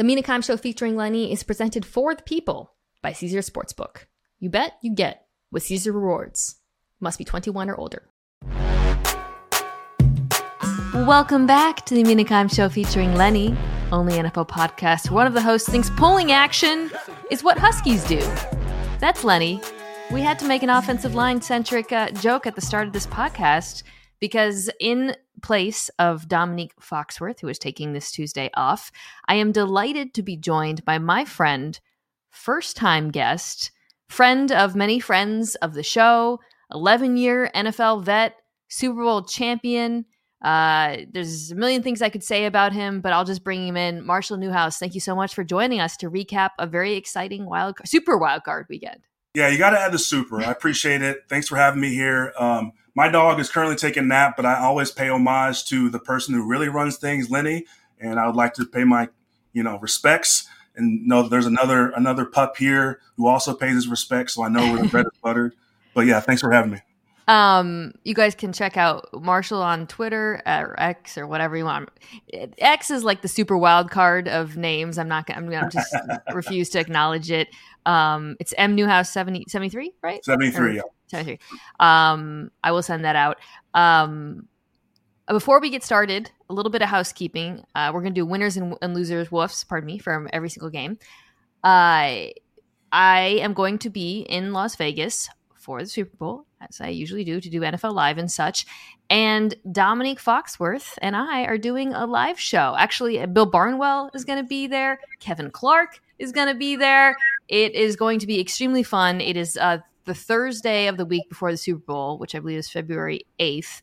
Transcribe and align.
The 0.00 0.04
Mina 0.04 0.22
Kimes 0.22 0.46
Show 0.46 0.56
featuring 0.56 0.96
Lenny 0.96 1.30
is 1.30 1.42
presented 1.42 1.84
for 1.84 2.14
the 2.14 2.22
people 2.22 2.72
by 3.02 3.12
Caesars 3.12 3.50
Sportsbook. 3.50 4.06
You 4.38 4.48
bet, 4.48 4.78
you 4.80 4.94
get 4.94 5.26
with 5.52 5.64
Caesars 5.64 5.92
Rewards. 5.92 6.56
Must 7.00 7.18
be 7.18 7.24
21 7.26 7.68
or 7.68 7.76
older. 7.76 8.08
Welcome 10.94 11.46
back 11.46 11.84
to 11.84 11.92
the 11.92 12.02
Mina 12.02 12.24
Kimes 12.24 12.54
Show 12.54 12.70
featuring 12.70 13.14
Lenny, 13.14 13.54
only 13.92 14.14
NFL 14.14 14.48
podcast. 14.48 15.10
One 15.10 15.26
of 15.26 15.34
the 15.34 15.42
hosts 15.42 15.68
thinks 15.68 15.90
pulling 15.90 16.32
action 16.32 16.90
is 17.30 17.44
what 17.44 17.58
Huskies 17.58 18.02
do. 18.04 18.20
That's 19.00 19.22
Lenny. 19.22 19.60
We 20.10 20.22
had 20.22 20.38
to 20.38 20.46
make 20.46 20.62
an 20.62 20.70
offensive 20.70 21.14
line 21.14 21.42
centric 21.42 21.92
uh, 21.92 22.10
joke 22.12 22.46
at 22.46 22.54
the 22.54 22.62
start 22.62 22.86
of 22.86 22.94
this 22.94 23.06
podcast 23.06 23.82
because 24.18 24.70
in 24.80 25.14
place 25.42 25.90
of 25.98 26.28
Dominique 26.28 26.74
Foxworth, 26.80 27.40
who 27.40 27.48
is 27.48 27.58
taking 27.58 27.92
this 27.92 28.10
Tuesday 28.10 28.50
off, 28.54 28.90
I 29.26 29.34
am 29.34 29.52
delighted 29.52 30.14
to 30.14 30.22
be 30.22 30.36
joined 30.36 30.84
by 30.84 30.98
my 30.98 31.24
friend, 31.24 31.78
first 32.30 32.76
time 32.76 33.10
guest, 33.10 33.70
friend 34.08 34.50
of 34.52 34.74
many 34.74 35.00
friends 35.00 35.54
of 35.56 35.74
the 35.74 35.82
show, 35.82 36.40
11 36.72 37.16
year 37.16 37.50
NFL 37.54 38.04
vet, 38.04 38.36
Super 38.68 39.02
Bowl 39.02 39.22
champion. 39.24 40.04
Uh, 40.42 40.98
there's 41.12 41.50
a 41.50 41.54
million 41.54 41.82
things 41.82 42.00
I 42.00 42.08
could 42.08 42.24
say 42.24 42.46
about 42.46 42.72
him, 42.72 43.00
but 43.00 43.12
I'll 43.12 43.24
just 43.24 43.44
bring 43.44 43.66
him 43.66 43.76
in. 43.76 44.04
Marshall 44.04 44.38
Newhouse, 44.38 44.78
thank 44.78 44.94
you 44.94 45.00
so 45.00 45.14
much 45.14 45.34
for 45.34 45.44
joining 45.44 45.80
us 45.80 45.96
to 45.98 46.10
recap 46.10 46.50
a 46.58 46.66
very 46.66 46.94
exciting 46.94 47.44
wild, 47.46 47.76
super 47.84 48.16
wild 48.16 48.44
card 48.44 48.66
weekend. 48.70 49.00
Yeah, 49.34 49.48
you 49.48 49.58
got 49.58 49.70
to 49.70 49.80
add 49.80 49.92
the 49.92 49.98
super. 49.98 50.40
I 50.40 50.50
appreciate 50.50 51.02
it. 51.02 51.24
Thanks 51.28 51.46
for 51.46 51.56
having 51.56 51.80
me 51.80 51.94
here. 51.94 52.32
Um, 52.38 52.72
my 52.94 53.08
dog 53.08 53.40
is 53.40 53.50
currently 53.50 53.76
taking 53.76 54.04
a 54.04 54.06
nap, 54.06 54.34
but 54.36 54.46
I 54.46 54.58
always 54.58 54.90
pay 54.90 55.08
homage 55.08 55.64
to 55.66 55.88
the 55.88 55.98
person 55.98 56.34
who 56.34 56.46
really 56.46 56.68
runs 56.68 56.96
things, 56.96 57.30
Lenny. 57.30 57.66
And 58.00 58.18
I 58.18 58.26
would 58.26 58.36
like 58.36 58.54
to 58.54 58.64
pay 58.64 58.84
my, 58.84 59.08
you 59.52 59.62
know, 59.62 59.78
respects 59.78 60.48
and 60.76 61.06
know 61.06 61.22
that 61.22 61.28
there's 61.28 61.46
another 61.46 61.90
another 61.90 62.24
pup 62.24 62.56
here 62.56 63.00
who 63.16 63.26
also 63.26 63.54
pays 63.54 63.74
his 63.74 63.88
respects. 63.88 64.34
So 64.34 64.42
I 64.42 64.48
know 64.48 64.72
we're 64.72 64.88
bread 64.88 65.06
is 65.06 65.18
buttered. 65.22 65.54
But 65.94 66.06
yeah, 66.06 66.20
thanks 66.20 66.40
for 66.40 66.50
having 66.50 66.72
me. 66.72 66.78
Um, 67.28 67.92
you 68.02 68.12
guys 68.12 68.34
can 68.34 68.52
check 68.52 68.76
out 68.76 69.08
Marshall 69.12 69.62
on 69.62 69.86
Twitter 69.86 70.42
or 70.44 70.74
X 70.78 71.16
or 71.16 71.28
whatever 71.28 71.56
you 71.56 71.64
want. 71.64 71.88
X 72.58 72.90
is 72.90 73.04
like 73.04 73.22
the 73.22 73.28
super 73.28 73.56
wild 73.56 73.88
card 73.88 74.26
of 74.26 74.56
names. 74.56 74.98
I'm 74.98 75.06
not. 75.06 75.30
I'm 75.30 75.48
gonna 75.48 75.70
just 75.70 75.94
refuse 76.34 76.70
to 76.70 76.80
acknowledge 76.80 77.30
it. 77.30 77.48
Um, 77.86 78.36
it's 78.40 78.54
M 78.56 78.74
Newhouse 78.74 79.10
70, 79.10 79.46
73, 79.48 79.92
right? 80.02 80.24
73, 80.24 80.66
or, 80.66 80.72
yeah. 80.72 80.82
73. 81.08 81.38
Um, 81.78 82.50
I 82.62 82.72
will 82.72 82.82
send 82.82 83.04
that 83.04 83.16
out. 83.16 83.38
Um, 83.74 84.48
before 85.28 85.60
we 85.60 85.70
get 85.70 85.84
started, 85.84 86.30
a 86.48 86.54
little 86.54 86.70
bit 86.70 86.82
of 86.82 86.88
housekeeping. 86.88 87.64
Uh, 87.74 87.90
we're 87.94 88.00
going 88.00 88.14
to 88.14 88.20
do 88.20 88.26
winners 88.26 88.56
and, 88.56 88.76
and, 88.82 88.94
losers, 88.94 89.28
woofs, 89.28 89.66
pardon 89.66 89.86
me, 89.86 89.98
from 89.98 90.28
every 90.32 90.50
single 90.50 90.70
game. 90.70 90.98
Uh, 91.62 92.34
I 92.92 93.38
am 93.40 93.54
going 93.54 93.78
to 93.78 93.90
be 93.90 94.20
in 94.22 94.52
Las 94.52 94.74
Vegas 94.76 95.28
for 95.54 95.80
the 95.80 95.88
Super 95.88 96.16
Bowl, 96.16 96.46
as 96.60 96.80
I 96.80 96.88
usually 96.88 97.22
do, 97.22 97.40
to 97.40 97.48
do 97.48 97.60
NFL 97.60 97.94
Live 97.94 98.18
and 98.18 98.30
such. 98.30 98.66
And 99.08 99.54
Dominique 99.70 100.20
Foxworth 100.20 100.98
and 101.02 101.14
I 101.14 101.42
are 101.42 101.58
doing 101.58 101.92
a 101.92 102.06
live 102.06 102.40
show. 102.40 102.74
Actually, 102.78 103.24
Bill 103.26 103.46
Barnwell 103.46 104.10
is 104.14 104.24
going 104.24 104.42
to 104.42 104.48
be 104.48 104.66
there. 104.66 104.98
Kevin 105.20 105.50
Clark 105.50 106.00
is 106.18 106.32
going 106.32 106.48
to 106.48 106.54
be 106.54 106.76
there. 106.76 107.16
It 107.50 107.74
is 107.74 107.96
going 107.96 108.20
to 108.20 108.26
be 108.28 108.40
extremely 108.40 108.84
fun. 108.84 109.20
It 109.20 109.36
is 109.36 109.56
uh, 109.56 109.78
the 110.04 110.14
Thursday 110.14 110.86
of 110.86 110.96
the 110.96 111.04
week 111.04 111.28
before 111.28 111.50
the 111.50 111.56
Super 111.56 111.84
Bowl, 111.84 112.16
which 112.16 112.36
I 112.36 112.38
believe 112.38 112.58
is 112.58 112.70
February 112.70 113.26
8th. 113.40 113.82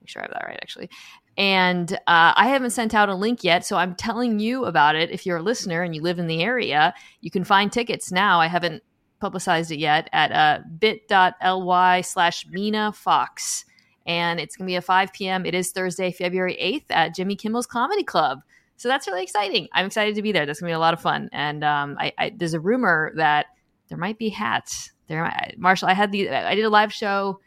Make 0.00 0.08
sure 0.08 0.22
I 0.22 0.26
have 0.26 0.32
that 0.32 0.46
right, 0.46 0.58
actually. 0.62 0.88
And 1.36 1.92
uh, 2.06 2.32
I 2.36 2.46
haven't 2.46 2.70
sent 2.70 2.94
out 2.94 3.08
a 3.08 3.14
link 3.14 3.42
yet, 3.42 3.66
so 3.66 3.76
I'm 3.76 3.96
telling 3.96 4.38
you 4.38 4.66
about 4.66 4.94
it. 4.94 5.10
If 5.10 5.26
you're 5.26 5.38
a 5.38 5.42
listener 5.42 5.82
and 5.82 5.94
you 5.94 6.00
live 6.00 6.20
in 6.20 6.28
the 6.28 6.42
area, 6.42 6.94
you 7.20 7.30
can 7.30 7.42
find 7.42 7.72
tickets 7.72 8.12
now. 8.12 8.40
I 8.40 8.46
haven't 8.46 8.84
publicized 9.18 9.72
it 9.72 9.78
yet 9.78 10.08
at 10.12 10.30
uh, 10.30 10.60
bit.ly 10.78 12.00
slash 12.02 12.46
Mina 12.50 12.92
Fox. 12.92 13.64
And 14.06 14.38
it's 14.38 14.56
going 14.56 14.66
to 14.66 14.70
be 14.70 14.76
at 14.76 14.84
5 14.84 15.12
p.m. 15.12 15.44
It 15.44 15.54
is 15.54 15.72
Thursday, 15.72 16.12
February 16.12 16.56
8th 16.60 16.94
at 16.94 17.14
Jimmy 17.16 17.34
Kimmel's 17.34 17.66
Comedy 17.66 18.04
Club. 18.04 18.42
So 18.82 18.88
that's 18.88 19.06
really 19.06 19.22
exciting. 19.22 19.68
I'm 19.72 19.86
excited 19.86 20.16
to 20.16 20.22
be 20.22 20.32
there. 20.32 20.44
That's 20.44 20.58
gonna 20.58 20.70
be 20.70 20.74
a 20.74 20.78
lot 20.80 20.92
of 20.92 21.00
fun. 21.00 21.28
And 21.30 21.62
um, 21.62 21.96
I, 22.00 22.12
I, 22.18 22.32
there's 22.36 22.52
a 22.52 22.58
rumor 22.58 23.12
that 23.14 23.46
there 23.88 23.96
might 23.96 24.18
be 24.18 24.28
hats. 24.28 24.90
There, 25.06 25.32
Marshall. 25.56 25.88
I 25.88 25.92
had 25.92 26.10
the 26.10 26.28
I 26.30 26.56
did 26.56 26.64
a 26.64 26.68
live 26.68 26.92
show 26.92 27.38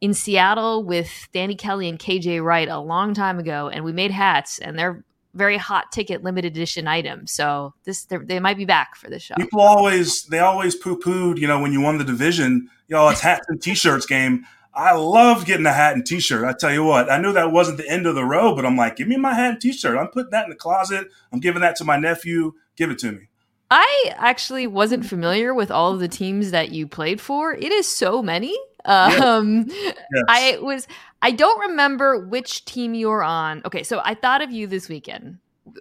in 0.00 0.14
Seattle 0.14 0.82
with 0.82 1.28
Danny 1.32 1.54
Kelly 1.54 1.88
and 1.88 1.96
KJ 1.96 2.42
Wright 2.42 2.68
a 2.68 2.80
long 2.80 3.14
time 3.14 3.38
ago, 3.38 3.68
and 3.68 3.84
we 3.84 3.92
made 3.92 4.10
hats, 4.10 4.58
and 4.58 4.76
they're 4.76 5.04
very 5.32 5.58
hot 5.58 5.92
ticket 5.92 6.24
limited 6.24 6.56
edition 6.56 6.88
items. 6.88 7.30
So 7.30 7.74
this 7.84 8.06
they 8.06 8.40
might 8.40 8.56
be 8.56 8.64
back 8.64 8.96
for 8.96 9.08
this 9.08 9.22
show. 9.22 9.36
People 9.36 9.60
always 9.60 10.24
they 10.24 10.40
always 10.40 10.74
poo 10.74 10.98
pooed, 10.98 11.38
you 11.38 11.46
know, 11.46 11.60
when 11.60 11.72
you 11.72 11.80
won 11.80 11.98
the 11.98 12.04
division, 12.04 12.68
you 12.88 12.96
know, 12.96 13.08
it's 13.10 13.20
hats 13.20 13.46
and 13.48 13.62
t-shirts 13.62 14.06
game. 14.06 14.44
I 14.78 14.94
loved 14.94 15.44
getting 15.44 15.66
a 15.66 15.72
hat 15.72 15.94
and 15.94 16.06
t-shirt. 16.06 16.44
I 16.44 16.52
tell 16.52 16.72
you 16.72 16.84
what, 16.84 17.10
I 17.10 17.20
knew 17.20 17.32
that 17.32 17.50
wasn't 17.50 17.78
the 17.78 17.88
end 17.88 18.06
of 18.06 18.14
the 18.14 18.24
road, 18.24 18.54
but 18.54 18.64
I'm 18.64 18.76
like, 18.76 18.94
give 18.94 19.08
me 19.08 19.16
my 19.16 19.34
hat 19.34 19.50
and 19.50 19.60
t-shirt. 19.60 19.98
I'm 19.98 20.06
putting 20.06 20.30
that 20.30 20.44
in 20.44 20.50
the 20.50 20.56
closet. 20.56 21.08
I'm 21.32 21.40
giving 21.40 21.62
that 21.62 21.74
to 21.76 21.84
my 21.84 21.98
nephew. 21.98 22.52
Give 22.76 22.90
it 22.90 22.98
to 23.00 23.10
me. 23.10 23.28
I 23.72 24.12
actually 24.16 24.68
wasn't 24.68 25.04
familiar 25.04 25.52
with 25.52 25.72
all 25.72 25.92
of 25.92 25.98
the 25.98 26.06
teams 26.06 26.52
that 26.52 26.70
you 26.70 26.86
played 26.86 27.20
for. 27.20 27.52
It 27.52 27.72
is 27.72 27.88
so 27.88 28.22
many. 28.22 28.56
Um, 28.84 29.66
yes. 29.68 29.94
Yes. 30.12 30.24
I 30.28 30.58
was. 30.60 30.86
I 31.20 31.32
don't 31.32 31.70
remember 31.70 32.26
which 32.26 32.64
team 32.64 32.94
you 32.94 33.08
were 33.08 33.24
on. 33.24 33.62
Okay, 33.66 33.82
so 33.82 34.00
I 34.04 34.14
thought 34.14 34.40
of 34.40 34.52
you 34.52 34.68
this 34.68 34.88
weekend 34.88 35.38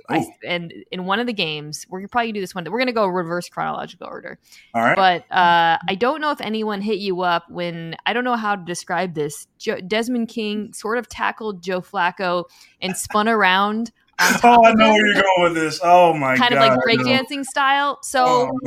I, 0.10 0.26
and 0.46 0.74
in 0.92 1.06
one 1.06 1.20
of 1.20 1.28
the 1.28 1.34
games, 1.34 1.86
we're 1.90 2.08
probably 2.08 2.28
gonna 2.28 2.34
do 2.34 2.42
this 2.42 2.56
one. 2.56 2.66
We're 2.70 2.80
gonna 2.80 2.92
go 2.92 3.08
reverse 3.08 3.50
chronological 3.50 4.08
order. 4.08 4.40
All 4.74 4.82
right. 4.82 4.96
But 4.96 5.22
uh, 5.34 5.78
I 5.88 5.96
don't 5.96 6.22
know 6.22 6.32
if 6.32 6.42
anyone 6.42 6.82
hit 6.82 7.00
you 7.00 7.22
up 7.22 7.50
when 7.50 7.96
I 8.06 8.14
don't 8.14 8.24
know 8.24 8.36
how 8.36 8.56
to 8.56 8.64
describe 8.64 9.14
this. 9.14 9.48
Jo- 9.58 9.82
Desmond 9.82 10.30
King 10.30 10.74
sort 10.74 10.98
of 10.98 11.08
tackled 11.08 11.62
Joe 11.62 11.82
Flacco 11.82 12.46
and 12.82 12.96
spun 12.96 13.28
around. 13.28 13.92
oh, 14.44 14.66
I 14.66 14.74
know 14.74 14.94
where 14.94 15.06
you're 15.06 15.22
going 15.22 15.54
with 15.54 15.54
this. 15.54 15.80
Oh 15.84 16.12
my 16.14 16.36
kind 16.36 16.54
god! 16.54 16.60
Kind 16.60 16.74
of 16.74 16.78
like 16.78 16.98
breakdancing 16.98 17.44
style. 17.44 18.00
So, 18.02 18.26
oh, 18.26 18.60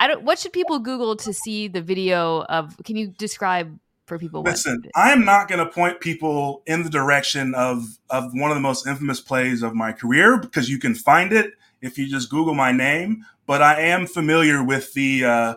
I 0.00 0.08
don't. 0.08 0.24
What 0.24 0.38
should 0.40 0.52
people 0.52 0.80
Google 0.80 1.14
to 1.16 1.32
see 1.32 1.68
the 1.68 1.80
video 1.80 2.42
of? 2.42 2.76
Can 2.84 2.96
you 2.96 3.08
describe 3.08 3.78
for 4.06 4.18
people. 4.18 4.42
Listen, 4.42 4.84
I 4.94 5.12
am 5.12 5.24
not 5.24 5.48
going 5.48 5.58
to 5.58 5.70
point 5.70 6.00
people 6.00 6.62
in 6.66 6.82
the 6.82 6.90
direction 6.90 7.54
of 7.54 7.98
of 8.08 8.30
one 8.32 8.50
of 8.50 8.56
the 8.56 8.60
most 8.60 8.86
infamous 8.86 9.20
plays 9.20 9.62
of 9.62 9.74
my 9.74 9.92
career 9.92 10.38
because 10.38 10.70
you 10.70 10.78
can 10.78 10.94
find 10.94 11.32
it 11.32 11.52
if 11.80 11.98
you 11.98 12.08
just 12.08 12.30
Google 12.30 12.54
my 12.54 12.72
name. 12.72 13.26
But 13.46 13.62
I 13.62 13.80
am 13.80 14.06
familiar 14.06 14.62
with 14.62 14.94
the 14.94 15.24
uh, 15.24 15.54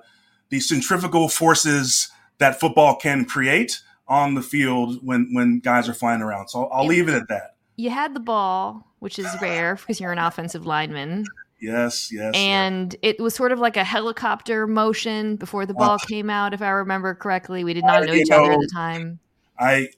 the 0.50 0.60
centrifugal 0.60 1.30
forces 1.30 2.10
that 2.40 2.60
football 2.60 2.96
can 2.96 3.26
create 3.26 3.82
on 4.08 4.34
the 4.34 4.42
field 4.42 5.00
when 5.06 5.30
when 5.34 5.60
guys 5.60 5.88
are 5.88 5.94
flying 5.94 6.22
around. 6.22 6.50
So 6.50 6.66
I'll, 6.66 6.86
leave 6.86 7.08
it 7.08 7.14
at 7.14 7.28
that. 7.30 7.56
You 7.78 7.92
had 7.92 8.14
the 8.14 8.20
ball, 8.20 8.86
which 9.00 9.20
is 9.20 9.28
rare 9.42 9.76
because 9.76 10.00
you're 10.00 10.12
an 10.12 10.18
offensive 10.18 10.66
lineman. 10.66 11.26
Yes, 11.62 12.12
yes. 12.12 12.34
And 12.36 12.94
yes. 12.94 13.16
it 13.18 13.22
was 13.22 13.36
sort 13.36 13.52
of 13.52 13.59
like 13.59 13.75
a 13.75 13.84
helicopter 13.84 14.66
motion 14.66 15.36
before 15.36 15.66
the 15.66 15.74
ball 15.74 15.96
uh, 15.96 15.97
came 15.97 16.30
out, 16.30 16.53
if 16.53 16.62
I 16.62 16.70
remember 16.70 17.14
correctly. 17.14 17.64
We 17.64 17.74
did 17.74 17.84
not 17.84 18.06
know 18.06 18.14
each 18.14 18.30
know, 18.30 18.44
other 18.44 18.53
at 18.53 18.59
the 18.59 18.70
time. 18.74 19.20
I, 19.59 19.90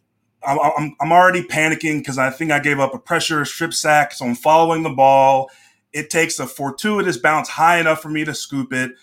I'm, 0.44 0.96
I'm 1.00 1.12
already 1.12 1.44
panicking 1.44 2.00
because 2.00 2.18
I 2.18 2.32
think 2.32 2.52
I 2.52 2.60
gave 2.60 2.80
up 2.80 2.96
a 2.96 3.00
pressure 3.00 3.46
strip 3.46 3.74
sack, 3.74 4.14
so 4.14 4.26
I'm 4.26 4.36
following 4.36 4.82
the 4.84 4.90
ball. 4.90 5.52
It 5.94 6.10
takes 6.10 6.40
a 6.40 6.48
fortuitous 6.48 7.18
bounce 7.18 7.50
high 7.50 7.80
enough 7.80 8.02
for 8.02 8.10
me 8.10 8.26
to 8.26 8.34
scoop 8.34 8.74
it, 8.74 8.94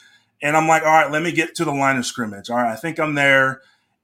and 0.43 0.57
I'm 0.57 0.67
like, 0.67 0.83
all 0.83 0.89
right, 0.89 1.11
let 1.11 1.23
me 1.23 1.31
get 1.31 1.55
to 1.57 1.65
the 1.65 1.73
line 1.73 1.97
of 1.97 2.07
scrimmage. 2.07 2.51
All 2.51 2.57
right, 2.57 2.73
I 2.73 2.77
think 2.77 2.99
I'm 2.99 3.15
there, 3.15 3.61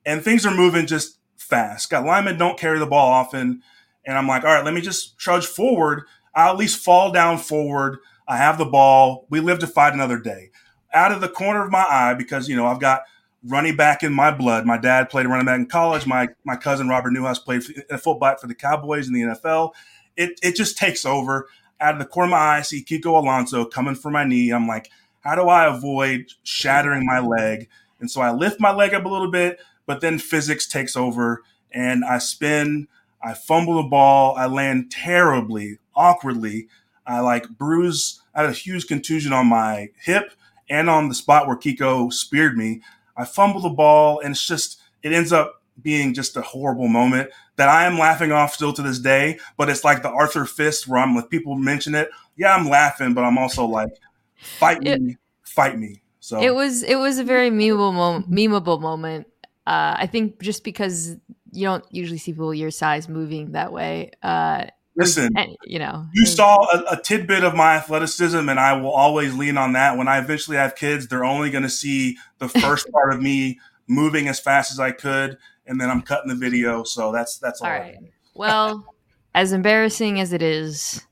and 0.06 0.22
things 0.22 0.46
are 0.46 0.54
moving 0.54 0.86
just 0.86 1.18
fast. 1.36 1.90
Got 1.90 2.04
linemen 2.04 2.38
don't 2.38 2.58
carry 2.58 2.78
the 2.78 2.86
ball 2.86 3.10
often, 3.10 3.62
and 4.06 4.16
I'm 4.16 4.28
like, 4.28 4.44
all 4.44 4.54
right, 4.54 4.64
let 4.64 4.74
me 4.74 4.80
just 4.80 5.18
trudge 5.18 5.46
forward. 5.46 6.02
I'll 6.36 6.52
at 6.52 6.58
least 6.58 6.78
fall 6.78 7.10
down 7.10 7.38
forward 7.38 7.98
I 8.26 8.36
have 8.36 8.58
the 8.58 8.64
ball. 8.64 9.26
We 9.30 9.40
live 9.40 9.58
to 9.60 9.66
fight 9.66 9.92
another 9.94 10.18
day. 10.18 10.50
Out 10.92 11.12
of 11.12 11.20
the 11.20 11.28
corner 11.28 11.64
of 11.64 11.70
my 11.70 11.84
eye, 11.88 12.14
because 12.14 12.48
you 12.48 12.56
know 12.56 12.66
I've 12.66 12.80
got 12.80 13.02
running 13.46 13.76
back 13.76 14.02
in 14.02 14.12
my 14.12 14.30
blood. 14.30 14.64
My 14.64 14.78
dad 14.78 15.10
played 15.10 15.26
running 15.26 15.46
back 15.46 15.58
in 15.58 15.66
college. 15.66 16.06
My 16.06 16.28
my 16.44 16.56
cousin 16.56 16.88
Robert 16.88 17.12
Newhouse 17.12 17.38
played 17.38 17.62
a 17.90 17.98
fullback 17.98 18.40
for 18.40 18.46
the 18.46 18.54
Cowboys 18.54 19.08
in 19.08 19.14
the 19.14 19.22
NFL. 19.22 19.72
It 20.16 20.38
it 20.42 20.56
just 20.56 20.78
takes 20.78 21.04
over. 21.04 21.48
Out 21.80 21.94
of 21.94 21.98
the 21.98 22.06
corner 22.06 22.26
of 22.26 22.30
my 22.30 22.38
eye, 22.38 22.58
I 22.58 22.62
see 22.62 22.84
Kiko 22.84 23.20
Alonso 23.20 23.64
coming 23.64 23.96
for 23.96 24.10
my 24.10 24.24
knee. 24.24 24.50
I'm 24.50 24.66
like, 24.68 24.90
how 25.20 25.34
do 25.34 25.48
I 25.48 25.66
avoid 25.66 26.32
shattering 26.42 27.04
my 27.04 27.18
leg? 27.18 27.68
And 28.00 28.10
so 28.10 28.20
I 28.20 28.30
lift 28.30 28.60
my 28.60 28.72
leg 28.72 28.94
up 28.94 29.04
a 29.04 29.08
little 29.08 29.30
bit, 29.30 29.60
but 29.86 30.00
then 30.00 30.18
physics 30.18 30.66
takes 30.66 30.96
over 30.96 31.42
and 31.72 32.04
I 32.04 32.18
spin. 32.18 32.86
I 33.22 33.34
fumble 33.34 33.82
the 33.82 33.88
ball. 33.88 34.36
I 34.36 34.46
land 34.46 34.90
terribly, 34.90 35.78
awkwardly. 35.94 36.68
I 37.06 37.20
like 37.20 37.48
bruise. 37.48 38.20
I 38.34 38.42
had 38.42 38.50
a 38.50 38.54
huge 38.54 38.86
contusion 38.86 39.32
on 39.32 39.46
my 39.46 39.88
hip 40.00 40.32
and 40.68 40.88
on 40.88 41.08
the 41.08 41.14
spot 41.14 41.46
where 41.46 41.56
Kiko 41.56 42.12
speared 42.12 42.56
me. 42.56 42.82
I 43.16 43.24
fumble 43.24 43.60
the 43.60 43.68
ball, 43.68 44.20
and 44.20 44.32
it's 44.32 44.46
just 44.46 44.80
it 45.02 45.12
ends 45.12 45.32
up 45.32 45.62
being 45.80 46.14
just 46.14 46.36
a 46.36 46.42
horrible 46.42 46.88
moment 46.88 47.30
that 47.56 47.68
I 47.68 47.84
am 47.84 47.98
laughing 47.98 48.32
off 48.32 48.54
still 48.54 48.72
to 48.72 48.82
this 48.82 48.98
day. 48.98 49.38
But 49.56 49.68
it's 49.68 49.84
like 49.84 50.02
the 50.02 50.10
Arthur 50.10 50.44
Fist 50.44 50.88
where 50.88 51.00
I'm 51.00 51.14
with 51.14 51.30
people 51.30 51.56
mention 51.56 51.94
it. 51.94 52.10
Yeah, 52.36 52.54
I'm 52.54 52.68
laughing, 52.68 53.14
but 53.14 53.24
I'm 53.24 53.38
also 53.38 53.66
like, 53.66 53.90
fight 54.36 54.82
me, 54.82 54.90
it, 54.90 55.18
fight 55.42 55.78
me. 55.78 56.02
So 56.20 56.40
it 56.40 56.54
was 56.54 56.82
it 56.82 56.96
was 56.96 57.18
a 57.18 57.24
very 57.24 57.50
memeable 57.50 57.92
moment, 57.92 58.30
memeable 58.30 58.80
moment. 58.80 59.26
Uh, 59.66 59.96
I 59.98 60.06
think 60.06 60.40
just 60.42 60.64
because 60.64 61.16
you 61.52 61.66
don't 61.66 61.84
usually 61.90 62.18
see 62.18 62.32
people 62.32 62.52
your 62.52 62.70
size 62.70 63.08
moving 63.08 63.52
that 63.52 63.72
way. 63.72 64.10
Uh, 64.22 64.66
Listen, 64.96 65.36
and, 65.36 65.56
you 65.64 65.80
know, 65.80 66.06
you 66.14 66.24
saw 66.24 66.66
a, 66.72 66.92
a, 66.92 67.02
tidbit 67.02 67.42
of 67.42 67.54
my 67.54 67.74
athleticism, 67.74 68.48
and 68.48 68.60
I 68.60 68.74
will 68.74 68.92
always 68.92 69.34
lean 69.34 69.56
on 69.56 69.72
that. 69.72 69.96
When 69.96 70.06
I 70.06 70.18
eventually 70.18 70.56
have 70.56 70.76
kids, 70.76 71.08
they're 71.08 71.24
only 71.24 71.50
going 71.50 71.64
to 71.64 71.68
see 71.68 72.16
the 72.38 72.48
first 72.48 72.88
part 72.92 73.12
of 73.12 73.20
me 73.20 73.58
moving 73.88 74.28
as 74.28 74.38
fast 74.38 74.70
as 74.70 74.78
I 74.78 74.92
could, 74.92 75.36
and 75.66 75.80
then 75.80 75.90
I'm 75.90 76.00
cutting 76.00 76.28
the 76.28 76.36
video. 76.36 76.84
So 76.84 77.10
that's 77.10 77.38
that's 77.38 77.60
all. 77.60 77.68
all 77.68 77.76
right. 77.76 77.96
well, 78.34 78.86
as 79.34 79.52
embarrassing 79.52 80.20
as 80.20 80.32
it 80.32 80.42
is, 80.42 81.04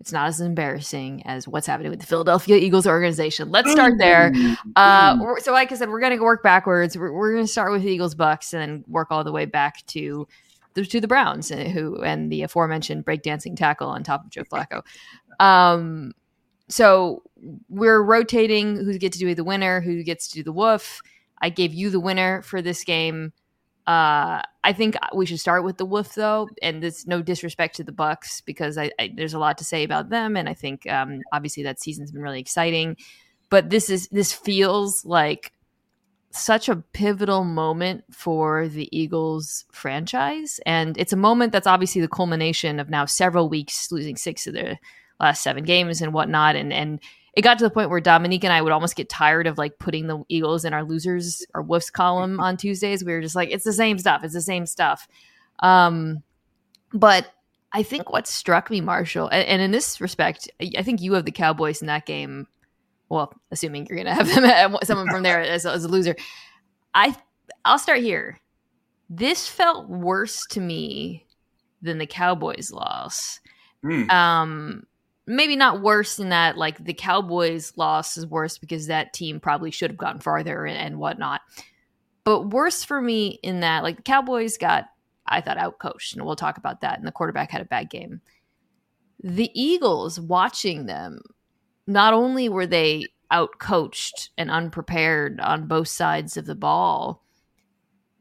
it's 0.00 0.12
not 0.12 0.28
as 0.28 0.40
embarrassing 0.40 1.22
as 1.26 1.46
what's 1.46 1.66
happening 1.66 1.90
with 1.90 2.00
the 2.00 2.06
Philadelphia 2.06 2.56
Eagles 2.56 2.86
organization. 2.86 3.50
Let's 3.50 3.70
start 3.70 3.94
there. 3.98 4.32
Uh, 4.76 5.36
so, 5.40 5.52
like 5.52 5.72
I 5.72 5.74
said, 5.74 5.88
we're 5.88 6.00
going 6.00 6.16
to 6.16 6.22
work 6.22 6.42
backwards. 6.42 6.96
We're, 6.96 7.12
we're 7.12 7.32
going 7.32 7.44
to 7.44 7.50
start 7.50 7.72
with 7.72 7.82
the 7.82 7.90
Eagles 7.90 8.14
Bucks 8.14 8.54
and 8.54 8.62
then 8.62 8.84
work 8.88 9.08
all 9.10 9.24
the 9.24 9.32
way 9.32 9.44
back 9.44 9.84
to 9.88 10.26
to 10.84 11.00
the 11.00 11.08
Browns, 11.08 11.50
uh, 11.50 11.64
who 11.64 12.02
and 12.02 12.30
the 12.30 12.42
aforementioned 12.42 13.04
breakdancing 13.04 13.56
tackle 13.56 13.88
on 13.88 14.02
top 14.02 14.24
of 14.24 14.30
Joe 14.30 14.44
Flacco. 14.52 14.82
Um, 15.40 16.12
so 16.68 17.22
we're 17.68 18.02
rotating 18.02 18.76
who 18.76 18.98
gets 18.98 19.18
to 19.18 19.24
do 19.24 19.34
the 19.34 19.44
winner, 19.44 19.80
who 19.80 20.02
gets 20.02 20.28
to 20.28 20.34
do 20.34 20.42
the 20.42 20.52
woof. 20.52 21.00
I 21.40 21.50
gave 21.50 21.74
you 21.74 21.90
the 21.90 22.00
winner 22.00 22.42
for 22.42 22.62
this 22.62 22.82
game. 22.84 23.32
Uh, 23.86 24.42
I 24.64 24.72
think 24.72 24.96
we 25.14 25.26
should 25.26 25.38
start 25.38 25.62
with 25.62 25.76
the 25.76 25.84
woof 25.84 26.14
though, 26.14 26.48
and 26.60 26.82
there's 26.82 27.06
no 27.06 27.22
disrespect 27.22 27.76
to 27.76 27.84
the 27.84 27.92
Bucks 27.92 28.40
because 28.40 28.76
I, 28.76 28.90
I, 28.98 29.12
there's 29.14 29.34
a 29.34 29.38
lot 29.38 29.58
to 29.58 29.64
say 29.64 29.84
about 29.84 30.08
them, 30.08 30.36
and 30.36 30.48
I 30.48 30.54
think 30.54 30.90
um, 30.90 31.20
obviously 31.32 31.62
that 31.62 31.80
season's 31.80 32.10
been 32.10 32.22
really 32.22 32.40
exciting. 32.40 32.96
But 33.48 33.70
this 33.70 33.88
is 33.88 34.08
this 34.08 34.32
feels 34.32 35.04
like 35.04 35.52
such 36.30 36.68
a 36.68 36.76
pivotal 36.76 37.44
moment 37.44 38.04
for 38.10 38.68
the 38.68 38.88
Eagles 38.96 39.64
franchise. 39.72 40.60
And 40.66 40.96
it's 40.98 41.12
a 41.12 41.16
moment 41.16 41.52
that's 41.52 41.66
obviously 41.66 42.00
the 42.00 42.08
culmination 42.08 42.78
of 42.78 42.90
now 42.90 43.06
several 43.06 43.48
weeks 43.48 43.90
losing 43.90 44.16
six 44.16 44.46
of 44.46 44.54
their 44.54 44.78
last 45.18 45.42
seven 45.42 45.64
games 45.64 46.02
and 46.02 46.12
whatnot. 46.12 46.56
And 46.56 46.72
and 46.72 47.00
it 47.36 47.42
got 47.42 47.58
to 47.58 47.64
the 47.64 47.70
point 47.70 47.90
where 47.90 48.00
Dominique 48.00 48.44
and 48.44 48.52
I 48.52 48.62
would 48.62 48.72
almost 48.72 48.96
get 48.96 49.10
tired 49.10 49.46
of 49.46 49.58
like 49.58 49.78
putting 49.78 50.06
the 50.06 50.24
Eagles 50.28 50.64
in 50.64 50.72
our 50.72 50.84
losers 50.84 51.44
or 51.54 51.62
woofs 51.62 51.92
column 51.92 52.40
on 52.40 52.56
Tuesdays. 52.56 53.04
We 53.04 53.12
were 53.12 53.20
just 53.20 53.36
like, 53.36 53.50
it's 53.50 53.64
the 53.64 53.74
same 53.74 53.98
stuff. 53.98 54.24
It's 54.24 54.32
the 54.32 54.40
same 54.40 54.64
stuff. 54.64 55.06
Um, 55.60 56.22
but 56.94 57.30
I 57.72 57.82
think 57.82 58.10
what 58.10 58.26
struck 58.26 58.70
me, 58.70 58.80
Marshall, 58.80 59.28
and, 59.28 59.46
and 59.46 59.60
in 59.60 59.70
this 59.70 60.00
respect, 60.00 60.50
I 60.78 60.82
think 60.82 61.02
you 61.02 61.12
have 61.12 61.26
the 61.26 61.30
Cowboys 61.30 61.82
in 61.82 61.88
that 61.88 62.06
game 62.06 62.46
well, 63.08 63.32
assuming 63.50 63.86
you're 63.86 64.02
going 64.02 64.06
to 64.06 64.14
have 64.14 64.34
them, 64.34 64.76
someone 64.82 65.08
from 65.08 65.22
there 65.22 65.40
as, 65.40 65.66
as 65.66 65.84
a 65.84 65.88
loser. 65.88 66.16
I 66.94 67.16
I'll 67.64 67.78
start 67.78 68.00
here. 68.00 68.40
This 69.08 69.46
felt 69.46 69.88
worse 69.88 70.44
to 70.50 70.60
me 70.60 71.26
than 71.82 71.98
the 71.98 72.06
Cowboys' 72.06 72.72
loss. 72.72 73.40
Mm. 73.84 74.10
Um, 74.10 74.86
maybe 75.26 75.56
not 75.56 75.82
worse 75.82 76.16
than 76.16 76.30
that 76.30 76.56
like 76.56 76.84
the 76.84 76.94
Cowboys' 76.94 77.72
loss 77.76 78.16
is 78.16 78.26
worse 78.26 78.58
because 78.58 78.86
that 78.86 79.12
team 79.12 79.40
probably 79.40 79.70
should 79.70 79.90
have 79.90 79.98
gotten 79.98 80.20
farther 80.20 80.64
and, 80.64 80.76
and 80.76 80.98
whatnot. 80.98 81.42
But 82.24 82.50
worse 82.50 82.82
for 82.82 83.00
me 83.00 83.38
in 83.42 83.60
that 83.60 83.82
like 83.82 83.96
the 83.96 84.02
Cowboys 84.02 84.56
got 84.56 84.86
I 85.28 85.40
thought 85.40 85.58
outcoached, 85.58 86.14
and 86.14 86.24
we'll 86.24 86.36
talk 86.36 86.56
about 86.56 86.80
that. 86.82 86.98
And 86.98 87.06
the 87.06 87.12
quarterback 87.12 87.50
had 87.50 87.60
a 87.60 87.66
bad 87.66 87.90
game. 87.90 88.20
The 89.22 89.50
Eagles 89.60 90.20
watching 90.20 90.86
them 90.86 91.20
not 91.86 92.14
only 92.14 92.48
were 92.48 92.66
they 92.66 93.06
outcoached 93.32 94.30
and 94.38 94.50
unprepared 94.50 95.40
on 95.40 95.66
both 95.66 95.88
sides 95.88 96.36
of 96.36 96.46
the 96.46 96.54
ball, 96.54 97.22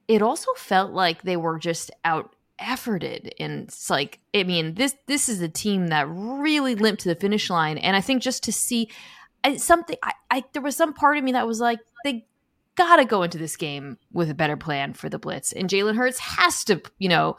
it 0.08 0.22
also 0.22 0.52
felt 0.56 0.92
like 0.92 1.22
they 1.22 1.38
were 1.38 1.60
just 1.60 1.92
out 2.04 2.36
efforted 2.60 3.32
and 3.38 3.64
it's 3.64 3.90
like 3.90 4.20
i 4.34 4.42
mean 4.42 4.76
this 4.76 4.96
this 5.08 5.28
is 5.28 5.42
a 5.42 5.50
team 5.50 5.88
that 5.88 6.08
really 6.08 6.74
limped 6.74 7.02
to 7.02 7.10
the 7.10 7.16
finish 7.16 7.50
line 7.50 7.78
and 7.78 7.98
i 7.98 8.02
think 8.02 8.22
just 8.22 8.44
to 8.44 8.52
see 8.54 8.90
I, 9.44 9.58
something 9.58 9.98
I, 10.02 10.14
I 10.32 10.44
there 10.54 10.62
was 10.62 10.78
some 10.78 10.94
part 10.94 11.18
of 11.18 11.24
me 11.26 11.34
that 11.34 11.46
was 11.46 11.60
like 11.60 11.80
they 12.06 12.26
gotta 12.76 13.04
go 13.04 13.24
into 13.24 13.38
this 13.38 13.58
game 13.58 13.98
with 14.14 14.30
a 14.30 14.34
better 14.34 14.56
plan 14.56 14.94
for 14.94 15.10
the 15.10 15.20
blitz 15.20 15.52
and 15.52 15.70
jalen 15.70 15.98
hurts 15.98 16.20
has 16.20 16.64
to 16.66 16.82
you 16.98 17.10
know 17.10 17.36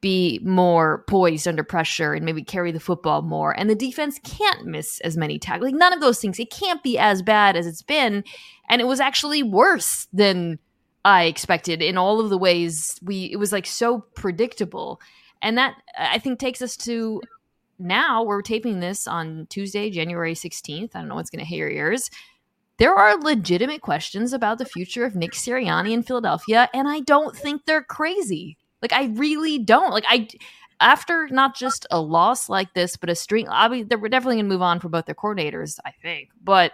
be 0.00 0.40
more 0.42 1.04
poised 1.08 1.46
under 1.46 1.62
pressure 1.62 2.14
and 2.14 2.24
maybe 2.24 2.42
carry 2.42 2.72
the 2.72 2.80
football 2.80 3.22
more. 3.22 3.58
And 3.58 3.68
the 3.68 3.74
defense 3.74 4.18
can't 4.24 4.64
miss 4.64 5.00
as 5.00 5.16
many 5.16 5.38
tackles. 5.38 5.70
Like 5.70 5.78
none 5.78 5.92
of 5.92 6.00
those 6.00 6.20
things. 6.20 6.38
It 6.38 6.50
can't 6.50 6.82
be 6.82 6.98
as 6.98 7.22
bad 7.22 7.56
as 7.56 7.66
it's 7.66 7.82
been. 7.82 8.24
And 8.68 8.80
it 8.80 8.86
was 8.86 9.00
actually 9.00 9.42
worse 9.42 10.08
than 10.12 10.58
I 11.04 11.24
expected 11.24 11.82
in 11.82 11.96
all 11.96 12.20
of 12.20 12.30
the 12.30 12.38
ways 12.38 12.98
we 13.02 13.24
it 13.32 13.36
was 13.36 13.52
like 13.52 13.66
so 13.66 14.00
predictable. 14.14 15.00
And 15.42 15.58
that 15.58 15.74
I 15.98 16.18
think 16.18 16.38
takes 16.38 16.62
us 16.62 16.76
to 16.78 17.20
now 17.78 18.22
we're 18.22 18.42
taping 18.42 18.80
this 18.80 19.06
on 19.06 19.46
Tuesday, 19.48 19.90
January 19.90 20.34
16th. 20.34 20.94
I 20.94 20.98
don't 20.98 21.08
know 21.08 21.14
what's 21.14 21.30
going 21.30 21.44
to 21.44 21.48
hit 21.48 21.56
your 21.56 21.70
ears. 21.70 22.10
There 22.76 22.94
are 22.94 23.18
legitimate 23.18 23.82
questions 23.82 24.32
about 24.32 24.58
the 24.58 24.64
future 24.64 25.04
of 25.04 25.14
Nick 25.14 25.32
Sirianni 25.32 25.92
in 25.92 26.02
Philadelphia, 26.02 26.68
and 26.72 26.88
I 26.88 27.00
don't 27.00 27.36
think 27.36 27.64
they're 27.64 27.82
crazy. 27.82 28.56
Like 28.82 28.92
I 28.92 29.06
really 29.06 29.58
don't. 29.58 29.92
Like 29.92 30.04
I 30.08 30.28
after 30.80 31.28
not 31.28 31.54
just 31.54 31.86
a 31.90 32.00
loss 32.00 32.48
like 32.48 32.74
this, 32.74 32.96
but 32.96 33.10
a 33.10 33.14
string. 33.14 33.46
I 33.48 33.68
mean, 33.68 33.88
we're 33.90 34.08
definitely 34.08 34.36
gonna 34.36 34.48
move 34.48 34.62
on 34.62 34.80
for 34.80 34.88
both 34.88 35.06
their 35.06 35.14
coordinators, 35.14 35.78
I 35.84 35.92
think. 36.02 36.30
But 36.42 36.72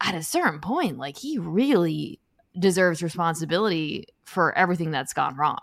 at 0.00 0.14
a 0.14 0.22
certain 0.22 0.60
point, 0.60 0.98
like 0.98 1.16
he 1.16 1.38
really 1.38 2.20
deserves 2.58 3.02
responsibility 3.02 4.06
for 4.24 4.56
everything 4.56 4.90
that's 4.90 5.12
gone 5.12 5.36
wrong. 5.36 5.60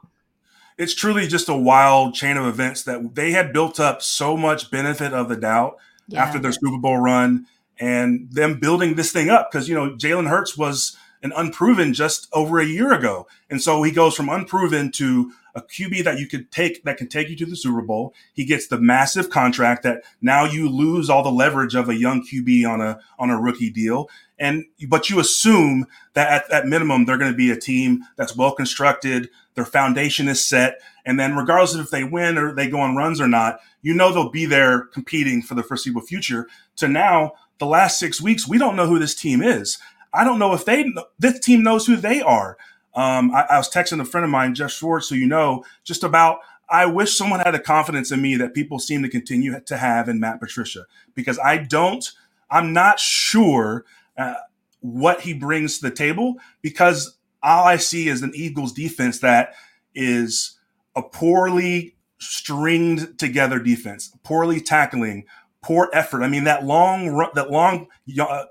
It's 0.78 0.96
truly 0.96 1.28
just 1.28 1.50
a 1.50 1.56
wild 1.56 2.14
chain 2.14 2.38
of 2.38 2.46
events 2.46 2.84
that 2.84 3.16
they 3.16 3.32
had 3.32 3.52
built 3.52 3.80
up 3.80 4.02
so 4.02 4.38
much 4.38 4.72
benefit 4.72 5.14
of 5.14 5.28
the 5.28 5.36
doubt 5.36 5.78
yeah. 6.08 6.24
after 6.24 6.40
their 6.40 6.54
Super 6.54 6.78
Bowl 6.78 6.98
run 6.98 7.48
and 7.80 8.32
them 8.32 8.60
building 8.60 8.96
this 8.96 9.12
thing 9.12 9.30
up 9.30 9.52
because 9.52 9.68
you 9.68 9.76
know 9.76 9.92
Jalen 9.96 10.30
Hurts 10.30 10.58
was 10.58 10.96
an 11.22 11.34
unproven 11.36 11.94
just 11.94 12.30
over 12.32 12.60
a 12.60 12.66
year 12.66 12.94
ago, 12.94 13.28
and 13.50 13.62
so 13.62 13.84
he 13.84 13.92
goes 13.92 14.16
from 14.16 14.30
unproven 14.30 14.92
to 14.94 15.34
a 15.56 15.62
QB 15.62 16.04
that 16.04 16.20
you 16.20 16.28
could 16.28 16.52
take 16.52 16.84
that 16.84 16.98
can 16.98 17.08
take 17.08 17.30
you 17.30 17.36
to 17.38 17.46
the 17.46 17.56
Super 17.56 17.82
Bowl. 17.82 18.14
He 18.34 18.46
gets 18.46 18.68
the 18.68 18.80
massive 18.80 19.30
contract 19.30 19.84
that 19.84 20.04
now 20.22 20.46
you 20.46 20.70
lose 20.70 21.10
all 21.10 21.24
the 21.24 21.32
leverage 21.32 21.76
of 21.76 21.90
a 21.90 21.96
young 21.96 22.26
QB 22.26 22.68
on 22.68 22.82
a 22.82 23.00
on 23.18 23.30
a 23.30 23.40
rookie 23.40 23.70
deal. 23.70 24.10
And 24.38 24.66
but 24.88 25.10
you 25.10 25.20
assume 25.20 25.86
that 26.14 26.32
at, 26.46 26.52
at 26.52 26.68
minimum 26.68 27.06
they're 27.06 27.18
going 27.18 27.32
to 27.32 27.38
be 27.38 27.52
a 27.52 27.60
team 27.60 28.04
that's 28.16 28.36
well 28.36 28.54
constructed, 28.54 29.30
their 29.56 29.66
foundation 29.66 30.28
is 30.28 30.44
set, 30.44 30.80
and 31.06 31.20
then 31.20 31.36
regardless 31.36 31.74
of 31.74 31.82
if 31.82 31.90
they 31.90 32.04
win 32.04 32.38
or 32.38 32.54
they 32.54 32.70
go 32.70 32.80
on 32.80 32.96
runs 32.96 33.20
or 33.20 33.28
not, 33.28 33.60
you 33.82 33.94
know 33.94 34.14
they'll 34.14 34.30
be 34.30 34.46
there 34.46 34.82
competing 34.82 35.42
for 35.42 35.56
the 35.56 35.64
foreseeable 35.64 36.02
future. 36.02 36.48
To 36.78 36.88
now, 36.88 37.34
the 37.58 37.66
last 37.66 38.00
six 38.00 38.22
weeks, 38.22 38.48
we 38.48 38.58
don't 38.58 38.76
know 38.76 38.88
who 38.88 39.00
this 39.00 39.16
team 39.16 39.42
is. 39.42 39.78
I 40.14 40.24
don't 40.24 40.40
know 40.40 40.54
if 40.54 40.66
they 40.66 40.86
this 41.20 41.40
team 41.40 41.64
knows 41.64 41.86
who 41.86 41.96
they 41.96 42.22
are. 42.22 42.58
Um, 42.96 43.32
I, 43.34 43.46
I, 43.52 43.58
was 43.58 43.70
texting 43.70 44.02
a 44.02 44.06
friend 44.06 44.26
of 44.26 44.32
mine, 44.32 44.56
Jeff 44.56 44.72
Schwartz, 44.72 45.10
who 45.10 45.16
you 45.16 45.28
know, 45.28 45.64
just 45.84 46.04
about. 46.04 46.40
I 46.72 46.86
wish 46.86 47.18
someone 47.18 47.40
had 47.40 47.56
a 47.56 47.60
confidence 47.60 48.12
in 48.12 48.22
me 48.22 48.36
that 48.36 48.54
people 48.54 48.78
seem 48.78 49.02
to 49.02 49.10
continue 49.10 49.60
to 49.60 49.78
have 49.78 50.08
in 50.08 50.20
Matt 50.20 50.40
Patricia 50.40 50.86
because 51.16 51.40
I 51.40 51.58
don't. 51.58 52.08
I'm 52.52 52.74
not 52.74 53.00
sure 53.00 53.86
uh, 54.18 54.36
what 54.82 55.22
he 55.22 55.34
brings 55.34 55.80
to 55.80 55.90
the 55.90 55.96
table 55.96 56.36
because 56.62 57.18
all 57.42 57.66
I 57.66 57.78
see 57.78 58.08
is 58.08 58.22
an 58.22 58.34
Eagles 58.36 58.74
defense 58.74 59.20
that 59.20 59.54
is 59.96 60.60
a 60.96 61.02
poorly 61.02 61.96
stringed 62.20 63.18
together 63.18 63.60
defense, 63.60 64.16
poorly 64.24 64.60
tackling, 64.60 65.26
poor 65.62 65.90
effort. 65.94 66.24
I 66.24 66.28
mean 66.28 66.44
that 66.44 66.66
long 66.66 67.10
run, 67.10 67.30
that 67.36 67.50
long 67.50 67.88
uh, 68.20 68.46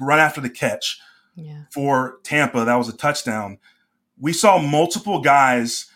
run 0.00 0.18
after 0.18 0.40
the 0.40 0.50
catch 0.50 1.00
yeah. 1.34 1.62
for 1.70 2.18
Tampa. 2.22 2.64
That 2.64 2.76
was 2.76 2.88
a 2.88 2.96
touchdown. 2.96 3.58
We 4.18 4.32
saw 4.32 4.58
multiple 4.58 5.20
guys 5.20 5.86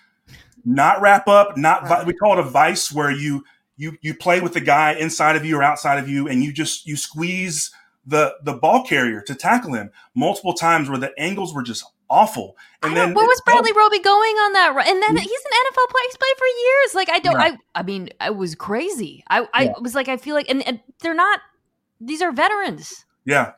not 0.64 1.00
wrap 1.00 1.28
up, 1.28 1.56
not 1.56 1.84
right. 1.84 2.06
we 2.06 2.12
call 2.12 2.34
it 2.34 2.38
a 2.38 2.48
vice 2.48 2.92
where 2.92 3.10
you 3.10 3.44
you 3.76 3.96
you 4.02 4.14
play 4.14 4.40
with 4.40 4.52
the 4.52 4.60
guy 4.60 4.92
inside 4.92 5.36
of 5.36 5.44
you 5.44 5.56
or 5.56 5.62
outside 5.62 5.98
of 5.98 6.08
you, 6.08 6.28
and 6.28 6.42
you 6.42 6.52
just 6.52 6.86
you 6.86 6.96
squeeze 6.96 7.70
the 8.06 8.34
the 8.42 8.54
ball 8.54 8.84
carrier 8.84 9.20
to 9.22 9.34
tackle 9.34 9.74
him 9.74 9.90
multiple 10.14 10.54
times 10.54 10.88
where 10.88 10.98
the 10.98 11.12
angles 11.18 11.54
were 11.54 11.62
just 11.62 11.84
awful. 12.10 12.56
And 12.82 12.96
then 12.96 13.14
where 13.14 13.26
was 13.26 13.40
Bradley 13.44 13.72
Roby 13.72 14.00
going 14.00 14.34
on 14.36 14.52
that? 14.54 14.70
And 14.88 15.02
then 15.02 15.10
mm-hmm. 15.10 15.16
he's 15.16 15.40
an 15.44 15.52
NFL 15.66 15.90
player. 15.90 16.04
He's 16.06 16.16
played 16.16 16.36
for 16.38 16.46
years. 16.46 16.94
Like 16.94 17.10
I 17.10 17.18
don't. 17.18 17.34
Right. 17.36 17.58
I 17.74 17.80
I 17.80 17.82
mean, 17.82 18.10
I 18.20 18.30
was 18.30 18.54
crazy. 18.54 19.24
I 19.28 19.46
I 19.52 19.64
yeah. 19.64 19.72
was 19.80 19.94
like, 19.94 20.08
I 20.08 20.16
feel 20.16 20.34
like, 20.34 20.48
and, 20.48 20.66
and 20.66 20.80
they're 21.00 21.14
not. 21.14 21.40
These 22.00 22.22
are 22.22 22.32
veterans. 22.32 23.04
Yeah, 23.24 23.52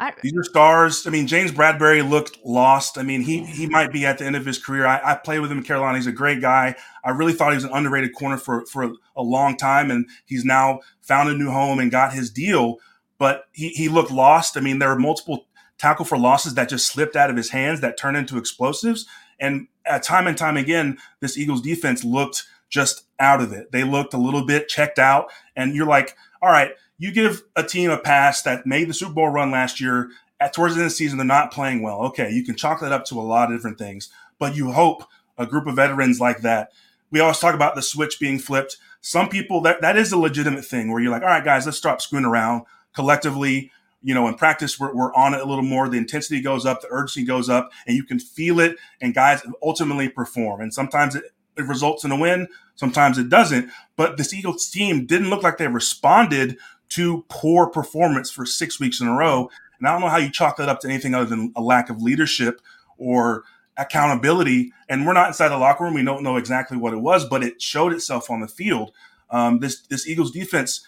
I, 0.00 0.14
These 0.22 0.34
are 0.34 0.42
stars. 0.42 1.06
I 1.06 1.10
mean, 1.10 1.26
James 1.26 1.52
Bradberry 1.52 2.08
looked 2.08 2.38
lost. 2.42 2.96
I 2.96 3.02
mean, 3.02 3.20
he 3.20 3.44
he 3.44 3.66
might 3.66 3.92
be 3.92 4.06
at 4.06 4.16
the 4.16 4.24
end 4.24 4.34
of 4.34 4.46
his 4.46 4.58
career. 4.58 4.86
I, 4.86 5.12
I 5.12 5.14
played 5.14 5.40
with 5.40 5.52
him 5.52 5.58
in 5.58 5.64
Carolina. 5.64 5.98
He's 5.98 6.06
a 6.06 6.12
great 6.12 6.40
guy. 6.40 6.74
I 7.04 7.10
really 7.10 7.34
thought 7.34 7.50
he 7.50 7.56
was 7.56 7.64
an 7.64 7.72
underrated 7.74 8.14
corner 8.14 8.38
for 8.38 8.64
for 8.64 8.84
a, 8.84 8.92
a 9.14 9.22
long 9.22 9.58
time, 9.58 9.90
and 9.90 10.08
he's 10.24 10.42
now 10.42 10.80
found 11.02 11.28
a 11.28 11.34
new 11.34 11.50
home 11.50 11.78
and 11.78 11.90
got 11.90 12.14
his 12.14 12.30
deal. 12.30 12.78
But 13.18 13.44
he 13.52 13.68
he 13.68 13.90
looked 13.90 14.10
lost. 14.10 14.56
I 14.56 14.60
mean, 14.60 14.78
there 14.78 14.88
were 14.88 14.98
multiple 14.98 15.46
tackle 15.76 16.06
for 16.06 16.16
losses 16.16 16.54
that 16.54 16.70
just 16.70 16.86
slipped 16.86 17.14
out 17.14 17.28
of 17.28 17.36
his 17.36 17.50
hands 17.50 17.82
that 17.82 17.98
turned 17.98 18.16
into 18.16 18.38
explosives. 18.38 19.06
And 19.38 19.68
at 19.84 20.02
time 20.02 20.26
and 20.26 20.36
time 20.36 20.56
again, 20.56 20.96
this 21.20 21.36
Eagles 21.36 21.60
defense 21.60 22.04
looked 22.04 22.44
just 22.70 23.04
out 23.18 23.42
of 23.42 23.52
it. 23.52 23.70
They 23.70 23.84
looked 23.84 24.14
a 24.14 24.18
little 24.18 24.46
bit 24.46 24.68
checked 24.68 24.98
out, 24.98 25.30
and 25.54 25.74
you're 25.74 25.86
like, 25.86 26.16
all 26.40 26.50
right 26.50 26.70
you 27.00 27.10
give 27.10 27.42
a 27.56 27.64
team 27.64 27.90
a 27.90 27.98
pass 27.98 28.42
that 28.42 28.66
made 28.66 28.88
the 28.88 28.94
Super 28.94 29.14
Bowl 29.14 29.30
run 29.30 29.50
last 29.50 29.80
year. 29.80 30.10
At 30.38 30.52
towards 30.52 30.74
the 30.74 30.80
end 30.80 30.86
of 30.86 30.92
the 30.92 30.96
season, 30.96 31.18
they're 31.18 31.26
not 31.26 31.50
playing 31.50 31.82
well. 31.82 32.02
Okay, 32.02 32.30
you 32.30 32.44
can 32.44 32.56
chalk 32.56 32.80
that 32.80 32.92
up 32.92 33.06
to 33.06 33.18
a 33.18 33.22
lot 33.22 33.50
of 33.50 33.58
different 33.58 33.78
things, 33.78 34.10
but 34.38 34.54
you 34.54 34.72
hope 34.72 35.04
a 35.36 35.46
group 35.46 35.66
of 35.66 35.76
veterans 35.76 36.20
like 36.20 36.42
that. 36.42 36.70
We 37.10 37.20
always 37.20 37.38
talk 37.38 37.54
about 37.54 37.74
the 37.74 37.82
switch 37.82 38.20
being 38.20 38.38
flipped. 38.38 38.76
Some 39.00 39.30
people 39.30 39.62
that 39.62 39.80
that 39.80 39.96
is 39.96 40.12
a 40.12 40.18
legitimate 40.18 40.64
thing 40.64 40.92
where 40.92 41.00
you're 41.00 41.10
like, 41.10 41.22
all 41.22 41.28
right, 41.28 41.44
guys, 41.44 41.64
let's 41.64 41.78
stop 41.78 42.02
screwing 42.02 42.26
around 42.26 42.64
collectively. 42.94 43.72
You 44.02 44.14
know, 44.14 44.28
in 44.28 44.34
practice, 44.34 44.78
we're, 44.78 44.94
we're 44.94 45.14
on 45.14 45.34
it 45.34 45.40
a 45.40 45.46
little 45.46 45.64
more. 45.64 45.88
The 45.88 45.98
intensity 45.98 46.42
goes 46.42 46.64
up, 46.66 46.82
the 46.82 46.88
urgency 46.90 47.24
goes 47.24 47.48
up, 47.48 47.70
and 47.86 47.96
you 47.96 48.04
can 48.04 48.18
feel 48.18 48.60
it. 48.60 48.76
And 49.00 49.14
guys 49.14 49.42
ultimately 49.62 50.10
perform. 50.10 50.60
And 50.60 50.72
sometimes 50.72 51.14
it, 51.14 51.24
it 51.56 51.62
results 51.62 52.04
in 52.04 52.12
a 52.12 52.16
win, 52.16 52.48
sometimes 52.76 53.18
it 53.18 53.28
doesn't. 53.28 53.70
But 53.96 54.16
this 54.16 54.32
Eagles 54.32 54.70
team 54.70 55.06
didn't 55.06 55.30
look 55.30 55.42
like 55.42 55.58
they 55.58 55.68
responded 55.68 56.58
to 56.90 57.24
poor 57.28 57.66
performance 57.68 58.30
for 58.30 58.44
six 58.44 58.78
weeks 58.78 59.00
in 59.00 59.08
a 59.08 59.14
row. 59.14 59.50
And 59.78 59.88
I 59.88 59.92
don't 59.92 60.00
know 60.00 60.08
how 60.08 60.18
you 60.18 60.30
chalk 60.30 60.56
that 60.58 60.68
up 60.68 60.80
to 60.80 60.88
anything 60.88 61.14
other 61.14 61.28
than 61.28 61.52
a 61.56 61.62
lack 61.62 61.90
of 61.90 62.02
leadership 62.02 62.60
or 62.98 63.44
accountability. 63.76 64.72
And 64.88 65.06
we're 65.06 65.14
not 65.14 65.28
inside 65.28 65.48
the 65.48 65.58
locker 65.58 65.84
room. 65.84 65.94
We 65.94 66.04
don't 66.04 66.22
know 66.22 66.36
exactly 66.36 66.76
what 66.76 66.92
it 66.92 66.98
was, 66.98 67.24
but 67.24 67.42
it 67.42 67.62
showed 67.62 67.92
itself 67.92 68.30
on 68.30 68.40
the 68.40 68.48
field. 68.48 68.92
Um, 69.30 69.60
this 69.60 69.80
this 69.82 70.06
Eagles 70.08 70.32
defense. 70.32 70.86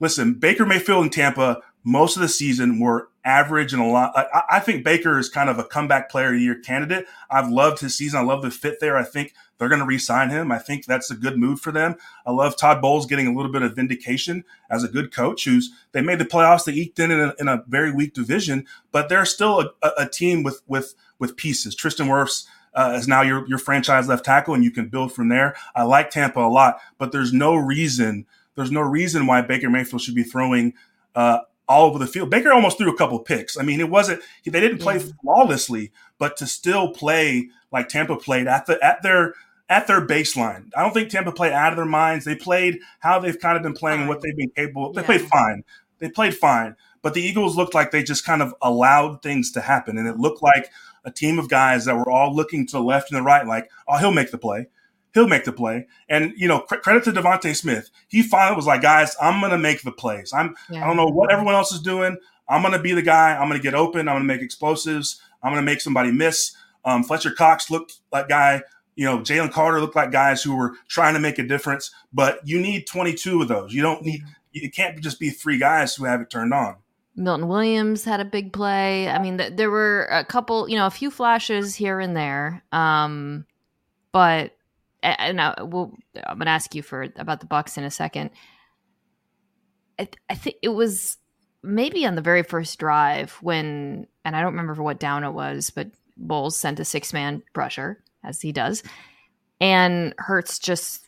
Listen, 0.00 0.34
Baker 0.34 0.66
Mayfield 0.66 1.04
in 1.04 1.10
Tampa 1.10 1.62
most 1.84 2.16
of 2.16 2.22
the 2.22 2.28
season 2.28 2.80
were 2.80 3.08
average 3.24 3.72
and 3.72 3.80
a 3.80 3.86
lot. 3.86 4.12
I, 4.16 4.42
I, 4.56 4.60
think 4.60 4.84
Baker 4.84 5.18
is 5.18 5.28
kind 5.28 5.48
of 5.48 5.58
a 5.58 5.64
comeback 5.64 6.10
player 6.10 6.28
of 6.28 6.34
the 6.34 6.40
year 6.40 6.58
candidate. 6.58 7.06
I've 7.30 7.50
loved 7.50 7.80
his 7.80 7.96
season. 7.96 8.20
I 8.20 8.22
love 8.22 8.42
the 8.42 8.50
fit 8.50 8.80
there. 8.80 8.96
I 8.96 9.04
think 9.04 9.34
they're 9.58 9.68
going 9.68 9.80
to 9.80 9.86
re-sign 9.86 10.30
him. 10.30 10.50
I 10.50 10.58
think 10.58 10.84
that's 10.84 11.10
a 11.10 11.16
good 11.16 11.38
move 11.38 11.60
for 11.60 11.72
them. 11.72 11.96
I 12.26 12.32
love 12.32 12.56
Todd 12.56 12.82
Bowles 12.82 13.06
getting 13.06 13.26
a 13.26 13.34
little 13.34 13.52
bit 13.52 13.62
of 13.62 13.76
vindication 13.76 14.44
as 14.70 14.84
a 14.84 14.88
good 14.88 15.12
coach. 15.12 15.44
Who's 15.44 15.70
they 15.92 16.00
made 16.00 16.18
the 16.18 16.24
playoffs. 16.24 16.64
They 16.64 16.72
eked 16.72 16.98
in 16.98 17.10
in 17.10 17.20
a, 17.20 17.34
in 17.38 17.48
a 17.48 17.62
very 17.68 17.92
weak 17.92 18.14
division, 18.14 18.66
but 18.92 19.08
they're 19.08 19.24
still 19.24 19.72
a, 19.82 19.90
a, 19.98 20.08
team 20.08 20.42
with 20.42 20.62
with 20.66 20.94
with 21.18 21.36
pieces. 21.36 21.74
Tristan 21.74 22.06
Wirfs. 22.06 22.46
Uh, 22.76 22.96
is 22.98 23.06
now 23.06 23.22
your 23.22 23.46
your 23.48 23.58
franchise 23.58 24.08
left 24.08 24.24
tackle, 24.24 24.52
and 24.52 24.64
you 24.64 24.70
can 24.72 24.88
build 24.88 25.12
from 25.12 25.28
there. 25.28 25.54
I 25.76 25.84
like 25.84 26.10
Tampa 26.10 26.40
a 26.40 26.50
lot, 26.50 26.80
but 26.98 27.12
there's 27.12 27.32
no 27.32 27.54
reason 27.54 28.26
there's 28.56 28.70
no 28.70 28.80
reason 28.80 29.26
why 29.26 29.42
Baker 29.42 29.70
Mayfield 29.70 30.02
should 30.02 30.14
be 30.14 30.22
throwing 30.22 30.74
uh, 31.14 31.40
all 31.68 31.86
over 31.86 31.98
the 31.98 32.06
field. 32.06 32.30
Baker 32.30 32.52
almost 32.52 32.78
threw 32.78 32.92
a 32.92 32.96
couple 32.96 33.18
picks. 33.18 33.58
I 33.58 33.62
mean, 33.62 33.80
it 33.80 33.88
wasn't 33.88 34.22
they 34.44 34.60
didn't 34.60 34.78
play 34.78 34.98
yeah. 34.98 35.06
flawlessly, 35.22 35.92
but 36.18 36.36
to 36.38 36.46
still 36.46 36.90
play 36.90 37.48
like 37.72 37.88
Tampa 37.88 38.16
played 38.16 38.46
at 38.46 38.66
the 38.66 38.82
at 38.84 39.02
their 39.02 39.34
at 39.68 39.86
their 39.86 40.06
baseline. 40.06 40.70
I 40.76 40.82
don't 40.82 40.92
think 40.92 41.08
Tampa 41.08 41.32
played 41.32 41.52
out 41.52 41.72
of 41.72 41.76
their 41.76 41.86
minds. 41.86 42.24
They 42.24 42.34
played 42.34 42.80
how 43.00 43.18
they've 43.18 43.38
kind 43.38 43.56
of 43.56 43.62
been 43.62 43.72
playing 43.72 44.00
and 44.00 44.08
what 44.08 44.20
they've 44.20 44.36
been 44.36 44.50
capable. 44.50 44.88
Of. 44.88 44.94
They 44.94 45.02
yeah. 45.02 45.06
played 45.06 45.22
fine. 45.22 45.64
They 46.00 46.08
played 46.10 46.36
fine, 46.36 46.76
but 47.02 47.14
the 47.14 47.22
Eagles 47.22 47.56
looked 47.56 47.72
like 47.72 47.90
they 47.90 48.02
just 48.02 48.26
kind 48.26 48.42
of 48.42 48.54
allowed 48.60 49.22
things 49.22 49.52
to 49.52 49.60
happen, 49.60 49.96
and 49.96 50.08
it 50.08 50.18
looked 50.18 50.42
like 50.42 50.70
a 51.04 51.10
team 51.10 51.38
of 51.38 51.48
guys 51.48 51.84
that 51.84 51.96
were 51.96 52.10
all 52.10 52.34
looking 52.34 52.66
to 52.66 52.72
the 52.72 52.82
left 52.82 53.10
and 53.10 53.18
the 53.18 53.22
right, 53.22 53.46
like, 53.46 53.70
oh, 53.86 53.98
he'll 53.98 54.10
make 54.10 54.30
the 54.30 54.38
play 54.38 54.68
he'll 55.14 55.28
make 55.28 55.44
the 55.44 55.52
play. 55.52 55.86
And 56.08 56.34
you 56.36 56.46
know, 56.48 56.60
credit 56.60 57.04
to 57.04 57.12
DeVonta 57.12 57.56
Smith. 57.56 57.90
He 58.08 58.22
finally 58.22 58.56
was 58.56 58.66
like, 58.66 58.82
guys, 58.82 59.16
I'm 59.20 59.40
gonna 59.40 59.58
make 59.58 59.82
the 59.82 59.92
plays. 59.92 60.32
I'm 60.32 60.54
yeah. 60.68 60.84
I 60.84 60.86
don't 60.86 60.96
know 60.96 61.06
what 61.06 61.32
everyone 61.32 61.54
else 61.54 61.72
is 61.72 61.80
doing. 61.80 62.18
I'm 62.48 62.62
gonna 62.62 62.80
be 62.80 62.92
the 62.92 63.02
guy. 63.02 63.34
I'm 63.36 63.48
gonna 63.48 63.60
get 63.60 63.74
open. 63.74 64.08
I'm 64.08 64.16
gonna 64.16 64.24
make 64.24 64.42
explosives. 64.42 65.20
I'm 65.42 65.52
gonna 65.52 65.62
make 65.62 65.80
somebody 65.80 66.10
miss. 66.10 66.54
Um, 66.84 67.02
Fletcher 67.02 67.32
Cox 67.32 67.70
looked 67.70 68.00
like 68.12 68.28
guy. 68.28 68.62
You 68.96 69.06
know, 69.06 69.18
Jalen 69.18 69.50
Carter 69.50 69.80
looked 69.80 69.96
like 69.96 70.12
guys 70.12 70.42
who 70.42 70.54
were 70.54 70.74
trying 70.88 71.14
to 71.14 71.20
make 71.20 71.38
a 71.38 71.42
difference. 71.42 71.90
But 72.12 72.46
you 72.46 72.60
need 72.60 72.86
22 72.86 73.42
of 73.42 73.48
those. 73.48 73.72
You 73.72 73.82
don't 73.82 74.02
need. 74.02 74.22
It 74.52 74.74
can't 74.74 75.00
just 75.00 75.18
be 75.18 75.30
three 75.30 75.58
guys 75.58 75.96
who 75.96 76.04
have 76.04 76.20
it 76.20 76.30
turned 76.30 76.54
on. 76.54 76.76
Milton 77.16 77.48
Williams 77.48 78.04
had 78.04 78.20
a 78.20 78.24
big 78.24 78.52
play. 78.52 79.08
I 79.08 79.20
mean, 79.20 79.38
th- 79.38 79.54
there 79.56 79.70
were 79.70 80.08
a 80.10 80.24
couple, 80.24 80.68
you 80.68 80.76
know, 80.76 80.86
a 80.86 80.90
few 80.90 81.10
flashes 81.10 81.74
here 81.74 82.00
and 82.00 82.16
there. 82.16 82.64
Um, 82.72 83.46
but 84.12 84.53
and 85.04 85.40
I, 85.40 85.62
will 85.62 85.94
I'm 86.26 86.38
going 86.38 86.46
to 86.46 86.52
ask 86.52 86.74
you 86.74 86.82
for 86.82 87.06
about 87.16 87.40
the 87.40 87.46
Bucks 87.46 87.76
in 87.76 87.84
a 87.84 87.90
second. 87.90 88.30
I, 89.98 90.08
I 90.28 90.34
think 90.34 90.56
it 90.62 90.70
was 90.70 91.18
maybe 91.62 92.06
on 92.06 92.14
the 92.14 92.22
very 92.22 92.42
first 92.42 92.78
drive 92.78 93.32
when, 93.40 94.06
and 94.24 94.34
I 94.34 94.40
don't 94.40 94.52
remember 94.52 94.82
what 94.82 94.98
down 94.98 95.24
it 95.24 95.32
was, 95.32 95.70
but 95.70 95.88
Bowles 96.16 96.56
sent 96.56 96.80
a 96.80 96.84
six 96.84 97.12
man 97.12 97.42
pressure 97.52 98.02
as 98.24 98.40
he 98.40 98.52
does, 98.52 98.82
and 99.60 100.14
Hurts 100.18 100.58
just 100.58 101.03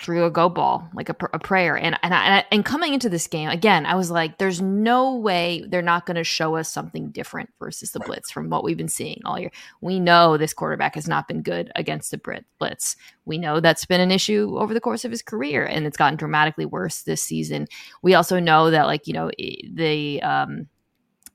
threw 0.00 0.24
a 0.24 0.30
go 0.30 0.48
ball, 0.48 0.88
like 0.94 1.08
a, 1.08 1.16
a 1.32 1.38
prayer. 1.38 1.76
And 1.76 1.98
and, 2.02 2.14
I, 2.14 2.44
and 2.50 2.64
coming 2.64 2.94
into 2.94 3.08
this 3.08 3.26
game 3.26 3.48
again, 3.48 3.86
I 3.86 3.94
was 3.94 4.10
like, 4.10 4.38
"There's 4.38 4.60
no 4.60 5.16
way 5.16 5.64
they're 5.68 5.82
not 5.82 6.06
going 6.06 6.16
to 6.16 6.24
show 6.24 6.56
us 6.56 6.72
something 6.72 7.10
different 7.10 7.50
versus 7.58 7.92
the 7.92 8.00
blitz 8.00 8.30
from 8.30 8.50
what 8.50 8.64
we've 8.64 8.76
been 8.76 8.88
seeing 8.88 9.20
all 9.24 9.38
year. 9.38 9.50
We 9.80 10.00
know 10.00 10.36
this 10.36 10.54
quarterback 10.54 10.94
has 10.94 11.06
not 11.06 11.28
been 11.28 11.42
good 11.42 11.70
against 11.76 12.10
the 12.10 12.44
blitz. 12.58 12.96
We 13.24 13.38
know 13.38 13.60
that's 13.60 13.84
been 13.84 14.00
an 14.00 14.10
issue 14.10 14.56
over 14.58 14.74
the 14.74 14.80
course 14.80 15.04
of 15.04 15.10
his 15.10 15.22
career, 15.22 15.64
and 15.64 15.86
it's 15.86 15.96
gotten 15.96 16.16
dramatically 16.16 16.66
worse 16.66 17.02
this 17.02 17.22
season. 17.22 17.68
We 18.02 18.14
also 18.14 18.40
know 18.40 18.70
that, 18.70 18.86
like 18.86 19.06
you 19.06 19.12
know, 19.12 19.30
the 19.38 20.22
um, 20.22 20.68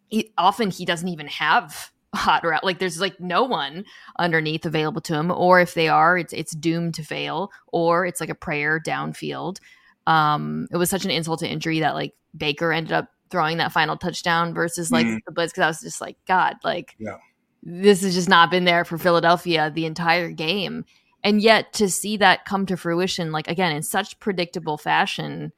he, 0.09 0.33
often 0.37 0.69
he 0.69 0.85
doesn't 0.85 1.07
even 1.07 1.27
have 1.27 1.92
hot 2.13 2.43
route. 2.43 2.63
Like 2.63 2.79
there's 2.79 2.99
like 2.99 3.19
no 3.19 3.43
one 3.43 3.85
underneath 4.19 4.65
available 4.65 5.01
to 5.01 5.15
him, 5.15 5.31
or 5.31 5.59
if 5.59 5.73
they 5.73 5.87
are, 5.87 6.17
it's 6.17 6.33
it's 6.33 6.55
doomed 6.55 6.95
to 6.95 7.03
fail, 7.03 7.51
or 7.67 8.05
it's 8.05 8.19
like 8.19 8.29
a 8.29 8.35
prayer 8.35 8.79
downfield. 8.79 9.57
Um, 10.05 10.67
it 10.71 10.77
was 10.77 10.89
such 10.89 11.05
an 11.05 11.11
insult 11.11 11.39
to 11.39 11.47
injury 11.47 11.79
that 11.79 11.95
like 11.95 12.13
Baker 12.35 12.71
ended 12.71 12.93
up 12.93 13.09
throwing 13.29 13.57
that 13.57 13.71
final 13.71 13.97
touchdown 13.97 14.53
versus 14.53 14.91
like 14.91 15.07
mm. 15.07 15.19
the 15.25 15.31
Blitz 15.31 15.51
because 15.51 15.63
I 15.63 15.67
was 15.67 15.81
just 15.81 16.01
like, 16.01 16.17
God, 16.27 16.55
like 16.63 16.95
yeah. 16.99 17.17
this 17.63 18.01
has 18.03 18.13
just 18.13 18.29
not 18.29 18.51
been 18.51 18.65
there 18.65 18.85
for 18.85 18.97
Philadelphia 18.97 19.71
the 19.73 19.85
entire 19.85 20.29
game. 20.29 20.85
And 21.23 21.41
yet 21.41 21.73
to 21.73 21.89
see 21.89 22.17
that 22.17 22.45
come 22.45 22.65
to 22.65 22.77
fruition, 22.77 23.31
like 23.31 23.47
again, 23.47 23.75
in 23.75 23.81
such 23.81 24.19
predictable 24.19 24.77
fashion 24.77 25.51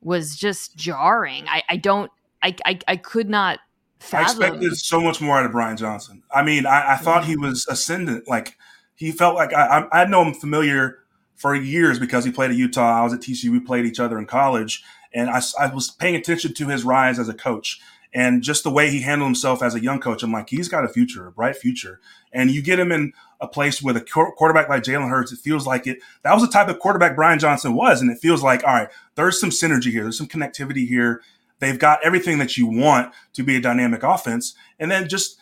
was 0.00 0.34
just 0.34 0.76
jarring. 0.76 1.46
I, 1.46 1.62
I 1.68 1.76
don't 1.76 2.10
I, 2.42 2.56
I 2.64 2.78
I 2.88 2.96
could 2.96 3.28
not 3.28 3.60
fathom. 4.00 4.42
I 4.42 4.46
expected 4.46 4.76
so 4.76 5.00
much 5.00 5.20
more 5.20 5.38
out 5.38 5.46
of 5.46 5.52
Brian 5.52 5.76
Johnson. 5.76 6.22
I 6.34 6.42
mean, 6.42 6.66
I, 6.66 6.94
I 6.94 6.96
thought 6.96 7.24
he 7.24 7.36
was 7.36 7.66
ascendant. 7.68 8.26
Like 8.28 8.56
he 8.96 9.12
felt 9.12 9.36
like 9.36 9.52
I, 9.52 9.86
I, 9.92 10.02
I 10.02 10.04
know 10.06 10.22
him 10.22 10.34
familiar 10.34 10.98
for 11.36 11.54
years 11.54 11.98
because 11.98 12.24
he 12.24 12.32
played 12.32 12.50
at 12.50 12.56
Utah. 12.56 13.00
I 13.00 13.04
was 13.04 13.12
at 13.12 13.20
TCU. 13.20 13.50
We 13.50 13.60
played 13.60 13.86
each 13.86 14.00
other 14.00 14.18
in 14.18 14.26
college, 14.26 14.82
and 15.14 15.30
I, 15.30 15.40
I 15.58 15.72
was 15.72 15.90
paying 15.90 16.16
attention 16.16 16.54
to 16.54 16.68
his 16.68 16.84
rise 16.84 17.18
as 17.18 17.28
a 17.28 17.34
coach 17.34 17.80
and 18.12 18.42
just 18.42 18.64
the 18.64 18.70
way 18.70 18.90
he 18.90 19.00
handled 19.00 19.28
himself 19.28 19.62
as 19.62 19.74
a 19.74 19.82
young 19.82 20.00
coach. 20.00 20.22
I'm 20.22 20.32
like, 20.32 20.50
he's 20.50 20.68
got 20.68 20.84
a 20.84 20.88
future, 20.88 21.26
a 21.26 21.32
bright 21.32 21.56
future. 21.56 22.00
And 22.32 22.50
you 22.50 22.62
get 22.62 22.80
him 22.80 22.90
in 22.90 23.12
a 23.40 23.46
place 23.46 23.80
with 23.80 23.96
a 23.96 24.00
quarterback 24.00 24.68
like 24.68 24.82
Jalen 24.82 25.08
Hurts, 25.08 25.32
it 25.32 25.38
feels 25.38 25.66
like 25.66 25.86
it. 25.86 25.98
That 26.22 26.34
was 26.34 26.42
the 26.42 26.52
type 26.52 26.68
of 26.68 26.78
quarterback 26.78 27.16
Brian 27.16 27.38
Johnson 27.38 27.74
was, 27.74 28.02
and 28.02 28.10
it 28.10 28.18
feels 28.18 28.42
like, 28.42 28.64
all 28.64 28.74
right, 28.74 28.88
there's 29.14 29.40
some 29.40 29.50
synergy 29.50 29.90
here, 29.90 30.02
there's 30.02 30.18
some 30.18 30.28
connectivity 30.28 30.86
here, 30.86 31.22
They've 31.60 31.78
got 31.78 32.04
everything 32.04 32.38
that 32.38 32.56
you 32.56 32.66
want 32.66 33.12
to 33.34 33.42
be 33.42 33.56
a 33.56 33.60
dynamic 33.60 34.02
offense. 34.02 34.54
And 34.78 34.90
then 34.90 35.08
just 35.08 35.38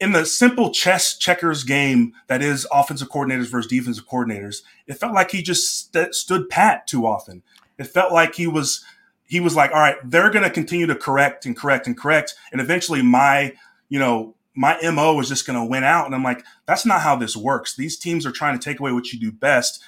in 0.00 0.12
the 0.12 0.26
simple 0.26 0.72
chess 0.72 1.16
checkers 1.16 1.62
game 1.62 2.12
that 2.26 2.42
is 2.42 2.66
offensive 2.72 3.08
coordinators 3.08 3.46
versus 3.46 3.68
defensive 3.68 4.08
coordinators, 4.08 4.62
it 4.86 4.94
felt 4.94 5.14
like 5.14 5.30
he 5.30 5.42
just 5.42 5.92
st- 5.92 6.14
stood 6.14 6.48
pat 6.48 6.86
too 6.88 7.06
often. 7.06 7.42
It 7.78 7.84
felt 7.84 8.12
like 8.12 8.34
he 8.34 8.46
was 8.46 8.84
he 9.24 9.40
was 9.40 9.56
like, 9.56 9.70
all 9.70 9.80
right, 9.80 9.96
they're 10.04 10.30
going 10.30 10.42
to 10.42 10.50
continue 10.50 10.86
to 10.86 10.94
correct 10.94 11.46
and 11.46 11.56
correct 11.56 11.86
and 11.86 11.96
correct, 11.96 12.34
and 12.50 12.60
eventually 12.60 13.02
my 13.02 13.52
you 13.88 13.98
know 13.98 14.34
my 14.54 14.78
mo 14.90 15.18
is 15.20 15.28
just 15.28 15.46
going 15.46 15.58
to 15.58 15.64
win 15.64 15.84
out. 15.84 16.06
And 16.06 16.14
I'm 16.14 16.24
like, 16.24 16.44
that's 16.66 16.84
not 16.84 17.00
how 17.00 17.16
this 17.16 17.36
works. 17.36 17.74
These 17.74 17.96
teams 17.96 18.26
are 18.26 18.32
trying 18.32 18.58
to 18.58 18.64
take 18.64 18.80
away 18.80 18.92
what 18.92 19.12
you 19.12 19.18
do 19.18 19.32
best. 19.32 19.82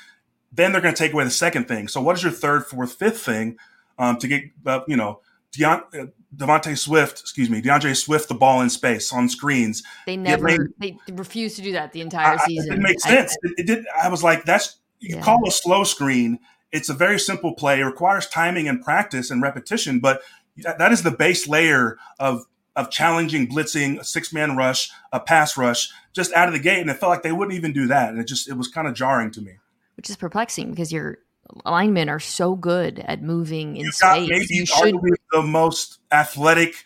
Then 0.53 0.73
they're 0.73 0.81
going 0.81 0.95
to 0.95 0.99
take 0.99 1.13
away 1.13 1.25
the 1.25 1.31
second 1.31 1.69
thing. 1.69 1.89
So 1.89 2.01
what 2.01 2.17
is 2.17 2.23
your 2.23 2.33
third, 2.33 2.65
fourth, 2.67 2.95
fifth 2.95 3.21
thing 3.21 3.59
um, 3.99 4.17
to 4.19 4.29
get 4.29 4.45
uh, 4.65 4.81
you 4.87 4.97
know 4.97 5.21
Deont- 5.57 5.95
uh, 5.95 6.07
Devontae 6.37 6.77
Swift, 6.77 7.21
excuse 7.21 7.49
me, 7.49 7.61
D'Andre 7.61 7.95
Swift, 7.95 8.29
the 8.29 8.35
ball 8.35 8.61
in 8.61 8.71
space 8.71 9.13
on 9.13 9.29
screens. 9.29 9.83
They 10.07 10.17
never, 10.17 10.45
made, 10.79 10.99
they 11.07 11.13
refused 11.13 11.57
to 11.57 11.63
do 11.63 11.73
that 11.73 11.93
the 11.93 12.01
entire 12.01 12.39
season. 12.39 12.73
I, 12.73 12.75
it 12.77 12.81
makes 12.81 13.03
sense. 13.03 13.33
I, 13.33 13.49
it, 13.49 13.55
it, 13.59 13.67
did. 13.67 13.85
I 14.03 14.09
was 14.09 14.23
like, 14.23 14.45
that's 14.45 14.79
you 15.01 15.17
yeah. 15.17 15.23
call 15.23 15.47
a 15.47 15.51
slow 15.51 15.85
screen. 15.85 16.39
It's 16.73 16.89
a 16.89 16.95
very 16.95 17.21
simple 17.21 17.55
play. 17.55 17.81
It 17.81 17.85
requires 17.85 18.27
timing 18.27 18.69
and 18.69 18.83
practice 18.83 19.31
and 19.31 19.41
repetition, 19.43 20.01
but 20.01 20.23
that, 20.59 20.79
that 20.79 20.93
is 20.93 21.03
the 21.03 21.11
base 21.11 21.47
layer 21.47 21.99
of 22.19 22.45
of 22.77 22.91
challenging, 22.91 23.47
blitzing, 23.47 24.01
a 24.01 24.05
six 24.05 24.33
man 24.33 24.57
rush, 24.57 24.91
a 25.13 25.21
pass 25.21 25.57
rush, 25.57 25.91
just 26.13 26.33
out 26.33 26.49
of 26.49 26.55
the 26.55 26.61
gate, 26.61 26.81
and 26.81 26.91
it 26.91 26.95
felt 26.95 27.11
like 27.11 27.23
they 27.23 27.33
wouldn't 27.33 27.57
even 27.57 27.73
do 27.73 27.87
that, 27.87 28.11
and 28.11 28.19
it 28.19 28.27
just 28.27 28.49
it 28.49 28.55
was 28.55 28.69
kind 28.69 28.89
of 28.89 28.95
jarring 28.95 29.31
to 29.33 29.41
me. 29.41 29.53
Which 29.97 30.11
is 30.11 30.17
perplexing 30.17 30.71
because 30.71 30.93
your 30.93 31.19
linemen 31.65 32.09
are 32.09 32.21
so 32.21 32.55
good 32.55 33.01
at 33.01 33.23
moving 33.23 33.77
in 33.77 33.93
space. 33.93 34.29
maybe 34.29 34.47
you 34.51 34.67
should 34.67 34.95
the 35.33 35.43
most 35.43 35.99
athletic 36.13 36.85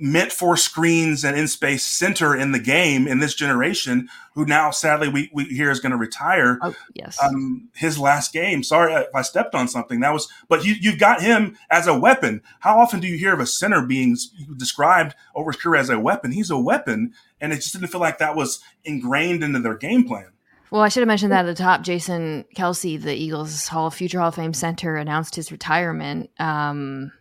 meant 0.00 0.30
for 0.30 0.56
screens 0.56 1.24
and 1.24 1.36
in 1.36 1.48
space 1.48 1.84
center 1.84 2.34
in 2.34 2.52
the 2.52 2.58
game 2.58 3.08
in 3.08 3.18
this 3.18 3.34
generation, 3.34 4.08
who 4.34 4.44
now 4.44 4.70
sadly 4.70 5.08
we, 5.08 5.28
we 5.34 5.44
hear 5.44 5.70
is 5.70 5.80
going 5.80 5.90
to 5.90 5.98
retire. 5.98 6.58
Oh, 6.62 6.74
yes. 6.94 7.20
Um, 7.20 7.68
his 7.74 7.98
last 7.98 8.32
game. 8.32 8.62
Sorry 8.62 8.94
if 8.94 9.14
I 9.14 9.22
stepped 9.22 9.54
on 9.54 9.66
something. 9.66 10.00
That 10.00 10.12
was, 10.12 10.28
but 10.48 10.64
you, 10.64 10.74
you've 10.80 11.00
got 11.00 11.20
him 11.20 11.58
as 11.68 11.88
a 11.88 11.98
weapon. 11.98 12.42
How 12.60 12.78
often 12.78 13.00
do 13.00 13.08
you 13.08 13.18
hear 13.18 13.34
of 13.34 13.40
a 13.40 13.46
center 13.46 13.84
being 13.84 14.16
described 14.56 15.16
over 15.34 15.50
his 15.50 15.60
career 15.60 15.80
as 15.80 15.90
a 15.90 15.98
weapon? 15.98 16.30
He's 16.30 16.50
a 16.50 16.58
weapon. 16.58 17.12
And 17.40 17.52
it 17.52 17.56
just 17.56 17.72
didn't 17.72 17.88
feel 17.88 18.00
like 18.00 18.18
that 18.18 18.36
was 18.36 18.60
ingrained 18.84 19.42
into 19.42 19.58
their 19.58 19.76
game 19.76 20.06
plan. 20.06 20.30
Well, 20.70 20.82
I 20.82 20.88
should 20.88 21.00
have 21.00 21.08
mentioned 21.08 21.32
that 21.32 21.46
at 21.46 21.56
the 21.56 21.62
top. 21.62 21.82
Jason 21.82 22.44
Kelce, 22.54 23.00
the 23.00 23.14
Eagles 23.14 23.68
Hall 23.68 23.90
future 23.90 24.18
Hall 24.18 24.28
of 24.28 24.34
Fame 24.34 24.52
center, 24.52 24.96
announced 24.96 25.34
his 25.34 25.50
retirement. 25.50 26.30
Um, 26.38 27.12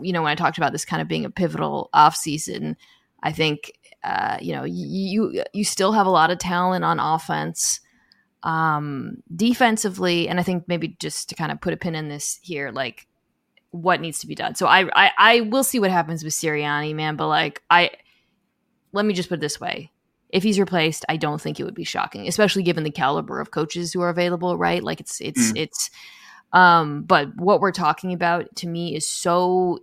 you 0.00 0.12
know, 0.12 0.22
when 0.22 0.32
I 0.32 0.34
talked 0.34 0.58
about 0.58 0.72
this 0.72 0.84
kind 0.84 1.00
of 1.00 1.08
being 1.08 1.24
a 1.24 1.30
pivotal 1.30 1.90
offseason, 1.94 2.76
I 3.22 3.32
think 3.32 3.72
uh, 4.02 4.38
you 4.40 4.52
know 4.52 4.64
you 4.64 5.44
you 5.52 5.64
still 5.64 5.92
have 5.92 6.06
a 6.06 6.10
lot 6.10 6.30
of 6.30 6.38
talent 6.38 6.84
on 6.84 6.98
offense. 6.98 7.80
Um, 8.42 9.22
defensively, 9.34 10.28
and 10.28 10.38
I 10.38 10.44
think 10.44 10.68
maybe 10.68 10.96
just 11.00 11.28
to 11.30 11.34
kind 11.34 11.50
of 11.50 11.60
put 11.60 11.72
a 11.72 11.76
pin 11.76 11.96
in 11.96 12.08
this 12.08 12.38
here, 12.42 12.70
like 12.70 13.08
what 13.70 14.00
needs 14.00 14.20
to 14.20 14.26
be 14.26 14.34
done. 14.34 14.54
So 14.54 14.66
I 14.66 14.88
I, 14.94 15.10
I 15.18 15.40
will 15.40 15.64
see 15.64 15.80
what 15.80 15.90
happens 15.90 16.22
with 16.22 16.32
Sirianni, 16.32 16.94
man. 16.94 17.16
But 17.16 17.28
like 17.28 17.62
I, 17.70 17.90
let 18.92 19.04
me 19.04 19.14
just 19.14 19.28
put 19.28 19.36
it 19.36 19.40
this 19.40 19.60
way: 19.60 19.90
if 20.30 20.42
he's 20.42 20.58
replaced, 20.58 21.04
I 21.08 21.16
don't 21.16 21.40
think 21.40 21.60
it 21.60 21.64
would 21.64 21.74
be 21.74 21.84
shocking, 21.84 22.26
especially 22.26 22.62
given 22.62 22.84
the 22.84 22.90
caliber 22.90 23.40
of 23.40 23.50
coaches 23.50 23.92
who 23.92 24.00
are 24.02 24.08
available. 24.08 24.56
Right? 24.56 24.82
Like 24.82 25.00
it's 25.00 25.20
it's 25.20 25.52
mm. 25.52 25.56
it's 25.56 25.90
um, 26.52 27.02
but 27.02 27.36
what 27.36 27.60
we're 27.60 27.72
talking 27.72 28.12
about 28.12 28.54
to 28.56 28.68
me 28.68 28.94
is 28.94 29.08
so 29.08 29.80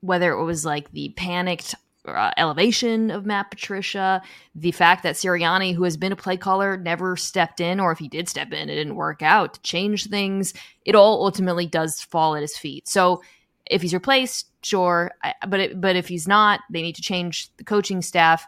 whether 0.00 0.32
it 0.32 0.44
was 0.44 0.64
like 0.64 0.92
the 0.92 1.10
panicked 1.16 1.74
uh, 2.06 2.30
elevation 2.36 3.10
of 3.10 3.26
Matt 3.26 3.50
Patricia, 3.50 4.22
the 4.54 4.70
fact 4.70 5.02
that 5.02 5.16
Sirianni, 5.16 5.74
who 5.74 5.84
has 5.84 5.96
been 5.96 6.12
a 6.12 6.16
play 6.16 6.36
caller, 6.36 6.76
never 6.76 7.16
stepped 7.16 7.60
in, 7.60 7.80
or 7.80 7.92
if 7.92 7.98
he 7.98 8.08
did 8.08 8.28
step 8.28 8.52
in, 8.52 8.68
it 8.68 8.74
didn't 8.74 8.94
work 8.94 9.22
out 9.22 9.54
to 9.54 9.60
change 9.62 10.06
things. 10.06 10.54
It 10.84 10.94
all 10.94 11.24
ultimately 11.24 11.66
does 11.66 12.00
fall 12.00 12.36
at 12.36 12.42
his 12.42 12.56
feet. 12.56 12.88
So 12.88 13.22
if 13.68 13.82
he's 13.82 13.94
replaced, 13.94 14.48
sure, 14.62 15.10
I, 15.22 15.34
but 15.48 15.60
it, 15.60 15.80
but 15.80 15.96
if 15.96 16.08
he's 16.08 16.28
not, 16.28 16.60
they 16.70 16.82
need 16.82 16.96
to 16.96 17.02
change 17.02 17.50
the 17.56 17.64
coaching 17.64 18.02
staff. 18.02 18.46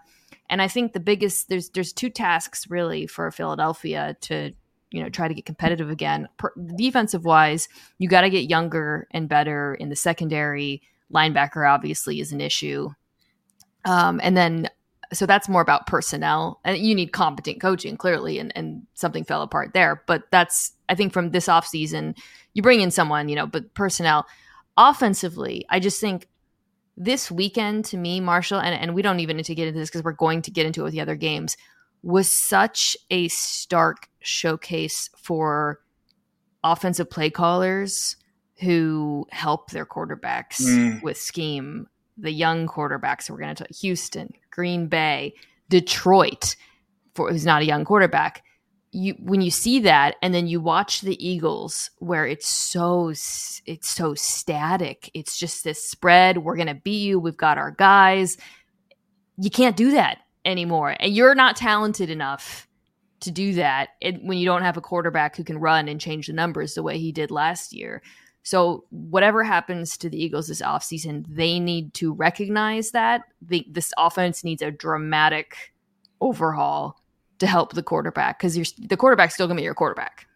And 0.51 0.63
I 0.63 0.69
think 0.69 0.93
the 0.93 1.01
biggest 1.01 1.49
there's 1.49 1.71
there's 1.71 1.93
two 1.93 2.11
tasks 2.11 2.69
really 2.71 3.07
for 3.07 3.31
Philadelphia 3.31 4.17
to 4.23 4.53
you 4.91 5.03
know 5.03 5.09
try 5.09 5.29
to 5.29 5.35
get 5.35 5.47
competitive 5.47 5.91
again. 5.91 6.29
Per, 6.37 6.53
defensive 6.77 7.25
wise, 7.25 7.69
you 7.99 8.09
got 8.09 8.23
to 8.23 8.31
get 8.31 8.49
younger 8.49 9.07
and 9.11 9.29
better 9.29 9.75
in 9.75 9.89
the 9.89 9.97
secondary. 9.97 10.83
Linebacker 11.13 11.69
obviously 11.69 12.21
is 12.21 12.33
an 12.33 12.41
issue, 12.41 12.91
um, 13.85 14.21
and 14.23 14.37
then 14.37 14.69
so 15.13 15.25
that's 15.25 15.49
more 15.49 15.63
about 15.63 15.87
personnel, 15.87 16.61
and 16.65 16.79
you 16.79 16.95
need 16.95 17.13
competent 17.13 17.61
coaching 17.61 17.97
clearly, 17.97 18.39
and 18.39 18.53
and 18.57 18.87
something 18.95 19.25
fell 19.25 19.43
apart 19.43 19.73
there. 19.75 20.03
But 20.07 20.25
that's 20.31 20.73
I 20.89 20.95
think 20.95 21.13
from 21.13 21.31
this 21.31 21.49
off 21.49 21.67
season, 21.67 22.15
you 22.55 22.63
bring 22.63 22.81
in 22.81 22.91
someone, 22.91 23.29
you 23.29 23.37
know, 23.37 23.47
but 23.47 23.75
personnel. 23.75 24.27
Offensively, 24.77 25.67
I 25.71 25.81
just 25.81 26.01
think 26.01 26.29
this 26.99 27.31
weekend 27.31 27.85
to 27.87 27.97
me, 27.97 28.21
Marshall, 28.21 28.59
and, 28.59 28.75
and 28.75 28.95
we 28.95 29.03
don't 29.03 29.21
even 29.21 29.37
need 29.37 29.47
to 29.47 29.55
get 29.55 29.69
into 29.69 29.79
this 29.79 29.89
because 29.89 30.03
we're 30.03 30.13
going 30.13 30.43
to 30.43 30.51
get 30.51 30.67
into 30.67 30.81
it 30.81 30.85
with 30.85 30.93
the 30.93 31.01
other 31.01 31.15
games 31.15 31.57
was 32.03 32.31
such 32.31 32.97
a 33.11 33.29
stark 33.29 34.09
showcase 34.21 35.11
for 35.17 35.81
offensive 36.63 37.09
play 37.09 37.31
callers 37.31 38.17
who 38.61 39.27
help 39.31 39.71
their 39.71 39.87
quarterbacks 39.87 40.61
mm. 40.61 41.03
with 41.03 41.17
scheme. 41.17 41.87
The 42.17 42.33
young 42.33 42.67
quarterbacks 42.67 43.31
we're 43.31 43.39
going 43.39 43.55
to 43.55 43.65
talk 43.65 43.77
Houston, 43.81 44.33
Green 44.51 44.89
Bay, 44.89 45.35
Detroit, 45.69 46.57
for 47.15 47.31
who's 47.31 47.47
not 47.47 47.63
a 47.63 47.67
young 47.67 47.85
quarterback. 47.85 48.43
You 48.91 49.15
when 49.19 49.41
you 49.43 49.51
see 49.51 49.81
that, 49.81 50.17
and 50.23 50.33
then 50.33 50.47
you 50.47 50.61
watch 50.61 51.03
the 51.03 51.27
Eagles, 51.27 51.91
where 51.99 52.27
it's 52.27 52.49
so 52.49 53.11
it's 53.11 53.89
so 53.89 54.15
static. 54.15 55.11
It's 55.13 55.39
just 55.39 55.63
this 55.65 55.85
spread. 55.85 56.39
We're 56.39 56.57
to 56.57 56.75
beat 56.75 57.03
you. 57.03 57.21
We've 57.21 57.37
got 57.37 57.59
our 57.59 57.71
guys. 57.71 58.39
You 59.37 59.51
can't 59.51 59.77
do 59.77 59.93
that 59.93 60.19
anymore. 60.45 60.97
And 60.99 61.15
you're 61.15 61.35
not 61.35 61.57
talented 61.57 62.11
enough 62.11 62.67
to 63.21 63.31
do 63.31 63.55
that 63.55 63.91
when 64.01 64.39
you 64.39 64.47
don't 64.47 64.63
have 64.63 64.77
a 64.77 64.81
quarterback 64.81 65.37
who 65.37 65.45
can 65.45 65.59
run 65.59 65.89
and 65.89 66.01
change 66.01 66.27
the 66.27 66.33
numbers 66.33 66.75
the 66.75 66.83
way 66.83 66.99
he 66.99 67.13
did 67.13 67.31
last 67.31 67.73
year. 67.73 68.03
So 68.43 68.85
whatever 68.91 69.43
happens 69.45 69.99
to 69.99 70.09
the 70.09 70.23
Eagles 70.23 70.49
this 70.49 70.63
offseason, 70.63 71.27
they 71.29 71.61
need 71.61 71.93
to 71.95 72.15
recognize 72.15 72.93
that 72.93 73.23
the, 73.43 73.67
this 73.69 73.93
offense 73.99 74.43
needs 74.45 74.63
a 74.63 74.71
dramatic 74.71 75.75
overhaul 76.21 76.99
to 77.39 77.47
help 77.47 77.73
the 77.73 77.83
quarterback 77.83 78.39
because 78.39 78.55
the 78.79 78.97
quarterback's 78.97 79.35
still 79.35 79.47
going 79.47 79.57
to 79.57 79.61
be 79.61 79.65
your 79.65 79.75
quarterback. 79.75 80.27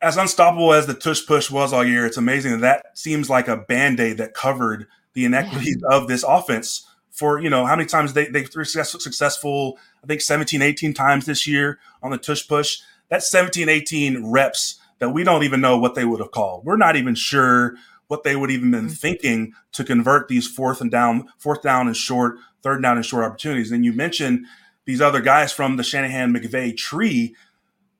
As 0.00 0.16
unstoppable 0.16 0.72
as 0.72 0.86
the 0.86 0.94
tush 0.94 1.26
push 1.26 1.50
was 1.50 1.72
all 1.72 1.84
year, 1.84 2.06
it's 2.06 2.16
amazing 2.16 2.52
that 2.52 2.60
that 2.60 2.98
seems 2.98 3.28
like 3.28 3.48
a 3.48 3.56
band 3.56 3.98
aid 3.98 4.18
that 4.18 4.32
covered 4.32 4.86
the 5.14 5.24
inequities 5.24 5.78
yeah. 5.82 5.96
of 5.96 6.06
this 6.06 6.22
offense 6.22 6.86
for 7.10 7.40
you 7.40 7.50
know 7.50 7.66
how 7.66 7.74
many 7.74 7.88
times 7.88 8.12
they 8.12 8.26
they 8.26 8.46
were 8.54 8.64
successful 8.64 9.76
i 10.04 10.06
think 10.06 10.20
17 10.20 10.62
18 10.62 10.94
times 10.94 11.26
this 11.26 11.46
year 11.46 11.80
on 12.02 12.12
the 12.12 12.18
tush 12.18 12.46
push 12.46 12.78
that's 13.08 13.28
17 13.28 13.68
18 13.68 14.30
reps 14.30 14.78
that 15.00 15.10
we 15.10 15.24
don't 15.24 15.42
even 15.42 15.60
know 15.60 15.76
what 15.76 15.96
they 15.96 16.04
would 16.04 16.20
have 16.20 16.30
called 16.30 16.64
we're 16.64 16.76
not 16.76 16.94
even 16.94 17.16
sure 17.16 17.74
what 18.06 18.22
they 18.22 18.36
would 18.36 18.50
even 18.50 18.70
been 18.70 18.86
mm-hmm. 18.86 18.92
thinking 18.92 19.52
to 19.72 19.82
convert 19.82 20.28
these 20.28 20.46
fourth 20.46 20.80
and 20.80 20.92
down 20.92 21.26
fourth 21.38 21.62
down 21.62 21.88
and 21.88 21.96
short 21.96 22.36
third 22.62 22.80
down 22.80 22.96
and 22.96 23.04
short 23.04 23.24
opportunities 23.24 23.72
and 23.72 23.84
you 23.84 23.92
mentioned 23.92 24.46
these 24.88 25.00
other 25.00 25.20
guys 25.20 25.52
from 25.52 25.76
the 25.76 25.84
shanahan 25.84 26.32
mcvay 26.32 26.74
tree 26.76 27.36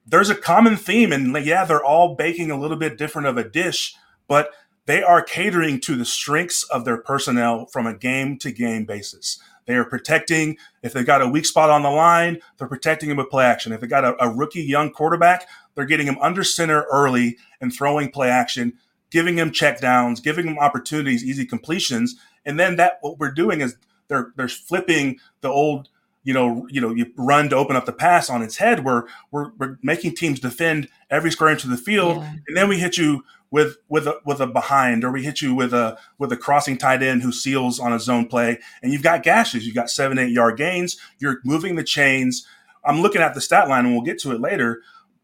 there's 0.07 0.31
a 0.31 0.35
common 0.35 0.75
theme 0.75 1.13
and 1.13 1.37
yeah 1.45 1.65
they're 1.65 1.85
all 1.85 2.15
baking 2.15 2.51
a 2.51 2.59
little 2.59 2.79
bit 2.79 2.97
different 2.97 3.29
of 3.29 3.37
a 3.37 3.49
dish 3.49 3.95
but 4.27 4.51
they 4.89 5.03
are 5.03 5.23
catering 5.23 5.81
to 5.81 5.97
the 5.97 6.07
strengths 6.07 6.63
of 6.63 6.87
their 6.87 6.97
personnel 6.97 7.67
from 7.67 7.87
a 7.87 7.93
game 7.93 8.39
to 8.39 8.51
game 8.51 8.87
basis. 8.87 9.39
They 9.67 9.75
are 9.75 9.85
protecting, 9.85 10.57
if 10.83 10.95
they've 10.95 11.05
got 11.05 11.21
a 11.21 11.29
weak 11.29 11.45
spot 11.45 11.69
on 11.69 11.83
the 11.83 11.91
line, 11.91 12.39
they're 12.57 12.67
protecting 12.67 13.11
him 13.11 13.19
with 13.19 13.29
play 13.29 13.45
action. 13.45 13.73
If 13.73 13.83
they 13.83 13.87
got 13.87 14.07
a, 14.07 14.17
a 14.19 14.31
rookie 14.31 14.63
young 14.63 14.91
quarterback, 14.91 15.47
they're 15.75 15.85
getting 15.85 16.07
him 16.07 16.17
under 16.23 16.43
center 16.43 16.87
early 16.91 17.37
and 17.61 17.71
throwing 17.71 18.11
play 18.11 18.31
action, 18.31 18.79
giving 19.11 19.37
him 19.37 19.53
check 19.53 19.79
downs, 19.79 20.21
giving 20.21 20.47
him 20.47 20.59
opportunities, 20.59 21.23
easy 21.23 21.45
completions. 21.45 22.17
And 22.47 22.59
then 22.59 22.77
that 22.77 22.97
what 23.03 23.19
we're 23.19 23.31
doing 23.31 23.61
is 23.61 23.77
they're 24.09 24.33
they're 24.37 24.49
flipping 24.49 25.19
the 25.43 25.51
old 25.51 25.91
you 26.29 26.35
know, 26.35 26.67
you 26.69 26.79
know, 26.79 26.91
you 26.91 27.11
run 27.17 27.49
to 27.49 27.57
open 27.57 27.75
up 27.75 27.87
the 27.87 27.93
pass 27.93 28.29
on 28.29 28.43
its 28.43 28.59
head. 28.59 28.85
Where 28.85 29.07
we're, 29.31 29.51
we're 29.57 29.79
making 29.83 30.15
teams 30.15 30.39
defend 30.39 30.91
every 31.09 31.31
square 31.31 31.49
inch 31.49 31.65
of 31.65 31.71
the 31.71 31.79
field, 31.79 32.19
yeah. 32.19 32.35
and 32.47 32.55
then 32.55 32.69
we 32.69 32.79
hit 32.79 32.99
you 32.99 33.25
with 33.51 33.79
with 33.89 34.07
a 34.07 34.21
with 34.27 34.39
a 34.39 34.47
behind, 34.47 35.05
or 35.05 35.11
we 35.11 35.25
hit 35.25 35.41
you 35.41 35.55
with 35.55 35.73
a 35.73 35.97
with 36.19 36.31
a 36.31 36.37
crossing 36.37 36.77
tight 36.77 37.03
end 37.03 37.23
who 37.23 37.33
seals 37.33 37.81
on 37.81 37.95
a 37.95 37.99
zone 37.99 38.27
play, 38.27 38.59
and 38.83 38.93
you've 38.93 39.03
got 39.03 39.23
gashes. 39.23 39.65
You've 39.65 39.75
got 39.75 39.89
seven 39.89 40.19
eight 40.19 40.31
yard 40.31 40.59
gains. 40.59 40.99
You're 41.19 41.41
moving 41.47 41.77
the 41.77 41.83
chains. 41.83 42.47
I'm 42.85 43.01
looking 43.01 43.23
at 43.23 43.33
the 43.33 43.41
stat 43.41 43.71
line, 43.71 43.87
and 43.87 43.95
we'll 43.95 44.05
get 44.05 44.19
to 44.19 44.33
it 44.33 44.41
later. 44.43 44.83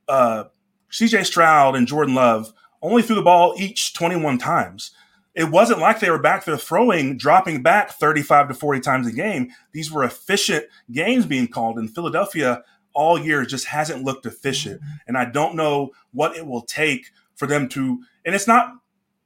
Uh, 0.08 0.44
C.J. 0.88 1.24
Stroud 1.24 1.76
and 1.76 1.86
Jordan 1.86 2.14
Love 2.14 2.54
only 2.80 3.02
threw 3.02 3.16
the 3.16 3.20
ball 3.20 3.54
each 3.58 3.92
21 3.92 4.38
times. 4.38 4.92
It 5.34 5.50
wasn't 5.50 5.80
like 5.80 6.00
they 6.00 6.10
were 6.10 6.18
back 6.18 6.44
there 6.44 6.56
throwing, 6.56 7.16
dropping 7.16 7.62
back 7.62 7.90
35 7.90 8.48
to 8.48 8.54
40 8.54 8.80
times 8.80 9.06
a 9.06 9.12
game. 9.12 9.50
These 9.72 9.90
were 9.90 10.04
efficient 10.04 10.66
games 10.92 11.26
being 11.26 11.48
called, 11.48 11.78
and 11.78 11.92
Philadelphia 11.92 12.62
all 12.94 13.18
year 13.18 13.44
just 13.44 13.66
hasn't 13.66 14.04
looked 14.04 14.24
efficient. 14.26 14.80
And 15.06 15.18
I 15.18 15.24
don't 15.24 15.56
know 15.56 15.90
what 16.12 16.36
it 16.36 16.46
will 16.46 16.62
take 16.62 17.10
for 17.34 17.46
them 17.46 17.68
to 17.70 18.04
and 18.24 18.34
it's 18.34 18.46
not 18.46 18.76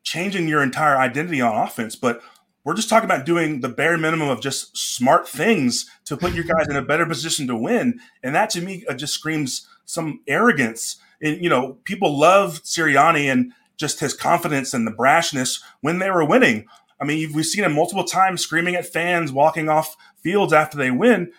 changing 0.02 0.48
your 0.48 0.62
entire 0.62 0.96
identity 0.96 1.40
on 1.40 1.54
offense, 1.54 1.94
but 1.94 2.22
we're 2.64 2.74
just 2.74 2.88
talking 2.88 3.08
about 3.08 3.24
doing 3.26 3.60
the 3.60 3.68
bare 3.68 3.96
minimum 3.96 4.28
of 4.28 4.40
just 4.40 4.76
smart 4.76 5.28
things 5.28 5.88
to 6.04 6.16
put 6.16 6.34
your 6.34 6.44
guys 6.44 6.66
in 6.68 6.76
a 6.76 6.82
better 6.82 7.06
position 7.06 7.46
to 7.46 7.56
win. 7.56 8.00
And 8.22 8.34
that 8.34 8.50
to 8.50 8.60
me 8.60 8.84
uh, 8.88 8.94
just 8.94 9.14
screams 9.14 9.66
some 9.84 10.20
arrogance. 10.26 10.96
And, 11.22 11.42
you 11.42 11.48
know, 11.48 11.78
people 11.84 12.18
love 12.18 12.62
Sirianni 12.64 13.30
and 13.30 13.52
just 13.78 14.00
his 14.00 14.12
confidence 14.12 14.74
and 14.74 14.86
the 14.86 14.92
brashness 14.92 15.62
when 15.80 15.98
they 15.98 16.10
were 16.10 16.24
winning. 16.24 16.66
I 17.00 17.04
mean, 17.04 17.32
we've 17.32 17.46
seen 17.46 17.64
him 17.64 17.74
multiple 17.74 18.04
times 18.04 18.42
screaming 18.42 18.74
at 18.74 18.86
fans, 18.86 19.32
walking 19.32 19.68
off 19.68 19.96
fields 20.22 20.52
after 20.52 20.76
they 20.76 20.90
win 20.90 21.32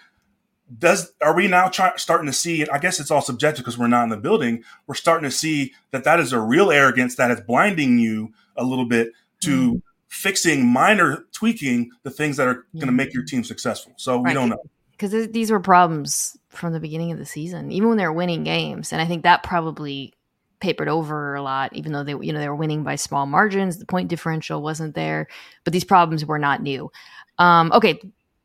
does 0.78 1.14
are 1.20 1.36
we 1.36 1.48
now 1.48 1.68
try, 1.68 1.92
starting 1.96 2.28
to 2.28 2.32
see 2.32 2.64
i 2.70 2.78
guess 2.78 3.00
it's 3.00 3.10
all 3.10 3.22
subjective 3.22 3.66
because 3.66 3.76
we're 3.76 3.88
not 3.88 4.04
in 4.04 4.10
the 4.10 4.16
building 4.16 4.64
we're 4.86 4.94
starting 4.94 5.28
to 5.28 5.36
see 5.36 5.74
that 5.90 6.04
that 6.04 6.20
is 6.20 6.32
a 6.32 6.40
real 6.40 6.70
arrogance 6.70 7.16
that 7.16 7.32
is 7.32 7.42
blinding 7.42 7.98
you 7.98 8.32
a 8.56 8.64
little 8.64 8.86
bit 8.86 9.12
to 9.42 9.74
mm. 9.74 9.82
fixing 10.08 10.66
minor 10.68 11.26
tweaking 11.32 11.90
the 12.04 12.12
things 12.12 12.38
that 12.38 12.48
are 12.48 12.66
going 12.76 12.88
to 12.88 12.92
make 12.92 13.14
your 13.14 13.24
team 13.24 13.44
successful. 13.44 13.94
So 13.98 14.20
we 14.20 14.34
don't 14.34 14.50
know 14.50 14.62
because 14.92 15.30
these 15.30 15.50
were 15.50 15.62
problems 15.62 16.38
from 16.50 16.74
the 16.74 16.80
beginning 16.80 17.12
of 17.14 17.18
the 17.18 17.26
season, 17.26 17.72
even 17.72 17.88
when 17.88 17.98
they're 17.98 18.12
winning 18.12 18.44
games, 18.44 18.92
and 18.92 19.02
I 19.02 19.06
think 19.06 19.24
that 19.24 19.44
probably 19.44 20.14
papered 20.60 20.90
over 20.90 21.36
a 21.36 21.42
lot, 21.42 21.76
even 21.76 21.92
though 21.92 22.04
they 22.04 22.12
you 22.12 22.34
know 22.34 22.40
they 22.40 22.50
were 22.50 22.56
winning 22.56 22.84
by 22.84 22.96
small 22.96 23.26
margins. 23.26 23.78
The 23.78 23.86
point 23.86 24.10
differential 24.10 24.62
wasn't 24.62 24.96
there, 24.96 25.28
but 25.64 25.74
these 25.74 25.84
problems 25.84 26.26
were 26.26 26.40
not 26.40 26.62
new. 26.62 26.92
Um, 27.38 27.72
okay, 27.74 28.00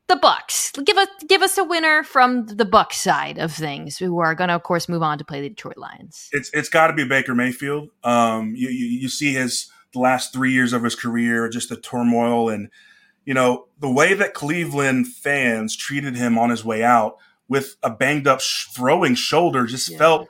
the 0.09 0.17
Bucks. 0.17 0.73
Give 0.85 0.97
us 0.97 1.09
give 1.29 1.43
us 1.43 1.59
a 1.59 1.65
winner 1.65 2.03
from 2.03 2.47
the 2.47 2.65
Bucks 2.65 2.99
side 2.99 3.39
of 3.39 3.53
things, 3.53 3.99
who 3.99 4.19
are 4.21 4.35
going 4.35 4.49
to, 4.49 4.55
of 4.55 4.63
course, 4.63 4.89
move 4.89 5.03
on 5.03 5.19
to 5.19 5.25
play 5.25 5.41
the 5.41 5.49
Detroit 5.49 5.79
Lions. 5.79 6.29
It's 6.33 6.51
it's 6.53 6.69
got 6.69 6.89
to 6.89 6.93
be 6.93 7.05
Baker 7.05 7.35
Mayfield. 7.35 7.91
Um, 8.03 8.55
you, 8.57 8.69
you, 8.69 8.87
you 8.87 9.09
see 9.09 9.33
his 9.33 9.71
the 9.93 10.01
last 10.01 10.33
three 10.33 10.53
years 10.53 10.73
of 10.73 10.83
his 10.83 10.95
career, 10.95 11.49
just 11.49 11.69
the 11.69 11.77
turmoil 11.77 12.49
and 12.49 12.69
you 13.25 13.35
know 13.35 13.67
the 13.79 13.91
way 13.91 14.15
that 14.15 14.35
Cleveland 14.35 15.09
fans 15.09 15.77
treated 15.77 16.17
him 16.17 16.39
on 16.39 16.51
his 16.51 16.65
way 16.65 16.83
out 16.83 17.17
with 17.49 17.77
a 17.83 17.91
banged 17.91 18.27
up 18.27 18.41
sh- 18.41 18.67
throwing 18.67 19.15
shoulder 19.15 19.67
just 19.67 19.91
yeah. 19.91 19.99
felt 19.99 20.29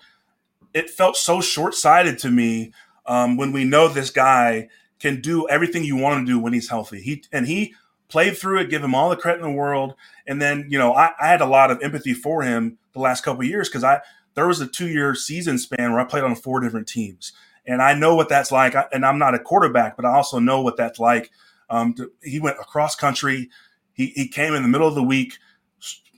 it 0.75 0.91
felt 0.91 1.17
so 1.17 1.41
short 1.41 1.75
sighted 1.75 2.19
to 2.19 2.31
me 2.31 2.73
um, 3.07 3.37
when 3.37 3.53
we 3.53 3.65
know 3.65 3.89
this 3.89 4.11
guy 4.11 4.69
can 4.99 5.21
do 5.21 5.49
everything 5.49 5.85
you 5.85 5.97
want 5.97 6.27
to 6.27 6.33
do 6.33 6.39
when 6.39 6.53
he's 6.53 6.69
healthy. 6.69 7.01
He 7.01 7.25
and 7.33 7.47
he 7.47 7.75
played 8.09 8.37
through 8.37 8.61
it, 8.61 8.71
give 8.71 8.83
him 8.83 8.95
all 8.95 9.09
the 9.09 9.17
credit 9.17 9.43
in 9.43 9.51
the 9.51 9.57
world. 9.57 9.95
And 10.27 10.41
then, 10.43 10.67
you 10.69 10.79
know, 10.79 10.95
I, 10.95 11.11
I 11.21 11.29
had 11.29 11.41
a 11.41 11.47
lot 11.47 11.71
of 11.71 11.83
empathy 11.83 12.15
for 12.15 12.43
him 12.43 12.79
the 12.93 13.01
last 13.01 13.25
couple 13.25 13.45
years 13.45 13.69
because 13.69 13.85
I 13.85 14.01
there 14.35 14.47
was 14.47 14.61
a 14.61 14.67
two 14.67 14.89
year 14.89 15.15
season 15.15 15.59
span 15.59 15.93
where 15.93 16.01
I 16.01 16.05
played 16.05 16.25
on 16.25 16.35
four 16.35 16.61
different 16.61 16.89
teams. 16.89 17.33
And 17.67 17.81
I 17.81 17.95
know 17.95 18.15
what 18.15 18.29
that's 18.29 18.53
like. 18.53 18.75
And 18.93 19.07
I'm 19.07 19.19
not 19.19 19.35
a 19.35 19.39
quarterback, 19.39 19.97
but 19.97 20.05
I 20.05 20.15
also 20.15 20.39
know 20.39 20.61
what 20.61 20.77
that's 20.77 20.99
like. 20.99 21.31
Um, 21.71 21.95
to, 21.95 22.13
he 22.23 22.39
went 22.39 22.59
across 22.61 22.95
country. 22.95 23.49
He, 23.95 24.07
he 24.09 24.29
came 24.29 24.55
in 24.55 24.63
the 24.63 24.69
middle 24.69 24.89
of 24.89 24.95
the 24.95 25.03
week, 25.03 25.39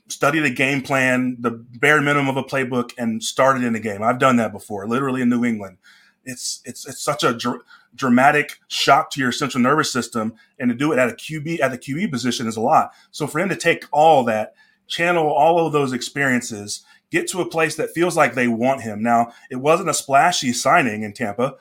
studied 0.08 0.44
a 0.44 0.50
game 0.50 0.82
plan, 0.82 1.36
the 1.40 1.50
bare 1.50 2.00
minimum 2.00 2.28
of 2.28 2.36
a 2.36 2.44
playbook, 2.44 2.92
and 2.98 3.22
started 3.22 3.64
in 3.64 3.72
the 3.72 3.80
game. 3.80 4.02
I've 4.02 4.18
done 4.18 4.36
that 4.36 4.52
before, 4.52 4.86
literally 4.86 5.22
in 5.22 5.28
New 5.28 5.44
England. 5.44 5.78
It's 6.24 6.60
it's 6.64 6.86
it's 6.86 7.00
such 7.00 7.22
a 7.22 7.32
dr- 7.32 7.62
dramatic 7.94 8.60
shock 8.68 9.10
to 9.12 9.20
your 9.20 9.32
central 9.32 9.62
nervous 9.62 9.92
system, 9.92 10.34
and 10.58 10.70
to 10.70 10.76
do 10.76 10.92
it 10.92 10.98
at 10.98 11.08
a 11.08 11.12
QB 11.12 11.60
at 11.60 11.70
the 11.70 11.78
QB 11.78 12.10
position 12.10 12.46
is 12.46 12.56
a 12.56 12.60
lot. 12.60 12.92
So 13.10 13.26
for 13.26 13.38
him 13.38 13.48
to 13.48 13.56
take 13.56 13.84
all 13.92 14.24
that, 14.24 14.54
channel 14.86 15.28
all 15.28 15.64
of 15.64 15.72
those 15.72 15.92
experiences, 15.92 16.84
get 17.10 17.28
to 17.28 17.40
a 17.40 17.48
place 17.48 17.76
that 17.76 17.90
feels 17.90 18.16
like 18.16 18.34
they 18.34 18.48
want 18.48 18.82
him. 18.82 19.02
Now 19.02 19.32
it 19.50 19.56
wasn't 19.56 19.90
a 19.90 19.94
splashy 19.94 20.52
signing 20.52 21.02
in 21.02 21.12
Tampa. 21.12 21.54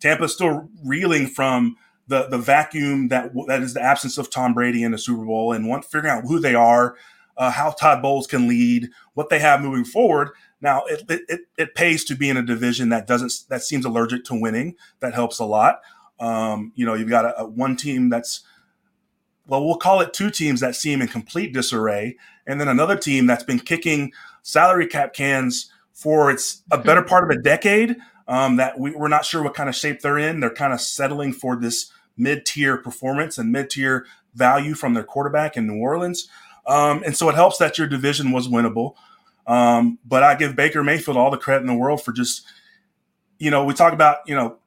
Tampa's 0.00 0.34
still 0.34 0.68
reeling 0.84 1.26
from 1.26 1.76
the 2.08 2.26
the 2.28 2.38
vacuum 2.38 3.08
that 3.08 3.32
that 3.46 3.62
is 3.62 3.74
the 3.74 3.82
absence 3.82 4.18
of 4.18 4.30
Tom 4.30 4.54
Brady 4.54 4.82
in 4.82 4.92
the 4.92 4.98
Super 4.98 5.24
Bowl 5.24 5.52
and 5.52 5.68
want 5.68 5.84
figuring 5.84 6.14
out 6.14 6.24
who 6.24 6.38
they 6.38 6.54
are, 6.54 6.96
uh, 7.36 7.50
how 7.50 7.70
Todd 7.70 8.02
Bowles 8.02 8.26
can 8.26 8.48
lead, 8.48 8.90
what 9.14 9.28
they 9.28 9.38
have 9.38 9.60
moving 9.60 9.84
forward. 9.84 10.30
Now 10.60 10.84
it, 10.86 11.04
it 11.08 11.40
it 11.58 11.74
pays 11.74 12.04
to 12.04 12.14
be 12.14 12.28
in 12.28 12.36
a 12.36 12.42
division 12.42 12.88
that 12.90 13.06
doesn't 13.06 13.32
that 13.48 13.62
seems 13.62 13.84
allergic 13.84 14.24
to 14.24 14.40
winning. 14.40 14.76
That 15.00 15.14
helps 15.14 15.38
a 15.38 15.44
lot. 15.44 15.80
Um, 16.20 16.72
you 16.76 16.86
know, 16.86 16.94
you've 16.94 17.08
got 17.08 17.24
a, 17.24 17.40
a 17.40 17.46
one 17.46 17.76
team 17.76 18.08
that's 18.08 18.42
well, 19.46 19.64
we'll 19.64 19.76
call 19.76 20.00
it 20.00 20.12
two 20.12 20.30
teams 20.30 20.60
that 20.60 20.76
seem 20.76 21.02
in 21.02 21.08
complete 21.08 21.52
disarray, 21.52 22.16
and 22.46 22.60
then 22.60 22.68
another 22.68 22.96
team 22.96 23.26
that's 23.26 23.42
been 23.42 23.58
kicking 23.58 24.12
salary 24.42 24.86
cap 24.86 25.12
cans 25.12 25.70
for 25.92 26.30
its 26.30 26.62
a 26.70 26.78
better 26.78 27.02
part 27.02 27.24
of 27.24 27.36
a 27.36 27.42
decade. 27.42 27.96
Um, 28.28 28.56
that 28.56 28.78
we, 28.78 28.92
we're 28.92 29.08
not 29.08 29.24
sure 29.24 29.42
what 29.42 29.54
kind 29.54 29.68
of 29.68 29.74
shape 29.74 30.00
they're 30.00 30.16
in. 30.16 30.38
They're 30.38 30.54
kind 30.54 30.72
of 30.72 30.80
settling 30.80 31.32
for 31.32 31.56
this 31.56 31.90
mid 32.16 32.46
tier 32.46 32.76
performance 32.76 33.36
and 33.36 33.50
mid 33.50 33.68
tier 33.68 34.06
value 34.34 34.74
from 34.74 34.94
their 34.94 35.04
quarterback 35.04 35.56
in 35.56 35.66
New 35.66 35.80
Orleans. 35.80 36.28
Um, 36.66 37.02
and 37.04 37.16
so 37.16 37.28
it 37.28 37.34
helps 37.34 37.58
that 37.58 37.78
your 37.78 37.86
division 37.86 38.30
was 38.30 38.48
winnable. 38.48 38.94
Um, 39.46 39.98
but 40.04 40.22
I 40.22 40.34
give 40.36 40.54
Baker 40.54 40.84
Mayfield 40.84 41.16
all 41.16 41.30
the 41.30 41.36
credit 41.36 41.62
in 41.62 41.66
the 41.66 41.74
world 41.74 42.02
for 42.02 42.12
just, 42.12 42.46
you 43.38 43.50
know, 43.50 43.64
we 43.64 43.74
talk 43.74 43.92
about, 43.92 44.18
you 44.26 44.34
know, 44.34 44.58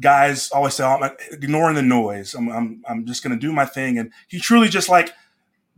guys 0.00 0.50
always 0.50 0.74
say, 0.74 0.84
oh, 0.84 0.98
I'm 1.00 1.16
ignoring 1.30 1.76
the 1.76 1.82
noise. 1.82 2.34
I'm, 2.34 2.48
I'm, 2.50 2.82
I'm 2.88 3.06
just 3.06 3.22
going 3.22 3.38
to 3.38 3.40
do 3.40 3.52
my 3.52 3.64
thing. 3.64 3.98
And 3.98 4.12
he 4.28 4.38
truly 4.38 4.68
just 4.68 4.88
like 4.88 5.12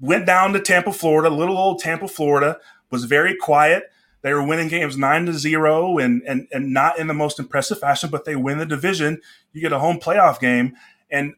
went 0.00 0.26
down 0.26 0.52
to 0.54 0.60
Tampa, 0.60 0.92
Florida, 0.92 1.28
little 1.28 1.58
old 1.58 1.80
Tampa, 1.80 2.08
Florida, 2.08 2.58
was 2.90 3.04
very 3.04 3.36
quiet. 3.36 3.84
They 4.22 4.32
were 4.32 4.44
winning 4.44 4.68
games 4.68 4.96
nine 4.96 5.26
to 5.26 5.32
zero 5.34 5.98
and, 5.98 6.22
and, 6.26 6.48
and 6.50 6.72
not 6.72 6.98
in 6.98 7.06
the 7.06 7.14
most 7.14 7.38
impressive 7.38 7.78
fashion, 7.78 8.10
but 8.10 8.24
they 8.24 8.34
win 8.34 8.58
the 8.58 8.66
division. 8.66 9.20
You 9.52 9.60
get 9.60 9.72
a 9.72 9.78
home 9.78 10.00
playoff 10.00 10.40
game. 10.40 10.74
And 11.10 11.34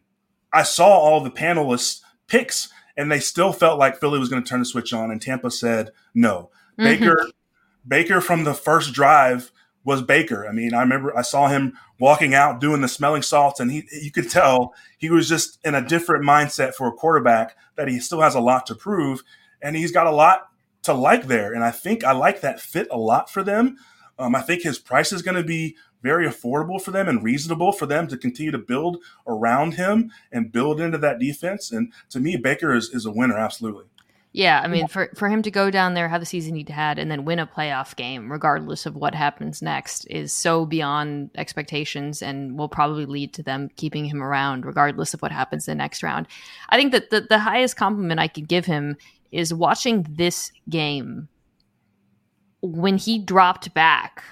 I 0.52 0.62
saw 0.62 0.88
all 0.88 1.20
the 1.20 1.30
panelists' 1.30 2.00
picks, 2.26 2.70
and 3.00 3.10
they 3.10 3.18
still 3.18 3.54
felt 3.54 3.78
like 3.78 3.98
Philly 3.98 4.18
was 4.18 4.28
going 4.28 4.42
to 4.42 4.48
turn 4.48 4.58
the 4.58 4.66
switch 4.66 4.92
on. 4.92 5.10
And 5.10 5.22
Tampa 5.22 5.50
said 5.50 5.90
no. 6.14 6.50
Mm-hmm. 6.78 6.84
Baker, 6.84 7.30
Baker 7.88 8.20
from 8.20 8.44
the 8.44 8.52
first 8.52 8.92
drive 8.92 9.50
was 9.84 10.02
Baker. 10.02 10.46
I 10.46 10.52
mean, 10.52 10.74
I 10.74 10.80
remember 10.82 11.16
I 11.16 11.22
saw 11.22 11.48
him 11.48 11.78
walking 11.98 12.34
out 12.34 12.60
doing 12.60 12.82
the 12.82 12.88
smelling 12.88 13.22
salts, 13.22 13.58
and 13.58 13.70
he 13.70 13.88
you 14.02 14.10
could 14.10 14.28
tell 14.28 14.74
he 14.98 15.08
was 15.08 15.30
just 15.30 15.58
in 15.64 15.74
a 15.74 15.80
different 15.80 16.26
mindset 16.26 16.74
for 16.74 16.88
a 16.88 16.92
quarterback 16.92 17.56
that 17.76 17.88
he 17.88 17.98
still 18.00 18.20
has 18.20 18.34
a 18.34 18.40
lot 18.40 18.66
to 18.66 18.74
prove, 18.74 19.22
and 19.62 19.76
he's 19.76 19.92
got 19.92 20.06
a 20.06 20.12
lot 20.12 20.48
to 20.82 20.92
like 20.92 21.26
there. 21.26 21.54
And 21.54 21.64
I 21.64 21.70
think 21.70 22.04
I 22.04 22.12
like 22.12 22.42
that 22.42 22.60
fit 22.60 22.88
a 22.90 22.98
lot 22.98 23.30
for 23.30 23.42
them. 23.42 23.78
Um, 24.18 24.34
I 24.34 24.42
think 24.42 24.62
his 24.62 24.78
price 24.78 25.10
is 25.10 25.22
going 25.22 25.38
to 25.38 25.42
be 25.42 25.74
very 26.02 26.26
affordable 26.26 26.80
for 26.80 26.90
them 26.90 27.08
and 27.08 27.22
reasonable 27.22 27.72
for 27.72 27.86
them 27.86 28.08
to 28.08 28.16
continue 28.16 28.52
to 28.52 28.58
build 28.58 28.98
around 29.26 29.74
him 29.74 30.10
and 30.32 30.52
build 30.52 30.80
into 30.80 30.98
that 30.98 31.18
defense. 31.18 31.70
And 31.70 31.92
to 32.10 32.20
me, 32.20 32.36
Baker 32.36 32.74
is, 32.74 32.90
is 32.90 33.06
a 33.06 33.10
winner, 33.10 33.38
absolutely. 33.38 33.84
Yeah, 34.32 34.60
I 34.62 34.68
mean, 34.68 34.86
for 34.86 35.10
for 35.16 35.28
him 35.28 35.42
to 35.42 35.50
go 35.50 35.72
down 35.72 35.94
there, 35.94 36.08
have 36.08 36.20
the 36.20 36.26
season 36.26 36.54
he 36.54 36.64
had, 36.68 37.00
and 37.00 37.10
then 37.10 37.24
win 37.24 37.40
a 37.40 37.48
playoff 37.48 37.96
game, 37.96 38.30
regardless 38.30 38.86
of 38.86 38.94
what 38.94 39.12
happens 39.12 39.60
next, 39.60 40.04
is 40.04 40.32
so 40.32 40.64
beyond 40.64 41.30
expectations, 41.34 42.22
and 42.22 42.56
will 42.56 42.68
probably 42.68 43.06
lead 43.06 43.34
to 43.34 43.42
them 43.42 43.70
keeping 43.74 44.04
him 44.04 44.22
around, 44.22 44.64
regardless 44.64 45.14
of 45.14 45.20
what 45.20 45.32
happens 45.32 45.66
the 45.66 45.74
next 45.74 46.04
round. 46.04 46.28
I 46.68 46.76
think 46.76 46.92
that 46.92 47.10
the, 47.10 47.22
the 47.22 47.40
highest 47.40 47.76
compliment 47.76 48.20
I 48.20 48.28
could 48.28 48.46
give 48.46 48.66
him 48.66 48.96
is 49.32 49.52
watching 49.52 50.06
this 50.08 50.52
game. 50.68 51.28
When 52.62 52.98
he 52.98 53.18
dropped 53.18 53.74
back, 53.74 54.22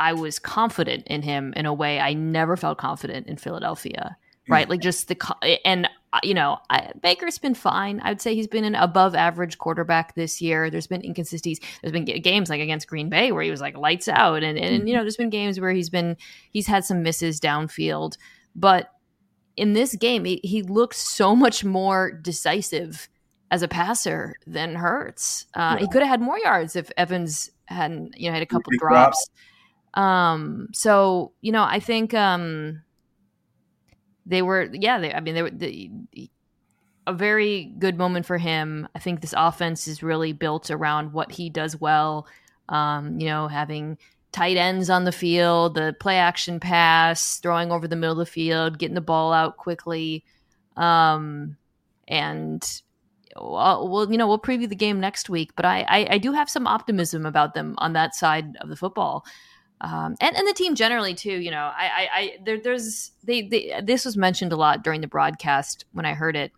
I 0.00 0.14
was 0.14 0.38
confident 0.40 1.06
in 1.06 1.22
him 1.22 1.52
in 1.54 1.66
a 1.66 1.74
way 1.74 2.00
I 2.00 2.14
never 2.14 2.56
felt 2.56 2.78
confident 2.78 3.28
in 3.28 3.36
Philadelphia 3.36 4.16
right? 4.50 4.68
Like 4.68 4.80
just 4.80 5.08
the 5.08 5.60
and 5.64 5.88
uh, 6.12 6.20
you 6.22 6.34
know 6.34 6.58
I, 6.68 6.92
Baker's 7.00 7.38
been 7.38 7.54
fine. 7.54 8.00
I'd 8.00 8.20
say 8.20 8.34
he's 8.34 8.48
been 8.48 8.64
an 8.64 8.74
above 8.74 9.14
average 9.14 9.58
quarterback 9.58 10.14
this 10.14 10.42
year. 10.42 10.70
There's 10.70 10.86
been 10.86 11.04
inconsistencies. 11.04 11.60
There's 11.80 11.92
been 11.92 12.04
games 12.04 12.50
like 12.50 12.60
against 12.60 12.88
Green 12.88 13.08
Bay 13.08 13.32
where 13.32 13.42
he 13.42 13.50
was 13.50 13.60
like 13.60 13.76
lights 13.76 14.08
out, 14.08 14.42
and 14.42 14.58
and 14.58 14.88
you 14.88 14.94
know 14.94 15.02
there's 15.02 15.16
been 15.16 15.30
games 15.30 15.60
where 15.60 15.70
he's 15.70 15.90
been 15.90 16.16
he's 16.50 16.66
had 16.66 16.84
some 16.84 17.02
misses 17.02 17.40
downfield, 17.40 18.16
but 18.54 18.92
in 19.56 19.72
this 19.72 19.94
game 19.94 20.24
he, 20.24 20.40
he 20.42 20.62
looked 20.62 20.96
so 20.96 21.36
much 21.36 21.64
more 21.64 22.10
decisive 22.10 23.08
as 23.50 23.62
a 23.62 23.68
passer 23.68 24.34
than 24.46 24.74
Hurts. 24.74 25.46
Uh, 25.54 25.76
yeah. 25.76 25.78
He 25.80 25.88
could 25.88 26.02
have 26.02 26.08
had 26.08 26.20
more 26.20 26.38
yards 26.38 26.76
if 26.76 26.90
Evans 26.96 27.50
hadn't 27.66 28.18
you 28.18 28.28
know 28.28 28.34
had 28.34 28.42
a 28.42 28.46
couple 28.46 28.72
drops. 28.78 29.30
Um, 29.94 30.68
so 30.72 31.32
you 31.40 31.52
know 31.52 31.64
I 31.64 31.80
think 31.80 32.14
um 32.14 32.82
they 34.26 34.42
were 34.42 34.68
yeah 34.72 34.98
they, 34.98 35.12
i 35.12 35.18
mean 35.20 35.34
they 35.34 35.42
were 35.42 35.50
the, 35.50 35.90
a 37.06 37.12
very 37.12 37.64
good 37.78 37.98
moment 37.98 38.26
for 38.26 38.38
him. 38.38 38.86
I 38.94 38.98
think 39.00 39.20
this 39.20 39.34
offense 39.36 39.88
is 39.88 40.02
really 40.02 40.32
built 40.32 40.70
around 40.70 41.12
what 41.12 41.32
he 41.32 41.50
does 41.50 41.80
well. 41.80 42.26
Um, 42.68 43.18
you 43.18 43.26
know 43.26 43.48
having 43.48 43.98
tight 44.32 44.56
ends 44.56 44.88
on 44.88 45.04
the 45.04 45.10
field 45.10 45.74
the 45.74 45.96
play 45.98 46.16
action 46.16 46.60
pass 46.60 47.38
throwing 47.40 47.72
over 47.72 47.88
the 47.88 47.96
middle 47.96 48.12
of 48.12 48.18
the 48.18 48.30
field 48.30 48.78
getting 48.78 48.94
the 48.94 49.00
ball 49.00 49.32
out 49.32 49.56
quickly. 49.56 50.24
Um, 50.76 51.56
and 52.06 52.64
well, 53.36 53.88
we'll 53.88 54.10
you 54.10 54.18
know 54.18 54.26
we'll 54.26 54.38
preview 54.38 54.68
the 54.68 54.74
game 54.74 55.00
next 55.00 55.30
week 55.30 55.52
but 55.56 55.64
I, 55.64 55.84
I 55.88 56.06
i 56.10 56.18
do 56.18 56.32
have 56.32 56.50
some 56.50 56.66
optimism 56.66 57.24
about 57.26 57.54
them 57.54 57.74
on 57.78 57.92
that 57.92 58.14
side 58.14 58.56
of 58.60 58.68
the 58.68 58.76
football 58.76 59.24
um, 59.80 60.16
and 60.20 60.36
and 60.36 60.46
the 60.46 60.52
team 60.52 60.74
generally 60.74 61.14
too. 61.14 61.32
You 61.32 61.50
know, 61.50 61.70
I, 61.74 61.84
I, 61.84 62.08
I 62.12 62.38
there, 62.44 62.60
there's 62.60 63.12
they, 63.24 63.42
they 63.42 63.80
this 63.82 64.04
was 64.04 64.16
mentioned 64.16 64.52
a 64.52 64.56
lot 64.56 64.84
during 64.84 65.00
the 65.00 65.06
broadcast 65.06 65.84
when 65.92 66.04
I 66.04 66.14
heard 66.14 66.36
it, 66.36 66.52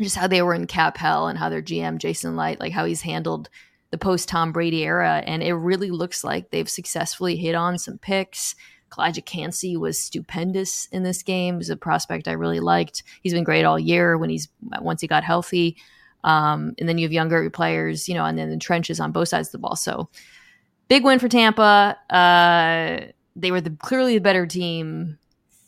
just 0.00 0.16
how 0.16 0.26
they 0.26 0.42
were 0.42 0.54
in 0.54 0.66
cap 0.66 0.96
hell 0.96 1.28
and 1.28 1.38
how 1.38 1.48
their 1.48 1.62
GM 1.62 1.98
Jason 1.98 2.36
Licht 2.36 2.60
like 2.60 2.72
how 2.72 2.84
he's 2.84 3.02
handled 3.02 3.48
the 3.90 3.98
post 3.98 4.28
Tom 4.28 4.50
Brady 4.50 4.82
era, 4.82 5.22
and 5.24 5.42
it 5.42 5.54
really 5.54 5.90
looks 5.90 6.24
like 6.24 6.50
they've 6.50 6.68
successfully 6.68 7.36
hit 7.36 7.54
on 7.54 7.78
some 7.78 7.98
picks. 7.98 8.56
Calijah 8.90 9.24
Kancey 9.24 9.76
was 9.76 9.98
stupendous 9.98 10.86
in 10.86 11.02
this 11.02 11.22
game. 11.22 11.58
He's 11.58 11.70
a 11.70 11.76
prospect 11.76 12.28
I 12.28 12.32
really 12.32 12.60
liked. 12.60 13.02
He's 13.22 13.32
been 13.32 13.44
great 13.44 13.64
all 13.64 13.78
year 13.78 14.18
when 14.18 14.30
he's 14.30 14.48
once 14.80 15.00
he 15.00 15.06
got 15.06 15.24
healthy. 15.24 15.76
Um, 16.24 16.74
and 16.78 16.88
then 16.88 16.96
you 16.96 17.04
have 17.04 17.12
younger 17.12 17.48
players, 17.50 18.08
you 18.08 18.14
know, 18.14 18.24
and 18.24 18.38
then 18.38 18.50
the 18.50 18.56
trenches 18.56 18.98
on 18.98 19.12
both 19.12 19.28
sides 19.28 19.48
of 19.48 19.52
the 19.52 19.58
ball. 19.58 19.76
So 19.76 20.08
big 20.88 21.04
win 21.04 21.18
for 21.18 21.28
Tampa. 21.28 21.96
Uh, 22.10 23.10
they 23.36 23.50
were 23.50 23.60
the 23.60 23.70
clearly 23.70 24.14
the 24.14 24.20
better 24.20 24.46
team. 24.46 25.18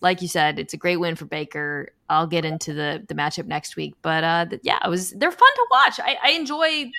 like 0.01 0.23
you 0.23 0.29
said, 0.29 0.59
it's 0.59 0.75
a 0.75 0.77
great 0.77 0.99
win 0.99 1.17
for 1.17 1.25
Baker. 1.25 1.91
I'll 2.09 2.27
get 2.27 2.45
into 2.45 2.73
the 2.73 3.05
the 3.09 3.15
matchup 3.15 3.47
next 3.47 3.77
week, 3.77 3.95
but 4.03 4.23
uh, 4.23 4.47
yeah, 4.63 4.79
it 4.85 4.89
was 4.89 5.11
they're 5.13 5.33
fun 5.33 5.55
to 5.55 5.67
watch. 5.71 6.01
I, 6.01 6.17
I 6.23 6.31
enjoy. 6.33 6.91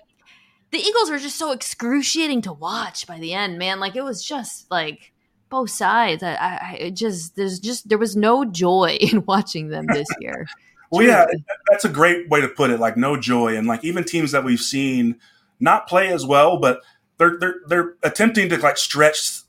The 0.72 0.80
Eagles 0.80 1.10
are 1.10 1.18
just 1.18 1.38
so 1.38 1.54
excruciating 1.54 2.42
to 2.42 2.52
watch 2.52 3.08
by 3.08 3.20
the 3.20 3.34
end, 3.34 3.58
man. 3.58 3.80
Like 3.80 3.96
it 3.96 4.04
was 4.04 4.22
just 4.24 4.70
like 4.70 5.14
both 5.50 5.70
sides. 5.70 6.24
I, 6.24 6.34
I 6.34 6.78
it 6.80 6.92
just 6.92 7.36
there's 7.38 7.60
just 7.60 7.88
there 7.88 7.98
was 7.98 8.16
no 8.18 8.44
joy 8.44 8.98
in 9.02 9.24
watching 9.26 9.70
them 9.70 9.86
this 9.88 10.08
year. 10.20 10.48
well, 10.92 11.06
yeah, 11.06 11.26
that's 11.70 11.86
a 11.86 11.90
great 11.90 12.30
way 12.30 12.42
to 12.42 12.50
put 12.50 12.70
it. 12.70 12.80
Like 12.82 12.98
no 12.98 13.16
joy, 13.18 13.56
and 13.56 13.68
like 13.68 13.86
even 13.86 14.04
teams 14.04 14.32
that 14.32 14.44
we've 14.44 14.60
seen 14.60 15.16
not 15.60 15.88
play 15.88 16.10
as 16.10 16.26
well, 16.26 16.60
but 16.60 16.82
they're 17.18 17.38
they're 17.40 17.56
they're 17.68 17.94
attempting 18.04 18.50
to 18.50 18.58
like 18.58 18.78
stretch 18.78 19.42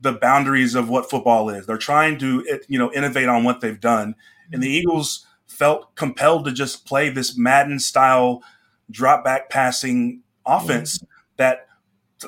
the 0.00 0.12
boundaries 0.12 0.74
of 0.74 0.88
what 0.88 1.08
football 1.08 1.48
is. 1.48 1.66
They're 1.66 1.78
trying 1.78 2.18
to 2.18 2.44
you 2.68 2.78
know 2.78 2.92
innovate 2.92 3.28
on 3.28 3.44
what 3.44 3.60
they've 3.60 3.80
done, 3.80 4.14
and 4.52 4.62
the 4.62 4.70
Eagles 4.70 5.26
felt 5.46 5.94
compelled 5.94 6.44
to 6.44 6.52
just 6.52 6.84
play 6.84 7.08
this 7.08 7.36
Madden 7.36 7.78
style 7.78 8.42
drop 8.90 9.24
back 9.24 9.48
passing 9.48 10.20
offense 10.44 10.98
mm-hmm. 10.98 11.06
that 11.36 11.66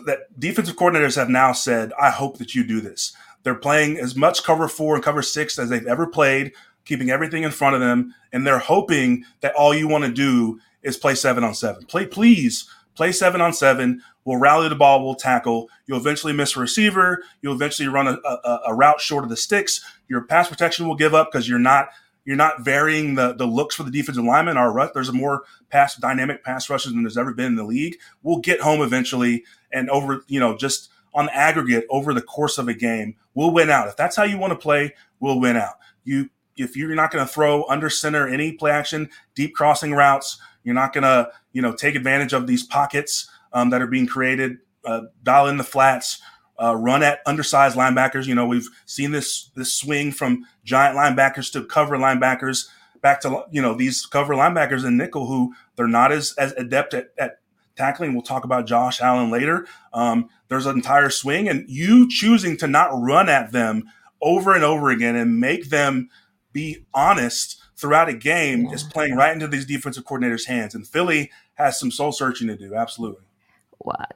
that 0.06 0.38
defensive 0.38 0.76
coordinators 0.76 1.16
have 1.16 1.28
now 1.28 1.52
said, 1.52 1.92
I 2.00 2.10
hope 2.10 2.38
that 2.38 2.54
you 2.54 2.64
do 2.64 2.80
this. 2.80 3.16
They're 3.42 3.54
playing 3.54 3.98
as 3.98 4.16
much 4.16 4.42
cover 4.42 4.68
four 4.68 4.94
and 4.94 5.04
cover 5.04 5.22
six 5.22 5.58
as 5.58 5.70
they've 5.70 5.86
ever 5.86 6.06
played, 6.06 6.52
keeping 6.84 7.10
everything 7.10 7.44
in 7.44 7.50
front 7.50 7.74
of 7.74 7.80
them, 7.80 8.14
and 8.32 8.46
they're 8.46 8.58
hoping 8.58 9.24
that 9.40 9.54
all 9.54 9.74
you 9.74 9.88
want 9.88 10.04
to 10.04 10.10
do 10.10 10.60
is 10.82 10.96
play 10.96 11.14
seven 11.14 11.44
on 11.44 11.54
seven. 11.54 11.84
Play, 11.86 12.06
please 12.06 12.68
play 12.96 13.12
seven 13.12 13.40
on 13.40 13.52
seven. 13.52 14.02
We'll 14.24 14.38
rally 14.38 14.68
the 14.68 14.74
ball. 14.74 15.04
We'll 15.04 15.14
tackle. 15.14 15.68
You'll 15.86 15.98
eventually 15.98 16.32
miss 16.32 16.56
a 16.56 16.60
receiver. 16.60 17.22
You'll 17.42 17.54
eventually 17.54 17.88
run 17.88 18.08
a, 18.08 18.18
a, 18.24 18.60
a 18.68 18.74
route 18.74 19.00
short 19.00 19.24
of 19.24 19.30
the 19.30 19.36
sticks. 19.36 19.84
Your 20.08 20.22
pass 20.22 20.48
protection 20.48 20.88
will 20.88 20.96
give 20.96 21.14
up 21.14 21.30
because 21.30 21.48
you're 21.48 21.58
not 21.58 21.88
you're 22.24 22.36
not 22.36 22.60
varying 22.64 23.14
the, 23.14 23.34
the 23.34 23.46
looks 23.46 23.76
for 23.76 23.84
the 23.84 23.90
defensive 23.90 24.24
lineman. 24.24 24.56
Our 24.56 24.72
rush, 24.72 24.90
there's 24.92 25.08
a 25.08 25.12
more 25.12 25.44
pass 25.70 25.94
dynamic 25.94 26.42
pass 26.42 26.68
rushes 26.68 26.92
than 26.92 27.04
there's 27.04 27.16
ever 27.16 27.32
been 27.32 27.46
in 27.46 27.54
the 27.54 27.64
league. 27.64 27.96
We'll 28.22 28.40
get 28.40 28.60
home 28.60 28.80
eventually, 28.82 29.44
and 29.72 29.88
over 29.90 30.24
you 30.26 30.40
know 30.40 30.56
just 30.56 30.90
on 31.14 31.28
aggregate 31.30 31.86
over 31.88 32.12
the 32.12 32.20
course 32.20 32.58
of 32.58 32.68
a 32.68 32.74
game, 32.74 33.14
we'll 33.34 33.52
win 33.52 33.70
out. 33.70 33.88
If 33.88 33.96
that's 33.96 34.16
how 34.16 34.24
you 34.24 34.38
want 34.38 34.52
to 34.52 34.58
play, 34.58 34.94
we'll 35.20 35.40
win 35.40 35.56
out. 35.56 35.76
You 36.04 36.30
if 36.56 36.76
you're 36.76 36.94
not 36.94 37.10
going 37.10 37.24
to 37.24 37.32
throw 37.32 37.64
under 37.68 37.88
center 37.88 38.26
any 38.26 38.52
play 38.52 38.70
action, 38.70 39.10
deep 39.34 39.54
crossing 39.54 39.92
routes, 39.92 40.38
you're 40.66 40.74
not 40.74 40.92
going 40.92 41.04
to 41.04 41.30
you 41.52 41.62
know 41.62 41.72
take 41.72 41.94
advantage 41.94 42.34
of 42.34 42.46
these 42.46 42.64
pockets 42.64 43.30
um, 43.54 43.70
that 43.70 43.80
are 43.80 43.86
being 43.86 44.06
created. 44.06 44.58
Uh, 44.84 45.02
dial 45.22 45.48
in 45.48 45.56
the 45.56 45.64
flats 45.64 46.20
uh, 46.62 46.74
run 46.76 47.02
at 47.02 47.20
undersized 47.24 47.76
linebackers. 47.76 48.26
You 48.26 48.34
know, 48.34 48.46
we've 48.46 48.68
seen 48.84 49.12
this 49.12 49.50
this 49.54 49.72
swing 49.72 50.12
from 50.12 50.44
giant 50.64 50.96
linebackers 50.96 51.52
to 51.52 51.64
cover 51.64 51.96
linebackers 51.96 52.68
back 53.00 53.20
to 53.20 53.44
you 53.50 53.62
know 53.62 53.74
these 53.74 54.04
cover 54.06 54.34
linebackers 54.34 54.84
and 54.84 54.98
nickel 54.98 55.26
who 55.26 55.54
they're 55.76 55.86
not 55.86 56.12
as 56.12 56.34
as 56.36 56.52
adept 56.52 56.94
at, 56.94 57.10
at 57.16 57.38
tackling. 57.76 58.12
We'll 58.12 58.22
talk 58.22 58.44
about 58.44 58.66
Josh 58.66 59.00
Allen 59.00 59.30
later. 59.30 59.66
Um, 59.92 60.28
there's 60.48 60.66
an 60.66 60.76
entire 60.76 61.10
swing, 61.10 61.48
and 61.48 61.64
you 61.68 62.08
choosing 62.08 62.56
to 62.58 62.66
not 62.66 62.90
run 62.92 63.28
at 63.28 63.52
them 63.52 63.84
over 64.20 64.52
and 64.54 64.64
over 64.64 64.90
again 64.90 65.14
and 65.14 65.38
make 65.38 65.68
them 65.68 66.08
be 66.52 66.84
honest 66.92 67.62
throughout 67.76 68.08
a 68.08 68.14
game 68.14 68.66
yeah. 68.66 68.72
is 68.72 68.82
playing 68.82 69.16
right 69.16 69.32
into 69.32 69.46
these 69.46 69.66
defensive 69.66 70.04
coordinators' 70.04 70.46
hands. 70.46 70.74
And 70.74 70.86
Philly 70.86 71.30
has 71.54 71.78
some 71.78 71.90
soul 71.90 72.12
searching 72.12 72.48
to 72.48 72.56
do. 72.56 72.74
Absolutely 72.74 73.22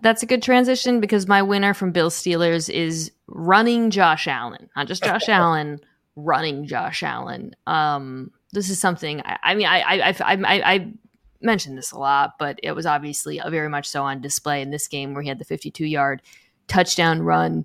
that's 0.01 0.23
a 0.23 0.27
good 0.27 0.43
transition 0.43 1.01
because 1.01 1.27
my 1.27 1.43
winner 1.43 1.75
from 1.75 1.93
Bill 1.93 2.11
Steelers 2.11 2.69
is 2.69 3.13
running 3.27 3.91
Josh 3.91 4.27
Allen, 4.27 4.69
not 4.77 4.87
just 4.87 5.05
Josh 5.05 5.29
Allen, 5.29 5.81
running 6.17 6.67
Josh 6.67 7.03
Allen. 7.03 7.55
Um, 7.67 8.31
this 8.53 8.71
is 8.71 8.81
something. 8.81 9.21
I, 9.25 9.39
I 9.43 9.55
mean, 9.55 9.67
I, 9.67 9.81
I, 9.81 10.09
I, 10.09 10.15
I, 10.35 10.73
I 10.75 10.93
mentioned 11.41 11.79
this 11.79 11.93
a 11.93 11.99
lot, 11.99 12.33
but 12.39 12.59
it 12.63 12.73
was 12.73 12.87
obviously 12.87 13.41
very 13.49 13.69
much 13.69 13.89
so 13.89 14.03
on 14.03 14.21
display 14.21 14.63
in 14.63 14.71
this 14.71 14.89
game 14.89 15.15
where 15.15 15.23
he 15.23 15.29
had 15.29 15.39
the 15.39 15.45
52 15.45 15.85
yard 15.85 16.23
touchdown 16.67 17.23
run. 17.23 17.65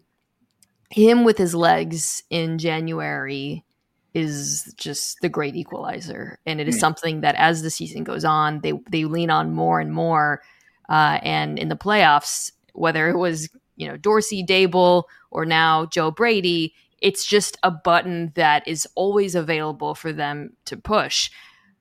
Him 0.91 1.23
with 1.23 1.37
his 1.37 1.55
legs 1.55 2.23
in 2.29 2.59
January 2.59 3.63
is 4.15 4.73
just 4.77 5.19
the 5.21 5.29
great 5.29 5.55
equalizer, 5.55 6.39
and 6.45 6.59
it 6.59 6.67
is 6.67 6.75
hmm. 6.75 6.79
something 6.79 7.21
that 7.21 7.35
as 7.35 7.61
the 7.61 7.69
season 7.69 8.03
goes 8.03 8.25
on, 8.25 8.61
they 8.61 8.73
they 8.89 9.05
lean 9.05 9.29
on 9.29 9.53
more 9.53 9.79
and 9.79 9.93
more 9.93 10.41
uh, 10.89 11.19
and 11.21 11.59
in 11.59 11.69
the 11.69 11.75
playoffs, 11.75 12.51
whether 12.73 13.09
it 13.09 13.17
was 13.17 13.49
you 13.75 13.87
know 13.87 13.97
Dorsey, 13.97 14.43
Daboll, 14.43 15.03
or 15.31 15.45
now 15.45 15.85
Joe 15.87 16.11
Brady, 16.11 16.73
it's 16.99 17.25
just 17.25 17.57
a 17.61 17.71
button 17.71 18.31
that 18.35 18.67
is 18.67 18.87
always 18.95 19.35
available 19.35 19.95
for 19.95 20.13
them 20.13 20.53
to 20.65 20.77
push. 20.77 21.29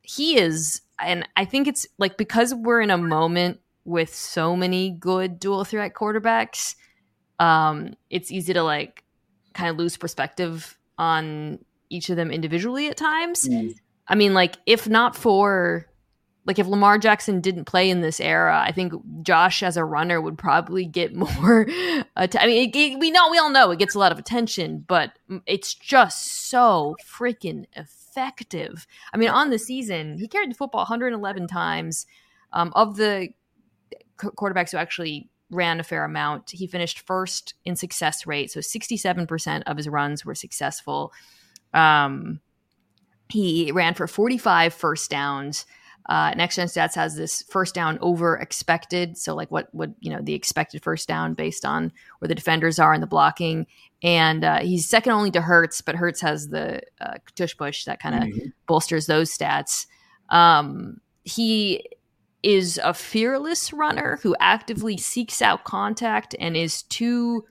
He 0.02 0.36
is, 0.36 0.80
and 1.00 1.26
I 1.36 1.44
think 1.44 1.68
it's 1.68 1.86
like 1.98 2.16
because 2.16 2.52
we're 2.52 2.80
in 2.80 2.90
a 2.90 2.98
moment 2.98 3.60
with 3.84 4.14
so 4.14 4.56
many 4.56 4.90
good 4.90 5.38
dual 5.38 5.64
threat 5.64 5.94
quarterbacks, 5.94 6.74
um, 7.38 7.94
it's 8.10 8.32
easy 8.32 8.52
to 8.54 8.62
like 8.62 9.04
kind 9.52 9.70
of 9.70 9.76
lose 9.76 9.96
perspective 9.96 10.76
on 10.98 11.58
each 11.90 12.10
of 12.10 12.16
them 12.16 12.30
individually 12.30 12.88
at 12.88 12.96
times. 12.96 13.48
Mm. 13.48 13.74
I 14.06 14.14
mean, 14.14 14.34
like 14.34 14.56
if 14.66 14.88
not 14.88 15.16
for 15.16 15.86
like 16.46 16.58
if 16.58 16.66
Lamar 16.66 16.98
Jackson 16.98 17.40
didn't 17.40 17.64
play 17.64 17.88
in 17.88 18.00
this 18.00 18.20
era, 18.20 18.62
I 18.62 18.72
think 18.72 18.92
Josh 19.22 19.62
as 19.62 19.76
a 19.76 19.84
runner 19.84 20.20
would 20.20 20.36
probably 20.36 20.84
get 20.84 21.14
more. 21.38 21.66
Att- 22.16 22.40
I 22.40 22.46
mean, 22.46 22.68
it, 22.68 22.76
it, 22.76 22.98
we 22.98 23.10
know 23.10 23.30
we 23.30 23.38
all 23.38 23.50
know 23.50 23.70
it 23.70 23.78
gets 23.78 23.94
a 23.94 23.98
lot 23.98 24.12
of 24.12 24.18
attention, 24.18 24.84
but 24.86 25.12
it's 25.46 25.74
just 25.74 26.48
so 26.50 26.96
freaking 27.04 27.64
effective. 27.74 28.86
I 29.12 29.16
mean, 29.16 29.30
on 29.30 29.50
the 29.50 29.58
season, 29.58 30.18
he 30.18 30.28
carried 30.28 30.50
the 30.50 30.54
football 30.54 30.82
111 30.82 31.46
times. 31.48 32.06
Um, 32.52 32.72
of 32.76 32.96
the 32.96 33.30
quarterbacks 34.16 34.70
who 34.70 34.76
actually 34.76 35.28
ran 35.50 35.80
a 35.80 35.84
fair 35.84 36.04
amount, 36.04 36.50
he 36.50 36.66
finished 36.66 37.00
first 37.00 37.54
in 37.64 37.74
success 37.76 38.26
rate, 38.26 38.50
so 38.50 38.60
67% 38.60 39.62
of 39.66 39.76
his 39.76 39.88
runs 39.88 40.24
were 40.24 40.34
successful. 40.34 41.12
Um, 41.74 42.40
he 43.28 43.72
ran 43.72 43.94
for 43.94 44.06
45 44.06 44.72
first 44.72 45.10
downs. 45.10 45.66
Uh, 46.06 46.32
Next 46.37 46.56
Gen 46.56 46.66
Stats 46.66 46.94
has 46.94 47.16
this 47.16 47.42
first 47.48 47.74
down 47.74 47.98
over 48.02 48.37
expected, 48.37 49.16
so 49.16 49.34
like 49.34 49.50
what 49.50 49.74
would 49.74 49.94
you 50.00 50.10
know 50.10 50.20
the 50.20 50.34
expected 50.34 50.82
first 50.82 51.08
down 51.08 51.32
based 51.32 51.64
on 51.64 51.90
where 52.18 52.28
the 52.28 52.34
defenders 52.34 52.78
are 52.78 52.92
in 52.92 53.00
the 53.00 53.06
blocking, 53.06 53.66
and 54.02 54.44
uh, 54.44 54.60
he's 54.60 54.87
second 54.87 55.12
only 55.12 55.30
to 55.30 55.40
Hurts, 55.40 55.80
but 55.80 55.94
Hurts 55.94 56.20
has 56.20 56.48
the 56.48 56.82
uh, 57.00 57.14
tush 57.34 57.56
push 57.56 57.84
that 57.84 58.00
kind 58.00 58.16
of 58.16 58.22
mm-hmm. 58.22 58.48
bolsters 58.66 59.06
those 59.06 59.34
stats. 59.37 59.87
Um, 60.28 61.00
he 61.24 61.88
is 62.42 62.78
a 62.84 62.92
fearless 62.92 63.72
runner 63.72 64.18
who 64.22 64.37
actively 64.38 64.98
seeks 64.98 65.40
out 65.40 65.64
contact 65.64 66.37
and 66.38 66.54
is 66.54 66.82
too 66.82 67.42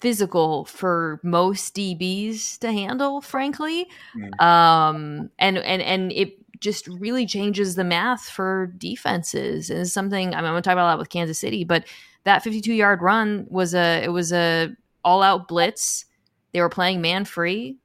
physical 0.00 0.64
for 0.64 1.20
most 1.22 1.74
DBs 1.74 2.58
to 2.58 2.72
handle, 2.72 3.20
frankly. 3.20 3.88
Mm. 4.16 4.40
Um, 4.40 5.30
and 5.38 5.58
and 5.58 5.82
and 5.82 6.12
it 6.12 6.34
just 6.60 6.88
really 6.88 7.26
changes 7.26 7.74
the 7.74 7.84
math 7.84 8.28
for 8.28 8.72
defenses. 8.78 9.70
And 9.70 9.80
it's 9.80 9.92
something 9.92 10.34
I 10.34 10.38
mean, 10.38 10.46
I'm 10.46 10.52
going 10.52 10.62
to 10.62 10.62
talk 10.62 10.72
about 10.72 10.86
a 10.86 10.90
lot 10.90 10.98
with 10.98 11.08
Kansas 11.08 11.38
City, 11.38 11.64
but 11.64 11.84
that 12.24 12.42
52 12.42 12.72
yard 12.72 13.02
run 13.02 13.46
was 13.48 13.74
a 13.74 14.02
it 14.02 14.08
was 14.08 14.32
a 14.32 14.74
all 15.04 15.22
out 15.22 15.48
blitz. 15.48 16.04
They 16.52 16.60
were 16.60 16.68
playing 16.68 17.00
man 17.00 17.24
free. 17.24 17.78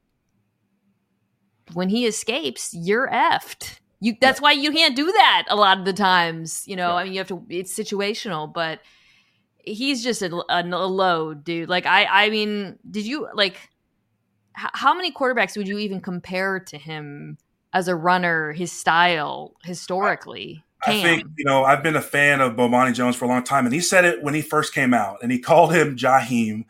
When 1.74 1.90
he 1.90 2.06
escapes, 2.06 2.74
you're 2.74 3.10
effed. 3.10 3.80
You 4.00 4.16
that's 4.20 4.40
yeah. 4.40 4.44
why 4.44 4.52
you 4.52 4.72
can't 4.72 4.96
do 4.96 5.06
that 5.06 5.46
a 5.48 5.56
lot 5.56 5.80
of 5.80 5.86
the 5.86 5.94
times. 5.94 6.68
You 6.68 6.76
know, 6.76 6.90
yeah. 6.90 6.96
I 6.96 7.04
mean, 7.06 7.14
you 7.14 7.20
have 7.20 7.28
to. 7.30 7.46
It's 7.50 7.74
situational, 7.74 8.52
but 8.52 8.82
he's 9.64 10.04
just 10.04 10.22
a, 10.22 10.44
a, 10.50 10.64
load, 10.64 11.44
dude. 11.44 11.70
Like 11.70 11.86
I, 11.86 12.26
I 12.26 12.30
mean, 12.30 12.78
did 12.90 13.06
you 13.06 13.28
like? 13.34 13.58
how 14.56 14.94
many 14.94 15.12
quarterbacks 15.12 15.58
would 15.58 15.68
you 15.68 15.80
even 15.80 16.00
compare 16.00 16.60
to 16.60 16.78
him 16.78 17.40
as 17.74 17.88
a 17.88 17.96
runner, 17.96 18.52
his 18.52 18.72
style 18.72 19.56
historically. 19.64 20.64
I, 20.86 20.92
I 20.92 21.02
think 21.02 21.24
you 21.38 21.46
know 21.46 21.64
I've 21.64 21.82
been 21.82 21.96
a 21.96 22.02
fan 22.02 22.40
of 22.40 22.54
Bomani 22.54 22.94
Jones 22.94 23.16
for 23.16 23.26
a 23.26 23.28
long 23.28 23.44
time, 23.44 23.66
and 23.66 23.74
he 23.74 23.82
said 23.82 24.06
it 24.06 24.22
when 24.22 24.34
he 24.34 24.42
first 24.42 24.74
came 24.74 24.94
out, 24.94 25.20
and 25.22 25.32
he 25.32 25.40
called 25.40 25.74
him 25.74 25.98
Jaheim 25.98 26.66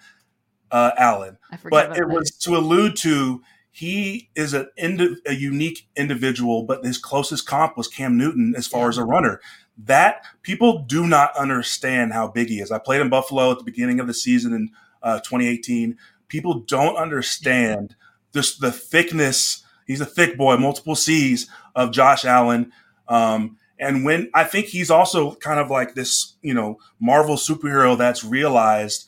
uh, 0.71 0.91
Allen. 0.97 1.37
but 1.69 1.91
it 1.91 2.07
that. 2.07 2.09
was 2.09 2.31
to 2.31 2.55
allude 2.55 2.95
to 2.97 3.41
he 3.75 4.29
is 4.35 4.53
a, 4.53 4.67
indi- 4.77 5.17
a 5.25 5.33
unique 5.33 5.87
individual, 5.95 6.63
but 6.63 6.85
his 6.85 6.99
closest 6.99 7.47
comp 7.47 7.75
was 7.75 7.87
Cam 7.87 8.17
Newton 8.17 8.53
as 8.55 8.67
far 8.67 8.83
yeah. 8.83 8.89
as 8.89 8.97
a 8.99 9.03
runner. 9.03 9.41
That 9.77 10.23
people 10.43 10.79
do 10.79 11.07
not 11.07 11.35
understand 11.35 12.13
how 12.13 12.27
big 12.27 12.49
he 12.49 12.59
is. 12.59 12.71
I 12.71 12.77
played 12.77 13.01
in 13.01 13.09
Buffalo 13.09 13.51
at 13.51 13.57
the 13.57 13.63
beginning 13.63 13.99
of 13.99 14.07
the 14.07 14.13
season 14.13 14.53
in 14.53 14.69
uh, 15.01 15.19
2018. 15.19 15.97
People 16.27 16.59
don't 16.61 16.95
understand 16.95 17.95
this 18.33 18.57
the 18.57 18.71
thickness 18.71 19.63
He's 19.85 20.01
a 20.01 20.05
thick 20.05 20.37
boy, 20.37 20.57
multiple 20.57 20.95
C's 20.95 21.49
of 21.75 21.91
Josh 21.91 22.25
Allen. 22.25 22.71
Um, 23.07 23.57
and 23.79 24.05
when 24.05 24.29
I 24.33 24.43
think 24.43 24.67
he's 24.67 24.89
also 24.89 25.35
kind 25.35 25.59
of 25.59 25.69
like 25.69 25.93
this, 25.93 26.35
you 26.41 26.53
know, 26.53 26.79
Marvel 26.99 27.35
superhero 27.35 27.97
that's 27.97 28.23
realized 28.23 29.05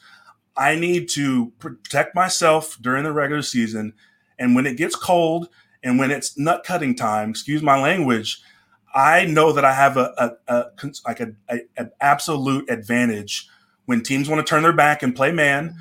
I 0.57 0.75
need 0.75 1.09
to 1.09 1.51
protect 1.59 2.15
myself 2.15 2.77
during 2.81 3.03
the 3.03 3.11
regular 3.13 3.41
season 3.41 3.93
And 4.37 4.55
when 4.55 4.65
it 4.65 4.77
gets 4.77 4.95
cold 4.95 5.49
and 5.83 5.97
when 5.99 6.11
it's 6.11 6.37
nut 6.37 6.63
cutting 6.65 6.95
time, 6.95 7.29
excuse 7.29 7.61
my 7.61 7.79
language, 7.79 8.41
I 8.95 9.25
know 9.25 9.51
that 9.51 9.65
I 9.65 9.73
have 9.73 9.97
a, 9.97 10.13
a, 10.17 10.53
a 10.53 10.65
like 11.05 11.19
a, 11.19 11.33
a, 11.49 11.59
an 11.75 11.91
absolute 11.99 12.69
advantage 12.69 13.47
when 13.85 14.01
teams 14.01 14.29
want 14.29 14.45
to 14.45 14.49
turn 14.49 14.63
their 14.63 14.73
back 14.73 15.03
and 15.03 15.13
play 15.15 15.33
man, 15.33 15.75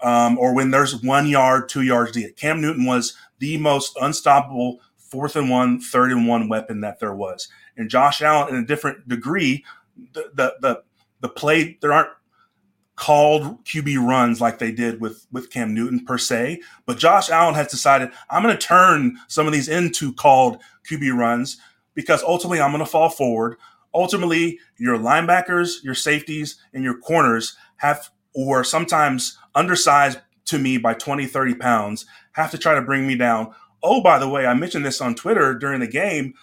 um, 0.00 0.38
or 0.38 0.54
when 0.54 0.70
there's 0.70 1.02
one 1.02 1.26
yard, 1.26 1.70
two 1.70 1.80
yards 1.80 2.12
deep. 2.12 2.36
Cam 2.36 2.60
Newton 2.60 2.84
was 2.84 3.16
the 3.38 3.56
most 3.56 3.96
unstoppable 4.00 4.80
fourth 4.96 5.34
and 5.34 5.48
one, 5.48 5.80
third 5.80 6.12
and 6.12 6.28
one 6.28 6.48
weapon 6.48 6.82
that 6.82 7.00
there 7.00 7.14
was. 7.14 7.48
And 7.76 7.88
Josh 7.88 8.20
Allen, 8.20 8.54
in 8.54 8.62
a 8.62 8.66
different 8.66 9.08
degree, 9.08 9.64
the 10.12 10.30
the 10.34 10.54
the, 10.60 10.82
the 11.20 11.28
play 11.30 11.78
there 11.80 11.92
aren't 11.92 12.10
called 12.96 13.64
QB 13.64 14.06
runs 14.06 14.40
like 14.40 14.58
they 14.58 14.72
did 14.72 15.00
with 15.00 15.26
with 15.32 15.50
Cam 15.50 15.72
Newton 15.72 16.04
per 16.04 16.18
se, 16.18 16.60
but 16.84 16.98
Josh 16.98 17.30
Allen 17.30 17.54
has 17.54 17.68
decided 17.68 18.10
I'm 18.28 18.42
going 18.42 18.56
to 18.56 18.66
turn 18.66 19.16
some 19.28 19.46
of 19.46 19.54
these 19.54 19.68
into 19.68 20.12
called 20.12 20.58
QB 20.88 21.16
runs 21.16 21.58
because 21.98 22.22
ultimately 22.22 22.60
I'm 22.60 22.70
going 22.70 22.84
to 22.84 22.90
fall 22.90 23.08
forward. 23.08 23.56
Ultimately, 23.92 24.60
your 24.76 24.96
linebackers, 24.96 25.82
your 25.82 25.96
safeties, 25.96 26.56
and 26.72 26.84
your 26.84 26.96
corners 26.96 27.56
have 27.78 28.10
or 28.34 28.62
sometimes 28.62 29.36
undersized 29.54 30.20
to 30.44 30.58
me 30.58 30.78
by 30.78 30.94
20, 30.94 31.26
30 31.26 31.54
pounds, 31.54 32.06
have 32.32 32.52
to 32.52 32.58
try 32.58 32.74
to 32.74 32.82
bring 32.82 33.06
me 33.06 33.16
down. 33.16 33.52
Oh, 33.82 34.00
by 34.00 34.20
the 34.20 34.28
way, 34.28 34.46
I 34.46 34.54
mentioned 34.54 34.84
this 34.84 35.00
on 35.00 35.16
Twitter 35.16 35.54
during 35.54 35.80
the 35.80 35.88
game. 35.88 36.34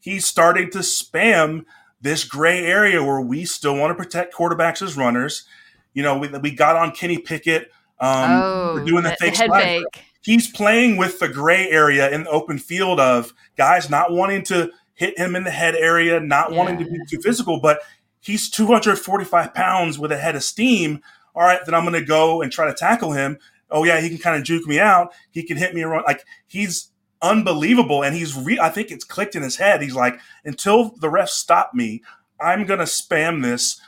He's 0.00 0.26
starting 0.26 0.70
to 0.70 0.78
spam 0.78 1.64
this 2.00 2.24
gray 2.24 2.66
area 2.66 3.04
where 3.04 3.20
we 3.20 3.44
still 3.44 3.76
want 3.76 3.96
to 3.96 4.02
protect 4.02 4.34
quarterbacks 4.34 4.82
as 4.82 4.96
runners 4.96 5.46
you 5.94 6.02
know, 6.02 6.18
we, 6.18 6.28
we 6.28 6.50
got 6.50 6.76
on 6.76 6.90
Kenny 6.90 7.18
Pickett. 7.18 7.70
Um, 8.00 8.30
oh, 8.30 8.74
we're 8.74 8.84
doing 8.84 9.04
the 9.04 9.16
fake 9.18 9.36
head 9.36 9.50
fake. 9.50 10.04
He's 10.20 10.50
playing 10.50 10.96
with 10.96 11.20
the 11.20 11.28
gray 11.28 11.70
area 11.70 12.10
in 12.10 12.24
the 12.24 12.30
open 12.30 12.58
field 12.58 12.98
of 12.98 13.32
guys 13.56 13.88
not 13.88 14.10
wanting 14.10 14.42
to 14.44 14.72
hit 14.94 15.18
him 15.18 15.36
in 15.36 15.44
the 15.44 15.50
head 15.50 15.74
area, 15.74 16.20
not 16.20 16.50
yeah. 16.50 16.56
wanting 16.56 16.78
to 16.78 16.84
be 16.84 16.98
too 17.08 17.20
physical, 17.20 17.60
but 17.60 17.80
he's 18.20 18.48
245 18.50 19.54
pounds 19.54 19.98
with 19.98 20.12
a 20.12 20.16
head 20.16 20.36
of 20.36 20.44
steam. 20.44 21.00
All 21.34 21.42
right, 21.42 21.60
then 21.64 21.74
I'm 21.74 21.82
going 21.82 22.00
to 22.00 22.06
go 22.06 22.42
and 22.42 22.50
try 22.50 22.66
to 22.66 22.74
tackle 22.74 23.12
him. 23.12 23.38
Oh 23.70 23.84
yeah, 23.84 24.00
he 24.00 24.08
can 24.08 24.18
kind 24.18 24.36
of 24.36 24.44
juke 24.44 24.66
me 24.66 24.78
out. 24.78 25.12
He 25.30 25.42
can 25.42 25.56
hit 25.56 25.74
me 25.74 25.82
around. 25.82 26.04
Like 26.06 26.24
he's 26.46 26.90
unbelievable, 27.20 28.04
and 28.04 28.14
he's 28.14 28.36
re- 28.36 28.60
I 28.60 28.68
think 28.68 28.90
it's 28.90 29.04
clicked 29.04 29.34
in 29.34 29.42
his 29.42 29.56
head. 29.56 29.82
He's 29.82 29.94
like, 29.94 30.18
until 30.44 30.90
the 31.00 31.08
refs 31.08 31.30
stop 31.30 31.74
me, 31.74 32.02
I'm 32.40 32.64
going 32.64 32.78
to 32.78 32.84
spam 32.84 33.42
this 33.42 33.80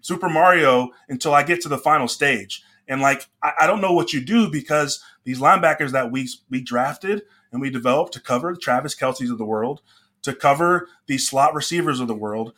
Super 0.00 0.28
Mario 0.28 0.90
until 1.08 1.34
I 1.34 1.42
get 1.42 1.60
to 1.62 1.68
the 1.68 1.78
final 1.78 2.08
stage. 2.08 2.62
And 2.88 3.00
like, 3.00 3.28
I, 3.42 3.52
I, 3.60 3.66
don't 3.66 3.80
know 3.80 3.92
what 3.92 4.12
you 4.12 4.20
do 4.20 4.50
because 4.50 5.04
these 5.24 5.38
linebackers 5.38 5.90
that 5.92 6.10
we 6.10 6.28
we 6.50 6.62
drafted 6.62 7.22
and 7.52 7.60
we 7.60 7.70
developed 7.70 8.14
to 8.14 8.20
cover 8.20 8.52
the 8.52 8.58
Travis 8.58 8.94
Kelce's 8.94 9.30
of 9.30 9.38
the 9.38 9.44
world, 9.44 9.82
to 10.22 10.34
cover 10.34 10.88
these 11.06 11.28
slot 11.28 11.54
receivers 11.54 12.00
of 12.00 12.08
the 12.08 12.14
world, 12.14 12.52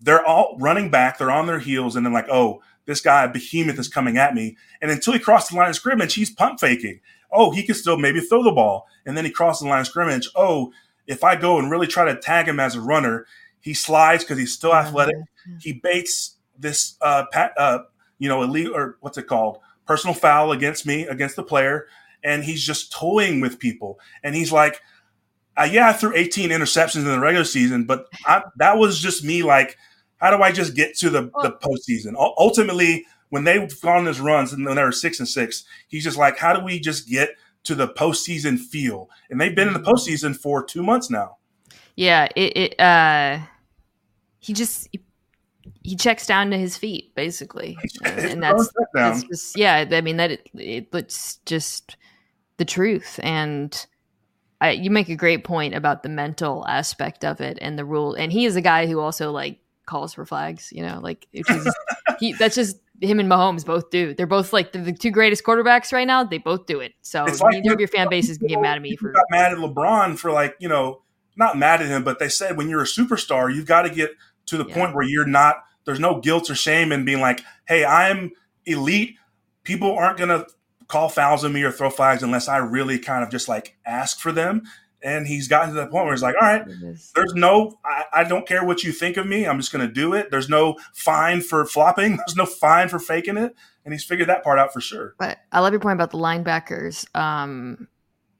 they're 0.00 0.24
all 0.24 0.56
running 0.58 0.90
back. 0.90 1.18
They're 1.18 1.30
on 1.30 1.46
their 1.46 1.58
heels, 1.58 1.96
and 1.96 2.04
then 2.04 2.12
like, 2.12 2.28
oh, 2.30 2.62
this 2.86 3.00
guy 3.00 3.26
behemoth 3.26 3.78
is 3.78 3.88
coming 3.88 4.16
at 4.18 4.34
me. 4.34 4.56
And 4.80 4.90
until 4.90 5.12
he 5.12 5.18
crosses 5.18 5.50
the 5.50 5.56
line 5.56 5.70
of 5.70 5.76
scrimmage, 5.76 6.14
he's 6.14 6.30
pump 6.30 6.60
faking. 6.60 7.00
Oh, 7.30 7.50
he 7.50 7.62
can 7.62 7.74
still 7.74 7.96
maybe 7.96 8.20
throw 8.20 8.42
the 8.42 8.50
ball, 8.50 8.86
and 9.06 9.16
then 9.16 9.24
he 9.24 9.30
crosses 9.30 9.62
the 9.62 9.68
line 9.68 9.80
of 9.80 9.86
scrimmage. 9.86 10.28
Oh, 10.34 10.72
if 11.06 11.22
I 11.24 11.36
go 11.36 11.58
and 11.58 11.70
really 11.70 11.86
try 11.86 12.04
to 12.04 12.18
tag 12.18 12.48
him 12.48 12.60
as 12.60 12.74
a 12.74 12.80
runner, 12.80 13.26
he 13.60 13.74
slides 13.74 14.24
because 14.24 14.38
he's 14.38 14.52
still 14.52 14.74
athletic. 14.74 15.16
He 15.60 15.72
baits 15.72 16.36
this 16.58 16.96
uh, 17.00 17.24
pat, 17.32 17.52
uh, 17.56 17.80
you 18.18 18.28
know, 18.28 18.42
illegal 18.42 18.74
or 18.74 18.96
what's 19.00 19.18
it 19.18 19.26
called? 19.26 19.58
Personal 19.86 20.14
foul 20.14 20.52
against 20.52 20.86
me, 20.86 21.06
against 21.06 21.36
the 21.36 21.42
player, 21.42 21.86
and 22.22 22.44
he's 22.44 22.64
just 22.64 22.92
toying 22.92 23.40
with 23.40 23.58
people. 23.58 23.98
And 24.22 24.34
he's 24.34 24.52
like, 24.52 24.80
uh, 25.60 25.68
"Yeah, 25.70 25.88
I 25.88 25.92
threw 25.92 26.14
18 26.14 26.50
interceptions 26.50 26.96
in 26.96 27.04
the 27.04 27.20
regular 27.20 27.44
season, 27.44 27.84
but 27.84 28.06
I, 28.26 28.42
that 28.56 28.78
was 28.78 29.00
just 29.00 29.24
me. 29.24 29.42
Like, 29.42 29.76
how 30.16 30.36
do 30.36 30.42
I 30.42 30.52
just 30.52 30.74
get 30.74 30.96
to 30.98 31.10
the 31.10 31.22
the 31.42 31.52
postseason? 31.62 32.12
U- 32.12 32.34
ultimately, 32.38 33.06
when 33.30 33.44
they've 33.44 33.80
gone 33.80 34.04
this 34.04 34.20
runs 34.20 34.52
and 34.52 34.66
they 34.66 34.82
were 34.82 34.92
six 34.92 35.18
and 35.18 35.28
six, 35.28 35.64
he's 35.88 36.04
just 36.04 36.18
like, 36.18 36.38
how 36.38 36.52
do 36.52 36.64
we 36.64 36.80
just 36.80 37.08
get 37.08 37.30
to 37.64 37.74
the 37.74 37.88
postseason 37.88 38.58
feel? 38.58 39.08
And 39.30 39.40
they've 39.40 39.54
been 39.54 39.68
in 39.68 39.74
the 39.74 39.80
mm-hmm. 39.80 39.90
postseason 39.90 40.36
for 40.36 40.62
two 40.64 40.82
months 40.82 41.10
now. 41.10 41.36
Yeah, 41.96 42.28
it, 42.34 42.56
it 42.56 42.80
uh, 42.80 43.40
he 44.40 44.52
just 44.52 44.88
he 45.82 45.96
checks 45.96 46.26
down 46.26 46.50
to 46.50 46.58
his 46.58 46.76
feet 46.76 47.14
basically 47.14 47.76
and 48.04 48.42
that's, 48.42 48.70
that's 48.94 49.22
just 49.24 49.56
yeah 49.56 49.86
i 49.90 50.00
mean 50.00 50.16
that 50.16 50.30
it, 50.30 50.48
it, 50.54 50.88
it's 50.92 51.36
just 51.46 51.96
the 52.56 52.64
truth 52.64 53.20
and 53.22 53.86
I, 54.60 54.72
you 54.72 54.90
make 54.90 55.08
a 55.08 55.16
great 55.16 55.44
point 55.44 55.74
about 55.74 56.02
the 56.02 56.08
mental 56.08 56.66
aspect 56.68 57.24
of 57.24 57.40
it 57.40 57.58
and 57.60 57.78
the 57.78 57.84
rule 57.84 58.14
and 58.14 58.32
he 58.32 58.44
is 58.44 58.56
a 58.56 58.60
guy 58.60 58.86
who 58.86 59.00
also 59.00 59.32
like 59.32 59.58
calls 59.86 60.14
for 60.14 60.24
flags 60.24 60.68
you 60.72 60.82
know 60.82 61.00
like 61.02 61.26
is, 61.32 61.74
he 62.20 62.32
that's 62.34 62.54
just 62.54 62.76
him 63.00 63.18
and 63.18 63.30
Mahomes 63.30 63.64
both 63.64 63.90
do. 63.90 64.14
They're 64.14 64.26
both 64.26 64.52
like 64.52 64.72
the, 64.72 64.78
the, 64.78 64.92
two 64.92 65.10
greatest 65.10 65.44
quarterbacks 65.44 65.92
right 65.92 66.06
now. 66.06 66.22
They 66.22 66.38
both 66.38 66.66
do 66.66 66.80
it. 66.80 66.92
So 67.00 67.24
it's 67.24 67.42
neither 67.42 67.72
of 67.72 67.80
your 67.80 67.88
fan 67.88 68.08
bases 68.08 68.38
can 68.38 68.48
get 68.48 68.60
mad 68.60 68.76
at 68.76 68.82
me 68.82 68.96
for 68.96 69.12
got 69.12 69.24
mad 69.30 69.52
at 69.52 69.58
LeBron 69.58 70.18
for 70.18 70.30
like 70.30 70.54
you 70.58 70.68
know 70.68 71.02
not 71.36 71.56
mad 71.56 71.80
at 71.80 71.88
him, 71.88 72.04
but 72.04 72.18
they 72.18 72.28
said 72.28 72.56
when 72.56 72.68
you're 72.68 72.82
a 72.82 72.86
superstar, 72.86 73.54
you've 73.54 73.66
got 73.66 73.82
to 73.82 73.90
get 73.90 74.10
to 74.46 74.56
the 74.56 74.66
yeah. 74.66 74.74
point 74.74 74.94
where 74.94 75.04
you're 75.04 75.26
not 75.26 75.64
there's 75.84 76.00
no 76.00 76.20
guilt 76.20 76.50
or 76.50 76.54
shame 76.54 76.92
in 76.92 77.04
being 77.04 77.20
like, 77.20 77.42
hey, 77.66 77.84
I'm 77.84 78.32
elite. 78.66 79.16
People 79.64 79.96
aren't 79.96 80.18
gonna 80.18 80.46
call 80.90 81.08
fouls 81.08 81.44
on 81.44 81.52
me 81.52 81.62
or 81.62 81.70
throw 81.70 81.88
flags 81.88 82.22
unless 82.22 82.48
I 82.48 82.58
really 82.58 82.98
kind 82.98 83.24
of 83.24 83.30
just 83.30 83.48
like 83.48 83.76
ask 83.86 84.18
for 84.18 84.32
them. 84.32 84.62
And 85.02 85.26
he's 85.26 85.48
gotten 85.48 85.70
to 85.70 85.74
that 85.76 85.90
point 85.90 86.04
where 86.04 86.12
he's 86.12 86.22
like, 86.22 86.34
all 86.34 86.46
right, 86.46 86.62
there's 87.14 87.32
no, 87.34 87.78
I, 87.82 88.04
I 88.12 88.24
don't 88.24 88.46
care 88.46 88.66
what 88.66 88.84
you 88.84 88.92
think 88.92 89.16
of 89.16 89.26
me. 89.26 89.46
I'm 89.46 89.58
just 89.58 89.72
going 89.72 89.86
to 89.86 89.92
do 89.92 90.12
it. 90.12 90.30
There's 90.30 90.50
no 90.50 90.76
fine 90.92 91.40
for 91.40 91.64
flopping. 91.64 92.16
There's 92.26 92.36
no 92.36 92.44
fine 92.44 92.90
for 92.90 92.98
faking 92.98 93.38
it. 93.38 93.54
And 93.86 93.94
he's 93.94 94.04
figured 94.04 94.28
that 94.28 94.44
part 94.44 94.58
out 94.58 94.74
for 94.74 94.82
sure. 94.82 95.14
But 95.18 95.38
I 95.52 95.60
love 95.60 95.72
your 95.72 95.80
point 95.80 95.94
about 95.94 96.10
the 96.10 96.18
linebackers. 96.18 97.06
Um, 97.16 97.88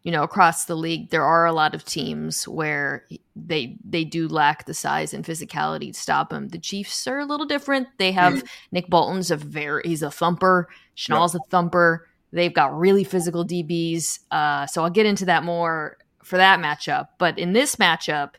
you 0.03 0.11
know 0.11 0.23
across 0.23 0.65
the 0.65 0.75
league 0.75 1.11
there 1.11 1.25
are 1.25 1.47
a 1.47 1.53
lot 1.53 1.75
of 1.75 1.85
teams 1.85 2.49
where 2.49 3.07
they 3.37 3.77
they 3.85 4.05
do 4.05 4.29
lack 4.29 4.67
the 4.67 4.75
size 4.75 5.13
and 5.13 5.25
physicality 5.25 5.93
to 5.93 5.99
stop 5.99 6.31
them 6.31 6.49
the 6.49 6.59
chiefs 6.59 7.07
are 7.07 7.19
a 7.19 7.27
little 7.27 7.47
different 7.47 7.89
they 7.99 8.13
have 8.13 8.35
mm-hmm. 8.35 8.47
nick 8.73 8.89
bolton's 8.89 9.31
a 9.31 9.37
very 9.37 9.83
he's 9.85 10.03
a 10.03 10.11
thumper 10.11 10.69
Shenault's 10.97 11.35
yep. 11.35 11.43
a 11.47 11.51
thumper 11.51 12.07
they've 12.33 12.55
got 12.55 12.77
really 12.77 13.05
physical 13.05 13.45
dbs 13.45 14.21
uh, 14.31 14.66
so 14.66 14.83
i'll 14.83 14.90
get 14.90 15.07
into 15.07 15.25
that 15.25 15.45
more 15.45 15.97
for 16.23 16.37
that 16.37 16.61
matchup 16.61 17.09
but 17.19 17.38
in 17.38 17.53
this 17.53 17.77
matchup 17.77 18.35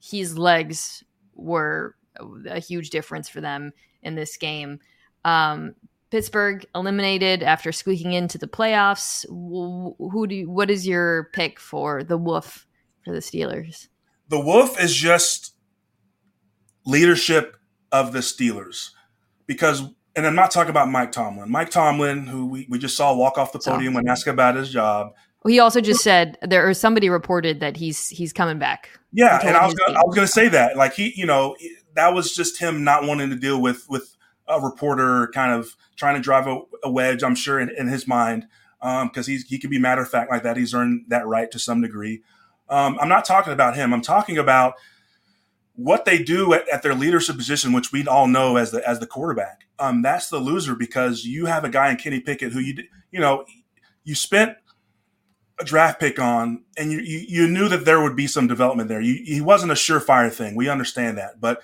his 0.00 0.38
legs 0.38 1.04
were 1.34 1.94
a 2.48 2.60
huge 2.60 2.90
difference 2.90 3.28
for 3.28 3.40
them 3.40 3.72
in 4.02 4.14
this 4.14 4.36
game 4.36 4.78
um, 5.24 5.74
Pittsburgh 6.10 6.64
eliminated 6.74 7.42
after 7.42 7.72
squeaking 7.72 8.12
into 8.12 8.38
the 8.38 8.46
playoffs. 8.46 9.26
Who 9.28 10.26
do 10.26 10.34
you, 10.34 10.50
what 10.50 10.70
is 10.70 10.86
your 10.86 11.30
pick 11.32 11.58
for 11.58 12.04
the 12.04 12.16
Woof 12.16 12.66
for 13.04 13.12
the 13.12 13.20
Steelers? 13.20 13.88
The 14.28 14.40
Woof 14.40 14.80
is 14.80 14.94
just 14.94 15.54
leadership 16.84 17.56
of 17.90 18.12
the 18.12 18.20
Steelers 18.20 18.90
because 19.46 19.82
and 20.16 20.26
I'm 20.26 20.34
not 20.34 20.50
talking 20.50 20.70
about 20.70 20.90
Mike 20.90 21.12
Tomlin. 21.12 21.50
Mike 21.50 21.70
Tomlin, 21.70 22.26
who 22.26 22.46
we, 22.46 22.66
we 22.68 22.78
just 22.78 22.96
saw 22.96 23.14
walk 23.14 23.36
off 23.36 23.52
the 23.52 23.58
podium 23.58 23.92
so, 23.92 23.96
when 23.96 24.08
asked 24.08 24.26
about 24.26 24.56
his 24.56 24.70
job. 24.70 25.12
Well, 25.44 25.52
he 25.52 25.60
also 25.60 25.80
just 25.80 26.02
said 26.02 26.38
there 26.42 26.68
or 26.68 26.74
somebody 26.74 27.08
reported 27.08 27.60
that 27.60 27.76
he's 27.76 28.08
he's 28.08 28.32
coming 28.32 28.58
back. 28.58 28.90
Yeah, 29.12 29.38
and 29.44 29.56
I 29.56 29.64
was 29.64 29.74
gonna, 29.74 29.98
I 29.98 30.02
was 30.04 30.14
going 30.14 30.26
to 30.26 30.32
say 30.32 30.48
that 30.48 30.76
like 30.76 30.94
he, 30.94 31.12
you 31.14 31.26
know, 31.26 31.54
that 31.94 32.14
was 32.14 32.34
just 32.34 32.58
him 32.58 32.82
not 32.82 33.04
wanting 33.04 33.30
to 33.30 33.36
deal 33.36 33.60
with 33.60 33.86
with 33.88 34.16
a 34.48 34.60
reporter 34.60 35.28
kind 35.34 35.52
of 35.52 35.76
trying 35.96 36.16
to 36.16 36.20
drive 36.20 36.46
a, 36.46 36.60
a 36.84 36.90
wedge, 36.90 37.22
I'm 37.22 37.34
sure, 37.34 37.60
in, 37.60 37.70
in 37.76 37.88
his 37.88 38.08
mind, 38.08 38.46
because 38.80 39.28
um, 39.28 39.34
he 39.46 39.58
can 39.58 39.70
be 39.70 39.78
matter 39.78 40.02
of 40.02 40.08
fact 40.08 40.30
like 40.30 40.42
that. 40.42 40.56
He's 40.56 40.74
earned 40.74 41.04
that 41.08 41.26
right 41.26 41.50
to 41.50 41.58
some 41.58 41.80
degree. 41.80 42.22
Um, 42.68 42.98
I'm 43.00 43.08
not 43.08 43.24
talking 43.24 43.52
about 43.52 43.76
him. 43.76 43.92
I'm 43.92 44.02
talking 44.02 44.38
about 44.38 44.74
what 45.76 46.04
they 46.04 46.22
do 46.22 46.52
at, 46.54 46.68
at, 46.68 46.82
their 46.82 46.94
leadership 46.94 47.36
position, 47.36 47.72
which 47.72 47.92
we 47.92 48.06
all 48.06 48.26
know 48.26 48.56
as 48.56 48.70
the 48.70 48.86
as 48.88 48.98
the 48.98 49.06
quarterback. 49.06 49.66
Um, 49.78 50.02
that's 50.02 50.28
the 50.28 50.38
loser 50.38 50.74
because 50.74 51.24
you 51.24 51.46
have 51.46 51.64
a 51.64 51.68
guy 51.68 51.90
in 51.90 51.96
Kenny 51.96 52.20
Pickett 52.20 52.52
who 52.52 52.60
you 52.60 52.82
you 53.10 53.20
know 53.20 53.44
you 54.04 54.14
spent 54.14 54.56
a 55.58 55.64
draft 55.64 56.00
pick 56.00 56.18
on, 56.18 56.64
and 56.76 56.90
you 56.90 57.00
you, 57.00 57.24
you 57.28 57.48
knew 57.48 57.68
that 57.68 57.84
there 57.84 58.02
would 58.02 58.16
be 58.16 58.26
some 58.26 58.46
development 58.46 58.88
there. 58.88 59.00
You, 59.00 59.22
he 59.24 59.40
wasn't 59.40 59.72
a 59.72 59.76
surefire 59.76 60.32
thing. 60.32 60.56
We 60.56 60.68
understand 60.68 61.18
that, 61.18 61.40
but 61.40 61.62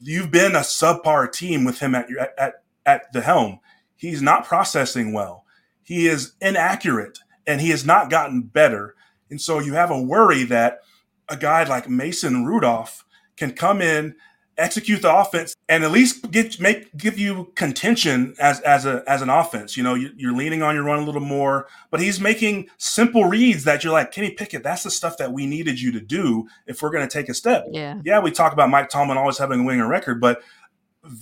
you've 0.00 0.30
been 0.30 0.54
a 0.54 0.60
subpar 0.60 1.32
team 1.32 1.64
with 1.64 1.80
him 1.80 1.94
at, 1.94 2.08
your, 2.08 2.20
at, 2.38 2.62
at 2.84 3.12
the 3.12 3.20
helm. 3.20 3.60
He's 3.96 4.22
not 4.22 4.44
processing 4.44 5.12
well. 5.12 5.44
He 5.82 6.06
is 6.06 6.32
inaccurate 6.40 7.18
and 7.46 7.60
he 7.60 7.70
has 7.70 7.84
not 7.84 8.10
gotten 8.10 8.42
better. 8.42 8.94
And 9.30 9.40
so 9.40 9.58
you 9.58 9.74
have 9.74 9.90
a 9.90 10.00
worry 10.00 10.44
that 10.44 10.80
a 11.28 11.36
guy 11.36 11.64
like 11.64 11.88
Mason 11.88 12.44
Rudolph 12.44 13.04
can 13.36 13.52
come 13.52 13.80
in 13.80 14.14
execute 14.58 15.02
the 15.02 15.14
offense 15.14 15.54
and 15.68 15.84
at 15.84 15.90
least 15.90 16.30
get 16.30 16.58
make 16.58 16.96
give 16.96 17.18
you 17.18 17.52
contention 17.54 18.34
as 18.38 18.60
as 18.60 18.86
a 18.86 19.02
as 19.06 19.22
an 19.22 19.28
offense. 19.28 19.76
You 19.76 19.82
know, 19.82 19.94
you, 19.94 20.30
are 20.30 20.32
leaning 20.32 20.62
on 20.62 20.74
your 20.74 20.84
run 20.84 20.98
a 20.98 21.04
little 21.04 21.20
more, 21.20 21.68
but 21.90 22.00
he's 22.00 22.20
making 22.20 22.68
simple 22.78 23.24
reads 23.24 23.64
that 23.64 23.84
you're 23.84 23.92
like 23.92 24.12
Kenny 24.12 24.30
Pickett. 24.30 24.62
That's 24.62 24.82
the 24.82 24.90
stuff 24.90 25.18
that 25.18 25.32
we 25.32 25.46
needed 25.46 25.80
you 25.80 25.92
to 25.92 26.00
do 26.00 26.48
if 26.66 26.82
we're 26.82 26.90
going 26.90 27.06
to 27.06 27.12
take 27.12 27.28
a 27.28 27.34
step. 27.34 27.66
Yeah, 27.70 28.00
yeah. 28.04 28.20
We 28.20 28.30
talk 28.30 28.52
about 28.52 28.70
Mike 28.70 28.88
Tomlin 28.88 29.18
always 29.18 29.38
having 29.38 29.60
a 29.60 29.64
winning 29.64 29.86
record, 29.86 30.20
but 30.20 30.42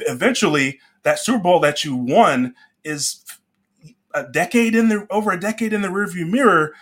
eventually 0.07 0.81
that 1.03 1.19
Super 1.19 1.39
Bowl 1.43 1.61
that 1.61 1.85
you 1.85 1.97
won 1.97 2.55
is 2.85 3.25
a 4.15 4.25
decade 4.25 4.75
in 4.75 4.89
the 4.89 5.07
over 5.11 5.33
a 5.33 5.41
decade 5.41 5.73
in 5.73 5.83
the 5.83 5.89
rearview 5.89 6.29
mirror, 6.29 6.75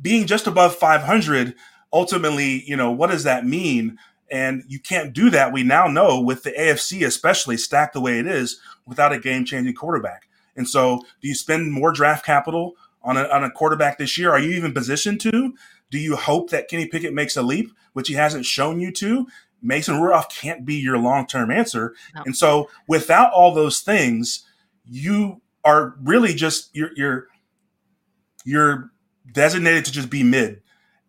being 0.00 0.26
just 0.26 0.46
above 0.46 0.74
500. 0.74 1.54
Ultimately, 1.92 2.64
you 2.68 2.76
know, 2.76 2.90
what 2.90 3.10
does 3.10 3.22
that 3.22 3.46
mean? 3.46 3.98
And 4.30 4.64
you 4.66 4.78
can't 4.78 5.12
do 5.12 5.30
that. 5.30 5.52
We 5.52 5.62
now 5.62 5.86
know 5.86 6.20
with 6.20 6.42
the 6.42 6.52
AFC, 6.52 7.06
especially 7.06 7.56
stacked 7.56 7.92
the 7.92 8.00
way 8.00 8.18
it 8.18 8.26
is, 8.26 8.60
without 8.86 9.12
a 9.12 9.18
game 9.18 9.44
changing 9.44 9.74
quarterback. 9.74 10.28
And 10.56 10.68
so, 10.68 11.00
do 11.20 11.28
you 11.28 11.34
spend 11.34 11.72
more 11.72 11.92
draft 11.92 12.24
capital 12.24 12.74
on 13.02 13.16
a, 13.16 13.24
on 13.24 13.44
a 13.44 13.50
quarterback 13.50 13.98
this 13.98 14.16
year? 14.16 14.30
Are 14.30 14.38
you 14.38 14.52
even 14.52 14.72
positioned 14.72 15.20
to? 15.22 15.54
Do 15.90 15.98
you 15.98 16.16
hope 16.16 16.50
that 16.50 16.68
Kenny 16.68 16.86
Pickett 16.86 17.12
makes 17.12 17.36
a 17.36 17.42
leap, 17.42 17.70
which 17.92 18.08
he 18.08 18.14
hasn't 18.14 18.46
shown 18.46 18.80
you 18.80 18.90
to? 18.92 19.26
Mason 19.62 20.00
Rudolph 20.00 20.28
can't 20.28 20.64
be 20.64 20.74
your 20.74 20.98
long 20.98 21.26
term 21.26 21.50
answer. 21.50 21.94
No. 22.14 22.22
And 22.26 22.36
so, 22.36 22.70
without 22.86 23.32
all 23.32 23.54
those 23.54 23.80
things, 23.80 24.44
you 24.84 25.40
are 25.64 25.94
really 26.02 26.34
just 26.34 26.70
you're 26.74 26.90
you're 26.96 27.28
you're 28.44 28.90
designated 29.32 29.84
to 29.86 29.92
just 29.92 30.10
be 30.10 30.22
mid 30.22 30.60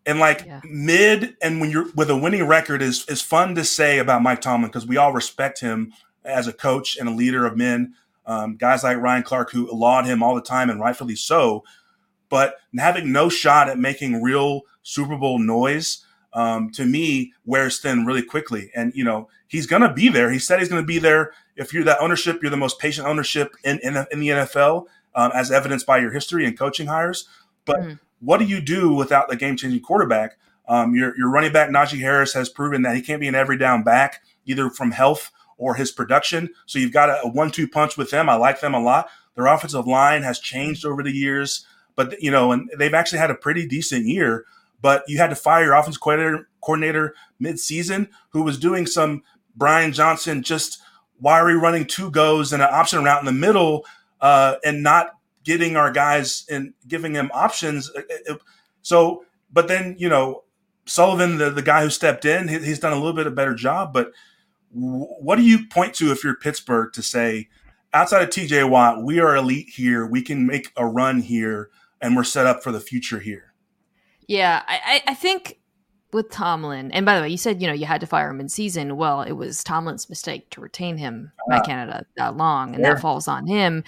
and 0.06 0.20
like 0.20 0.46
yeah. 0.46 0.62
mid 0.64 1.36
and 1.42 1.60
when 1.60 1.72
you're 1.72 1.92
with 1.96 2.10
a 2.10 2.16
winning 2.16 2.46
record 2.46 2.82
is 2.82 3.06
is 3.08 3.22
fun 3.22 3.56
to 3.56 3.64
say 3.64 4.00
about 4.00 4.22
Mike 4.22 4.42
Tomlin 4.42 4.70
because 4.70 4.86
we 4.86 4.98
all 4.98 5.14
respect 5.14 5.60
him 5.60 5.94
as 6.24 6.48
a 6.48 6.54
coach 6.54 6.98
and 6.98 7.10
a 7.10 7.12
leader 7.12 7.46
of 7.46 7.58
men. 7.58 7.94
Um, 8.26 8.56
guys 8.58 8.84
like 8.84 8.98
Ryan 8.98 9.24
Clark 9.24 9.52
who 9.52 9.70
laud 9.72 10.06
him 10.06 10.24
all 10.24 10.36
the 10.36 10.42
time 10.42 10.70
and 10.70 10.80
rightfully 10.80 11.16
so. 11.16 11.64
But 12.30 12.56
having 12.78 13.12
no 13.12 13.30
shot 13.30 13.70
at 13.70 13.78
making 13.78 14.22
real 14.22 14.62
Super 14.82 15.16
Bowl 15.16 15.40
noise 15.40 16.04
um, 16.34 16.72
to 16.72 16.86
me 16.86 17.34
wears 17.46 17.80
thin 17.80 18.06
really 18.06 18.24
quickly. 18.24 18.72
And 18.76 18.94
you 18.96 19.04
know 19.04 19.30
he's 19.48 19.68
going 19.68 19.82
to 19.82 19.94
be 19.94 20.10
there. 20.10 20.32
He 20.32 20.40
said 20.40 20.60
he's 20.60 20.70
going 20.70 20.82
to 20.82 20.88
be 20.88 21.00
there. 21.00 21.34
If 21.56 21.74
you're 21.74 21.86
that 21.86 22.02
ownership, 22.02 22.40
you're 22.42 22.52
the 22.52 22.58
most 22.58 22.80
patient 22.80 23.08
ownership 23.08 23.56
in 23.64 23.80
in, 23.82 23.96
in 24.12 24.20
the 24.20 24.30
NFL, 24.30 24.86
um, 25.16 25.32
as 25.34 25.52
evidenced 25.52 25.86
by 25.86 25.98
your 25.98 26.12
history 26.12 26.46
and 26.46 26.58
coaching 26.58 26.88
hires. 26.88 27.28
But 27.66 27.80
mm 27.82 28.00
what 28.26 28.40
do 28.40 28.46
you 28.46 28.60
do 28.60 28.94
without 28.94 29.30
the 29.30 29.36
game 29.36 29.56
changing 29.56 29.82
quarterback? 29.82 30.38
Um, 30.68 30.96
your, 30.96 31.16
your 31.16 31.30
running 31.30 31.54
back, 31.54 31.70
Najee 31.70 32.02
Harris, 32.02 32.34
has 32.34 32.50
proven 32.50 32.82
that 32.82 32.96
he 32.96 33.02
can't 33.02 33.22
be 33.22 33.28
an 33.28 33.36
every 33.36 33.58
down 33.58 33.84
back, 33.84 34.24
either 34.46 34.70
from 34.70 34.92
health 34.92 35.32
or 35.58 35.76
his 35.76 35.92
production. 35.92 36.50
So 36.66 36.80
you've 36.80 36.92
got 36.92 37.10
a, 37.10 37.22
a 37.24 37.28
one 37.28 37.52
two 37.52 37.68
punch 37.68 37.98
with 37.98 38.10
them. 38.10 38.28
I 38.28 38.36
like 38.36 38.62
them 38.62 38.74
a 38.74 38.82
lot. 38.82 39.08
Their 39.36 39.46
offensive 39.46 39.86
line 39.86 40.24
has 40.24 40.40
changed 40.40 40.86
over 40.86 41.04
the 41.04 41.12
years, 41.12 41.66
but, 41.96 42.22
you 42.22 42.32
know, 42.32 42.52
and 42.52 42.70
they've 42.78 42.94
actually 42.94 43.20
had 43.20 43.32
a 43.32 43.36
pretty 43.36 43.68
decent 43.68 44.06
year. 44.06 44.46
But 44.82 45.04
you 45.08 45.18
had 45.18 45.30
to 45.30 45.36
fire 45.36 45.64
your 45.64 45.74
offensive 45.74 46.02
coordinator, 46.02 46.48
coordinator 46.62 47.16
mid 47.40 47.60
season 47.60 48.10
who 48.30 48.44
was 48.44 48.58
doing 48.58 48.86
some 48.86 49.24
Brian 49.56 49.94
Johnson 49.94 50.42
just 50.44 50.82
wiry 51.20 51.56
running 51.56 51.86
two 51.86 52.12
goes 52.12 52.52
and 52.52 52.62
an 52.62 52.70
option 52.72 53.04
route 53.04 53.20
in 53.20 53.26
the 53.26 53.32
middle 53.32 53.86
uh, 54.22 54.56
and 54.64 54.84
not 54.84 55.18
getting 55.46 55.78
our 55.78 55.92
guys 55.92 56.46
and 56.50 56.74
giving 56.86 57.14
them 57.14 57.32
options. 57.34 57.90
Uh, 57.90 58.02
uh, 58.02 58.34
uh, 58.34 58.38
so, 58.82 59.24
but 59.54 59.70
then 59.70 59.96
you 59.98 60.10
know, 60.10 60.44
Sullivan, 60.86 61.38
the, 61.38 61.50
the 61.50 61.62
guy 61.62 61.84
who 61.84 61.90
stepped 61.90 62.26
in, 62.26 62.50
he, 62.50 62.60
he's 62.60 62.80
done 62.80 62.92
a 62.92 62.98
little 62.98 63.14
bit 63.14 63.28
of 63.28 63.36
better 63.36 63.56
job. 63.56 63.94
But 63.94 64.12
what 64.72 65.38
do 65.38 65.44
you 65.44 65.68
point 65.68 65.94
to 65.96 66.12
if 66.12 66.24
you're 66.24 66.36
Pittsburgh 66.36 66.92
to 66.94 67.02
say, 67.02 67.48
outside 67.94 68.24
of 68.24 68.30
TJ 68.30 68.70
Watt, 68.70 69.04
we 69.04 69.20
are 69.20 69.36
elite 69.36 69.70
here, 69.70 70.06
we 70.06 70.22
can 70.22 70.46
make 70.46 70.72
a 70.76 70.86
run 70.86 71.22
here, 71.22 71.70
and 72.02 72.16
we're 72.16 72.26
set 72.26 72.46
up 72.46 72.62
for 72.62 72.74
the 72.74 72.82
future 72.82 73.20
here? 73.20 73.54
Yeah, 74.28 74.64
I, 74.68 75.04
I 75.08 75.14
think 75.14 75.60
with 76.12 76.30
Tomlin, 76.32 76.92
and 76.92 77.06
by 77.06 77.16
the 77.16 77.22
way, 77.22 77.30
you 77.30 77.38
said 77.38 77.62
you 77.62 77.68
know 77.68 77.74
you 77.74 77.86
had 77.86 78.02
to 78.02 78.08
fire 78.08 78.30
him 78.30 78.40
in 78.40 78.50
season. 78.50 78.98
Well, 78.98 79.22
it 79.22 79.34
was 79.34 79.64
Tomlin's 79.64 80.10
mistake 80.10 80.50
to 80.52 80.62
retain 80.62 80.98
him 80.98 81.32
uh, 81.52 81.56
at 81.56 81.66
Canada 81.66 82.06
that 82.18 82.36
long, 82.36 82.74
and 82.74 82.84
that 82.84 83.00
falls 83.00 83.28
on 83.28 83.46
him. 83.46 83.84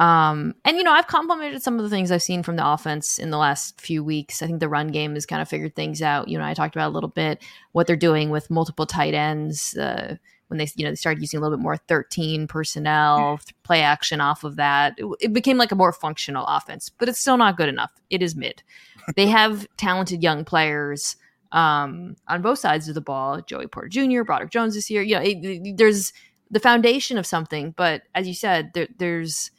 Um, 0.00 0.54
and 0.64 0.78
you 0.78 0.82
know, 0.82 0.92
I've 0.92 1.06
complimented 1.06 1.62
some 1.62 1.76
of 1.76 1.82
the 1.82 1.90
things 1.90 2.10
I've 2.10 2.22
seen 2.22 2.42
from 2.42 2.56
the 2.56 2.66
offense 2.66 3.18
in 3.18 3.28
the 3.28 3.36
last 3.36 3.78
few 3.78 4.02
weeks. 4.02 4.42
I 4.42 4.46
think 4.46 4.58
the 4.58 4.68
run 4.68 4.88
game 4.88 5.12
has 5.12 5.26
kind 5.26 5.42
of 5.42 5.48
figured 5.48 5.76
things 5.76 6.00
out. 6.00 6.26
You 6.26 6.38
know, 6.38 6.44
I 6.44 6.54
talked 6.54 6.74
about 6.74 6.88
a 6.88 6.94
little 6.94 7.10
bit 7.10 7.42
what 7.72 7.86
they're 7.86 7.96
doing 7.96 8.30
with 8.30 8.48
multiple 8.48 8.86
tight 8.86 9.12
ends. 9.12 9.76
Uh, 9.76 10.16
when 10.48 10.56
they, 10.56 10.66
you 10.74 10.84
know, 10.84 10.90
they 10.90 10.96
started 10.96 11.20
using 11.20 11.38
a 11.38 11.42
little 11.42 11.56
bit 11.56 11.62
more 11.62 11.76
13 11.76 12.48
personnel, 12.48 13.38
play 13.62 13.82
action 13.82 14.22
off 14.22 14.42
of 14.42 14.56
that. 14.56 14.94
It, 14.96 15.06
it 15.20 15.32
became 15.34 15.58
like 15.58 15.70
a 15.70 15.76
more 15.76 15.92
functional 15.92 16.46
offense, 16.46 16.88
but 16.88 17.08
it's 17.08 17.20
still 17.20 17.36
not 17.36 17.58
good 17.58 17.68
enough. 17.68 17.92
It 18.08 18.22
is 18.22 18.34
mid. 18.34 18.62
they 19.16 19.26
have 19.26 19.68
talented 19.76 20.22
young 20.22 20.46
players 20.46 21.16
um, 21.52 22.16
on 22.26 22.40
both 22.40 22.58
sides 22.58 22.88
of 22.88 22.94
the 22.94 23.02
ball. 23.02 23.42
Joey 23.42 23.66
Porter 23.66 23.88
Jr., 23.88 24.22
Broderick 24.22 24.50
Jones 24.50 24.74
this 24.74 24.90
year. 24.90 25.02
You 25.02 25.16
know, 25.16 25.22
it, 25.22 25.44
it, 25.44 25.76
there's 25.76 26.14
the 26.50 26.58
foundation 26.58 27.18
of 27.18 27.26
something, 27.26 27.74
but 27.76 28.02
as 28.14 28.26
you 28.26 28.34
said, 28.34 28.70
there, 28.72 28.88
there's 28.98 29.50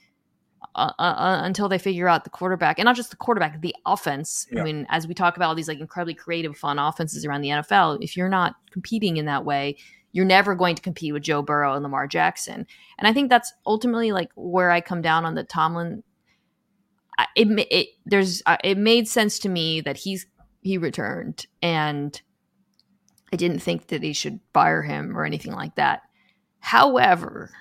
uh, 0.75 0.91
uh, 0.99 1.01
uh, 1.01 1.41
until 1.43 1.67
they 1.67 1.77
figure 1.77 2.07
out 2.07 2.23
the 2.23 2.29
quarterback 2.29 2.79
and 2.79 2.85
not 2.85 2.95
just 2.95 3.09
the 3.09 3.17
quarterback, 3.17 3.59
the 3.61 3.75
offense. 3.85 4.47
Yeah. 4.51 4.61
I 4.61 4.63
mean, 4.63 4.87
as 4.89 5.07
we 5.07 5.13
talk 5.13 5.35
about 5.35 5.49
all 5.49 5.55
these 5.55 5.67
like 5.67 5.79
incredibly 5.79 6.13
creative, 6.13 6.55
fun 6.57 6.79
offenses 6.79 7.25
around 7.25 7.41
the 7.41 7.49
NFL, 7.49 7.97
if 8.01 8.15
you're 8.15 8.29
not 8.29 8.55
competing 8.71 9.17
in 9.17 9.25
that 9.25 9.43
way, 9.43 9.75
you're 10.13 10.25
never 10.25 10.55
going 10.55 10.75
to 10.75 10.81
compete 10.81 11.13
with 11.13 11.23
Joe 11.23 11.41
Burrow 11.41 11.73
and 11.73 11.83
Lamar 11.83 12.07
Jackson. 12.07 12.65
And 12.97 13.07
I 13.07 13.13
think 13.13 13.29
that's 13.29 13.53
ultimately 13.65 14.11
like 14.11 14.31
where 14.35 14.71
I 14.71 14.81
come 14.81 15.01
down 15.01 15.25
on 15.25 15.35
the 15.35 15.43
Tomlin. 15.43 16.03
It, 17.35 17.67
it 17.69 17.87
there's 18.05 18.41
uh, 18.45 18.57
it 18.63 18.77
made 18.77 19.07
sense 19.07 19.39
to 19.39 19.49
me 19.49 19.81
that 19.81 19.97
he's 19.97 20.25
he 20.61 20.77
returned 20.77 21.45
and 21.61 22.19
I 23.33 23.35
didn't 23.35 23.59
think 23.59 23.87
that 23.87 24.03
he 24.03 24.13
should 24.13 24.39
fire 24.53 24.81
him 24.81 25.17
or 25.17 25.25
anything 25.25 25.53
like 25.53 25.75
that. 25.75 26.01
However, 26.59 27.51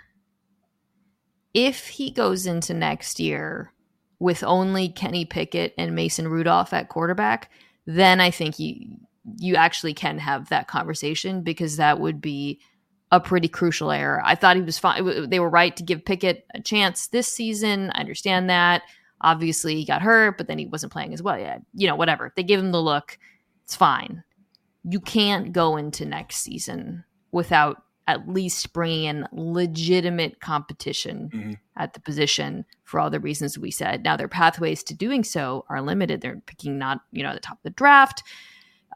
if 1.55 1.89
he 1.89 2.11
goes 2.11 2.47
into 2.47 2.75
next 2.75 3.21
year 3.21 3.73
with 4.19 4.43
only 4.45 4.89
Kenny 4.89 5.25
Pickett 5.25 5.75
and 5.77 5.95
Mason 5.95 6.29
Rudolph 6.29 6.73
at 6.73 6.89
quarterback, 6.89 7.51
then 7.87 8.21
I 8.21 8.31
think 8.31 8.59
you 8.59 8.99
you 9.39 9.55
actually 9.55 9.95
can 9.95 10.19
have 10.19 10.49
that 10.49 10.67
conversation 10.67 11.43
because 11.43 11.77
that 11.77 12.01
would 12.01 12.21
be 12.21 12.61
a 13.13 13.21
pretty 13.21 13.49
crucial 13.49 13.91
error. 13.91 14.23
I 14.25 14.35
thought 14.35 14.57
he 14.57 14.63
was 14.63 14.79
fine. 14.79 15.29
They 15.29 15.41
were 15.41 15.51
right 15.51 15.77
to 15.77 15.83
give 15.83 16.05
Pickett 16.05 16.47
a 16.55 16.61
chance 16.61 17.09
this 17.09 17.29
season. 17.29 17.91
I 17.91 18.01
understand 18.01 18.49
that. 18.51 18.83
Obviously, 19.21 19.75
he 19.75 19.85
got 19.85 20.01
hurt, 20.01 20.39
but 20.39 20.47
then 20.47 20.59
he 20.59 20.67
wasn't 20.67 20.93
playing 20.93 21.13
as 21.13 21.23
well. 21.23 21.39
Yeah, 21.39 21.59
you 21.75 21.87
know, 21.87 21.97
whatever. 21.97 22.33
They 22.35 22.43
give 22.43 22.61
him 22.61 22.73
the 22.73 22.81
look. 22.81 23.19
It's 23.65 23.77
fine. 23.77 24.23
You 24.85 25.01
can't 25.01 25.53
go 25.53 25.77
into 25.77 26.07
next 26.07 26.37
season 26.39 27.05
without 27.31 27.83
at 28.11 28.29
least 28.29 28.73
bringing 28.73 29.05
in 29.05 29.27
legitimate 29.33 30.41
competition 30.41 31.31
mm-hmm. 31.33 31.53
at 31.77 31.95
the 31.95 32.01
position 32.01 32.65
for 32.85 32.99
all 32.99 33.11
the 33.11 33.21
reasons 33.21 33.59
we 33.59 33.71
said. 33.71 34.03
Now, 34.03 34.17
their 34.17 34.29
pathways 34.29 34.83
to 34.85 34.95
doing 34.95 35.25
so 35.25 35.65
are 35.69 35.81
limited. 35.81 36.21
They're 36.21 36.43
picking 36.47 36.79
not, 36.79 37.01
you 37.13 37.23
know, 37.23 37.33
the 37.33 37.41
top 37.41 37.59
of 37.59 37.63
the 37.63 37.71
draft. 37.71 38.23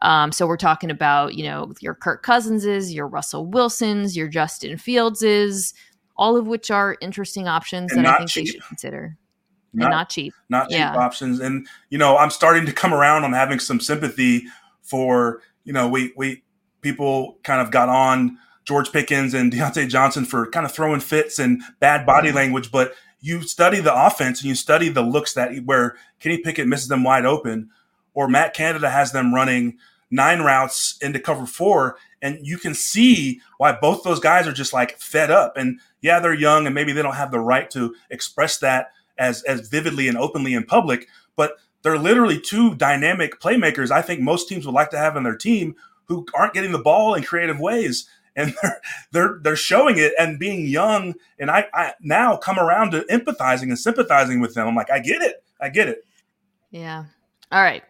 Um, 0.01 0.31
so 0.31 0.45
we're 0.45 0.57
talking 0.57 0.91
about, 0.91 1.35
you 1.35 1.45
know, 1.45 1.71
your 1.79 1.95
Kirk 1.95 2.23
Cousinses, 2.23 2.93
your 2.93 3.07
Russell 3.07 3.45
Wilsons, 3.45 4.15
your 4.15 4.27
Justin 4.27 4.77
Fieldses, 4.77 5.73
all 6.17 6.35
of 6.35 6.47
which 6.47 6.69
are 6.69 6.97
interesting 6.99 7.47
options 7.47 7.93
and 7.93 8.05
that 8.05 8.15
I 8.15 8.17
think 8.17 8.29
cheap. 8.29 8.45
they 8.45 8.51
should 8.51 8.63
consider. 8.63 9.17
Not, 9.73 9.91
not 9.91 10.09
cheap. 10.09 10.33
Not 10.49 10.69
cheap 10.69 10.79
yeah. 10.79 10.95
options. 10.95 11.39
And, 11.39 11.67
you 11.89 11.97
know, 11.97 12.17
I'm 12.17 12.29
starting 12.29 12.65
to 12.65 12.73
come 12.73 12.93
around 12.93 13.23
on 13.23 13.33
having 13.33 13.59
some 13.59 13.79
sympathy 13.79 14.45
for, 14.81 15.41
you 15.63 15.73
know, 15.73 15.87
we, 15.87 16.13
we, 16.15 16.43
people 16.81 17.37
kind 17.43 17.61
of 17.61 17.71
got 17.71 17.89
on 17.89 18.37
George 18.65 18.91
Pickens 18.91 19.33
and 19.33 19.51
Diontae 19.51 19.87
Johnson 19.87 20.25
for 20.25 20.49
kind 20.49 20.65
of 20.65 20.71
throwing 20.71 20.99
fits 20.99 21.39
and 21.39 21.61
bad 21.79 22.05
body 22.05 22.29
mm-hmm. 22.29 22.37
language, 22.37 22.71
but 22.71 22.93
you 23.21 23.41
study 23.43 23.79
the 23.79 24.05
offense 24.05 24.41
and 24.41 24.49
you 24.49 24.55
study 24.55 24.89
the 24.89 25.01
looks 25.01 25.33
that 25.33 25.55
where 25.65 25.95
Kenny 26.19 26.39
Pickett 26.39 26.67
misses 26.67 26.87
them 26.87 27.03
wide 27.03 27.25
open, 27.25 27.69
or 28.13 28.27
Matt 28.27 28.53
Canada 28.53 28.89
has 28.89 29.11
them 29.11 29.33
running 29.33 29.77
nine 30.11 30.41
routes 30.41 30.97
into 31.01 31.19
cover 31.19 31.45
four, 31.45 31.97
and 32.21 32.45
you 32.45 32.57
can 32.57 32.73
see 32.73 33.41
why 33.57 33.71
both 33.71 34.03
those 34.03 34.19
guys 34.19 34.47
are 34.47 34.53
just 34.53 34.73
like 34.73 34.97
fed 34.97 35.31
up. 35.31 35.57
And 35.57 35.79
yeah, 36.01 36.19
they're 36.19 36.33
young 36.33 36.65
and 36.65 36.75
maybe 36.75 36.91
they 36.91 37.01
don't 37.01 37.15
have 37.15 37.31
the 37.31 37.39
right 37.39 37.69
to 37.71 37.95
express 38.09 38.57
that 38.59 38.91
as 39.17 39.43
as 39.43 39.69
vividly 39.69 40.07
and 40.07 40.17
openly 40.17 40.53
in 40.53 40.63
public, 40.63 41.07
but 41.35 41.57
they're 41.81 41.97
literally 41.97 42.39
two 42.39 42.75
dynamic 42.75 43.39
playmakers. 43.39 43.91
I 43.91 44.01
think 44.01 44.21
most 44.21 44.49
teams 44.49 44.65
would 44.65 44.75
like 44.75 44.89
to 44.91 44.97
have 44.97 45.15
in 45.15 45.23
their 45.23 45.35
team 45.35 45.75
who 46.05 46.25
aren't 46.33 46.53
getting 46.53 46.71
the 46.71 46.79
ball 46.79 47.13
in 47.15 47.23
creative 47.23 47.59
ways 47.59 48.07
and 48.35 48.53
they're 48.61 48.81
they're 49.11 49.39
they're 49.41 49.55
showing 49.55 49.97
it 49.97 50.13
and 50.19 50.39
being 50.39 50.65
young 50.65 51.13
and 51.39 51.49
I, 51.49 51.67
I 51.73 51.93
now 52.01 52.37
come 52.37 52.59
around 52.59 52.91
to 52.91 53.01
empathizing 53.01 53.63
and 53.63 53.79
sympathizing 53.79 54.39
with 54.39 54.53
them 54.53 54.67
i'm 54.67 54.75
like 54.75 54.91
i 54.91 54.99
get 54.99 55.21
it 55.21 55.43
i 55.61 55.69
get 55.69 55.87
it 55.87 56.05
yeah 56.71 57.05
all 57.51 57.61
right 57.61 57.83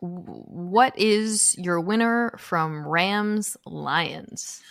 what 0.00 0.98
is 0.98 1.56
your 1.58 1.80
winner 1.80 2.34
from 2.38 2.86
rams 2.86 3.56
lions 3.64 4.62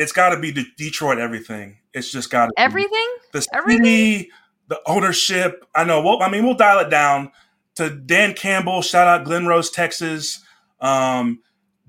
it's 0.00 0.12
got 0.12 0.30
to 0.30 0.40
be 0.40 0.50
the 0.50 0.64
Detroit 0.78 1.18
everything. 1.18 1.76
It's 1.92 2.10
just 2.10 2.30
got 2.30 2.48
everything. 2.56 3.06
The 3.32 3.42
city, 3.42 3.50
everything? 3.54 4.30
the 4.68 4.80
ownership. 4.86 5.66
I 5.74 5.84
know. 5.84 6.00
Well, 6.00 6.22
I 6.22 6.30
mean, 6.30 6.44
we'll 6.44 6.54
dial 6.54 6.78
it 6.78 6.88
down 6.88 7.30
to 7.74 7.90
Dan 7.90 8.32
Campbell. 8.32 8.80
Shout 8.80 9.06
out 9.06 9.26
Glen 9.26 9.46
Rose, 9.46 9.68
Texas. 9.68 10.42
Um, 10.80 11.40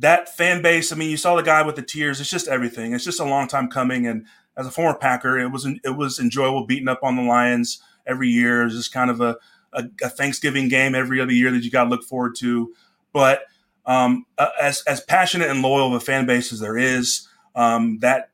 that 0.01 0.35
fan 0.35 0.61
base. 0.61 0.91
I 0.91 0.95
mean, 0.95 1.09
you 1.09 1.17
saw 1.17 1.35
the 1.35 1.43
guy 1.43 1.61
with 1.61 1.75
the 1.75 1.83
tears. 1.83 2.19
It's 2.19 2.29
just 2.29 2.47
everything. 2.47 2.93
It's 2.93 3.05
just 3.05 3.19
a 3.19 3.25
long 3.25 3.47
time 3.47 3.69
coming. 3.69 4.07
And 4.07 4.25
as 4.57 4.65
a 4.65 4.71
former 4.71 4.97
Packer, 4.97 5.39
it 5.39 5.51
was 5.51 5.67
it 5.83 5.95
was 5.95 6.19
enjoyable 6.19 6.65
beating 6.65 6.87
up 6.87 7.03
on 7.03 7.15
the 7.15 7.21
Lions 7.21 7.81
every 8.05 8.29
year. 8.29 8.61
It 8.61 8.65
was 8.65 8.75
just 8.75 8.91
kind 8.91 9.11
of 9.11 9.21
a, 9.21 9.37
a, 9.73 9.85
a 10.03 10.09
Thanksgiving 10.09 10.67
game 10.67 10.95
every 10.95 11.21
other 11.21 11.31
year 11.31 11.51
that 11.51 11.63
you 11.63 11.71
got 11.71 11.85
to 11.85 11.89
look 11.89 12.03
forward 12.03 12.35
to. 12.39 12.73
But 13.13 13.43
um, 13.85 14.25
as 14.59 14.83
as 14.87 15.01
passionate 15.01 15.49
and 15.49 15.61
loyal 15.61 15.87
of 15.87 15.93
a 15.93 15.99
fan 16.03 16.25
base 16.25 16.51
as 16.51 16.59
there 16.59 16.77
is, 16.77 17.27
um, 17.55 17.99
that 17.99 18.31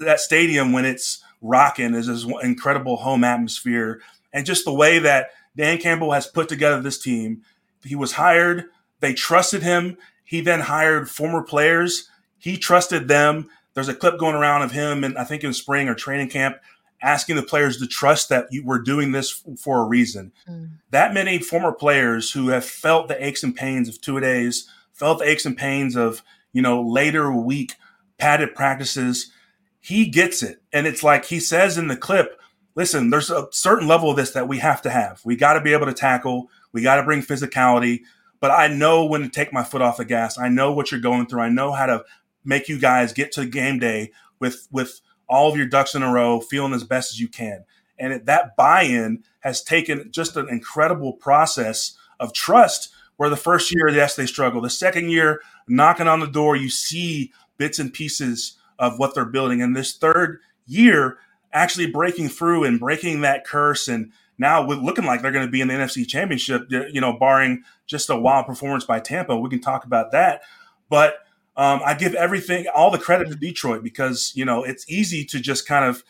that 0.00 0.20
stadium 0.20 0.72
when 0.72 0.84
it's 0.84 1.24
rocking 1.40 1.94
is 1.94 2.06
this 2.06 2.26
incredible 2.42 2.96
home 2.96 3.24
atmosphere, 3.24 4.02
and 4.32 4.44
just 4.44 4.66
the 4.66 4.74
way 4.74 4.98
that 4.98 5.30
Dan 5.56 5.78
Campbell 5.78 6.12
has 6.12 6.26
put 6.26 6.50
together 6.50 6.82
this 6.82 6.98
team. 6.98 7.42
He 7.82 7.94
was 7.94 8.12
hired. 8.12 8.66
They 9.00 9.14
trusted 9.14 9.62
him. 9.62 9.96
He 10.28 10.42
then 10.42 10.60
hired 10.60 11.08
former 11.08 11.42
players. 11.42 12.10
He 12.36 12.58
trusted 12.58 13.08
them. 13.08 13.48
There's 13.72 13.88
a 13.88 13.94
clip 13.94 14.18
going 14.18 14.34
around 14.34 14.60
of 14.60 14.72
him, 14.72 15.02
and 15.02 15.16
I 15.16 15.24
think 15.24 15.42
in 15.42 15.54
spring 15.54 15.88
or 15.88 15.94
training 15.94 16.28
camp, 16.28 16.58
asking 17.00 17.36
the 17.36 17.42
players 17.42 17.78
to 17.78 17.86
trust 17.86 18.28
that 18.28 18.46
you 18.50 18.62
were 18.62 18.78
doing 18.78 19.12
this 19.12 19.42
for 19.58 19.80
a 19.80 19.86
reason. 19.86 20.32
Mm. 20.46 20.72
That 20.90 21.14
many 21.14 21.38
former 21.38 21.72
players 21.72 22.30
who 22.30 22.48
have 22.48 22.66
felt 22.66 23.08
the 23.08 23.24
aches 23.24 23.42
and 23.42 23.56
pains 23.56 23.88
of 23.88 24.02
two 24.02 24.20
days, 24.20 24.68
felt 24.92 25.20
the 25.20 25.30
aches 25.30 25.46
and 25.46 25.56
pains 25.56 25.96
of 25.96 26.22
you 26.52 26.60
know 26.60 26.82
later 26.82 27.32
week 27.32 27.76
padded 28.18 28.54
practices. 28.54 29.32
He 29.80 30.10
gets 30.10 30.42
it, 30.42 30.60
and 30.74 30.86
it's 30.86 31.02
like 31.02 31.24
he 31.24 31.40
says 31.40 31.78
in 31.78 31.88
the 31.88 31.96
clip. 31.96 32.38
Listen, 32.74 33.08
there's 33.08 33.30
a 33.30 33.48
certain 33.50 33.88
level 33.88 34.10
of 34.10 34.18
this 34.18 34.32
that 34.32 34.46
we 34.46 34.58
have 34.58 34.82
to 34.82 34.90
have. 34.90 35.22
We 35.24 35.36
got 35.36 35.54
to 35.54 35.62
be 35.62 35.72
able 35.72 35.86
to 35.86 35.94
tackle. 35.94 36.50
We 36.72 36.82
got 36.82 36.96
to 36.96 37.02
bring 37.02 37.22
physicality. 37.22 38.02
But 38.40 38.50
I 38.50 38.68
know 38.68 39.04
when 39.04 39.22
to 39.22 39.28
take 39.28 39.52
my 39.52 39.64
foot 39.64 39.82
off 39.82 39.96
the 39.96 40.04
gas. 40.04 40.38
I 40.38 40.48
know 40.48 40.72
what 40.72 40.90
you're 40.90 41.00
going 41.00 41.26
through. 41.26 41.40
I 41.40 41.48
know 41.48 41.72
how 41.72 41.86
to 41.86 42.04
make 42.44 42.68
you 42.68 42.78
guys 42.78 43.12
get 43.12 43.32
to 43.32 43.44
game 43.46 43.78
day 43.78 44.12
with 44.38 44.68
with 44.70 45.00
all 45.28 45.50
of 45.50 45.56
your 45.56 45.66
ducks 45.66 45.94
in 45.94 46.02
a 46.02 46.12
row, 46.12 46.40
feeling 46.40 46.72
as 46.72 46.84
best 46.84 47.12
as 47.12 47.20
you 47.20 47.28
can. 47.28 47.64
And 47.98 48.12
it, 48.12 48.26
that 48.26 48.56
buy-in 48.56 49.24
has 49.40 49.62
taken 49.62 50.10
just 50.10 50.36
an 50.36 50.48
incredible 50.48 51.12
process 51.12 51.96
of 52.20 52.32
trust. 52.32 52.92
Where 53.16 53.28
the 53.28 53.36
first 53.36 53.74
year, 53.74 53.88
yes, 53.88 54.14
they 54.14 54.26
struggle. 54.26 54.60
The 54.60 54.70
second 54.70 55.10
year, 55.10 55.40
knocking 55.66 56.06
on 56.06 56.20
the 56.20 56.28
door, 56.28 56.54
you 56.54 56.70
see 56.70 57.32
bits 57.56 57.80
and 57.80 57.92
pieces 57.92 58.56
of 58.78 59.00
what 59.00 59.12
they're 59.12 59.24
building. 59.24 59.60
And 59.60 59.74
this 59.74 59.96
third 59.96 60.38
year, 60.66 61.18
actually 61.52 61.90
breaking 61.90 62.28
through 62.28 62.62
and 62.62 62.78
breaking 62.78 63.22
that 63.22 63.44
curse 63.44 63.88
and 63.88 64.12
now 64.38 64.64
looking 64.66 65.04
like 65.04 65.20
they're 65.20 65.32
going 65.32 65.46
to 65.46 65.50
be 65.50 65.60
in 65.60 65.68
the 65.68 65.74
NFC 65.74 66.06
Championship, 66.06 66.66
you 66.70 67.00
know, 67.00 67.18
barring 67.18 67.64
just 67.86 68.08
a 68.08 68.16
wild 68.16 68.46
performance 68.46 68.84
by 68.84 69.00
Tampa. 69.00 69.36
We 69.36 69.50
can 69.50 69.60
talk 69.60 69.84
about 69.84 70.12
that. 70.12 70.42
But 70.88 71.16
um, 71.56 71.80
I 71.84 71.94
give 71.94 72.14
everything, 72.14 72.66
all 72.72 72.90
the 72.90 72.98
credit 72.98 73.28
to 73.28 73.34
Detroit 73.34 73.82
because 73.82 74.32
you 74.36 74.44
know 74.44 74.62
it's 74.62 74.88
easy 74.88 75.24
to 75.26 75.40
just 75.40 75.66
kind 75.66 75.84
of 75.84 76.04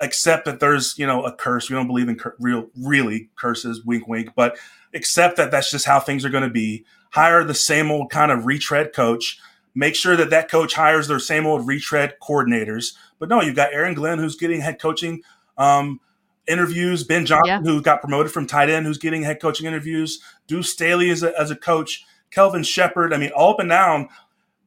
accept 0.00 0.44
that 0.44 0.60
there's 0.60 0.98
you 0.98 1.06
know 1.06 1.24
a 1.24 1.32
curse. 1.32 1.70
We 1.70 1.76
don't 1.76 1.86
believe 1.86 2.08
in 2.08 2.16
cur- 2.16 2.36
real, 2.40 2.68
really 2.76 3.30
curses, 3.36 3.84
wink, 3.84 4.08
wink, 4.08 4.30
but 4.34 4.58
accept 4.92 5.36
that 5.36 5.52
that's 5.52 5.70
just 5.70 5.86
how 5.86 6.00
things 6.00 6.24
are 6.24 6.30
going 6.30 6.44
to 6.44 6.50
be. 6.50 6.84
Hire 7.10 7.44
the 7.44 7.54
same 7.54 7.90
old 7.90 8.10
kind 8.10 8.32
of 8.32 8.44
retread 8.44 8.92
coach. 8.92 9.38
Make 9.74 9.94
sure 9.94 10.16
that 10.16 10.30
that 10.30 10.50
coach 10.50 10.74
hires 10.74 11.08
their 11.08 11.20
same 11.20 11.46
old 11.46 11.66
retread 11.66 12.16
coordinators. 12.20 12.94
But 13.18 13.28
no, 13.28 13.40
you've 13.40 13.56
got 13.56 13.72
Aaron 13.72 13.94
Glenn 13.94 14.18
who's 14.18 14.36
getting 14.36 14.60
head 14.60 14.80
coaching 14.80 15.22
um, 15.56 16.00
interviews. 16.48 17.04
Ben 17.04 17.26
Johnson, 17.26 17.46
yeah. 17.46 17.60
who 17.60 17.82
got 17.82 18.00
promoted 18.00 18.32
from 18.32 18.46
tight 18.46 18.68
end, 18.68 18.86
who's 18.86 18.98
getting 18.98 19.22
head 19.22 19.40
coaching 19.40 19.66
interviews. 19.66 20.20
Deuce 20.46 20.70
Staley 20.70 21.10
as 21.10 21.22
a, 21.22 21.38
as 21.38 21.50
a 21.50 21.56
coach. 21.56 22.04
Kelvin 22.30 22.62
Sheppard. 22.62 23.12
I 23.12 23.18
mean, 23.18 23.30
all 23.36 23.52
up 23.52 23.60
and 23.60 23.68
down 23.68 24.08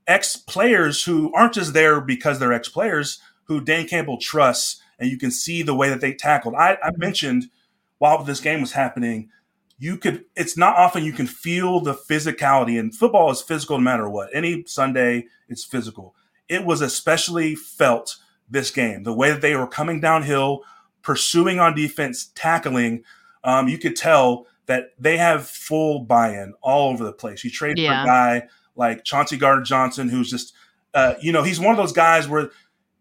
ex 0.07 0.35
players 0.35 1.03
who 1.03 1.33
aren't 1.33 1.53
just 1.53 1.73
there 1.73 1.99
because 1.99 2.39
they're 2.39 2.53
ex 2.53 2.69
players 2.69 3.19
who 3.45 3.61
Dan 3.61 3.87
Campbell 3.87 4.17
trusts, 4.17 4.81
and 4.99 5.09
you 5.09 5.17
can 5.17 5.31
see 5.31 5.61
the 5.61 5.75
way 5.75 5.89
that 5.89 6.01
they 6.01 6.13
tackled. 6.13 6.55
I, 6.55 6.77
I 6.81 6.91
mentioned 6.97 7.45
while 7.97 8.23
this 8.23 8.41
game 8.41 8.61
was 8.61 8.73
happening, 8.73 9.29
you 9.77 9.97
could. 9.97 10.25
It's 10.35 10.57
not 10.57 10.77
often 10.77 11.03
you 11.03 11.13
can 11.13 11.27
feel 11.27 11.79
the 11.79 11.93
physicality, 11.93 12.79
and 12.79 12.95
football 12.95 13.31
is 13.31 13.41
physical 13.41 13.77
no 13.77 13.83
matter 13.83 14.09
what. 14.09 14.29
Any 14.33 14.63
Sunday, 14.65 15.27
it's 15.49 15.63
physical. 15.63 16.15
It 16.47 16.65
was 16.65 16.81
especially 16.81 17.55
felt 17.55 18.17
this 18.49 18.69
game, 18.69 19.03
the 19.03 19.13
way 19.13 19.31
that 19.31 19.41
they 19.41 19.55
were 19.55 19.67
coming 19.67 19.99
downhill, 19.99 20.61
pursuing 21.05 21.59
on 21.59 21.75
defense, 21.75 22.31
tackling. 22.35 23.03
Um, 23.43 23.69
you 23.69 23.77
could 23.77 23.95
tell 23.95 24.47
that 24.65 24.89
they 24.99 25.17
have 25.17 25.47
full 25.47 25.99
buy-in 25.99 26.55
all 26.61 26.91
over 26.91 27.03
the 27.05 27.13
place. 27.13 27.43
You 27.45 27.51
trade 27.51 27.77
yeah. 27.77 28.03
for 28.03 28.03
a 28.03 28.05
guy 28.05 28.47
like 28.75 29.05
Chauncey 29.05 29.37
Gardner 29.37 29.63
Johnson, 29.63 30.09
who's 30.09 30.29
just, 30.29 30.53
uh, 30.93 31.13
you 31.21 31.31
know, 31.31 31.43
he's 31.43 31.59
one 31.59 31.71
of 31.71 31.77
those 31.77 31.93
guys 31.93 32.27
where 32.27 32.49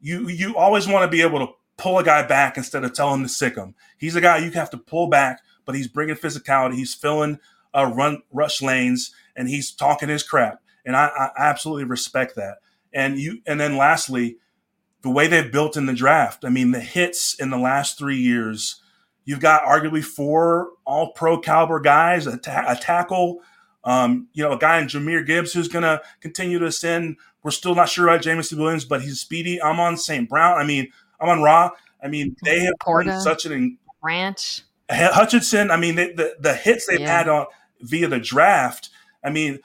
you 0.01 0.29
you 0.29 0.55
always 0.57 0.87
want 0.87 1.03
to 1.03 1.09
be 1.09 1.23
able 1.23 1.45
to 1.45 1.53
pull 1.79 1.99
a 1.99 2.05
guy 2.05 2.25
back 2.25 2.57
instead 2.57 2.85
of 2.85 2.93
telling 2.93 3.21
him 3.21 3.27
to 3.27 3.33
sick 3.33 3.57
him. 3.57 3.75
He's 3.97 4.15
a 4.15 4.21
guy 4.21 4.39
you 4.39 4.51
have 4.51 4.71
to 4.71 4.77
pull 4.77 5.09
back, 5.09 5.41
but 5.65 5.75
he's 5.75 5.89
bringing 5.89 6.15
physicality. 6.15 6.75
He's 6.75 6.95
filling 6.95 7.41
uh, 7.75 7.91
run 7.97 8.23
rush 8.31 8.61
lanes, 8.61 9.15
and 9.35 9.49
he's 9.49 9.73
talking 9.73 10.11
his 10.11 10.23
crap. 10.23 10.61
And 10.85 10.95
I, 10.95 11.07
I 11.07 11.31
absolutely 11.39 11.85
respect 11.85 12.37
that. 12.37 12.59
And 12.93 13.19
you, 13.19 13.41
and 13.47 13.59
then 13.59 13.79
lastly, 13.79 14.37
the 15.05 15.11
way 15.11 15.27
they've 15.27 15.53
built 15.53 15.77
in 15.77 15.85
the 15.85 15.93
draft. 15.93 16.47
I 16.47 16.49
mean, 16.49 16.71
the 16.71 16.81
hits 16.81 17.35
in 17.35 17.51
the 17.51 17.59
last 17.59 17.99
three 17.99 18.17
years. 18.17 18.81
You've 19.27 19.39
got 19.41 19.63
arguably 19.63 20.03
four 20.03 20.71
all 20.87 21.13
pro 21.13 21.39
caliber 21.39 21.79
guys, 21.79 22.27
a, 22.27 22.39
ta- 22.39 22.65
a 22.67 22.75
tackle, 22.75 23.41
um, 23.85 24.29
you 24.33 24.43
know, 24.43 24.53
a 24.53 24.59
guy 24.59 24.79
in 24.79 24.87
Jahmyr 24.87 25.27
Gibbs 25.27 25.53
who's 25.53 25.69
going 25.69 25.83
to 25.83 26.01
continue 26.21 26.59
to 26.59 26.67
ascend. 26.67 27.19
We're 27.43 27.51
still 27.51 27.75
not 27.75 27.91
sure 27.91 28.09
about 28.09 28.23
Jameson 28.23 28.59
Williams, 28.59 28.87
but 28.87 29.03
he's 29.03 29.21
speedy. 29.21 29.63
I'm 29.63 29.79
on 29.79 29.99
St. 29.99 30.27
Brown. 30.27 30.59
I 30.59 30.65
mean, 30.65 30.91
Amon-Ra. 31.21 31.71
I 32.03 32.09
mean, 32.09 32.35
they 32.43 32.61
have 32.61 32.75
Porta, 32.81 33.21
such 33.21 33.45
an 33.45 33.79
ranch. 34.03 34.63
Hutchinson. 34.91 35.71
I 35.71 35.77
mean, 35.77 35.97
they, 35.97 36.13
the 36.13 36.35
the 36.41 36.55
hits 36.55 36.87
they've 36.87 37.01
yeah. 37.01 37.19
had 37.19 37.29
on 37.29 37.47
via 37.81 38.09
the 38.09 38.19
draft. 38.19 38.89
I 39.23 39.31
mean, 39.31 39.61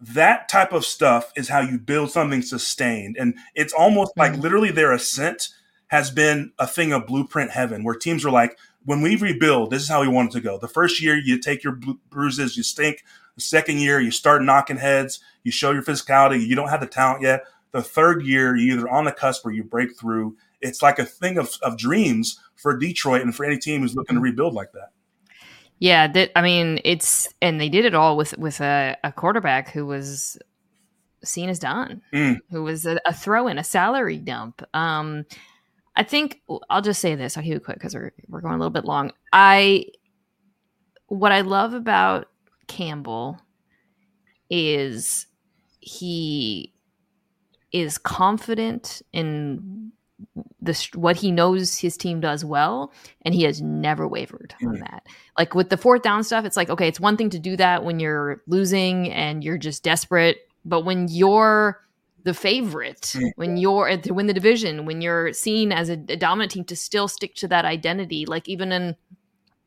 that 0.00 0.48
type 0.48 0.72
of 0.72 0.84
stuff 0.84 1.32
is 1.36 1.48
how 1.48 1.60
you 1.60 1.78
build 1.78 2.10
something 2.10 2.42
sustained, 2.42 3.16
and 3.18 3.34
it's 3.54 3.72
almost 3.72 4.12
mm-hmm. 4.12 4.32
like 4.32 4.42
literally 4.42 4.70
their 4.70 4.92
ascent 4.92 5.48
has 5.88 6.10
been 6.10 6.52
a 6.58 6.66
thing 6.66 6.92
of 6.92 7.06
blueprint 7.06 7.50
heaven, 7.50 7.84
where 7.84 7.94
teams 7.94 8.24
are 8.24 8.30
like, 8.30 8.56
when 8.84 9.02
we 9.02 9.16
rebuild, 9.16 9.70
this 9.70 9.82
is 9.82 9.88
how 9.88 10.00
we 10.00 10.08
want 10.08 10.30
it 10.30 10.32
to 10.32 10.40
go. 10.40 10.56
The 10.56 10.68
first 10.68 11.02
year, 11.02 11.16
you 11.16 11.38
take 11.38 11.62
your 11.62 11.78
bruises, 12.08 12.56
you 12.56 12.62
stink. 12.62 13.04
The 13.34 13.42
second 13.42 13.78
year, 13.78 14.00
you 14.00 14.10
start 14.10 14.42
knocking 14.42 14.78
heads, 14.78 15.20
you 15.44 15.52
show 15.52 15.72
your 15.72 15.82
physicality, 15.82 16.46
you 16.46 16.56
don't 16.56 16.68
have 16.68 16.80
the 16.80 16.86
talent 16.86 17.22
yet. 17.22 17.44
The 17.72 17.82
third 17.82 18.24
year, 18.24 18.56
you're 18.56 18.78
either 18.78 18.88
on 18.88 19.04
the 19.04 19.12
cusp 19.12 19.44
or 19.44 19.52
you 19.52 19.64
break 19.64 19.98
through. 19.98 20.36
It's 20.60 20.82
like 20.82 20.98
a 20.98 21.04
thing 21.04 21.38
of, 21.38 21.52
of 21.62 21.76
dreams 21.76 22.40
for 22.56 22.76
Detroit 22.76 23.22
and 23.22 23.34
for 23.34 23.44
any 23.44 23.58
team 23.58 23.80
who's 23.80 23.94
looking 23.94 24.16
to 24.16 24.20
rebuild 24.20 24.54
like 24.54 24.72
that. 24.72 24.90
Yeah, 25.80 26.06
that 26.08 26.30
I 26.36 26.42
mean, 26.42 26.78
it's 26.84 27.26
and 27.40 27.60
they 27.60 27.70
did 27.70 27.86
it 27.86 27.94
all 27.94 28.16
with 28.16 28.36
with 28.38 28.60
a, 28.60 28.96
a 29.02 29.12
quarterback 29.12 29.70
who 29.70 29.86
was 29.86 30.38
seen 31.24 31.48
as 31.48 31.58
done, 31.58 32.02
mm. 32.12 32.38
who 32.50 32.62
was 32.62 32.84
a, 32.86 33.00
a 33.06 33.14
throw 33.14 33.48
in, 33.48 33.58
a 33.58 33.64
salary 33.64 34.18
dump. 34.18 34.62
Um, 34.74 35.24
I 35.96 36.02
think 36.02 36.42
I'll 36.68 36.82
just 36.82 37.00
say 37.00 37.14
this. 37.14 37.36
I'll 37.36 37.42
keep 37.42 37.56
it 37.56 37.64
quick 37.64 37.78
because 37.78 37.94
we're 37.94 38.12
we're 38.28 38.42
going 38.42 38.54
a 38.54 38.58
little 38.58 38.70
bit 38.70 38.84
long. 38.84 39.10
I 39.32 39.86
what 41.06 41.32
I 41.32 41.40
love 41.40 41.72
about 41.72 42.28
Campbell 42.68 43.40
is 44.50 45.26
he 45.80 46.74
is 47.72 47.96
confident 47.96 49.00
in 49.12 49.92
the 50.60 50.88
what 50.94 51.16
he 51.16 51.30
knows 51.30 51.78
his 51.78 51.96
team 51.96 52.20
does 52.20 52.44
well 52.44 52.92
and 53.22 53.34
he 53.34 53.44
has 53.44 53.60
never 53.60 54.06
wavered 54.06 54.54
mm. 54.62 54.68
on 54.68 54.80
that 54.80 55.06
like 55.38 55.54
with 55.54 55.70
the 55.70 55.76
fourth 55.76 56.02
down 56.02 56.22
stuff 56.22 56.44
it's 56.44 56.56
like 56.56 56.70
okay 56.70 56.88
it's 56.88 57.00
one 57.00 57.16
thing 57.16 57.30
to 57.30 57.38
do 57.38 57.56
that 57.56 57.84
when 57.84 57.98
you're 58.00 58.42
losing 58.46 59.10
and 59.10 59.42
you're 59.42 59.58
just 59.58 59.82
desperate 59.82 60.48
but 60.64 60.84
when 60.84 61.08
you're 61.08 61.80
the 62.24 62.34
favorite 62.34 63.14
mm. 63.16 63.30
when 63.36 63.56
you're 63.56 63.96
to 63.96 64.12
win 64.12 64.26
the 64.26 64.34
division 64.34 64.84
when 64.84 65.00
you're 65.00 65.32
seen 65.32 65.72
as 65.72 65.88
a, 65.88 65.94
a 65.94 66.16
dominant 66.16 66.52
team 66.52 66.64
to 66.64 66.76
still 66.76 67.08
stick 67.08 67.34
to 67.34 67.48
that 67.48 67.64
identity 67.64 68.26
like 68.26 68.48
even 68.48 68.72
in 68.72 68.96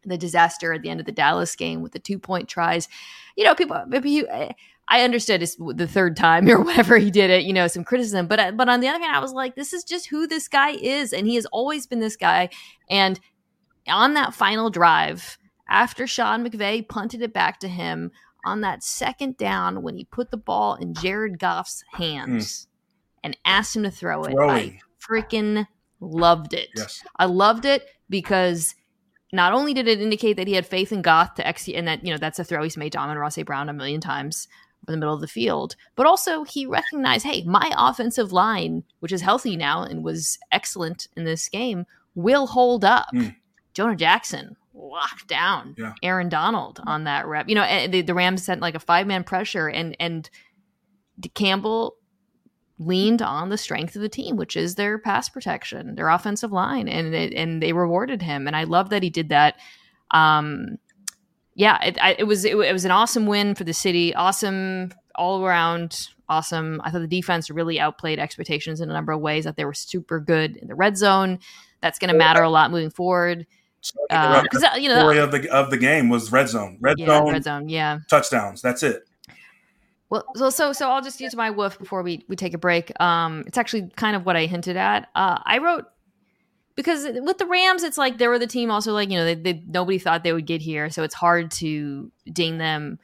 the 0.05 0.17
disaster 0.17 0.73
at 0.73 0.81
the 0.81 0.89
end 0.89 0.99
of 0.99 1.05
the 1.05 1.11
Dallas 1.11 1.55
game 1.55 1.81
with 1.81 1.91
the 1.91 1.99
two 1.99 2.19
point 2.19 2.47
tries. 2.47 2.87
You 3.35 3.43
know, 3.45 3.55
people, 3.55 3.83
maybe 3.87 4.27
I 4.87 5.03
understood 5.03 5.41
it's 5.41 5.55
the 5.55 5.87
third 5.87 6.15
time 6.17 6.47
or 6.49 6.61
whatever 6.61 6.97
he 6.97 7.11
did 7.11 7.29
it, 7.29 7.43
you 7.43 7.53
know, 7.53 7.67
some 7.67 7.83
criticism. 7.83 8.27
But, 8.27 8.39
uh, 8.39 8.51
but 8.51 8.69
on 8.69 8.79
the 8.79 8.87
other 8.87 8.99
hand, 8.99 9.15
I 9.15 9.19
was 9.19 9.33
like, 9.33 9.55
this 9.55 9.73
is 9.73 9.83
just 9.83 10.07
who 10.07 10.27
this 10.27 10.47
guy 10.47 10.71
is. 10.71 11.13
And 11.13 11.27
he 11.27 11.35
has 11.35 11.45
always 11.47 11.87
been 11.87 11.99
this 11.99 12.15
guy. 12.15 12.49
And 12.89 13.19
on 13.87 14.13
that 14.13 14.33
final 14.33 14.69
drive, 14.69 15.37
after 15.69 16.05
Sean 16.05 16.47
McVay 16.47 16.87
punted 16.87 17.21
it 17.21 17.33
back 17.33 17.59
to 17.61 17.67
him 17.67 18.11
on 18.45 18.61
that 18.61 18.83
second 18.83 19.37
down 19.37 19.81
when 19.81 19.95
he 19.95 20.03
put 20.03 20.29
the 20.31 20.37
ball 20.37 20.75
in 20.75 20.93
Jared 20.93 21.39
Goff's 21.39 21.83
hands. 21.93 22.65
Mm. 22.65 22.67
and 23.25 23.37
asked 23.45 23.75
him 23.75 23.83
to 23.83 23.91
throw 23.91 24.23
it. 24.23 24.31
Throwing. 24.31 24.49
I 24.49 24.79
freaking 25.01 25.65
loved 26.01 26.53
it. 26.53 26.69
Yes. 26.75 27.01
I 27.17 27.25
loved 27.25 27.65
it 27.65 27.87
because 28.09 28.75
not 29.31 29.53
only 29.53 29.73
did 29.73 29.87
it 29.87 30.01
indicate 30.01 30.37
that 30.37 30.47
he 30.47 30.53
had 30.53 30.65
faith 30.65 30.91
in 30.91 31.01
Goff 31.01 31.35
to 31.35 31.47
execute, 31.47 31.77
and 31.77 31.87
that 31.87 32.05
you 32.05 32.11
know 32.11 32.17
that's 32.17 32.39
a 32.39 32.43
throw 32.43 32.63
he's 32.63 32.77
made 32.77 32.91
to 32.91 32.99
Amon-Ra 32.99 33.29
St. 33.29 33.47
Brown 33.47 33.69
a 33.69 33.73
million 33.73 34.01
times 34.01 34.47
in 34.87 34.91
the 34.91 34.97
middle 34.97 35.13
of 35.15 35.21
the 35.21 35.27
field, 35.27 35.75
but 35.95 36.05
also 36.05 36.43
he 36.43 36.65
recognized, 36.65 37.25
hey, 37.25 37.43
my 37.43 37.71
offensive 37.77 38.31
line, 38.31 38.83
which 38.99 39.11
is 39.11 39.21
healthy 39.21 39.55
now 39.55 39.83
and 39.83 40.03
was 40.03 40.37
excellent 40.51 41.07
in 41.15 41.23
this 41.23 41.47
game, 41.49 41.85
will 42.15 42.47
hold 42.47 42.83
up. 42.83 43.07
Mm. 43.13 43.35
Jonah 43.73 43.95
Jackson 43.95 44.55
locked 44.73 45.27
down 45.27 45.75
Yeah. 45.77 45.93
Aaron 46.03 46.29
Donald 46.29 46.79
on 46.85 47.05
that 47.05 47.27
rep. 47.27 47.47
You 47.47 47.55
know, 47.55 47.63
and 47.63 47.93
the, 47.93 48.01
the 48.01 48.13
Rams 48.13 48.43
sent 48.43 48.61
like 48.61 48.75
a 48.75 48.79
five 48.79 49.07
man 49.07 49.23
pressure, 49.23 49.67
and 49.67 49.95
and 49.99 50.29
Campbell 51.33 51.95
leaned 52.79 53.21
on 53.21 53.49
the 53.49 53.57
strength 53.57 53.95
of 53.95 54.01
the 54.01 54.09
team, 54.09 54.35
which 54.35 54.55
is 54.55 54.75
their 54.75 54.97
pass 54.97 55.29
protection, 55.29 55.95
their 55.95 56.09
offensive 56.09 56.51
line, 56.51 56.87
and 56.87 57.13
and 57.13 57.61
they 57.61 57.73
rewarded 57.73 58.21
him. 58.21 58.47
And 58.47 58.55
I 58.55 58.63
love 58.65 58.89
that 58.89 59.03
he 59.03 59.09
did 59.09 59.29
that. 59.29 59.55
Um, 60.11 60.77
yeah, 61.55 61.83
it, 61.83 61.97
I, 62.01 62.15
it 62.17 62.23
was 62.23 62.45
it, 62.45 62.55
it 62.55 62.73
was 62.73 62.85
an 62.85 62.91
awesome 62.91 63.25
win 63.25 63.55
for 63.55 63.63
the 63.63 63.73
city. 63.73 64.13
Awesome 64.15 64.91
all 65.15 65.43
around. 65.43 66.09
Awesome. 66.29 66.81
I 66.83 66.89
thought 66.89 67.01
the 67.01 67.07
defense 67.07 67.49
really 67.49 67.79
outplayed 67.79 68.17
expectations 68.17 68.81
in 68.81 68.89
a 68.89 68.93
number 68.93 69.11
of 69.11 69.21
ways. 69.21 69.43
That 69.43 69.55
they 69.55 69.65
were 69.65 69.73
super 69.73 70.19
good 70.19 70.57
in 70.57 70.67
the 70.67 70.75
red 70.75 70.97
zone. 70.97 71.39
That's 71.81 71.99
going 71.99 72.11
to 72.11 72.17
matter 72.17 72.41
a 72.41 72.49
lot 72.49 72.71
moving 72.71 72.89
forward. 72.89 73.45
Because 74.09 74.63
uh, 74.63 74.77
you 74.77 74.87
know, 74.87 74.95
the 74.95 75.01
story 75.01 75.19
of 75.19 75.31
the 75.31 75.49
of 75.49 75.69
the 75.69 75.77
game 75.77 76.09
was 76.09 76.31
red 76.31 76.47
zone, 76.47 76.77
red 76.79 76.97
yeah, 76.97 77.05
zone, 77.07 77.31
red 77.31 77.43
zone, 77.43 77.69
yeah. 77.69 77.99
touchdowns. 78.09 78.61
That's 78.61 78.81
it. 78.81 79.03
Well, 80.09 80.23
so 80.35 80.49
so 80.49 80.73
so 80.73 80.89
I'll 80.89 81.01
just 81.01 81.19
use 81.19 81.35
my 81.35 81.49
woof 81.49 81.77
before 81.77 82.01
we 82.01 82.23
we 82.29 82.35
take 82.35 82.53
a 82.53 82.57
break. 82.57 82.97
Um, 83.01 83.43
it's 83.45 83.57
actually 83.57 83.89
kind 83.95 84.15
of 84.15 84.25
what 84.25 84.35
I 84.35 84.45
hinted 84.45 84.77
at. 84.77 85.09
Uh, 85.15 85.39
I 85.43 85.57
wrote 85.57 85.85
because 86.75 87.05
with 87.21 87.37
the 87.37 87.45
Rams, 87.45 87.83
it's 87.83 87.97
like 87.97 88.17
they 88.17 88.27
were 88.27 88.39
the 88.39 88.47
team. 88.47 88.71
Also, 88.71 88.93
like 88.93 89.09
you 89.09 89.17
know, 89.17 89.25
they, 89.25 89.35
they 89.35 89.63
nobody 89.67 89.99
thought 89.99 90.23
they 90.23 90.33
would 90.33 90.47
get 90.47 90.61
here, 90.61 90.89
so 90.89 91.03
it's 91.03 91.13
hard 91.13 91.51
to 91.51 92.11
ding 92.31 92.57
them. 92.57 92.99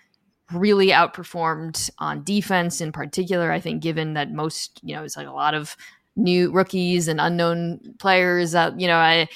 Really 0.51 0.87
outperformed 0.87 1.91
on 1.99 2.23
defense 2.23 2.81
in 2.81 2.91
particular. 2.91 3.51
I 3.51 3.59
think, 3.59 3.83
given 3.83 4.13
that 4.15 4.31
most 4.31 4.79
you 4.83 4.95
know, 4.95 5.03
it's 5.03 5.15
like 5.15 5.27
a 5.27 5.31
lot 5.31 5.53
of 5.53 5.77
new 6.15 6.51
rookies 6.51 7.07
and 7.07 7.21
unknown 7.21 7.79
players. 7.99 8.55
Uh, 8.55 8.71
you 8.77 8.87
know, 8.87 8.97
I. 8.97 9.27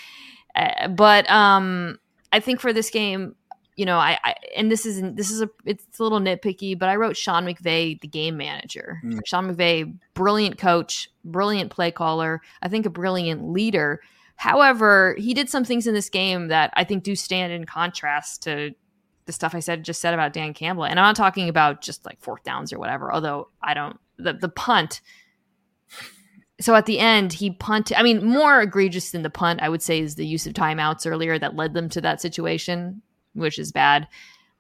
Uh, 0.56 0.88
but 0.88 1.30
um, 1.32 1.98
I 2.32 2.40
think 2.40 2.60
for 2.60 2.74
this 2.74 2.92
game, 2.92 3.36
you 3.76 3.86
know, 3.86 3.98
I, 3.98 4.20
I 4.24 4.36
and 4.56 4.72
this 4.72 4.86
is 4.86 5.02
this 5.16 5.32
is 5.32 5.42
a 5.42 5.50
it's 5.66 6.00
a 6.00 6.04
little 6.04 6.20
nitpicky, 6.20 6.78
but 6.78 6.90
I 6.90 6.96
wrote 6.96 7.18
Sean 7.18 7.46
McVay, 7.46 8.00
the 8.00 8.08
game 8.08 8.38
manager. 8.38 9.00
Mm. 9.04 9.20
Sean 9.26 9.54
McVay, 9.54 9.96
brilliant 10.14 10.58
coach, 10.58 11.10
brilliant 11.26 11.72
play 11.72 11.92
caller. 11.92 12.42
I 12.62 12.68
think 12.68 12.86
a 12.86 12.90
brilliant 12.90 13.50
leader. 13.50 14.02
However, 14.36 15.16
he 15.18 15.34
did 15.34 15.50
some 15.50 15.64
things 15.64 15.88
in 15.88 15.94
this 15.94 16.10
game 16.10 16.48
that 16.48 16.72
I 16.76 16.84
think 16.84 17.04
do 17.04 17.16
stand 17.16 17.54
in 17.54 17.66
contrast 17.66 18.44
to 18.44 18.72
the 19.26 19.32
stuff 19.32 19.56
I 19.56 19.60
said 19.60 19.84
just 19.84 20.02
said 20.02 20.14
about 20.14 20.34
Dan 20.34 20.54
Campbell. 20.54 20.86
And 20.86 21.00
I'm 21.00 21.06
not 21.06 21.16
talking 21.16 21.48
about 21.48 21.82
just 21.82 22.06
like 22.06 22.20
fourth 22.22 22.44
downs 22.44 22.74
or 22.74 22.80
whatever. 22.80 23.14
Although 23.14 23.50
I 23.62 23.74
don't 23.74 23.98
the 24.18 24.34
the 24.34 24.50
punt 24.50 25.02
so 26.60 26.76
at 26.76 26.86
the 26.86 27.00
end 27.00 27.34
he 27.34 27.52
punted 27.52 27.98
i 27.98 28.04
mean 28.04 28.26
more 28.26 28.62
egregious 28.62 29.12
than 29.12 29.24
the 29.24 29.30
punt 29.30 29.62
i 29.62 29.70
would 29.70 29.82
say 29.82 30.00
is 30.00 30.16
the 30.16 30.26
use 30.26 30.46
of 30.46 30.54
timeouts 30.54 31.10
earlier 31.10 31.38
that 31.38 31.56
led 31.56 31.74
them 31.74 31.90
to 31.90 32.02
that 32.02 32.22
situation 32.22 33.02
which 33.34 33.58
is 33.58 33.72
bad 33.72 34.08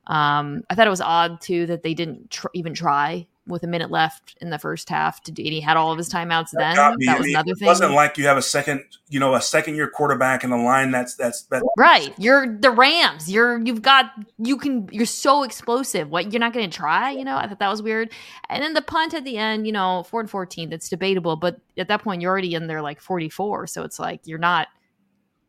um, 0.07 0.63
i 0.69 0.75
thought 0.75 0.87
it 0.87 0.91
was 0.91 1.01
odd 1.01 1.39
too 1.39 1.65
that 1.65 1.83
they 1.83 1.93
didn't 1.93 2.29
tr- 2.29 2.47
even 2.53 2.73
try 2.73 3.27
with 3.45 3.63
a 3.63 3.67
minute 3.67 3.91
left 3.91 4.37
in 4.39 4.49
the 4.49 4.57
first 4.57 4.89
half. 4.89 5.21
To 5.23 5.31
do 5.31 5.43
and 5.43 5.51
he 5.51 5.59
had 5.61 5.77
all 5.77 5.91
of 5.91 5.97
his 5.97 6.09
timeouts 6.09 6.51
then? 6.53 6.75
got 6.75 6.95
me. 6.97 7.05
that 7.05 7.19
was 7.19 7.27
another 7.27 7.51
it 7.51 7.59
thing. 7.59 7.65
wasn't 7.65 7.91
like 7.93 8.17
you 8.17 8.25
have 8.25 8.37
a 8.37 8.41
second, 8.41 8.83
you 9.09 9.19
know, 9.19 9.35
a 9.35 9.41
second 9.41 9.75
year 9.75 9.89
quarterback 9.89 10.43
in 10.43 10.51
a 10.51 10.63
line 10.63 10.91
that's 10.91 11.15
that's 11.15 11.43
that. 11.43 11.63
right. 11.77 12.13
You're 12.17 12.57
the 12.57 12.71
rams. 12.71 13.29
You're 13.29 13.59
you've 13.59 13.81
got 13.81 14.11
you 14.37 14.57
can 14.57 14.87
you're 14.91 15.05
so 15.05 15.43
explosive. 15.43 16.09
What 16.09 16.31
you're 16.31 16.39
not 16.39 16.53
going 16.53 16.69
to 16.69 16.75
try 16.75 17.11
you 17.11 17.25
know? 17.25 17.35
I 17.35 17.47
thought 17.47 17.59
that 17.59 17.69
was 17.69 17.81
weird. 17.81 18.11
And 18.49 18.63
then 18.63 18.73
the 18.73 18.81
punt 18.81 19.13
at 19.13 19.23
the 19.23 19.37
end 19.37 19.65
you 19.65 19.73
know 19.73 20.03
4 20.03 20.21
and 20.21 20.29
14 20.29 20.69
that's 20.69 20.89
debatable 20.89 21.35
but 21.35 21.59
at 21.77 21.87
that 21.87 22.01
point 22.01 22.21
you're 22.21 22.31
already 22.31 22.53
in 22.53 22.67
there 22.67 22.81
like 22.81 23.01
44 23.01 23.67
so 23.67 23.83
it's 23.83 23.99
like 23.99 24.21
you're 24.25 24.39
not 24.39 24.67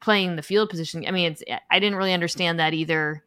playing 0.00 0.36
the 0.36 0.42
field 0.42 0.68
position. 0.68 1.04
I 1.06 1.10
mean 1.10 1.32
it's 1.32 1.42
i 1.70 1.78
didn't 1.78 1.96
really 1.96 2.12
understand 2.12 2.58
that 2.58 2.74
either 2.74 3.24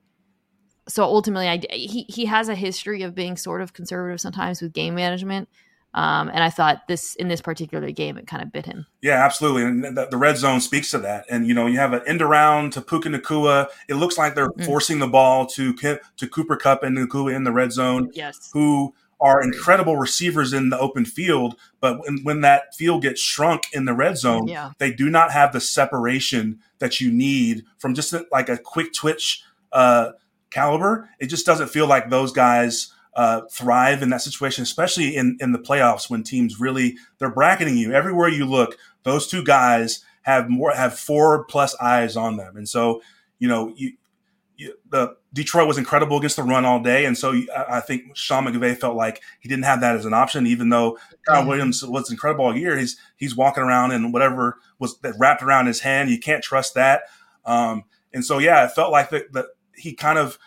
so 0.87 1.03
ultimately 1.03 1.47
i 1.47 1.59
he, 1.71 2.05
he 2.09 2.25
has 2.25 2.49
a 2.49 2.55
history 2.55 3.03
of 3.03 3.13
being 3.15 3.37
sort 3.37 3.61
of 3.61 3.73
conservative 3.73 4.19
sometimes 4.21 4.61
with 4.61 4.73
game 4.73 4.95
management 4.95 5.47
um, 5.93 6.27
and 6.29 6.43
i 6.43 6.49
thought 6.49 6.87
this 6.87 7.15
in 7.15 7.27
this 7.27 7.41
particular 7.41 7.89
game 7.91 8.17
it 8.17 8.27
kind 8.27 8.43
of 8.43 8.51
bit 8.51 8.65
him 8.65 8.85
Yeah, 9.01 9.23
absolutely. 9.25 9.63
And 9.63 9.83
the, 9.97 10.07
the 10.09 10.17
red 10.17 10.37
zone 10.37 10.59
speaks 10.59 10.91
to 10.91 10.97
that. 10.99 11.25
And 11.29 11.47
you 11.47 11.53
know, 11.53 11.65
you 11.65 11.79
have 11.79 11.93
an 11.93 12.01
end 12.05 12.21
around 12.21 12.73
to 12.73 12.81
Puka 12.81 13.09
Nacua. 13.09 13.67
It 13.87 13.95
looks 13.95 14.17
like 14.17 14.35
they're 14.35 14.49
Mm. 14.49 14.65
forcing 14.65 14.99
the 14.99 15.07
ball 15.07 15.45
to 15.47 15.73
to 15.73 16.27
Cooper 16.27 16.57
Kupp 16.57 16.83
and 16.83 16.97
Nacua 16.97 17.33
in 17.33 17.43
the 17.45 17.51
red 17.51 17.71
zone, 17.71 18.09
yes 18.13 18.49
who 18.53 18.93
are 19.19 19.41
incredible 19.41 19.97
receivers 19.97 20.53
in 20.53 20.69
the 20.69 20.77
open 20.79 21.05
field. 21.05 21.55
But 21.79 22.01
when, 22.01 22.19
when 22.23 22.41
that 22.41 22.75
field 22.75 23.01
gets 23.01 23.19
shrunk 23.21 23.63
in 23.73 23.85
the 23.85 23.93
red 23.93 24.17
zone, 24.17 24.47
yeah 24.47 24.71
they 24.77 24.91
do 24.91 25.09
not 25.09 25.31
have 25.31 25.53
the 25.53 25.61
separation 25.61 26.59
that 26.79 26.99
you 27.01 27.11
need 27.11 27.63
from 27.77 27.95
just 27.95 28.13
like 28.31 28.49
a 28.49 28.57
quick 28.57 28.93
twitch 28.93 29.41
uh, 29.71 30.11
caliber. 30.57 31.09
It 31.19 31.27
just 31.27 31.45
doesn't 31.45 31.69
feel 31.69 31.87
like 31.87 32.09
those 32.09 32.31
guys 32.31 32.93
uh, 33.15 33.41
thrive 33.51 34.01
in 34.03 34.09
that 34.09 34.21
situation, 34.21 34.63
especially 34.63 35.15
in 35.15 35.37
in 35.39 35.51
the 35.51 35.59
playoffs 35.59 36.09
when 36.09 36.23
teams 36.23 36.59
really 36.59 36.95
they're 37.17 37.31
bracketing 37.33 37.77
you 37.77 37.91
everywhere 37.93 38.29
you 38.29 38.45
look. 38.45 38.77
Those 39.03 39.27
two 39.27 39.43
guys 39.43 40.03
have 40.23 40.49
more 40.49 40.71
have 40.71 40.97
four 40.99 41.45
plus 41.45 41.75
eyes 41.81 42.15
on 42.17 42.37
them, 42.37 42.57
and 42.57 42.67
so 42.67 43.01
you 43.39 43.47
know 43.47 43.73
you. 43.75 43.93
you 44.57 44.73
the 44.89 45.15
Detroit 45.33 45.67
was 45.67 45.77
incredible 45.77 46.17
against 46.17 46.35
the 46.37 46.41
run 46.43 46.65
all 46.65 46.81
day, 46.81 47.05
and 47.05 47.15
so 47.15 47.31
I 47.55 47.77
I 47.77 47.79
think 47.79 48.15
Sean 48.15 48.45
McVay 48.45 48.75
felt 48.75 48.95
like 48.95 49.21
he 49.39 49.47
didn't 49.49 49.65
have 49.65 49.81
that 49.81 49.95
as 49.95 50.05
an 50.05 50.13
option. 50.15 50.47
Even 50.47 50.69
though 50.69 50.97
Kyle 51.27 51.43
Mhm. 51.43 51.47
Williams 51.49 51.83
was 51.85 52.09
incredible 52.09 52.45
all 52.45 52.57
year, 52.57 52.75
he's 52.77 52.97
he's 53.17 53.35
walking 53.35 53.63
around 53.63 53.91
and 53.91 54.11
whatever 54.13 54.57
was 54.79 54.97
wrapped 55.19 55.43
around 55.43 55.67
his 55.67 55.81
hand, 55.81 56.09
you 56.09 56.17
can't 56.19 56.43
trust 56.43 56.73
that. 56.73 57.01
Um, 57.45 57.83
and 58.13 58.25
so 58.25 58.39
yeah, 58.39 58.65
it 58.65 58.71
felt 58.71 58.91
like 58.91 59.09
that 59.11 59.31
that 59.33 59.45
he 59.77 59.93
kind 59.93 60.19
of 60.19 60.37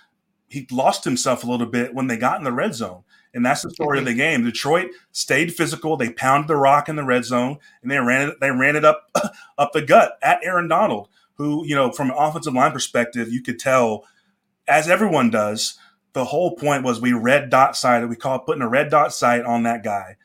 he 0.48 0.66
lost 0.70 1.04
himself 1.04 1.44
a 1.44 1.46
little 1.46 1.66
bit 1.66 1.94
when 1.94 2.08
they 2.08 2.16
got 2.16 2.38
in 2.38 2.44
the 2.44 2.52
red 2.52 2.74
zone. 2.74 3.04
And 3.32 3.46
that's 3.46 3.62
the 3.62 3.70
story 3.70 4.00
of 4.00 4.04
the 4.04 4.14
game. 4.14 4.42
Detroit 4.42 4.90
stayed 5.12 5.54
physical. 5.54 5.96
They 5.96 6.10
pounded 6.10 6.48
the 6.48 6.56
rock 6.56 6.88
in 6.88 6.96
the 6.96 7.04
red 7.04 7.24
zone 7.24 7.58
and 7.82 7.90
they 7.90 7.98
ran 7.98 8.30
it, 8.30 8.40
they 8.40 8.50
ran 8.50 8.74
it 8.74 8.84
up 8.84 9.08
up 9.58 9.72
the 9.72 9.82
gut 9.82 10.18
at 10.20 10.40
Aaron 10.42 10.66
Donald, 10.66 11.08
who, 11.34 11.64
you 11.64 11.76
know, 11.76 11.92
from 11.92 12.10
an 12.10 12.16
offensive 12.18 12.54
line 12.54 12.72
perspective, 12.72 13.32
you 13.32 13.42
could 13.42 13.60
tell, 13.60 14.04
as 14.66 14.88
everyone 14.88 15.30
does, 15.30 15.78
the 16.12 16.24
whole 16.24 16.56
point 16.56 16.82
was 16.82 17.00
we 17.00 17.12
red 17.12 17.50
dot 17.50 17.76
sighted. 17.76 18.10
We 18.10 18.16
call 18.16 18.36
it 18.36 18.46
putting 18.46 18.62
a 18.62 18.68
red 18.68 18.90
dot 18.90 19.14
sight 19.14 19.44
on 19.44 19.62
that 19.62 19.84
guy. 19.84 20.16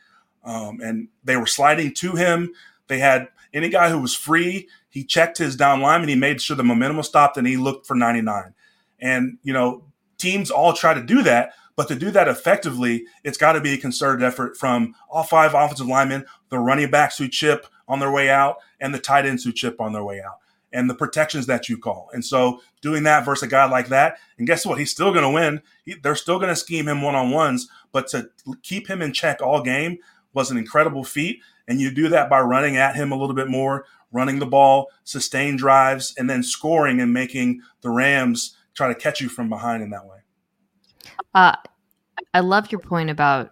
Um, 0.44 0.80
and 0.82 1.10
they 1.24 1.38
were 1.38 1.46
sliding 1.46 1.94
to 1.96 2.16
him. 2.16 2.54
They 2.88 2.98
had 2.98 3.28
any 3.54 3.70
guy 3.70 3.90
who 3.92 4.00
was 4.00 4.16
free, 4.16 4.68
he 4.90 5.04
checked 5.04 5.38
his 5.38 5.56
down 5.56 5.82
lineman, 5.82 6.10
he 6.10 6.16
made 6.16 6.42
sure 6.42 6.58
the 6.58 6.64
momentum 6.64 6.98
was 6.98 7.08
stopped, 7.08 7.38
and 7.38 7.48
he 7.48 7.58
looked 7.58 7.86
for 7.86 7.96
99. 7.96 8.55
And, 9.06 9.38
you 9.44 9.54
know, 9.54 9.84
teams 10.18 10.50
all 10.50 10.74
try 10.74 10.96
to 10.96 11.04
do 11.04 11.22
that, 11.22 11.54
but 11.76 11.88
to 11.90 11.96
do 11.96 12.10
that 12.12 12.28
effectively, 12.28 13.06
it's 13.24 13.38
got 13.38 13.54
to 13.54 13.62
be 13.62 13.74
a 13.74 13.78
concerted 13.78 14.24
effort 14.24 14.58
from 14.58 14.96
all 15.10 15.24
five 15.24 15.54
offensive 15.54 15.88
linemen, 15.88 16.26
the 16.50 16.58
running 16.58 16.90
backs 16.90 17.18
who 17.18 17.28
chip 17.28 17.68
on 17.88 18.00
their 18.00 18.12
way 18.12 18.30
out, 18.30 18.58
and 18.80 18.94
the 18.94 19.00
tight 19.00 19.26
ends 19.28 19.44
who 19.44 19.52
chip 19.52 19.80
on 19.80 19.94
their 19.94 20.04
way 20.04 20.22
out, 20.22 20.40
and 20.74 20.90
the 20.90 20.96
protections 20.96 21.46
that 21.46 21.70
you 21.70 21.78
call. 21.78 22.10
And 22.14 22.26
so 22.26 22.62
doing 22.82 23.04
that 23.04 23.26
versus 23.26 23.44
a 23.44 23.48
guy 23.48 23.70
like 23.70 23.90
that, 23.90 24.18
and 24.40 24.48
guess 24.48 24.66
what? 24.66 24.80
He's 24.80 24.90
still 24.90 25.12
going 25.12 25.24
to 25.24 25.30
win. 25.30 25.62
He, 25.86 25.94
they're 26.02 26.16
still 26.16 26.40
going 26.40 26.50
to 26.50 26.56
scheme 26.56 26.88
him 26.88 27.04
one 27.04 27.14
on 27.14 27.30
ones, 27.30 27.68
but 27.92 28.08
to 28.08 28.30
keep 28.64 28.88
him 28.88 29.04
in 29.04 29.14
check 29.14 29.40
all 29.40 29.62
game 29.62 30.00
was 30.34 30.50
an 30.50 30.58
incredible 30.58 31.04
feat. 31.04 31.42
And 31.68 31.80
you 31.80 31.92
do 31.92 32.10
that 32.10 32.30
by 32.30 32.42
running 32.42 32.78
at 32.78 32.96
him 32.96 33.12
a 33.12 33.18
little 33.18 33.36
bit 33.36 33.50
more, 33.50 33.86
running 34.12 34.40
the 34.40 34.46
ball, 34.46 34.88
sustained 35.04 35.60
drives, 35.60 36.14
and 36.18 36.30
then 36.30 36.42
scoring 36.42 37.02
and 37.02 37.14
making 37.14 37.62
the 37.82 37.90
Rams 37.90 38.56
try 38.76 38.88
to 38.88 38.96
catch 38.96 39.22
you 39.22 39.30
from 39.30 39.50
behind 39.50 39.82
in 39.82 39.90
that 39.92 40.06
way. 40.06 40.18
Uh, 41.34 41.56
I 42.34 42.40
love 42.42 42.72
your 42.72 42.80
point 42.80 43.10
about 43.10 43.52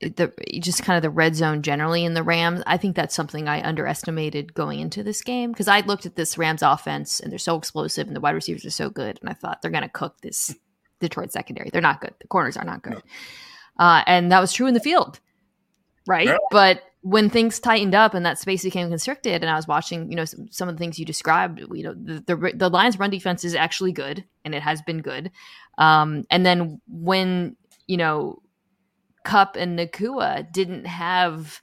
the 0.00 0.32
just 0.60 0.82
kind 0.82 0.96
of 0.96 1.02
the 1.02 1.10
red 1.10 1.34
zone 1.34 1.62
generally 1.62 2.04
in 2.04 2.14
the 2.14 2.22
Rams. 2.22 2.62
I 2.66 2.76
think 2.76 2.96
that's 2.96 3.14
something 3.14 3.48
I 3.48 3.66
underestimated 3.66 4.52
going 4.52 4.80
into 4.80 5.02
this 5.02 5.22
game 5.22 5.52
because 5.52 5.68
I 5.68 5.80
looked 5.80 6.04
at 6.04 6.16
this 6.16 6.36
Rams 6.36 6.62
offense 6.62 7.20
and 7.20 7.32
they're 7.32 7.38
so 7.38 7.56
explosive 7.56 8.06
and 8.06 8.14
the 8.14 8.20
wide 8.20 8.34
receivers 8.34 8.64
are 8.64 8.70
so 8.70 8.90
good, 8.90 9.18
and 9.20 9.30
I 9.30 9.32
thought 9.32 9.62
they're 9.62 9.70
going 9.70 9.82
to 9.82 9.88
cook 9.88 10.20
this 10.20 10.54
Detroit 11.00 11.32
secondary. 11.32 11.70
They're 11.70 11.80
not 11.80 12.00
good. 12.00 12.14
The 12.20 12.28
corners 12.28 12.56
are 12.56 12.64
not 12.64 12.82
good, 12.82 13.02
uh, 13.78 14.02
and 14.06 14.32
that 14.32 14.40
was 14.40 14.52
true 14.52 14.66
in 14.66 14.74
the 14.74 14.80
field, 14.80 15.20
right? 16.06 16.26
Yeah. 16.26 16.38
But 16.50 16.82
when 17.06 17.30
things 17.30 17.60
tightened 17.60 17.94
up 17.94 18.14
and 18.14 18.26
that 18.26 18.36
space 18.36 18.64
became 18.64 18.88
constricted, 18.88 19.44
and 19.44 19.48
I 19.48 19.54
was 19.54 19.68
watching, 19.68 20.10
you 20.10 20.16
know, 20.16 20.24
some, 20.24 20.48
some 20.50 20.68
of 20.68 20.74
the 20.74 20.80
things 20.80 20.98
you 20.98 21.04
described, 21.04 21.60
you 21.72 21.84
know, 21.84 21.94
the, 21.94 22.20
the 22.26 22.52
the 22.52 22.68
Lions' 22.68 22.98
run 22.98 23.10
defense 23.10 23.44
is 23.44 23.54
actually 23.54 23.92
good, 23.92 24.24
and 24.44 24.56
it 24.56 24.62
has 24.62 24.82
been 24.82 25.02
good. 25.02 25.30
Um, 25.78 26.24
and 26.30 26.44
then 26.44 26.80
when 26.88 27.54
you 27.86 27.96
know 27.96 28.42
Kupp 29.22 29.54
and 29.54 29.78
Nacua 29.78 30.50
didn't 30.52 30.86
have 30.86 31.62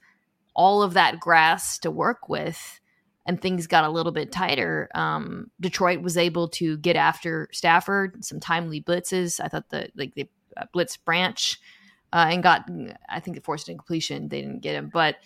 all 0.54 0.82
of 0.82 0.94
that 0.94 1.20
grass 1.20 1.78
to 1.80 1.90
work 1.90 2.26
with 2.26 2.80
and 3.26 3.38
things 3.38 3.66
got 3.66 3.84
a 3.84 3.90
little 3.90 4.12
bit 4.12 4.32
tighter, 4.32 4.88
um, 4.94 5.50
Detroit 5.60 6.00
was 6.00 6.16
able 6.16 6.48
to 6.48 6.78
get 6.78 6.96
after 6.96 7.50
Stafford, 7.52 8.24
some 8.24 8.40
timely 8.40 8.80
blitzes. 8.80 9.40
I 9.44 9.48
thought 9.48 9.68
the 9.68 9.90
like 9.94 10.14
the 10.14 10.26
uh, 10.56 10.64
blitz 10.72 10.96
branch 10.96 11.60
uh, 12.14 12.28
and 12.30 12.42
got, 12.42 12.70
I 13.10 13.20
think, 13.20 13.36
it 13.36 13.44
forced 13.44 13.68
incompletion. 13.68 14.28
They 14.28 14.40
didn't 14.40 14.60
get 14.60 14.76
him, 14.76 14.88
but 14.90 15.16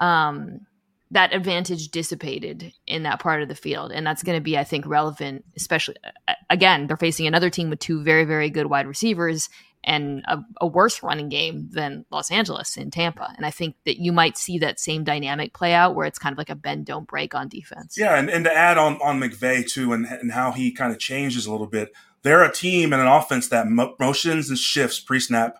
um, 0.00 0.66
that 1.12 1.34
advantage 1.34 1.88
dissipated 1.88 2.72
in 2.86 3.02
that 3.02 3.20
part 3.20 3.42
of 3.42 3.48
the 3.48 3.54
field, 3.54 3.92
and 3.92 4.06
that's 4.06 4.22
going 4.22 4.38
to 4.38 4.42
be, 4.42 4.56
I 4.56 4.64
think, 4.64 4.86
relevant. 4.86 5.44
Especially 5.56 5.96
again, 6.48 6.86
they're 6.86 6.96
facing 6.96 7.26
another 7.26 7.50
team 7.50 7.70
with 7.70 7.78
two 7.78 8.02
very, 8.02 8.24
very 8.24 8.50
good 8.50 8.66
wide 8.66 8.86
receivers, 8.86 9.48
and 9.82 10.22
a, 10.28 10.38
a, 10.60 10.66
worse 10.66 11.02
running 11.02 11.28
game 11.28 11.68
than 11.72 12.04
Los 12.10 12.30
Angeles 12.30 12.76
in 12.76 12.90
Tampa. 12.90 13.32
And 13.36 13.46
I 13.46 13.50
think 13.50 13.76
that 13.86 13.98
you 13.98 14.12
might 14.12 14.36
see 14.36 14.58
that 14.58 14.78
same 14.78 15.04
dynamic 15.04 15.54
play 15.54 15.72
out 15.72 15.94
where 15.94 16.06
it's 16.06 16.18
kind 16.18 16.32
of 16.32 16.38
like 16.38 16.50
a 16.50 16.54
bend 16.54 16.86
don't 16.86 17.08
break 17.08 17.34
on 17.34 17.48
defense. 17.48 17.96
Yeah, 17.96 18.16
and, 18.16 18.28
and 18.28 18.44
to 18.44 18.54
add 18.54 18.78
on 18.78 19.00
on 19.02 19.18
McVay 19.20 19.66
too, 19.66 19.92
and, 19.92 20.06
and 20.06 20.32
how 20.32 20.52
he 20.52 20.70
kind 20.70 20.92
of 20.92 20.98
changes 20.98 21.46
a 21.46 21.52
little 21.52 21.66
bit. 21.66 21.92
They're 22.22 22.44
a 22.44 22.52
team 22.52 22.92
and 22.92 23.00
an 23.00 23.08
offense 23.08 23.48
that 23.48 23.68
mo- 23.68 23.94
motions 23.98 24.50
and 24.50 24.58
shifts 24.58 25.00
pre 25.00 25.18
snap. 25.18 25.56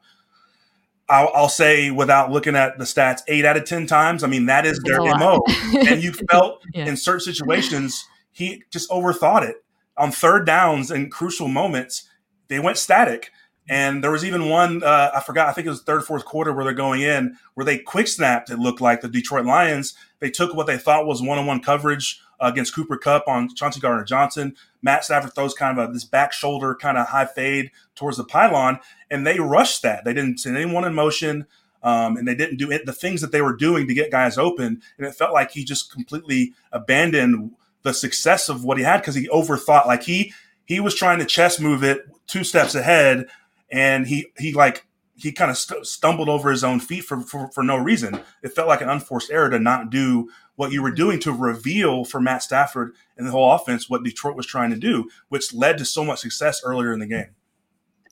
I'll, 1.11 1.31
I'll, 1.35 1.49
say 1.49 1.91
without 1.91 2.31
looking 2.31 2.55
at 2.55 2.79
the 2.79 2.85
stats, 2.85 3.21
eight 3.29 3.45
out 3.45 3.57
of 3.57 3.65
ten 3.65 3.87
times. 3.87 4.23
I 4.25 4.29
mean 4.29 4.47
that 4.47 4.65
is 4.65 4.81
their 4.85 5.01
mo. 5.01 5.43
and 5.75 6.03
you 6.03 6.13
felt 6.31 6.65
yeah. 6.73 6.87
in 6.87 6.97
certain 6.97 7.21
situations 7.21 8.07
he 8.31 8.63
just 8.71 8.89
overthought 8.91 9.43
it 9.43 9.57
on 9.97 10.13
third 10.13 10.47
downs 10.47 10.91
and 10.91 11.11
crucial 11.11 11.49
moments. 11.49 12.09
They 12.49 12.61
went 12.61 12.79
static 12.79 13.33
and 13.71 14.03
there 14.03 14.11
was 14.11 14.25
even 14.25 14.49
one, 14.49 14.83
uh, 14.83 15.13
I 15.15 15.21
forgot, 15.21 15.49
I 15.49 15.53
think 15.53 15.67
it 15.67 15.71
was 15.71 15.83
third, 15.83 16.05
fourth 16.05 16.25
quarter 16.25 16.53
where 16.53 16.65
they're 16.65 16.75
going 16.75 17.03
in, 17.03 17.37
where 17.55 17.65
they 17.65 17.79
quick 17.79 18.09
snapped, 18.09 18.51
it 18.51 18.59
looked 18.59 18.81
like 18.81 19.01
the 19.01 19.09
Detroit 19.09 19.47
Lions. 19.47 19.95
They 20.19 20.29
took 20.29 20.55
what 20.55 20.67
they 20.67 20.77
thought 20.77 21.07
was 21.07 21.23
one 21.23 21.39
on 21.39 21.47
one 21.47 21.61
coverage 21.61 22.21
against 22.41 22.75
Cooper 22.75 22.97
Kupp 22.97 23.29
on 23.29 23.55
Chauncey 23.55 23.81
Gardner 23.81 24.05
Johnson. 24.05 24.55
Matt 24.83 25.05
Stafford 25.05 25.35
throws 25.35 25.55
kind 25.55 25.79
of 25.79 25.91
a, 25.91 25.93
this 25.93 26.05
back 26.05 26.33
shoulder 26.33 26.75
kind 26.75 26.99
of 26.99 27.09
high 27.09 27.27
fade 27.27 27.71
towards 27.95 28.17
the 28.17 28.25
pylon, 28.25 28.81
and 29.11 29.27
they 29.27 29.39
rushed 29.39 29.83
that. 29.83 30.05
They 30.05 30.15
didn't 30.15 30.41
send 30.41 30.57
anyone 30.57 30.85
in 30.85 30.95
motion. 30.95 31.47
Um, 31.83 32.19
and 32.19 32.29
they 32.29 32.35
didn't 32.35 32.59
do 32.59 32.71
it, 32.71 32.85
the 32.85 32.93
things 32.93 33.23
that 33.23 33.33
they 33.33 33.41
were 33.41 33.57
doing 33.57 33.89
to 33.89 33.95
get 33.95 34.11
guys 34.11 34.37
open. 34.37 34.83
And 34.99 35.07
it 35.07 35.15
felt 35.15 35.33
like 35.33 35.53
he 35.53 35.65
just 35.65 35.91
completely 35.91 36.53
abandoned 36.73 37.53
the 37.85 37.95
success 37.95 38.51
of 38.51 38.65
what 38.65 38.77
he 38.77 38.85
had 38.85 38.99
because 38.99 39.15
he 39.15 39.29
overthought. 39.29 39.87
Like 39.87 40.03
he 40.03 40.35
he 40.67 40.79
was 40.79 40.95
trying 40.95 41.21
to 41.21 41.25
chess 41.25 41.59
move 41.59 41.83
it 41.83 42.07
two 42.27 42.45
steps 42.45 42.75
ahead 42.75 43.29
and 43.71 44.07
he 44.07 44.27
he 44.39 44.53
like 44.53 44.87
he 45.17 45.33
kind 45.33 45.51
of 45.51 45.59
st- 45.59 45.87
stumbled 45.87 46.29
over 46.29 46.51
his 46.51 46.65
own 46.65 46.81
feet 46.81 47.05
for, 47.05 47.21
for, 47.21 47.51
for 47.53 47.63
no 47.63 47.77
reason. 47.77 48.21
It 48.43 48.55
felt 48.55 48.69
like 48.69 48.81
an 48.81 48.89
unforced 48.89 49.31
error 49.31 49.51
to 49.51 49.59
not 49.59 49.91
do 49.91 50.31
what 50.61 50.73
you 50.73 50.83
were 50.83 50.91
doing 50.91 51.19
to 51.19 51.33
reveal 51.33 52.05
for 52.05 52.21
Matt 52.21 52.43
Stafford 52.43 52.93
and 53.17 53.27
the 53.27 53.31
whole 53.31 53.51
offense 53.51 53.89
what 53.89 54.05
Detroit 54.05 54.37
was 54.37 54.45
trying 54.45 54.69
to 54.69 54.77
do, 54.77 55.09
which 55.31 55.55
led 55.55 55.79
to 55.79 55.87
so 55.87 56.05
much 56.05 56.21
success 56.21 56.61
earlier 56.63 56.93
in 56.93 57.01
the 57.01 57.07
game. 57.07 57.31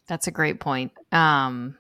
That's 0.06 0.26
a 0.26 0.30
great 0.30 0.58
point. 0.58 0.90
Um, 1.12 1.76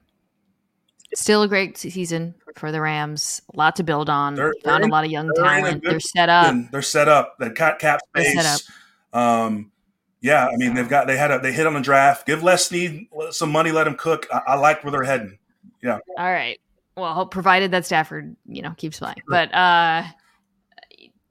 still 1.14 1.42
a 1.42 1.48
great 1.48 1.78
season 1.78 2.34
for 2.54 2.70
the 2.70 2.82
Rams. 2.82 3.40
A 3.54 3.56
lot 3.56 3.76
to 3.76 3.82
build 3.82 4.10
on. 4.10 4.34
They're, 4.34 4.52
Found 4.64 4.82
they're 4.82 4.90
a 4.90 4.92
lot 4.92 5.06
of 5.06 5.10
young 5.10 5.32
talent. 5.34 5.82
They're 5.82 6.00
set 6.00 6.28
up. 6.28 6.54
They're 6.70 6.82
set 6.82 7.08
up. 7.08 7.38
They 7.38 7.48
got 7.48 7.78
cap 7.78 8.00
space. 8.14 8.70
Um, 9.14 9.72
yeah, 10.20 10.48
I 10.48 10.56
mean 10.56 10.74
they've 10.74 10.88
got 10.88 11.06
they 11.06 11.16
had 11.16 11.30
a 11.30 11.38
they 11.38 11.50
hit 11.50 11.66
on 11.66 11.72
the 11.72 11.80
draft. 11.80 12.26
Give 12.26 12.42
Les 12.42 12.66
Snead 12.66 13.06
some 13.30 13.50
money, 13.50 13.72
let 13.72 13.86
him 13.86 13.94
cook. 13.94 14.26
I, 14.30 14.42
I 14.48 14.54
like 14.56 14.84
where 14.84 14.90
they're 14.90 15.04
heading. 15.04 15.38
Yeah. 15.82 15.98
All 16.18 16.30
right. 16.30 16.60
Well, 16.94 17.24
provided 17.24 17.70
that 17.70 17.86
Stafford, 17.86 18.36
you 18.44 18.60
know, 18.60 18.74
keeps 18.76 18.98
playing. 18.98 19.22
But 19.28 19.54
uh 19.54 20.02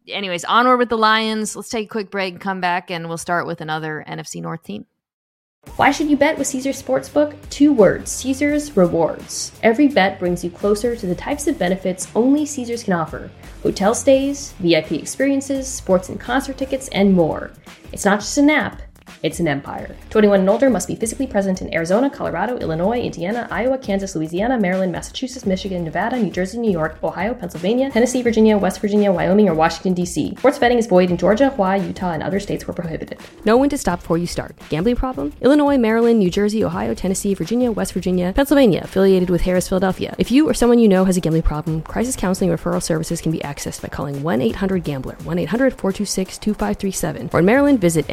anyways, 0.10 0.45
onward 0.45 0.78
with 0.78 0.89
the 0.89 0.97
Lions. 0.97 1.55
Let's 1.55 1.70
take 1.70 1.86
a 1.86 1.89
quick 1.89 2.10
break 2.10 2.39
come 2.39 2.62
back 2.62 2.89
and 2.91 3.08
we'll 3.08 3.18
start 3.18 3.47
with 3.47 3.62
another 3.62 4.03
NFC 4.08 4.41
North 4.41 4.64
team. 4.64 4.86
Why 5.76 5.91
should 5.91 6.10
you 6.10 6.18
bet 6.18 6.38
with 6.38 6.47
Caesars 6.47 6.82
Sportsbook? 6.82 7.36
Two 7.49 7.74
words 7.74 8.10
Caesars 8.12 8.76
Rewards. 8.78 9.51
Every 9.62 9.88
bet 9.88 10.18
brings 10.18 10.43
you 10.43 10.49
closer 10.49 10.95
to 10.95 11.05
the 11.05 11.14
types 11.14 11.47
of 11.47 11.60
benefits 11.60 12.08
only 12.16 12.45
Caesars 12.45 12.84
can 12.84 12.93
offer 12.93 13.30
hotel 13.64 13.93
stays, 13.93 14.53
VIP 14.60 14.93
experiences, 14.93 15.68
sports 15.68 16.10
and 16.10 16.20
concert 16.20 16.58
tickets, 16.58 16.88
and 16.89 17.14
more. 17.14 17.51
It's 17.91 18.05
not 18.05 18.22
just 18.22 18.38
an 18.38 18.49
app, 18.49 18.82
it's 19.24 19.39
an 19.39 19.47
empire. 19.47 19.95
21 20.10 20.41
and 20.41 20.49
older 20.49 20.70
must 20.70 20.88
be 20.88 20.95
physically 20.95 21.28
present 21.28 21.62
in 21.62 21.74
Arizona, 21.74 22.10
Colorado, 22.10 22.58
Illinois, 22.58 22.99
Indiana, 22.99 23.47
Iowa, 23.51 23.78
Kansas, 23.78 24.16
Louisiana, 24.16 24.60
Maryland, 24.60 24.91
Massachusetts, 24.91 25.45
Michigan, 25.45 25.84
Nevada, 25.84 26.18
New 26.18 26.32
Jersey, 26.32 26.58
New 26.58 26.72
York, 26.72 26.97
Ohio, 27.03 27.34
Pennsylvania, 27.34 27.89
Tennessee, 27.91 28.22
Virginia, 28.22 28.58
West 28.58 28.80
Virginia, 28.82 29.12
Wyoming, 29.12 29.49
or 29.49 29.53
Washington, 29.53 29.93
D.C. 29.93 30.36
Sports 30.38 30.60
betting 30.60 30.78
is 30.78 30.88
void 30.88 31.10
in 31.10 31.18
Georgia, 31.18 31.49
Hawaii, 31.49 31.86
Utah, 31.86 32.12
and 32.12 32.24
other 32.24 32.39
states 32.39 32.68
where 32.68 32.76
prohibited. 32.76 33.20
Know 33.45 33.58
when 33.58 33.70
to 33.70 33.78
stop 33.78 33.99
before 33.99 34.18
you 34.18 34.28
start. 34.28 34.55
Gambling 34.70 34.95
problem? 34.95 35.34
Illinois, 35.41 35.78
Maryland, 35.78 36.20
New 36.20 36.30
Jersey, 36.30 36.64
Ohio, 36.64 36.93
Tennessee, 36.93 37.34
Virginia, 37.34 37.72
West 37.72 37.93
Virginia, 37.93 38.34
Pennsylvania, 38.34 38.82
affiliated 38.84 39.30
with 39.30 39.41
Harrah's, 39.41 39.68
Philadelphia. 39.68 40.16
If 40.18 40.32
you 40.32 40.47
or 40.47 40.53
someone 40.53 40.80
you 40.80 40.88
know 40.88 41.05
has 41.05 41.18
a 41.18 41.22
gambling 41.22 41.43
problem, 41.43 41.82
crisis 41.82 42.16
counseling 42.16 42.49
referral 42.49 42.82
services 42.82 43.22
can 43.22 43.32
be 43.32 43.39
accessed 43.39 43.82
by 43.82 43.88
calling 43.89 44.24
1 44.24 44.41
800 44.41 44.84
Gambler, 44.84 45.16
1 45.24 45.39
800 45.39 45.72
426 45.74 46.38
2537. 46.38 47.30
Or 47.34 47.39
in 47.39 47.45
Maryland, 47.45 47.82
visit 47.82 48.05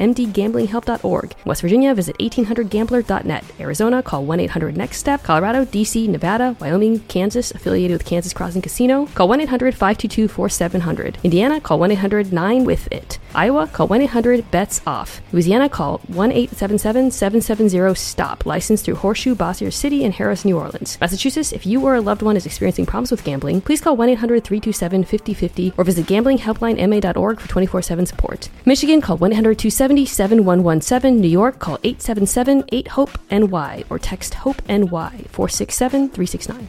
mdgamblinghelp.org. 0.85 1.35
West 1.45 1.61
Virginia, 1.61 1.75
Virginia, 1.75 1.95
visit 1.95 2.17
1800gambler.net. 2.19 3.45
Arizona, 3.59 4.03
call 4.03 4.25
1 4.25 4.41
800 4.41 4.77
Next 4.77 4.99
Step. 4.99 5.23
Colorado, 5.25 5.65
DC, 5.65 6.09
Nevada, 6.09 6.57
Wyoming, 6.61 7.01
Kansas, 7.01 7.51
affiliated 7.51 7.99
with 7.99 8.07
Kansas 8.07 8.33
Crossing 8.33 8.63
Casino, 8.63 9.07
call 9.07 9.29
1 9.29 9.41
800 9.41 9.75
522 9.75 10.29
4700. 10.29 11.19
Indiana, 11.25 11.61
call 11.61 11.81
1 11.81 11.91
800 11.91 12.33
9 12.33 12.65
with 12.65 12.91
it. 12.93 13.19
Iowa, 13.35 13.67
call 13.67 13.89
1 13.89 14.03
800 14.03 14.51
BETS 14.51 14.81
OFF. 14.87 15.21
Louisiana, 15.33 15.69
call 15.69 15.99
1 16.09 16.33
877 16.33 17.11
770 17.11 17.95
STOP. 17.95 18.47
Licensed 18.47 18.85
through 18.85 18.97
Horseshoe, 18.97 19.35
Bossier 19.35 19.71
City, 19.71 20.05
and 20.05 20.15
Harrah's, 20.15 20.45
New 20.45 20.59
Orleans. 20.59 20.99
Massachusetts, 21.01 21.53
if 21.53 21.67
you 21.67 21.85
or 21.85 21.95
a 21.95 22.01
loved 22.01 22.23
one 22.23 22.37
is 22.37 22.47
experiencing 22.47 22.87
problems 22.87 23.11
with 23.11 23.25
gambling, 23.25 23.61
please 23.61 23.81
call 23.81 23.97
1 23.97 24.09
800 24.11 24.45
327 24.45 25.05
5050 25.05 25.75
or 25.77 25.85
visit 25.85 26.07
gamblinghelplinema.org 26.07 27.41
for 27.41 27.49
24 27.49 27.83
7 27.83 28.07
support. 28.07 28.49
Michigan, 28.65 29.01
call 29.01 29.17
1 29.17 29.33
800 29.33 29.59
270 29.59 30.07
7117. 30.07 31.21
New 31.21 31.29
York, 31.29 31.59
call 31.59 31.79
877 31.83 32.65
8 32.71 32.89
HOPE 32.89 33.19
NY 33.31 33.85
or 33.91 33.99
text 33.99 34.35
HOPE 34.35 34.63
NY 34.69 35.25
467 35.31 36.11
369. 36.11 36.69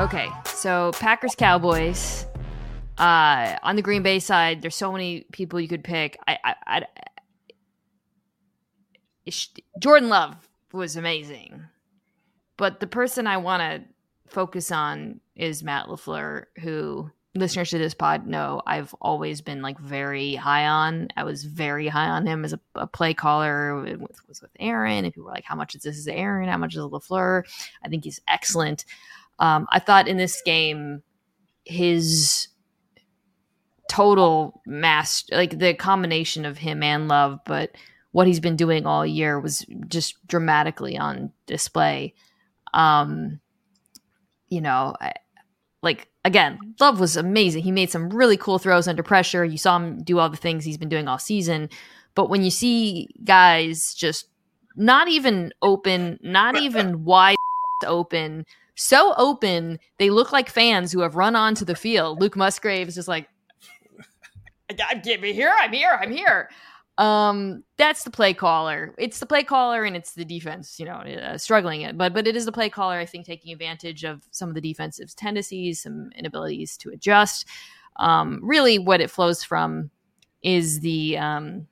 Okay, 0.00 0.30
so 0.58 0.90
Packers 0.94 1.34
Cowboys. 1.34 2.26
Uh, 2.96 3.56
on 3.62 3.76
the 3.76 3.82
Green 3.82 4.02
Bay 4.02 4.18
side, 4.18 4.60
there's 4.60 4.74
so 4.74 4.90
many 4.90 5.24
people 5.32 5.60
you 5.60 5.68
could 5.68 5.84
pick. 5.84 6.18
I, 6.26 6.38
I, 6.44 6.54
I 6.66 6.82
Jordan 9.78 10.08
Love 10.08 10.48
was 10.72 10.96
amazing, 10.96 11.62
but 12.56 12.80
the 12.80 12.88
person 12.88 13.28
I 13.28 13.36
want 13.36 13.60
to 13.60 13.88
focus 14.32 14.72
on 14.72 15.20
is 15.36 15.62
Matt 15.62 15.86
LaFleur, 15.86 16.46
who 16.60 17.08
listeners 17.36 17.70
to 17.70 17.78
this 17.78 17.94
pod 17.94 18.26
know 18.26 18.60
I've 18.66 18.92
always 19.00 19.40
been 19.40 19.62
like 19.62 19.78
very 19.78 20.34
high 20.34 20.66
on. 20.66 21.08
I 21.16 21.22
was 21.22 21.44
very 21.44 21.86
high 21.86 22.08
on 22.08 22.26
him 22.26 22.44
as 22.44 22.52
a, 22.52 22.60
a 22.74 22.86
play 22.88 23.14
caller. 23.14 23.76
Was, 23.76 24.42
with 24.42 24.50
Aaron, 24.58 25.04
and 25.04 25.14
people 25.14 25.26
were 25.26 25.30
like, 25.30 25.44
"How 25.44 25.54
much 25.54 25.76
is 25.76 25.82
this? 25.82 25.98
Is 25.98 26.08
Aaron? 26.08 26.48
How 26.48 26.58
much 26.58 26.74
is 26.74 26.80
Lafleur?" 26.80 27.44
I 27.84 27.88
think 27.88 28.02
he's 28.02 28.20
excellent. 28.26 28.84
Um, 29.38 29.66
I 29.70 29.78
thought 29.78 30.08
in 30.08 30.16
this 30.16 30.42
game, 30.44 31.02
his 31.64 32.48
total 33.88 34.60
mass, 34.66 35.24
like 35.30 35.58
the 35.58 35.74
combination 35.74 36.44
of 36.44 36.58
him 36.58 36.82
and 36.82 37.08
Love, 37.08 37.40
but 37.44 37.70
what 38.12 38.26
he's 38.26 38.40
been 38.40 38.56
doing 38.56 38.86
all 38.86 39.06
year 39.06 39.38
was 39.38 39.64
just 39.88 40.26
dramatically 40.26 40.96
on 40.96 41.32
display. 41.46 42.14
Um, 42.74 43.40
you 44.48 44.60
know, 44.60 44.94
I, 45.00 45.12
like 45.82 46.08
again, 46.24 46.58
Love 46.80 47.00
was 47.00 47.16
amazing. 47.16 47.62
He 47.62 47.72
made 47.72 47.90
some 47.90 48.10
really 48.10 48.36
cool 48.36 48.58
throws 48.58 48.88
under 48.88 49.02
pressure. 49.02 49.44
You 49.44 49.58
saw 49.58 49.76
him 49.76 50.02
do 50.02 50.18
all 50.18 50.30
the 50.30 50.36
things 50.36 50.64
he's 50.64 50.78
been 50.78 50.88
doing 50.88 51.08
all 51.08 51.18
season. 51.18 51.68
But 52.14 52.30
when 52.30 52.42
you 52.42 52.50
see 52.50 53.08
guys 53.24 53.94
just 53.94 54.26
not 54.76 55.08
even 55.08 55.52
open, 55.62 56.18
not 56.22 56.56
even 56.60 57.04
wide 57.04 57.36
open, 57.86 58.46
so 58.78 59.12
open, 59.16 59.80
they 59.98 60.08
look 60.08 60.32
like 60.32 60.48
fans 60.48 60.92
who 60.92 61.00
have 61.00 61.16
run 61.16 61.34
onto 61.34 61.64
the 61.64 61.74
field. 61.74 62.20
Luke 62.20 62.36
Musgrave 62.36 62.86
is 62.86 62.94
just 62.94 63.08
like, 63.08 63.28
get 65.02 65.20
me 65.20 65.32
here, 65.32 65.52
I'm 65.58 65.72
here, 65.72 65.98
I'm 66.00 66.12
here. 66.12 66.48
Um, 66.96 67.64
that's 67.76 68.04
the 68.04 68.10
play 68.10 68.34
caller. 68.34 68.94
It's 68.96 69.18
the 69.18 69.26
play 69.26 69.42
caller 69.42 69.84
and 69.84 69.96
it's 69.96 70.14
the 70.14 70.24
defense, 70.24 70.78
you 70.78 70.86
know, 70.86 70.94
uh, 70.96 71.38
struggling 71.38 71.82
it. 71.82 71.98
But 71.98 72.14
but 72.14 72.26
it 72.26 72.36
is 72.36 72.44
the 72.44 72.52
play 72.52 72.68
caller, 72.68 72.98
I 72.98 73.06
think, 73.06 73.26
taking 73.26 73.52
advantage 73.52 74.04
of 74.04 74.22
some 74.30 74.48
of 74.48 74.54
the 74.54 74.60
defensive 74.60 75.14
tendencies, 75.14 75.82
some 75.82 76.10
inabilities 76.16 76.76
to 76.78 76.90
adjust. 76.90 77.46
Um, 77.96 78.40
really, 78.42 78.78
what 78.78 79.00
it 79.00 79.10
flows 79.10 79.42
from 79.42 79.90
is 80.42 80.80
the 80.80 81.18
um, 81.18 81.66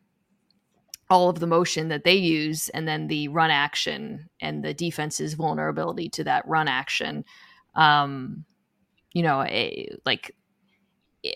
all 1.09 1.28
of 1.28 1.38
the 1.38 1.46
motion 1.46 1.88
that 1.88 2.04
they 2.04 2.14
use 2.14 2.68
and 2.70 2.86
then 2.86 3.07
the 3.07 3.28
run 3.28 3.50
action 3.50 4.28
and 4.40 4.64
the 4.64 4.74
defense's 4.74 5.34
vulnerability 5.34 6.09
to 6.09 6.24
that 6.24 6.46
run 6.48 6.68
action. 6.68 7.24
Um 7.74 8.44
you 9.12 9.22
know 9.22 9.42
a, 9.42 9.88
like 10.04 10.34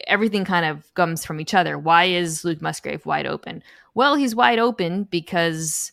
everything 0.07 0.45
kind 0.45 0.67
of 0.67 0.93
comes 0.95 1.25
from 1.25 1.41
each 1.41 1.55
other. 1.55 1.79
Why 1.79 2.05
is 2.05 2.45
luke 2.45 2.61
musgrave 2.61 3.07
wide 3.07 3.27
open? 3.27 3.63
Well 3.95 4.17
he's 4.17 4.35
wide 4.35 4.59
open 4.59 5.05
because 5.05 5.93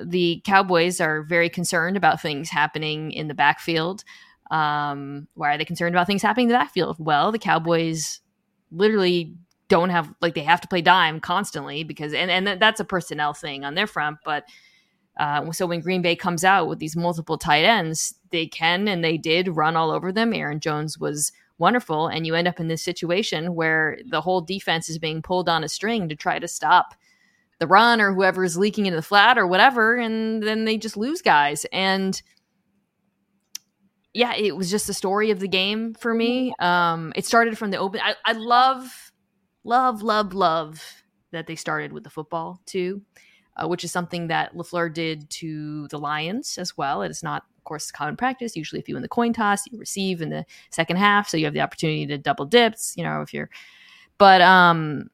the 0.00 0.40
cowboys 0.44 1.00
are 1.00 1.22
very 1.22 1.48
concerned 1.48 1.96
about 1.96 2.22
things 2.22 2.50
happening 2.50 3.12
in 3.12 3.28
the 3.28 3.34
backfield. 3.34 4.02
Um 4.50 5.28
why 5.34 5.54
are 5.54 5.58
they 5.58 5.64
concerned 5.64 5.94
about 5.94 6.08
things 6.08 6.22
happening 6.22 6.46
in 6.46 6.52
the 6.52 6.58
backfield? 6.58 6.96
Well 6.98 7.30
the 7.30 7.38
cowboys 7.38 8.20
literally 8.72 9.36
don't 9.70 9.88
have 9.88 10.12
like 10.20 10.34
they 10.34 10.42
have 10.42 10.60
to 10.60 10.68
play 10.68 10.82
dime 10.82 11.20
constantly 11.20 11.82
because 11.82 12.12
and 12.12 12.30
and 12.30 12.60
that's 12.60 12.80
a 12.80 12.84
personnel 12.84 13.32
thing 13.32 13.64
on 13.64 13.74
their 13.74 13.86
front 13.86 14.18
but 14.24 14.44
uh, 15.18 15.52
so 15.52 15.66
when 15.66 15.80
Green 15.80 16.00
Bay 16.00 16.16
comes 16.16 16.44
out 16.44 16.66
with 16.66 16.78
these 16.78 16.96
multiple 16.96 17.36
tight 17.36 17.64
ends, 17.64 18.14
they 18.30 18.46
can 18.46 18.88
and 18.88 19.04
they 19.04 19.18
did 19.18 19.54
run 19.54 19.76
all 19.76 19.90
over 19.90 20.12
them. 20.12 20.32
Aaron 20.32 20.60
Jones 20.60 20.98
was 20.98 21.30
wonderful, 21.58 22.06
and 22.08 22.26
you 22.26 22.34
end 22.34 22.48
up 22.48 22.58
in 22.58 22.68
this 22.68 22.82
situation 22.82 23.54
where 23.54 23.98
the 24.08 24.22
whole 24.22 24.40
defense 24.40 24.88
is 24.88 24.98
being 24.98 25.20
pulled 25.20 25.48
on 25.48 25.62
a 25.62 25.68
string 25.68 26.08
to 26.08 26.16
try 26.16 26.38
to 26.38 26.48
stop 26.48 26.94
the 27.58 27.66
run 27.66 28.00
or 28.00 28.14
whoever 28.14 28.44
is 28.44 28.56
leaking 28.56 28.86
into 28.86 28.96
the 28.96 29.02
flat 29.02 29.36
or 29.36 29.46
whatever, 29.46 29.96
and 29.96 30.42
then 30.42 30.64
they 30.64 30.78
just 30.78 30.96
lose 30.96 31.20
guys. 31.20 31.66
And 31.70 32.20
yeah, 34.14 34.34
it 34.34 34.56
was 34.56 34.70
just 34.70 34.86
the 34.86 34.94
story 34.94 35.30
of 35.30 35.38
the 35.38 35.48
game 35.48 35.92
for 35.92 36.14
me. 36.14 36.54
Um, 36.58 37.12
it 37.14 37.26
started 37.26 37.58
from 37.58 37.70
the 37.70 37.76
open. 37.76 38.00
I, 38.02 38.14
I 38.24 38.32
love 38.32 39.09
love, 39.64 40.02
love, 40.02 40.34
love 40.34 40.82
that 41.32 41.46
they 41.46 41.56
started 41.56 41.92
with 41.92 42.04
the 42.04 42.10
football 42.10 42.60
too, 42.66 43.02
uh, 43.56 43.68
which 43.68 43.84
is 43.84 43.92
something 43.92 44.28
that 44.28 44.54
Lafleur 44.54 44.92
did 44.92 45.28
to 45.30 45.88
the 45.88 45.98
Lions 45.98 46.58
as 46.58 46.76
well. 46.76 47.02
It 47.02 47.10
is 47.10 47.22
not, 47.22 47.44
of 47.56 47.64
course, 47.64 47.90
common 47.90 48.16
practice. 48.16 48.56
Usually, 48.56 48.80
if 48.80 48.88
you 48.88 48.94
win 48.94 49.02
the 49.02 49.08
coin 49.08 49.32
toss, 49.32 49.66
you 49.70 49.78
receive 49.78 50.22
in 50.22 50.30
the 50.30 50.44
second 50.70 50.96
half, 50.96 51.28
so 51.28 51.36
you 51.36 51.44
have 51.44 51.54
the 51.54 51.60
opportunity 51.60 52.06
to 52.06 52.18
double 52.18 52.46
dips. 52.46 52.94
You 52.96 53.04
know, 53.04 53.20
if 53.20 53.32
you're, 53.32 53.50
but 54.18 54.40
um, 54.40 55.10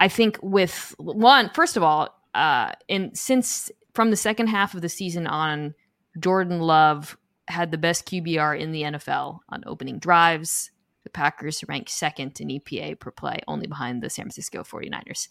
I 0.00 0.08
think 0.08 0.38
with 0.42 0.94
one, 0.98 1.50
first 1.54 1.76
of 1.76 1.82
all, 1.82 2.08
uh, 2.34 2.72
and 2.88 3.16
since 3.18 3.70
from 3.94 4.10
the 4.10 4.16
second 4.16 4.46
half 4.48 4.74
of 4.74 4.82
the 4.82 4.88
season 4.88 5.26
on, 5.26 5.74
Jordan 6.20 6.60
Love 6.60 7.16
had 7.48 7.70
the 7.70 7.78
best 7.78 8.06
QBR 8.06 8.58
in 8.58 8.72
the 8.72 8.82
NFL 8.82 9.40
on 9.48 9.62
opening 9.66 9.98
drives, 9.98 10.70
the 11.08 11.12
Packers 11.12 11.64
rank 11.68 11.88
second 11.88 12.40
in 12.40 12.48
EPA 12.48 13.00
per 13.00 13.10
play, 13.10 13.40
only 13.48 13.66
behind 13.66 14.02
the 14.02 14.10
San 14.10 14.24
Francisco 14.24 14.62
49ers. 14.62 15.28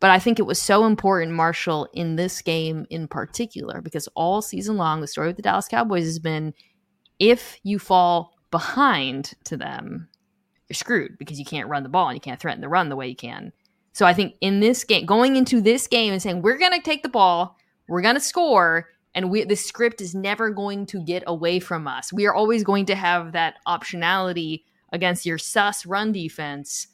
But 0.00 0.10
I 0.10 0.18
think 0.18 0.38
it 0.38 0.46
was 0.46 0.60
so 0.60 0.86
important, 0.86 1.32
Marshall, 1.32 1.88
in 1.92 2.16
this 2.16 2.40
game 2.42 2.86
in 2.90 3.06
particular, 3.06 3.80
because 3.82 4.08
all 4.14 4.42
season 4.42 4.76
long, 4.76 5.00
the 5.00 5.06
story 5.06 5.28
with 5.28 5.36
the 5.36 5.42
Dallas 5.42 5.68
Cowboys 5.68 6.04
has 6.04 6.18
been 6.18 6.54
if 7.18 7.60
you 7.62 7.78
fall 7.78 8.32
behind 8.50 9.34
to 9.44 9.56
them, 9.56 10.08
you're 10.68 10.74
screwed 10.74 11.18
because 11.18 11.38
you 11.38 11.44
can't 11.44 11.68
run 11.68 11.82
the 11.82 11.88
ball 11.88 12.08
and 12.08 12.16
you 12.16 12.20
can't 12.20 12.40
threaten 12.40 12.62
the 12.62 12.68
run 12.68 12.88
the 12.88 12.96
way 12.96 13.06
you 13.08 13.16
can. 13.16 13.52
So 13.92 14.06
I 14.06 14.14
think 14.14 14.34
in 14.40 14.60
this 14.60 14.84
game, 14.84 15.04
going 15.04 15.36
into 15.36 15.60
this 15.60 15.86
game 15.86 16.12
and 16.12 16.22
saying, 16.22 16.42
we're 16.42 16.58
going 16.58 16.72
to 16.72 16.80
take 16.80 17.02
the 17.02 17.08
ball, 17.08 17.56
we're 17.88 18.00
going 18.00 18.14
to 18.14 18.20
score, 18.20 18.88
and 19.14 19.30
we 19.30 19.44
the 19.44 19.56
script 19.56 20.00
is 20.00 20.14
never 20.14 20.50
going 20.50 20.86
to 20.86 21.04
get 21.04 21.24
away 21.26 21.58
from 21.60 21.86
us. 21.86 22.12
We 22.12 22.26
are 22.26 22.34
always 22.34 22.64
going 22.64 22.86
to 22.86 22.94
have 22.94 23.32
that 23.32 23.56
optionality 23.66 24.62
against 24.92 25.26
your 25.26 25.38
sus 25.38 25.86
run 25.86 26.12
defense. 26.12 26.88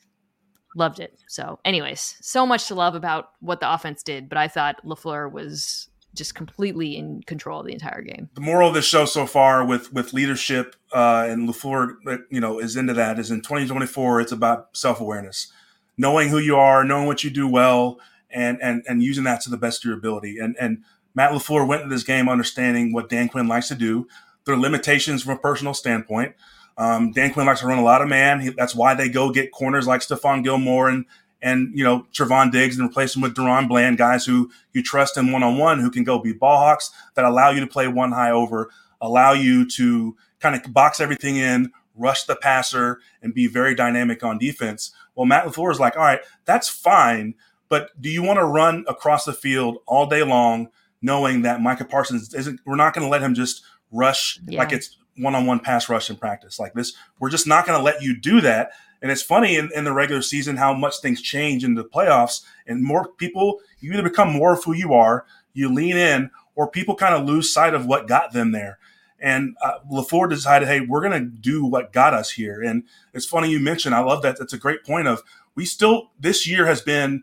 Loved 0.75 1.01
it. 1.01 1.19
So, 1.27 1.59
anyways, 1.65 2.17
so 2.21 2.45
much 2.45 2.69
to 2.69 2.75
love 2.75 2.95
about 2.95 3.31
what 3.41 3.61
the 3.61 3.73
offense 3.73 4.03
did, 4.03 4.29
but 4.29 4.37
I 4.37 4.47
thought 4.47 4.85
LaFleur 4.85 5.31
was 5.33 5.89
just 6.17 6.35
completely 6.35 6.97
in 6.97 7.23
control 7.23 7.61
of 7.61 7.67
the 7.67 7.73
entire 7.73 8.03
game. 8.03 8.29
The 8.35 8.41
moral 8.41 8.69
of 8.69 8.75
the 8.75 8.83
show 8.83 9.05
so 9.05 9.27
far 9.27 9.65
with 9.65 9.93
with 9.93 10.13
leadership 10.13 10.75
uh, 10.93 11.27
and 11.29 11.49
LaFleur, 11.49 11.97
you 12.31 12.41
know, 12.41 12.59
is 12.59 12.77
into 12.77 12.95
that. 12.95 13.19
Is 13.19 13.31
in 13.31 13.43
2024, 13.43 14.21
it's 14.21 14.33
about 14.33 14.77
self 14.77 15.01
awareness, 15.01 15.53
knowing 15.97 16.29
who 16.31 16.39
you 16.39 16.57
are, 16.57 16.85
knowing 16.85 17.07
what 17.07 17.23
you 17.23 17.31
do 17.31 17.47
well, 17.47 18.01
and 18.31 18.59
and 18.61 18.83
and 18.89 19.03
using 19.03 19.25
that 19.25 19.41
to 19.43 19.51
the 19.51 19.57
best 19.57 19.85
of 19.85 19.89
your 19.89 19.97
ability. 19.97 20.39
And 20.39 20.57
and 20.59 20.83
Matt 21.15 21.33
LaFleur 21.33 21.67
went 21.67 21.83
into 21.83 21.95
this 21.95 22.05
game 22.05 22.29
understanding 22.29 22.93
what 22.93 23.09
Dan 23.09 23.29
Quinn 23.29 23.49
likes 23.49 23.69
to 23.69 23.75
do, 23.75 24.09
their 24.45 24.57
limitations 24.57 25.23
from 25.23 25.33
a 25.33 25.39
personal 25.39 25.75
standpoint. 25.75 26.35
Um, 26.79 27.13
Dan 27.13 27.33
Quinn 27.33 27.47
likes 27.47 27.61
to 27.61 27.67
run 27.67 27.79
a 27.79 27.85
lot 27.85 28.03
of 28.03 28.09
man. 28.09 28.41
He, 28.41 28.51
that's 28.51 28.75
why 28.75 28.95
they 28.95 29.09
go 29.09 29.31
get 29.31 29.53
corners 29.53 29.87
like 29.87 30.01
Stephon 30.01 30.45
Gilmore 30.45 30.89
and 30.89 31.07
and 31.43 31.71
you 31.77 31.85
know 31.85 32.07
Trevon 32.13 32.51
Diggs 32.51 32.79
and 32.79 32.89
replace 32.89 33.13
them 33.13 33.23
with 33.23 33.35
DaRon 33.35 33.69
Bland, 33.69 33.99
guys 33.99 34.25
who 34.25 34.51
you 34.73 34.83
trust 34.83 35.17
in 35.17 35.33
one 35.33 35.43
on 35.43 35.59
one, 35.59 35.81
who 35.81 35.91
can 35.91 36.05
go 36.05 36.19
be 36.19 36.33
ball 36.33 36.59
hawks 36.59 36.91
that 37.15 37.25
allow 37.25 37.51
you 37.51 37.61
to 37.61 37.67
play 37.67 37.89
one 37.89 38.13
high 38.13 38.31
over, 38.31 38.71
allow 39.01 39.33
you 39.33 39.69
to 39.71 40.17
kind 40.41 40.55
of 40.55 40.73
box 40.73 41.01
everything 41.01 41.37
in, 41.37 41.73
rush 41.95 42.25
the 42.25 42.37
passer, 42.37 43.01
and 43.23 43.35
be 43.35 43.47
very 43.47 43.75
dynamic 43.75 44.23
on 44.23 44.39
defense. 44.39 44.93
Well, 45.15 45.27
Matt 45.27 45.47
LaFleur 45.47 45.73
is 45.73 45.81
like, 45.81 45.97
all 45.97 46.03
right, 46.03 46.21
that's 46.45 46.69
fine, 46.69 47.35
but 47.69 47.91
do 48.01 48.11
you 48.11 48.23
want 48.23 48.39
to 48.39 48.45
run 48.45 48.85
across 48.87 49.25
the 49.25 49.33
field 49.33 49.79
all 49.87 50.07
day 50.07 50.23
long, 50.23 50.69
knowing 51.01 51.43
that 51.43 51.63
Micah 51.63 51.87
Parsons 51.87 52.35
isn't? 52.35 52.61
We're 52.67 52.77
not 52.77 52.95
going 52.95 53.05
to 53.05 53.11
let 53.11 53.23
him 53.23 53.35
just 53.35 53.63
rush 53.91 54.41
yeah. 54.47 54.59
like 54.59 54.73
it's 54.73 54.97
one-on-one 55.17 55.61
pass 55.61 55.89
rush 55.89 56.11
in 56.11 56.17
practice 56.17 56.59
like 56.59 56.75
this. 56.75 56.95
We're 57.19 57.31
just 57.31 57.47
not 57.47 57.67
going 57.67 57.79
to 57.79 57.83
let 57.85 58.03
you 58.03 58.19
do 58.19 58.41
that. 58.43 58.71
And 59.03 59.11
it's 59.11 59.23
funny 59.23 59.57
in, 59.57 59.71
in 59.75 59.85
the 59.85 59.93
regular 59.93 60.23
season 60.23 60.57
how 60.57 60.73
much 60.75 61.01
things 61.01 61.21
change 61.21 61.65
in 61.65 61.75
the 61.75 61.85
playoffs, 61.85 62.43
and 62.67 62.83
more 62.83 63.09
people 63.13 63.61
you 63.79 63.93
either 63.93 64.03
become 64.03 64.33
more 64.33 64.55
of 64.55 64.65
who 64.65 64.73
you 64.73 64.95
are, 64.95 65.27
you 65.53 65.73
lean 65.73 65.97
in, 65.97 66.31
or 66.55 66.71
people 66.71 66.95
kind 66.95 67.15
of 67.15 67.27
lose 67.27 67.53
sight 67.53 67.75
of 67.75 67.87
what 67.87 68.09
got 68.09 68.33
them 68.33 68.53
there. 68.53 68.79
And 69.19 69.57
uh, 69.63 69.79
LaFleur 69.91 70.29
decided, 70.29 70.69
hey, 70.69 70.81
we're 70.81 71.01
going 71.01 71.13
to 71.13 71.29
do 71.29 71.65
what 71.65 71.93
got 71.93 72.15
us 72.15 72.31
here. 72.31 72.63
And 72.63 72.85
it's 73.15 73.27
funny 73.27 73.51
you 73.51 73.61
mentioned. 73.61 73.95
I 73.95 74.01
love 74.01 74.23
that. 74.23 74.39
That's 74.39 74.53
a 74.53 74.59
great 74.59 74.85
point. 74.85 75.09
Of 75.09 75.23
we 75.55 75.65
still 75.65 76.11
this 76.19 76.47
year 76.47 76.67
has 76.67 76.81
been 76.81 77.23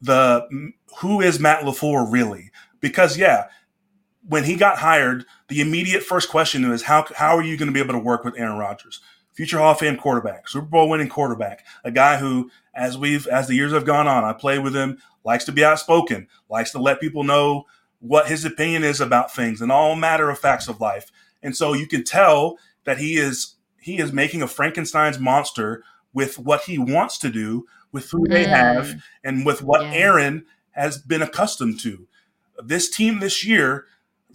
the 0.00 0.72
who 0.98 1.20
is 1.20 1.40
Matt 1.40 1.62
LaFleur 1.62 2.10
really? 2.10 2.50
Because 2.80 3.18
yeah, 3.18 3.48
when 4.26 4.44
he 4.44 4.56
got 4.56 4.78
hired, 4.78 5.24
the 5.54 5.60
immediate 5.60 6.02
first 6.02 6.28
question 6.28 6.64
is 6.64 6.82
how 6.82 7.06
how 7.14 7.36
are 7.36 7.42
you 7.42 7.56
going 7.56 7.68
to 7.68 7.72
be 7.72 7.78
able 7.78 7.92
to 7.92 7.98
work 7.98 8.24
with 8.24 8.36
Aaron 8.36 8.58
Rodgers, 8.58 9.00
future 9.32 9.58
Hall 9.58 9.70
of 9.70 9.78
Fame 9.78 9.96
quarterback, 9.96 10.48
Super 10.48 10.66
Bowl 10.66 10.88
winning 10.88 11.08
quarterback, 11.08 11.64
a 11.84 11.92
guy 11.92 12.16
who, 12.16 12.50
as 12.74 12.98
we've 12.98 13.28
as 13.28 13.46
the 13.46 13.54
years 13.54 13.72
have 13.72 13.84
gone 13.84 14.08
on, 14.08 14.24
I 14.24 14.32
play 14.32 14.58
with 14.58 14.74
him, 14.74 14.98
likes 15.22 15.44
to 15.44 15.52
be 15.52 15.64
outspoken, 15.64 16.26
likes 16.48 16.72
to 16.72 16.80
let 16.80 17.00
people 17.00 17.22
know 17.22 17.66
what 18.00 18.26
his 18.26 18.44
opinion 18.44 18.82
is 18.82 19.00
about 19.00 19.32
things 19.32 19.60
and 19.60 19.70
all 19.70 19.94
matter 19.94 20.28
of 20.28 20.40
facts 20.40 20.66
of 20.66 20.80
life, 20.80 21.12
and 21.40 21.56
so 21.56 21.72
you 21.72 21.86
can 21.86 22.02
tell 22.02 22.58
that 22.82 22.98
he 22.98 23.16
is 23.16 23.54
he 23.78 23.98
is 23.98 24.12
making 24.12 24.42
a 24.42 24.48
Frankenstein's 24.48 25.20
monster 25.20 25.84
with 26.12 26.36
what 26.36 26.62
he 26.62 26.78
wants 26.78 27.16
to 27.18 27.30
do, 27.30 27.64
with 27.92 28.10
who 28.10 28.26
they 28.26 28.44
mm. 28.44 28.48
have, 28.48 29.00
and 29.22 29.46
with 29.46 29.62
what 29.62 29.82
yeah. 29.82 29.92
Aaron 29.92 30.46
has 30.72 30.98
been 30.98 31.22
accustomed 31.22 31.78
to. 31.78 32.08
This 32.60 32.90
team 32.90 33.20
this 33.20 33.44
year 33.44 33.86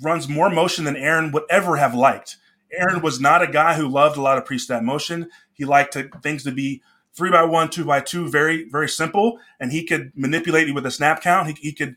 runs 0.02 0.28
more 0.28 0.50
motion 0.50 0.86
than 0.86 0.96
Aaron 0.96 1.32
would 1.32 1.44
ever 1.50 1.78
have 1.78 1.94
liked. 1.94 2.38
Aaron 2.72 3.02
was 3.02 3.20
not 3.20 3.42
a 3.42 3.48
guy 3.48 3.76
who 3.76 3.88
loved 3.88 4.18
a 4.18 4.22
lot 4.22 4.38
of 4.38 4.46
pre-snap 4.46 4.84
motion. 4.84 5.30
He 5.54 5.66
liked 5.66 5.94
to, 5.94 6.10
things 6.22 6.44
to 6.44 6.52
be 6.52 6.82
three 7.14 7.32
by 7.32 7.44
one, 7.44 7.70
two 7.70 7.86
by 7.86 8.02
two, 8.02 8.30
very, 8.30 8.70
very 8.70 8.88
simple. 8.88 9.40
And 9.60 9.72
he 9.72 9.86
could 9.86 10.12
manipulate 10.16 10.68
you 10.68 10.74
with 10.74 10.86
a 10.86 10.92
snap 10.92 11.22
count. 11.22 11.48
He, 11.48 11.54
he 11.60 11.74
could 11.74 11.96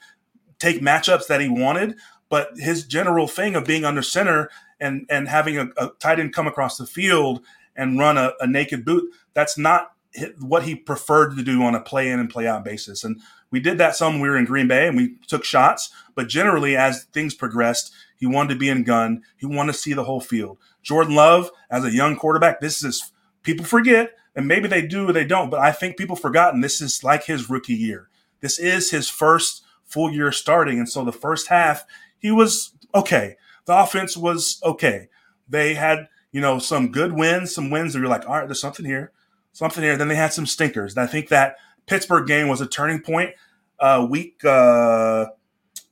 take 0.59 0.80
matchups 0.80 1.26
that 1.26 1.40
he 1.40 1.48
wanted. 1.48 1.96
But 2.28 2.57
his 2.57 2.86
general 2.86 3.28
thing 3.28 3.55
of 3.55 3.66
being 3.66 3.84
under 3.84 4.03
center 4.03 4.48
and, 4.80 5.07
and 5.11 5.28
having 5.28 5.59
a, 5.59 5.68
a 5.76 5.90
tight 5.98 6.18
end 6.18 6.32
come 6.32 6.46
across 6.46 6.78
the 6.78 6.86
field 6.86 7.44
and 7.76 7.98
run 7.98 8.16
a, 8.16 8.32
a 8.40 8.46
naked 8.46 8.84
boot, 8.84 9.12
that's 9.34 9.59
not 9.59 9.92
what 10.40 10.64
he 10.64 10.74
preferred 10.74 11.36
to 11.36 11.42
do 11.42 11.62
on 11.62 11.74
a 11.74 11.80
play 11.80 12.09
in 12.09 12.18
and 12.18 12.30
play 12.30 12.46
out 12.46 12.64
basis. 12.64 13.05
And 13.05 13.20
we 13.53 13.61
did 13.61 13.78
that 13.78 13.94
some 13.94 14.18
we 14.18 14.28
were 14.28 14.36
in 14.36 14.46
Green 14.46 14.66
Bay 14.66 14.88
and 14.88 14.96
we 14.96 15.16
took 15.28 15.44
shots, 15.44 15.90
but 16.16 16.26
generally 16.26 16.76
as 16.76 17.05
things 17.05 17.34
progressed, 17.34 17.92
he 18.16 18.26
wanted 18.26 18.55
to 18.55 18.59
be 18.59 18.68
in 18.68 18.82
gun. 18.82 19.22
He 19.36 19.46
wanted 19.46 19.72
to 19.72 19.78
see 19.78 19.92
the 19.92 20.05
whole 20.05 20.20
field. 20.20 20.59
Jordan 20.82 21.14
Love, 21.14 21.50
as 21.70 21.84
a 21.84 21.92
young 21.92 22.16
quarterback, 22.16 22.61
this 22.61 22.82
is 22.82 23.12
people 23.42 23.64
forget, 23.64 24.14
and 24.34 24.48
maybe 24.48 24.66
they 24.66 24.84
do 24.84 25.09
or 25.09 25.12
they 25.12 25.24
don't, 25.24 25.50
but 25.50 25.61
I 25.61 25.70
think 25.70 25.96
people 25.96 26.16
forgotten 26.16 26.61
this 26.61 26.80
is 26.80 27.05
like 27.05 27.24
his 27.24 27.50
rookie 27.50 27.74
year. 27.74 28.09
This 28.40 28.59
is 28.59 28.90
his 28.90 29.09
first 29.09 29.62
full 29.84 30.11
year 30.11 30.32
starting. 30.32 30.78
And 30.78 30.88
so 30.88 31.05
the 31.05 31.12
first 31.12 31.48
half, 31.48 31.84
he 32.18 32.30
was 32.30 32.72
okay. 32.94 33.36
The 33.66 33.78
offense 33.78 34.16
was 34.16 34.61
okay. 34.64 35.09
They 35.48 35.74
had, 35.74 36.09
you 36.32 36.40
know, 36.40 36.59
some 36.59 36.90
good 36.90 37.12
wins, 37.12 37.55
some 37.55 37.70
wins 37.70 37.92
that 37.92 38.00
you're 38.00 38.09
like, 38.09 38.26
all 38.26 38.36
right, 38.36 38.46
there's 38.46 38.61
something 38.61 38.86
here, 38.86 39.12
something 39.53 39.82
here. 39.82 39.96
Then 39.96 40.09
they 40.09 40.16
had 40.16 40.32
some 40.32 40.46
stinkers. 40.46 40.96
And 40.96 41.03
I 41.03 41.07
think 41.07 41.28
that 41.28 41.57
Pittsburgh 41.87 42.26
game 42.26 42.49
was 42.49 42.61
a 42.61 42.66
turning 42.66 43.01
point. 43.01 43.35
Uh, 43.78 44.07
week 44.09 44.45
uh, 44.45 45.26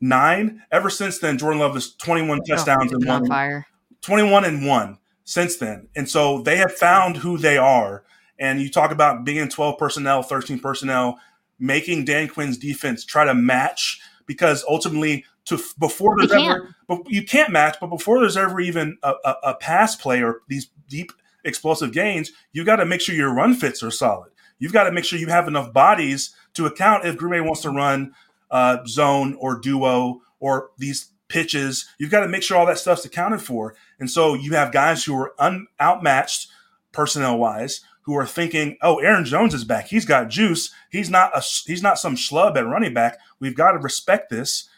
nine. 0.00 0.62
Ever 0.70 0.90
since 0.90 1.18
then, 1.18 1.38
Jordan 1.38 1.60
Love 1.60 1.74
has 1.74 1.94
21 1.94 2.42
touchdowns 2.42 2.92
and 2.92 3.04
one. 3.04 3.26
Fire. 3.26 3.66
21 4.02 4.44
and 4.44 4.66
one 4.66 4.98
since 5.24 5.56
then. 5.56 5.88
And 5.94 6.08
so 6.08 6.42
they 6.42 6.56
have 6.56 6.72
found 6.72 7.18
who 7.18 7.38
they 7.38 7.58
are. 7.58 8.04
And 8.38 8.60
you 8.60 8.70
talk 8.70 8.90
about 8.90 9.24
being 9.24 9.48
12 9.48 9.78
personnel, 9.78 10.22
13 10.22 10.58
personnel. 10.60 11.18
making 11.58 12.06
Dan 12.06 12.28
Quinn's 12.28 12.56
defense 12.56 13.04
try 13.04 13.24
to 13.24 13.34
match 13.34 14.00
because 14.26 14.64
ultimately 14.68 15.24
to 15.44 15.58
before 15.78 16.16
there's 16.16 16.32
ever 16.32 16.74
but 16.86 17.00
you 17.06 17.24
can't 17.24 17.50
match 17.52 17.76
but 17.80 17.88
before 17.88 18.20
there's 18.20 18.36
ever 18.36 18.60
even 18.60 18.96
a, 19.02 19.12
a, 19.24 19.34
a 19.44 19.54
pass 19.54 19.96
play 19.96 20.22
or 20.22 20.42
these 20.48 20.68
deep 20.88 21.12
explosive 21.44 21.92
gains 21.92 22.30
you 22.52 22.64
got 22.64 22.76
to 22.76 22.86
make 22.86 23.00
sure 23.00 23.14
your 23.14 23.34
run 23.34 23.54
fits 23.54 23.82
are 23.82 23.90
solid 23.90 24.30
you've 24.60 24.72
got 24.72 24.84
to 24.84 24.92
make 24.92 25.04
sure 25.04 25.18
you 25.18 25.26
have 25.26 25.48
enough 25.48 25.72
bodies 25.72 26.32
to 26.54 26.66
account 26.66 27.04
if 27.04 27.16
Green 27.16 27.32
Bay 27.32 27.40
wants 27.40 27.62
to 27.62 27.70
run 27.70 28.12
uh, 28.52 28.78
zone 28.86 29.36
or 29.40 29.58
duo 29.58 30.20
or 30.38 30.70
these 30.78 31.08
pitches 31.26 31.88
you've 31.98 32.10
got 32.10 32.20
to 32.20 32.28
make 32.28 32.42
sure 32.42 32.56
all 32.56 32.66
that 32.66 32.78
stuff's 32.78 33.04
accounted 33.04 33.40
for 33.40 33.74
and 33.98 34.10
so 34.10 34.34
you 34.34 34.52
have 34.54 34.72
guys 34.72 35.04
who 35.04 35.16
are 35.16 35.32
un- 35.38 35.66
outmatched 35.80 36.48
personnel 36.92 37.38
wise 37.38 37.80
who 38.02 38.16
are 38.16 38.26
thinking, 38.26 38.76
"Oh, 38.82 38.98
Aaron 38.98 39.24
Jones 39.24 39.54
is 39.54 39.64
back. 39.64 39.86
He's 39.86 40.04
got 40.04 40.28
juice. 40.28 40.72
He's 40.90 41.10
not 41.10 41.30
a 41.36 41.40
he's 41.40 41.82
not 41.82 41.98
some 41.98 42.16
schlub 42.16 42.56
at 42.56 42.66
running 42.66 42.94
back. 42.94 43.18
We've 43.38 43.54
got 43.54 43.72
to 43.72 43.78
respect 43.78 44.30
this." 44.30 44.68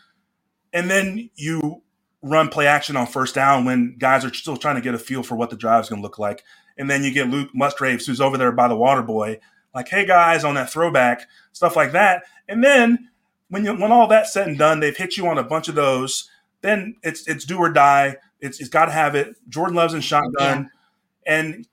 And 0.73 0.91
then 0.91 1.31
you 1.35 1.83
run 2.23 2.49
play 2.49 2.67
action 2.67 2.97
on 2.97 3.07
first 3.07 3.35
down 3.35 3.65
when 3.65 3.97
guys 3.99 4.25
are 4.25 4.33
still 4.33 4.57
trying 4.57 4.77
to 4.77 4.81
get 4.81 4.95
a 4.95 4.99
feel 4.99 5.23
for 5.23 5.35
what 5.35 5.51
the 5.51 5.57
drive 5.57 5.85
is 5.85 5.89
going 5.89 6.01
to 6.01 6.05
look 6.05 6.19
like. 6.19 6.45
And 6.79 6.89
then 6.89 7.05
you 7.05 7.13
get 7.13 7.29
Luke 7.29 7.51
Musgraves, 7.55 8.07
who's 8.07 8.21
over 8.21 8.39
there 8.39 8.53
by 8.53 8.69
the 8.69 8.77
water 8.77 9.03
boy, 9.03 9.41
like, 9.75 9.89
"Hey 9.89 10.07
guys," 10.07 10.45
on 10.45 10.55
that 10.55 10.71
throwback 10.71 11.27
stuff 11.53 11.77
like 11.77 11.93
that. 11.93 12.25
And 12.49 12.63
then 12.63 13.11
when 13.49 13.65
you, 13.65 13.75
when 13.75 13.93
all 13.93 14.07
that's 14.09 14.33
said 14.33 14.49
and 14.49 14.59
done, 14.59 14.81
they've 14.81 14.97
hit 14.97 15.17
you 15.17 15.27
on 15.29 15.39
a 15.39 15.45
bunch 15.45 15.69
of 15.69 15.75
those. 15.75 16.29
Then 16.63 16.97
it's 17.03 17.27
it's 17.29 17.45
do 17.45 17.59
or 17.59 17.71
die. 17.71 18.17
It's, 18.41 18.61
it's 18.61 18.69
got 18.69 18.87
to 18.87 18.93
have 18.93 19.15
it. 19.15 19.37
Jordan 19.49 19.77
Love's 19.77 19.95
in 19.95 20.01
shotgun, 20.01 20.71
yeah. 21.27 21.35
and 21.35 21.67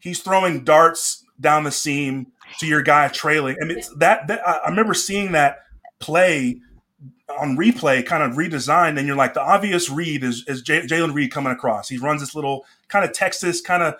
he's 0.00 0.20
throwing 0.20 0.64
darts 0.64 1.24
down 1.40 1.64
the 1.64 1.70
seam 1.70 2.32
to 2.58 2.66
your 2.66 2.82
guy 2.82 3.08
trailing. 3.08 3.56
I 3.62 3.64
mean, 3.64 3.80
that, 3.96 4.26
that 4.28 4.46
I 4.46 4.68
remember 4.68 4.92
seeing 4.92 5.32
that 5.32 5.60
play 5.98 6.60
on 7.38 7.56
replay, 7.56 8.04
kind 8.04 8.22
of 8.22 8.32
redesigned, 8.32 8.98
and 8.98 9.06
you're 9.06 9.16
like, 9.16 9.32
the 9.32 9.40
obvious 9.40 9.88
read 9.88 10.24
is, 10.24 10.44
is 10.46 10.60
J- 10.60 10.82
Jayden 10.82 11.14
Reed 11.14 11.32
coming 11.32 11.52
across. 11.52 11.88
He 11.88 11.96
runs 11.96 12.20
this 12.20 12.34
little 12.34 12.66
kind 12.88 13.04
of 13.04 13.12
Texas 13.12 13.60
kind 13.60 13.82
of 13.82 13.94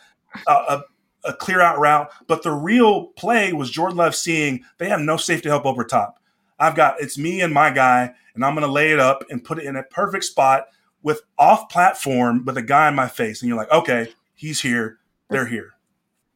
uh, 0.46 0.80
a, 1.24 1.32
clear 1.32 1.60
out 1.60 1.78
route, 1.78 2.10
but 2.26 2.42
the 2.42 2.52
real 2.52 3.06
play 3.08 3.52
was 3.52 3.70
Jordan 3.70 3.98
Love 3.98 4.14
seeing 4.14 4.64
they 4.78 4.88
have 4.88 5.00
no 5.00 5.16
safety 5.16 5.48
help 5.48 5.66
over 5.66 5.84
top. 5.84 6.18
I've 6.58 6.74
got 6.74 7.00
it's 7.00 7.18
me 7.18 7.40
and 7.40 7.52
my 7.52 7.70
guy, 7.70 8.12
and 8.34 8.44
I'm 8.44 8.54
going 8.54 8.66
to 8.66 8.72
lay 8.72 8.92
it 8.92 9.00
up 9.00 9.24
and 9.30 9.42
put 9.42 9.58
it 9.58 9.64
in 9.64 9.76
a 9.76 9.82
perfect 9.82 10.24
spot 10.24 10.66
with 11.02 11.22
off 11.38 11.68
platform 11.68 12.44
with 12.44 12.56
a 12.56 12.62
guy 12.62 12.88
in 12.88 12.94
my 12.94 13.08
face, 13.08 13.40
and 13.40 13.48
you're 13.48 13.56
like, 13.56 13.70
okay, 13.70 14.12
he's 14.34 14.60
here, 14.60 14.98
they're 15.30 15.46
here. 15.46 15.74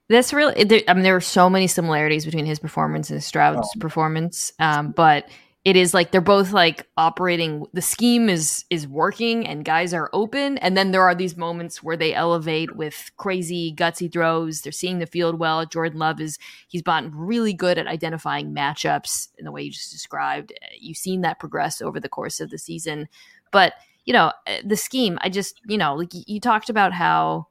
This 0.08 0.32
really, 0.32 0.64
there, 0.64 0.82
I 0.86 0.94
mean, 0.94 1.02
there 1.02 1.16
are 1.16 1.20
so 1.20 1.48
many 1.48 1.66
similarities 1.66 2.24
between 2.24 2.46
his 2.46 2.58
performance 2.58 3.10
and 3.10 3.22
Stroud's 3.22 3.70
oh. 3.74 3.80
performance, 3.80 4.52
um, 4.58 4.92
but 4.92 5.28
it 5.64 5.76
is 5.76 5.94
like 5.94 6.10
they're 6.10 6.20
both 6.20 6.52
like 6.52 6.86
operating. 6.98 7.64
The 7.72 7.80
scheme 7.80 8.28
is 8.28 8.66
is 8.68 8.86
working, 8.86 9.46
and 9.46 9.64
guys 9.64 9.94
are 9.94 10.10
open, 10.12 10.58
and 10.58 10.76
then 10.76 10.90
there 10.90 11.02
are 11.02 11.14
these 11.14 11.38
moments 11.38 11.82
where 11.82 11.96
they 11.96 12.14
elevate 12.14 12.76
with 12.76 13.10
crazy 13.16 13.74
gutsy 13.74 14.12
throws. 14.12 14.60
They're 14.60 14.72
seeing 14.72 14.98
the 14.98 15.06
field 15.06 15.38
well. 15.38 15.64
Jordan 15.64 15.98
Love 15.98 16.20
is 16.20 16.38
he's 16.68 16.82
gotten 16.82 17.14
really 17.14 17.54
good 17.54 17.78
at 17.78 17.86
identifying 17.86 18.54
matchups 18.54 19.28
in 19.38 19.46
the 19.46 19.52
way 19.52 19.62
you 19.62 19.70
just 19.70 19.90
described. 19.90 20.52
You've 20.78 20.98
seen 20.98 21.22
that 21.22 21.40
progress 21.40 21.80
over 21.80 21.98
the 21.98 22.10
course 22.10 22.40
of 22.40 22.50
the 22.50 22.58
season, 22.58 23.08
but 23.50 23.72
you 24.04 24.12
know 24.12 24.32
the 24.64 24.76
scheme. 24.76 25.18
I 25.22 25.30
just 25.30 25.62
you 25.66 25.78
know 25.78 25.94
like 25.94 26.10
you 26.12 26.40
talked 26.40 26.68
about 26.68 26.92
how 26.92 27.46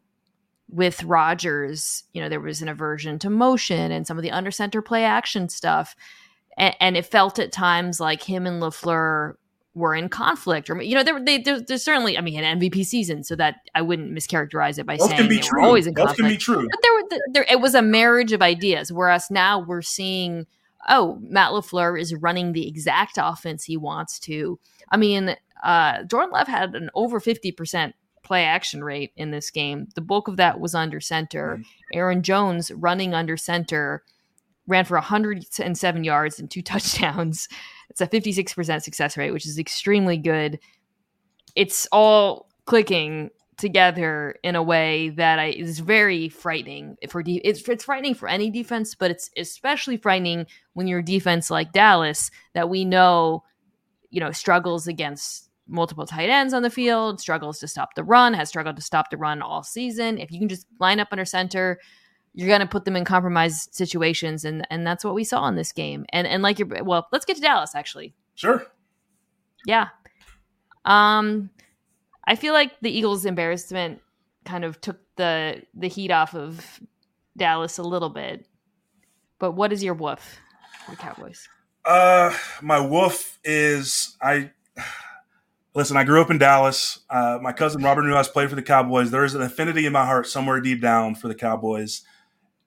with 0.69 1.03
Rodgers, 1.03 2.03
you 2.13 2.21
know, 2.21 2.29
there 2.29 2.39
was 2.39 2.61
an 2.61 2.69
aversion 2.69 3.19
to 3.19 3.29
motion 3.29 3.91
and 3.91 4.07
some 4.07 4.17
of 4.17 4.23
the 4.23 4.31
under 4.31 4.49
center 4.49 4.81
play 4.81 5.03
action 5.03 5.47
stuff. 5.47 5.95
And, 6.57 6.75
and 6.79 6.97
it 6.97 7.05
felt 7.05 7.39
at 7.39 7.51
times 7.51 7.99
like 7.99 8.23
him 8.23 8.45
and 8.45 8.61
LaFleur 8.61 9.35
were 9.75 9.95
in 9.95 10.07
conflict 10.07 10.69
or 10.69 10.79
you 10.81 10.93
know 10.93 11.03
there, 11.03 11.19
they, 11.19 11.39
there's 11.39 11.83
certainly 11.83 12.15
i 12.15 12.21
mean 12.21 12.43
an 12.43 12.59
mvp 12.59 12.85
season 12.85 13.23
so 13.23 13.35
that 13.35 13.55
i 13.73 13.81
wouldn't 13.81 14.11
mischaracterize 14.11 14.77
it 14.77 14.85
by 14.85 14.97
Both 14.97 15.09
saying 15.09 15.29
they 15.29 15.39
true. 15.39 15.61
were 15.61 15.65
always 15.65 15.87
in 15.87 15.95
Both 15.95 16.15
conflict 16.15 16.19
can 16.19 16.29
be 16.29 16.37
true 16.37 16.67
but 16.69 16.79
there, 16.83 16.93
were, 16.93 17.19
there 17.33 17.45
it 17.49 17.59
was 17.59 17.73
a 17.73 17.81
marriage 17.81 18.31
of 18.33 18.41
ideas 18.43 18.91
whereas 18.91 19.31
now 19.31 19.59
we're 19.59 19.81
seeing 19.81 20.45
oh 20.89 21.17
matt 21.23 21.53
lafleur 21.53 21.99
is 21.99 22.13
running 22.13 22.53
the 22.53 22.67
exact 22.67 23.17
offense 23.17 23.63
he 23.63 23.75
wants 23.75 24.19
to 24.19 24.59
i 24.91 24.97
mean 24.97 25.35
uh 25.63 26.03
jordan 26.03 26.29
love 26.29 26.47
had 26.47 26.75
an 26.75 26.91
over 26.93 27.19
50% 27.19 27.93
play 28.23 28.45
action 28.45 28.83
rate 28.83 29.11
in 29.15 29.31
this 29.31 29.51
game. 29.51 29.87
The 29.95 30.01
bulk 30.01 30.27
of 30.27 30.37
that 30.37 30.59
was 30.59 30.73
under 30.73 30.99
center. 30.99 31.57
Mm-hmm. 31.57 31.97
Aaron 31.97 32.23
Jones 32.23 32.71
running 32.71 33.13
under 33.13 33.37
center 33.37 34.03
ran 34.67 34.85
for 34.85 34.95
107 34.95 36.03
yards 36.03 36.39
and 36.39 36.49
two 36.49 36.61
touchdowns. 36.63 37.47
It's 37.89 38.01
a 38.01 38.07
56% 38.07 38.81
success 38.81 39.17
rate, 39.17 39.31
which 39.31 39.45
is 39.45 39.59
extremely 39.59 40.17
good. 40.17 40.59
It's 41.55 41.87
all 41.91 42.47
clicking 42.65 43.29
together 43.57 44.35
in 44.43 44.55
a 44.55 44.63
way 44.63 45.09
that 45.09 45.39
I, 45.39 45.47
is 45.47 45.79
very 45.79 46.27
frightening 46.29 46.97
for 47.07 47.21
de- 47.21 47.45
it's 47.45 47.67
it's 47.69 47.83
frightening 47.83 48.15
for 48.15 48.27
any 48.27 48.49
defense, 48.49 48.95
but 48.95 49.11
it's 49.11 49.29
especially 49.37 49.97
frightening 49.97 50.47
when 50.73 50.87
you're 50.87 50.99
a 50.99 51.05
defense 51.05 51.51
like 51.51 51.71
Dallas 51.71 52.31
that 52.53 52.69
we 52.69 52.83
know 52.83 53.43
you 54.09 54.19
know 54.19 54.31
struggles 54.31 54.87
against 54.87 55.49
multiple 55.67 56.05
tight 56.05 56.29
ends 56.29 56.53
on 56.53 56.63
the 56.63 56.69
field, 56.69 57.19
struggles 57.19 57.59
to 57.59 57.67
stop 57.67 57.95
the 57.95 58.03
run, 58.03 58.33
has 58.33 58.49
struggled 58.49 58.75
to 58.75 58.81
stop 58.81 59.09
the 59.09 59.17
run 59.17 59.41
all 59.41 59.63
season. 59.63 60.17
If 60.17 60.31
you 60.31 60.39
can 60.39 60.49
just 60.49 60.67
line 60.79 60.99
up 60.99 61.09
under 61.11 61.25
center, 61.25 61.79
you're 62.33 62.47
going 62.47 62.61
to 62.61 62.67
put 62.67 62.85
them 62.85 62.95
in 62.95 63.05
compromised 63.05 63.73
situations, 63.73 64.45
and 64.45 64.65
and 64.69 64.85
that's 64.85 65.03
what 65.03 65.13
we 65.13 65.23
saw 65.23 65.47
in 65.47 65.55
this 65.55 65.71
game. 65.71 66.05
And 66.11 66.27
and 66.27 66.41
like 66.43 66.59
you're 66.59 66.83
well, 66.83 67.07
let's 67.11 67.25
get 67.25 67.35
to 67.35 67.41
Dallas 67.41 67.75
actually. 67.75 68.13
Sure. 68.35 68.65
Yeah. 69.65 69.89
Um, 70.85 71.49
I 72.25 72.35
feel 72.35 72.53
like 72.53 72.71
the 72.81 72.91
Eagles' 72.91 73.25
embarrassment 73.25 74.01
kind 74.45 74.65
of 74.65 74.81
took 74.81 74.99
the 75.15 75.61
the 75.73 75.87
heat 75.87 76.11
off 76.11 76.35
of 76.35 76.79
Dallas 77.37 77.77
a 77.77 77.83
little 77.83 78.09
bit. 78.09 78.45
But 79.39 79.51
what 79.51 79.73
is 79.73 79.83
your 79.83 79.93
woof 79.93 80.39
the 80.89 80.95
Cowboys? 80.95 81.47
Uh, 81.85 82.35
my 82.61 82.79
woof 82.79 83.39
is 83.43 84.17
I 84.21 84.51
Listen, 85.75 85.97
I 85.97 86.03
grew 86.03 86.21
up 86.21 86.29
in 86.29 86.37
Dallas. 86.37 86.99
Uh, 87.09 87.39
my 87.41 87.51
cousin 87.51 87.81
Robert 87.81 88.03
Newhouse 88.03 88.29
played 88.29 88.49
for 88.49 88.55
the 88.55 88.61
Cowboys. 88.61 89.09
There 89.09 89.25
is 89.25 89.33
an 89.33 89.41
affinity 89.41 89.87
in 89.87 89.93
my 89.93 90.05
heart 90.05 90.27
somewhere 90.27 90.61
deep 90.61 90.81
down 90.81 91.15
for 91.15 91.27
the 91.27 91.35
Cowboys. 91.35 92.03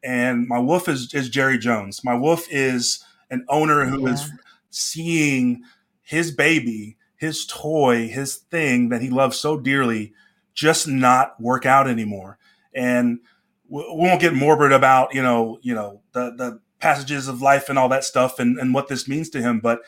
And 0.03 0.47
my 0.47 0.59
woof 0.59 0.89
is, 0.89 1.13
is 1.15 1.29
Jerry 1.29 1.59
Jones. 1.59 2.05
My 2.05 2.15
woof 2.15 2.47
is 2.51 3.05
an 3.31 3.45
owner 3.49 3.85
who 3.87 4.07
yeah. 4.07 4.15
is 4.15 4.31
seeing 4.71 5.63
his 6.03 6.31
baby, 6.31 6.97
his 7.17 7.47
toy, 7.47 8.09
his 8.09 8.37
thing 8.37 8.91
that 8.91 9.03
he 9.03 9.11
loves 9.11 9.39
so 9.39 9.59
dearly 9.59 10.13
just 10.55 10.87
not 10.87 11.41
work 11.41 11.67
out 11.67 11.89
anymore. 11.89 12.39
And 12.75 13.21
we 13.69 13.83
won't 13.89 14.21
get 14.21 14.35
morbid 14.35 14.73
about, 14.73 15.15
you 15.15 15.23
know, 15.23 15.59
you 15.61 15.75
know, 15.75 16.01
the, 16.13 16.33
the 16.37 16.61
passages 16.79 17.27
of 17.27 17.43
life 17.43 17.69
and 17.69 17.79
all 17.79 17.89
that 17.89 18.05
stuff 18.05 18.39
and, 18.39 18.59
and 18.59 18.73
what 18.73 18.89
this 18.89 19.09
means 19.09 19.29
to 19.31 19.43
him. 19.43 19.61
But 19.61 19.81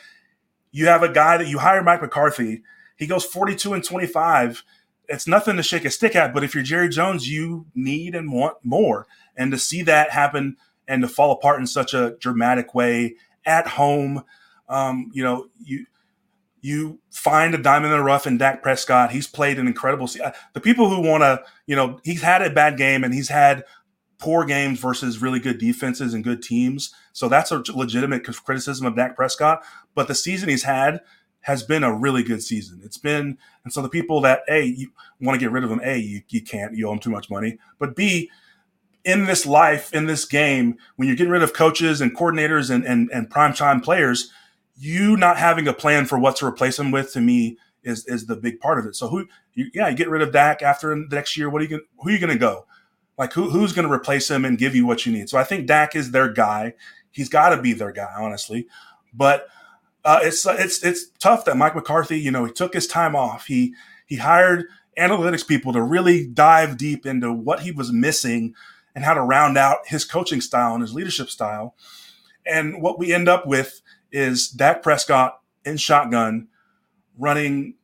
you 0.71 0.87
have 0.87 1.01
a 1.01 1.11
guy 1.11 1.37
that 1.37 1.47
you 1.47 1.59
hire 1.59 1.83
Mike 1.83 2.01
McCarthy– 2.01 2.63
he 2.99 3.07
goes 3.07 3.25
42 3.25 3.73
and 3.73 3.83
25. 3.83 4.63
It's 5.07 5.25
nothing 5.25 5.55
to 5.55 5.63
shake 5.63 5.85
a 5.85 5.89
stick 5.89 6.15
at, 6.15 6.33
but 6.33 6.43
if 6.43 6.53
you're 6.53 6.63
Jerry 6.63 6.89
Jones, 6.89 7.27
you 7.27 7.65
need 7.73 8.13
and 8.13 8.31
want 8.31 8.57
more. 8.61 9.07
And 9.39 9.51
to 9.51 9.57
see 9.57 9.81
that 9.83 10.11
happen 10.11 10.57
and 10.87 11.01
to 11.01 11.07
fall 11.07 11.31
apart 11.31 11.59
in 11.59 11.65
such 11.65 11.95
a 11.95 12.15
dramatic 12.19 12.75
way 12.75 13.15
at 13.45 13.67
home, 13.67 14.23
um, 14.67 15.09
you 15.13 15.23
know, 15.23 15.47
you 15.63 15.85
you 16.61 16.99
find 17.09 17.55
a 17.55 17.57
diamond 17.57 17.93
in 17.93 17.97
the 17.97 18.03
rough 18.03 18.27
in 18.27 18.37
Dak 18.37 18.61
Prescott. 18.61 19.11
He's 19.11 19.27
played 19.27 19.57
an 19.57 19.65
incredible. 19.65 20.09
Uh, 20.21 20.31
the 20.53 20.59
people 20.59 20.89
who 20.89 21.01
want 21.01 21.23
to, 21.23 21.41
you 21.65 21.75
know, 21.75 21.99
he's 22.03 22.21
had 22.21 22.41
a 22.41 22.49
bad 22.49 22.77
game 22.77 23.05
and 23.05 23.13
he's 23.13 23.29
had 23.29 23.63
poor 24.17 24.43
games 24.43 24.77
versus 24.79 25.21
really 25.21 25.39
good 25.39 25.57
defenses 25.57 26.13
and 26.13 26.21
good 26.21 26.43
teams. 26.43 26.93
So 27.13 27.29
that's 27.29 27.51
a 27.51 27.63
legitimate 27.73 28.25
criticism 28.25 28.85
of 28.85 28.97
Dak 28.97 29.15
Prescott. 29.15 29.63
But 29.95 30.09
the 30.09 30.15
season 30.15 30.49
he's 30.49 30.63
had 30.63 30.99
has 31.41 31.63
been 31.63 31.83
a 31.83 31.95
really 31.95 32.23
good 32.23 32.43
season. 32.43 32.81
It's 32.83 32.97
been, 32.97 33.37
and 33.63 33.71
so 33.71 33.81
the 33.81 33.87
people 33.87 34.19
that 34.21 34.41
A, 34.49 34.63
you 34.65 34.91
want 35.21 35.39
to 35.39 35.43
get 35.43 35.53
rid 35.53 35.63
of 35.63 35.71
him, 35.71 35.79
A, 35.81 35.97
you, 35.97 36.21
you 36.27 36.41
can't, 36.41 36.75
you 36.75 36.89
owe 36.89 36.91
him 36.91 36.99
too 36.99 37.09
much 37.09 37.29
money. 37.29 37.57
But 37.79 37.95
B, 37.95 38.29
in 39.09 39.25
this 39.25 39.45
life, 39.45 39.91
in 39.93 40.05
this 40.05 40.23
game, 40.23 40.77
when 40.95 41.07
you're 41.07 41.17
getting 41.17 41.31
rid 41.31 41.41
of 41.41 41.53
coaches 41.53 41.99
and 41.99 42.15
coordinators 42.15 42.69
and, 42.69 42.85
and, 42.85 43.09
and 43.11 43.29
prime 43.29 43.53
time 43.53 43.81
players, 43.81 44.31
you 44.77 45.17
not 45.17 45.37
having 45.37 45.67
a 45.67 45.73
plan 45.73 46.05
for 46.05 46.19
what 46.19 46.35
to 46.37 46.45
replace 46.45 46.77
them 46.77 46.91
with 46.91 47.11
to 47.13 47.19
me 47.19 47.57
is, 47.83 48.05
is 48.05 48.27
the 48.27 48.35
big 48.35 48.59
part 48.59 48.77
of 48.77 48.85
it. 48.85 48.95
So 48.95 49.07
who, 49.07 49.25
you, 49.53 49.71
yeah, 49.73 49.89
you 49.89 49.97
get 49.97 50.09
rid 50.09 50.21
of 50.21 50.31
Dak 50.31 50.61
after 50.61 50.89
the 50.89 51.07
next 51.09 51.35
year. 51.35 51.49
What 51.49 51.61
are 51.61 51.63
you 51.63 51.69
going, 51.69 51.81
who 51.97 52.09
are 52.09 52.11
you 52.11 52.19
going 52.19 52.31
to 52.31 52.37
go? 52.37 52.67
Like 53.17 53.33
who, 53.33 53.49
who's 53.49 53.73
going 53.73 53.87
to 53.87 53.93
replace 53.93 54.29
him 54.29 54.45
and 54.45 54.57
give 54.57 54.75
you 54.75 54.85
what 54.85 55.05
you 55.05 55.11
need? 55.11 55.27
So 55.27 55.37
I 55.37 55.43
think 55.43 55.65
Dak 55.65 55.95
is 55.95 56.11
their 56.11 56.31
guy. 56.31 56.75
He's 57.11 57.29
got 57.29 57.49
to 57.49 57.61
be 57.61 57.73
their 57.73 57.91
guy, 57.91 58.13
honestly. 58.15 58.67
But 59.11 59.47
uh, 60.05 60.19
it's 60.21 60.45
it's 60.45 60.83
it's 60.83 61.09
tough 61.19 61.43
that 61.45 61.57
Mike 61.57 61.75
McCarthy, 61.75 62.19
you 62.19 62.31
know, 62.31 62.45
he 62.45 62.53
took 62.53 62.73
his 62.73 62.87
time 62.87 63.15
off. 63.15 63.47
He 63.47 63.73
he 64.05 64.17
hired 64.17 64.65
analytics 64.97 65.45
people 65.45 65.73
to 65.73 65.81
really 65.81 66.27
dive 66.27 66.77
deep 66.77 67.05
into 67.05 67.33
what 67.33 67.61
he 67.61 67.71
was 67.71 67.91
missing 67.91 68.53
and 68.95 69.03
how 69.03 69.13
to 69.13 69.21
round 69.21 69.57
out 69.57 69.79
his 69.87 70.05
coaching 70.05 70.41
style 70.41 70.73
and 70.73 70.81
his 70.81 70.93
leadership 70.93 71.29
style. 71.29 71.75
And 72.45 72.81
what 72.81 72.97
we 72.97 73.13
end 73.13 73.29
up 73.29 73.45
with 73.45 73.81
is 74.11 74.49
Dak 74.49 74.81
Prescott 74.81 75.39
in 75.65 75.77
shotgun 75.77 76.47
running 77.17 77.75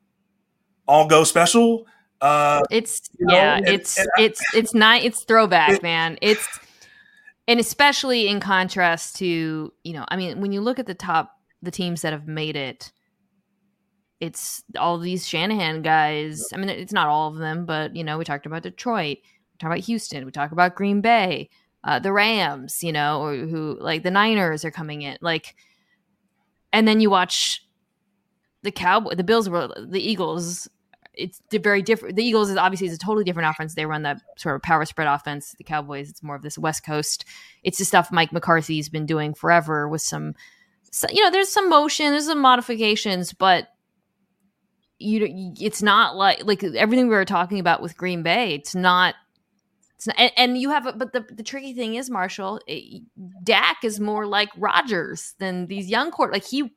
all 0.87 1.07
go 1.07 1.23
special. 1.23 1.85
Uh, 2.21 2.61
it's 2.71 3.09
yeah, 3.19 3.59
know, 3.59 3.71
it's 3.71 3.99
and, 3.99 4.07
and 4.17 4.25
it's 4.25 4.41
it's 4.53 4.73
not 4.73 5.03
it's 5.03 5.23
throwback, 5.23 5.71
it, 5.71 5.83
man. 5.83 6.17
It's 6.21 6.47
and 7.47 7.59
especially 7.59 8.27
in 8.27 8.39
contrast 8.39 9.17
to 9.17 9.71
you 9.83 9.93
know, 9.93 10.05
I 10.07 10.15
mean, 10.15 10.41
when 10.41 10.51
you 10.51 10.61
look 10.61 10.79
at 10.79 10.87
the 10.87 10.95
top 10.95 11.31
the 11.61 11.71
teams 11.71 12.01
that 12.01 12.13
have 12.13 12.27
made 12.27 12.55
it, 12.55 12.91
it's 14.19 14.63
all 14.77 14.97
these 14.97 15.27
Shanahan 15.27 15.81
guys. 15.81 16.43
I 16.53 16.57
mean, 16.57 16.69
it's 16.69 16.93
not 16.93 17.07
all 17.07 17.29
of 17.29 17.37
them, 17.37 17.65
but 17.65 17.95
you 17.95 18.03
know, 18.03 18.17
we 18.17 18.23
talked 18.23 18.45
about 18.45 18.63
Detroit, 18.63 19.17
we 19.55 19.59
talked 19.59 19.73
about 19.73 19.85
Houston, 19.85 20.25
we 20.25 20.31
talk 20.31 20.51
about 20.51 20.75
Green 20.75 20.99
Bay, 20.99 21.49
uh, 21.83 21.99
the 21.99 22.11
Rams, 22.11 22.83
you 22.83 22.91
know, 22.91 23.21
or 23.21 23.35
who 23.35 23.77
like 23.79 24.03
the 24.03 24.11
Niners 24.11 24.65
are 24.65 24.71
coming 24.71 25.01
in, 25.01 25.17
like, 25.21 25.55
and 26.73 26.85
then 26.85 26.99
you 26.99 27.09
watch 27.09 27.65
the 28.63 28.71
Cowboy, 28.71 29.15
the 29.15 29.23
Bills 29.23 29.49
were 29.49 29.69
the 29.79 30.01
Eagles. 30.01 30.67
It's 31.13 31.39
very 31.49 31.81
different. 31.81 32.17
The 32.17 32.25
Eagles 32.25 32.49
is 32.49 32.57
obviously 32.57 32.87
is 32.87 32.95
a 32.95 32.97
totally 32.97 33.23
different 33.23 33.49
offense. 33.49 33.75
They 33.75 33.85
run 33.85 34.03
that 34.03 34.21
sort 34.35 34.55
of 34.55 34.61
power 34.61 34.83
spread 34.83 35.07
offense. 35.07 35.55
The 35.57 35.63
Cowboys, 35.63 36.09
it's 36.09 36.21
more 36.21 36.35
of 36.35 36.41
this 36.41 36.57
West 36.57 36.85
Coast. 36.85 37.23
It's 37.63 37.77
the 37.77 37.85
stuff 37.85 38.11
Mike 38.11 38.33
McCarthy's 38.33 38.89
been 38.89 39.05
doing 39.05 39.33
forever 39.33 39.87
with 39.87 40.01
some, 40.01 40.35
so, 40.91 41.07
you 41.09 41.23
know, 41.23 41.31
there's 41.31 41.47
some 41.47 41.69
motion, 41.69 42.11
there's 42.11 42.25
some 42.25 42.41
modifications, 42.41 43.31
but 43.31 43.69
you 44.97 45.53
it's 45.59 45.81
not 45.81 46.15
like 46.15 46.45
like 46.45 46.63
everything 46.63 47.07
we 47.07 47.15
were 47.15 47.25
talking 47.25 47.59
about 47.59 47.81
with 47.81 47.97
Green 47.97 48.23
Bay. 48.23 48.55
It's 48.55 48.75
not. 48.75 49.15
And, 50.17 50.31
and 50.37 50.57
you 50.57 50.69
have, 50.69 50.85
a, 50.85 50.93
but 50.93 51.13
the, 51.13 51.25
the 51.31 51.43
tricky 51.43 51.73
thing 51.73 51.95
is, 51.95 52.09
Marshall, 52.09 52.59
it, 52.67 53.03
Dak 53.43 53.77
is 53.83 53.99
more 53.99 54.25
like 54.25 54.49
Rodgers 54.57 55.35
than 55.39 55.67
these 55.67 55.89
young 55.89 56.11
court. 56.11 56.31
Like 56.31 56.45
he, 56.45 56.71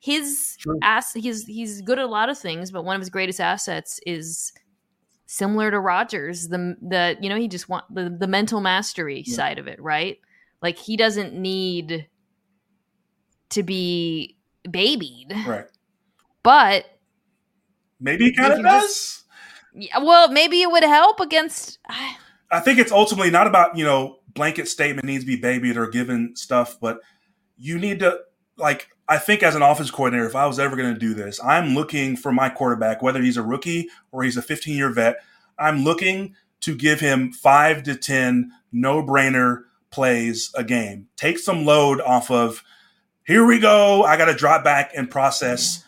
his 0.00 0.56
ass, 0.82 1.14
he's 1.14 1.46
he's 1.46 1.80
good 1.80 1.98
at 1.98 2.04
a 2.04 2.08
lot 2.08 2.28
of 2.28 2.38
things, 2.38 2.70
but 2.70 2.84
one 2.84 2.94
of 2.94 3.00
his 3.00 3.08
greatest 3.08 3.40
assets 3.40 4.00
is 4.06 4.52
similar 5.26 5.70
to 5.70 5.80
Rodgers. 5.80 6.48
The 6.48 6.76
the 6.82 7.16
you 7.22 7.30
know 7.30 7.36
he 7.36 7.48
just 7.48 7.70
want 7.70 7.86
the 7.92 8.10
the 8.10 8.26
mental 8.26 8.60
mastery 8.60 9.24
yeah. 9.26 9.34
side 9.34 9.58
of 9.58 9.66
it, 9.66 9.80
right? 9.80 10.18
Like 10.60 10.76
he 10.76 10.98
doesn't 10.98 11.32
need 11.32 12.06
to 13.48 13.62
be 13.62 14.36
babied, 14.70 15.32
right? 15.46 15.66
But 16.42 16.84
Maybe 18.00 18.26
he 18.26 18.34
kind 18.34 18.52
of 18.52 18.62
does. 18.62 18.82
Just, 18.82 19.24
yeah, 19.74 19.98
well, 19.98 20.28
maybe 20.28 20.60
it 20.60 20.70
would 20.70 20.82
help 20.82 21.20
against. 21.20 21.78
I 21.88 22.16
think 22.60 22.78
it's 22.78 22.92
ultimately 22.92 23.30
not 23.30 23.46
about 23.46 23.76
you 23.76 23.84
know 23.84 24.18
blanket 24.28 24.68
statement 24.68 25.06
needs 25.06 25.24
to 25.24 25.26
be 25.26 25.36
babied 25.36 25.76
or 25.76 25.86
given 25.86 26.34
stuff, 26.36 26.78
but 26.80 27.00
you 27.58 27.78
need 27.78 28.00
to 28.00 28.20
like. 28.56 28.88
I 29.06 29.18
think 29.18 29.42
as 29.42 29.54
an 29.54 29.60
offense 29.60 29.90
coordinator, 29.90 30.26
if 30.26 30.34
I 30.34 30.46
was 30.46 30.58
ever 30.58 30.76
going 30.76 30.94
to 30.94 30.98
do 30.98 31.12
this, 31.12 31.38
I'm 31.44 31.74
looking 31.74 32.16
for 32.16 32.32
my 32.32 32.48
quarterback, 32.48 33.02
whether 33.02 33.20
he's 33.20 33.36
a 33.36 33.42
rookie 33.42 33.88
or 34.12 34.22
he's 34.22 34.38
a 34.38 34.42
15 34.42 34.74
year 34.74 34.90
vet. 34.90 35.16
I'm 35.58 35.84
looking 35.84 36.34
to 36.60 36.74
give 36.74 37.00
him 37.00 37.30
five 37.30 37.82
to 37.82 37.96
10 37.96 38.50
no 38.72 39.02
brainer 39.02 39.64
plays 39.90 40.50
a 40.54 40.64
game. 40.64 41.08
Take 41.16 41.38
some 41.38 41.66
load 41.66 42.00
off 42.00 42.30
of, 42.30 42.64
here 43.26 43.44
we 43.44 43.58
go. 43.60 44.04
I 44.04 44.16
got 44.16 44.24
to 44.24 44.34
drop 44.34 44.64
back 44.64 44.92
and 44.96 45.10
process 45.10 45.84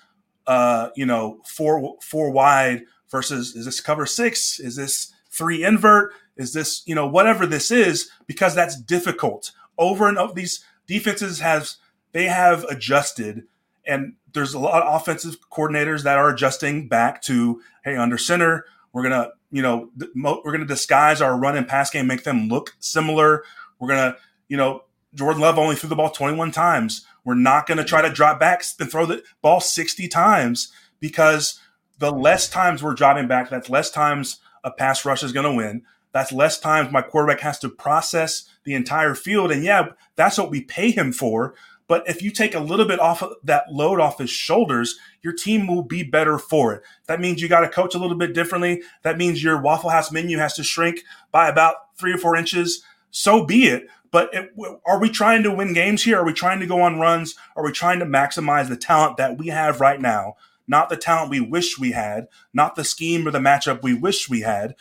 uh, 0.46 0.90
you 0.94 1.06
know, 1.06 1.40
four 1.44 1.96
four 2.02 2.30
wide 2.30 2.82
versus 3.10 3.56
is 3.56 3.64
this 3.64 3.80
cover 3.80 4.06
six? 4.06 4.60
Is 4.60 4.76
this 4.76 5.12
three 5.30 5.64
invert? 5.64 6.12
Is 6.36 6.52
this 6.52 6.82
you 6.86 6.94
know 6.94 7.06
whatever 7.06 7.46
this 7.46 7.70
is? 7.70 8.10
Because 8.26 8.54
that's 8.54 8.80
difficult. 8.80 9.52
Over 9.78 10.08
and 10.08 10.18
over, 10.18 10.34
these 10.34 10.64
defenses 10.86 11.40
has 11.40 11.76
they 12.12 12.24
have 12.24 12.64
adjusted, 12.64 13.44
and 13.86 14.14
there's 14.32 14.54
a 14.54 14.58
lot 14.58 14.82
of 14.82 15.00
offensive 15.00 15.38
coordinators 15.50 16.02
that 16.02 16.18
are 16.18 16.30
adjusting 16.30 16.88
back 16.88 17.22
to 17.22 17.60
hey 17.84 17.96
under 17.96 18.18
center 18.18 18.64
we're 18.96 19.02
gonna 19.02 19.28
you 19.50 19.60
know 19.60 19.90
we're 20.14 20.52
gonna 20.52 20.64
disguise 20.64 21.20
our 21.20 21.36
run 21.36 21.54
and 21.54 21.68
pass 21.68 21.90
game, 21.90 22.06
make 22.06 22.24
them 22.24 22.48
look 22.48 22.74
similar. 22.80 23.44
We're 23.78 23.88
gonna 23.88 24.16
you 24.48 24.56
know 24.56 24.84
Jordan 25.14 25.42
Love 25.42 25.58
only 25.58 25.76
threw 25.76 25.90
the 25.90 25.96
ball 25.96 26.08
21 26.08 26.50
times. 26.50 27.04
We're 27.22 27.34
not 27.34 27.66
going 27.66 27.76
to 27.78 27.84
try 27.84 28.00
to 28.02 28.10
drop 28.10 28.40
back 28.40 28.62
and 28.80 28.90
throw 28.90 29.04
the 29.04 29.22
ball 29.42 29.60
60 29.60 30.08
times 30.08 30.72
because 31.00 31.60
the 31.98 32.10
less 32.10 32.48
times 32.48 32.82
we're 32.82 32.94
dropping 32.94 33.26
back, 33.28 33.50
that's 33.50 33.68
less 33.68 33.90
times 33.90 34.40
a 34.62 34.70
pass 34.70 35.04
rush 35.04 35.22
is 35.22 35.32
going 35.32 35.44
to 35.44 35.56
win. 35.56 35.82
That's 36.16 36.32
less 36.32 36.58
times 36.58 36.90
my 36.90 37.02
quarterback 37.02 37.40
has 37.40 37.58
to 37.58 37.68
process 37.68 38.48
the 38.64 38.72
entire 38.72 39.14
field. 39.14 39.52
And 39.52 39.62
yeah, 39.62 39.88
that's 40.14 40.38
what 40.38 40.50
we 40.50 40.62
pay 40.62 40.90
him 40.90 41.12
for. 41.12 41.54
But 41.88 42.08
if 42.08 42.22
you 42.22 42.30
take 42.30 42.54
a 42.54 42.60
little 42.60 42.86
bit 42.86 43.00
off 43.00 43.22
of 43.22 43.34
that 43.44 43.70
load 43.70 44.00
off 44.00 44.16
his 44.16 44.30
shoulders, 44.30 44.98
your 45.20 45.34
team 45.34 45.66
will 45.66 45.82
be 45.82 46.02
better 46.02 46.38
for 46.38 46.72
it. 46.72 46.82
That 47.06 47.20
means 47.20 47.42
you 47.42 47.48
got 47.50 47.60
to 47.60 47.68
coach 47.68 47.94
a 47.94 47.98
little 47.98 48.16
bit 48.16 48.32
differently. 48.32 48.82
That 49.02 49.18
means 49.18 49.44
your 49.44 49.60
Waffle 49.60 49.90
House 49.90 50.10
menu 50.10 50.38
has 50.38 50.54
to 50.54 50.64
shrink 50.64 51.00
by 51.32 51.50
about 51.50 51.74
three 51.98 52.14
or 52.14 52.18
four 52.18 52.34
inches. 52.34 52.82
So 53.10 53.44
be 53.44 53.66
it. 53.66 53.86
But 54.10 54.32
it, 54.32 54.54
are 54.86 54.98
we 54.98 55.10
trying 55.10 55.42
to 55.42 55.52
win 55.52 55.74
games 55.74 56.04
here? 56.04 56.20
Are 56.20 56.24
we 56.24 56.32
trying 56.32 56.60
to 56.60 56.66
go 56.66 56.80
on 56.80 56.98
runs? 56.98 57.34
Are 57.56 57.62
we 57.62 57.72
trying 57.72 57.98
to 57.98 58.06
maximize 58.06 58.70
the 58.70 58.76
talent 58.78 59.18
that 59.18 59.36
we 59.36 59.48
have 59.48 59.82
right 59.82 60.00
now? 60.00 60.36
Not 60.66 60.88
the 60.88 60.96
talent 60.96 61.30
we 61.30 61.40
wish 61.40 61.78
we 61.78 61.92
had, 61.92 62.26
not 62.52 62.74
the 62.74 62.84
scheme 62.84 63.28
or 63.28 63.30
the 63.30 63.38
matchup 63.38 63.82
we 63.82 63.94
wish 63.94 64.28
we 64.28 64.40
had. 64.40 64.74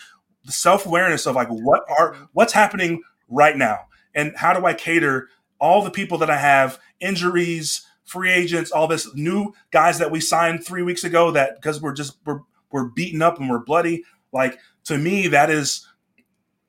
The 0.46 0.52
self 0.52 0.86
awareness 0.86 1.26
of 1.26 1.36
like 1.36 1.50
what 1.50 1.84
are 1.90 2.16
what's 2.34 2.54
happening 2.54 3.02
right 3.28 3.58
now, 3.58 3.88
and 4.14 4.34
how 4.36 4.54
do 4.54 4.66
I 4.66 4.74
cater 4.74 5.30
all 5.60 5.84
the 5.84 5.92
people 5.92 6.18
that 6.20 6.30
I 6.30 6.38
have, 6.38 6.80
injuries, 7.00 7.86
free 8.04 8.32
agents, 8.32 8.72
all 8.72 8.88
this 8.88 9.14
new 9.16 9.54
guys 9.72 10.00
that 10.00 10.12
we 10.12 10.22
signed 10.22 10.64
three 10.64 10.84
weeks 10.84 11.04
ago 11.04 11.32
that 11.32 11.56
because 11.56 11.82
we're 11.82 11.94
just 11.94 12.18
we're 12.26 12.42
we're 12.72 12.86
beaten 12.86 13.22
up 13.22 13.40
and 13.40 13.50
we're 13.50 13.60
bloody. 13.60 14.04
Like 14.32 14.60
to 14.86 14.98
me, 14.98 15.28
that 15.30 15.50
is 15.50 15.88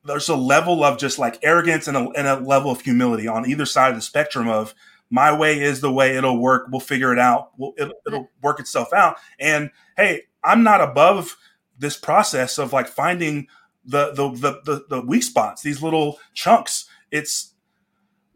there's 0.05 0.29
a 0.29 0.35
level 0.35 0.83
of 0.83 0.97
just 0.97 1.19
like 1.19 1.37
arrogance 1.43 1.87
and 1.87 1.97
a, 1.97 2.09
and 2.11 2.27
a 2.27 2.39
level 2.39 2.71
of 2.71 2.81
humility 2.81 3.27
on 3.27 3.47
either 3.47 3.65
side 3.65 3.89
of 3.89 3.95
the 3.95 4.01
spectrum 4.01 4.47
of 4.47 4.73
my 5.09 5.37
way 5.37 5.59
is 5.61 5.81
the 5.81 5.91
way 5.91 6.17
it'll 6.17 6.39
work. 6.39 6.67
We'll 6.69 6.79
figure 6.79 7.13
it 7.13 7.19
out. 7.19 7.51
We'll, 7.57 7.73
it'll, 7.77 7.93
it'll 8.05 8.29
work 8.41 8.59
itself 8.59 8.93
out. 8.93 9.17
And 9.39 9.69
hey, 9.95 10.23
I'm 10.43 10.63
not 10.63 10.81
above 10.81 11.37
this 11.77 11.97
process 11.97 12.57
of 12.57 12.73
like 12.73 12.87
finding 12.87 13.47
the 13.87 14.11
the 14.11 14.29
the 14.29 14.61
the, 14.65 14.85
the 14.89 15.01
weak 15.01 15.23
spots, 15.23 15.61
these 15.63 15.81
little 15.81 16.19
chunks. 16.33 16.87
It's 17.11 17.53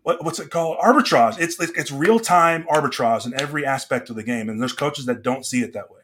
what, 0.03 0.23
what's 0.23 0.39
it 0.39 0.49
called? 0.49 0.77
Arbitrage. 0.79 1.39
It's 1.39 1.59
it's 1.59 1.91
real 1.91 2.19
time 2.19 2.63
arbitrage 2.63 3.25
in 3.25 3.39
every 3.39 3.65
aspect 3.65 4.09
of 4.09 4.15
the 4.15 4.23
game, 4.23 4.49
and 4.49 4.59
there's 4.59 4.73
coaches 4.73 5.05
that 5.05 5.21
don't 5.21 5.45
see 5.45 5.61
it 5.61 5.73
that 5.73 5.91
way 5.91 6.01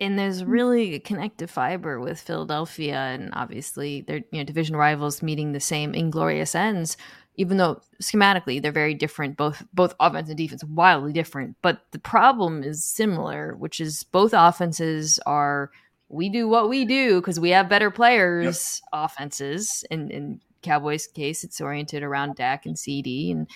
and 0.00 0.18
there's 0.18 0.44
really 0.44 0.94
a 0.94 1.00
connective 1.00 1.50
fiber 1.50 1.98
with 1.98 2.20
Philadelphia, 2.20 2.96
and 2.96 3.30
obviously 3.32 4.02
they're 4.02 4.22
you 4.30 4.38
know 4.38 4.44
division 4.44 4.76
rivals 4.76 5.22
meeting 5.22 5.52
the 5.52 5.60
same 5.60 5.94
inglorious 5.94 6.54
ends. 6.54 6.96
Even 7.38 7.58
though 7.58 7.80
schematically 8.00 8.62
they're 8.62 8.72
very 8.72 8.94
different, 8.94 9.36
both 9.36 9.62
both 9.74 9.94
offense 9.98 10.28
and 10.28 10.38
defense 10.38 10.64
wildly 10.64 11.12
different, 11.12 11.56
but 11.62 11.80
the 11.90 11.98
problem 11.98 12.62
is 12.62 12.84
similar, 12.84 13.56
which 13.56 13.80
is 13.80 14.04
both 14.04 14.32
offenses 14.32 15.18
are 15.26 15.70
we 16.08 16.28
do 16.28 16.48
what 16.48 16.68
we 16.68 16.84
do 16.84 17.20
because 17.20 17.40
we 17.40 17.50
have 17.50 17.68
better 17.68 17.90
players. 17.90 18.80
Yep. 18.92 19.04
Offenses, 19.04 19.84
in 19.90 20.10
in 20.10 20.40
Cowboys' 20.62 21.06
case, 21.06 21.44
it's 21.44 21.60
oriented 21.60 22.02
around 22.02 22.36
Dak 22.36 22.66
and 22.66 22.78
CD, 22.78 23.30
and 23.30 23.48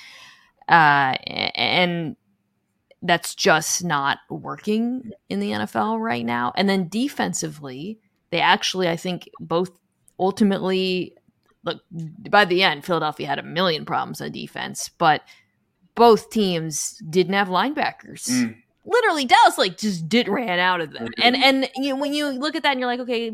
uh, 0.68 1.16
and 1.54 2.16
that's 3.02 3.34
just 3.34 3.82
not 3.84 4.18
working 4.28 5.10
in 5.28 5.40
the 5.40 5.52
NFL 5.52 6.00
right 6.00 6.24
now. 6.24 6.52
And 6.56 6.68
then 6.68 6.88
defensively, 6.88 7.98
they 8.30 8.40
actually, 8.40 8.88
I 8.88 8.96
think, 8.96 9.28
both 9.40 9.70
ultimately 10.18 11.14
look 11.64 11.82
by 12.30 12.44
the 12.44 12.62
end, 12.62 12.84
Philadelphia 12.84 13.26
had 13.26 13.38
a 13.38 13.44
million 13.44 13.84
problems 13.84 14.20
on 14.20 14.32
defense, 14.32 14.90
but 14.98 15.22
both 15.94 16.30
teams 16.30 17.00
didn't 17.10 17.34
have 17.34 17.48
linebackers. 17.48 18.28
Mm. 18.28 18.56
Literally, 18.84 19.26
Dallas 19.26 19.58
like 19.58 19.76
just 19.76 20.08
did 20.08 20.28
ran 20.28 20.58
out 20.58 20.80
of 20.80 20.92
them, 20.92 21.08
and 21.22 21.36
and 21.36 21.68
you 21.76 21.90
know, 21.90 22.00
when 22.00 22.14
you 22.14 22.30
look 22.30 22.54
at 22.54 22.62
that 22.62 22.72
and 22.72 22.80
you're 22.80 22.88
like, 22.88 23.00
okay, 23.00 23.30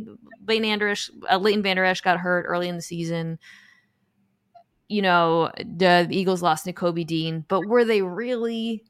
Leighton 0.47 0.63
Vander 0.63 0.89
Esch, 0.89 1.11
uh, 1.31 1.37
Leighton 1.37 1.63
Vander 1.63 1.85
Esch 1.85 2.01
got 2.01 2.19
hurt 2.19 2.47
early 2.47 2.69
in 2.69 2.77
the 2.77 2.83
season. 2.83 3.39
You 4.89 5.03
know, 5.03 5.51
the 5.59 6.07
Eagles 6.11 6.43
lost 6.43 6.67
Nakobe 6.67 7.07
Dean, 7.07 7.45
but 7.49 7.67
were 7.67 7.85
they 7.85 8.03
really 8.03 8.85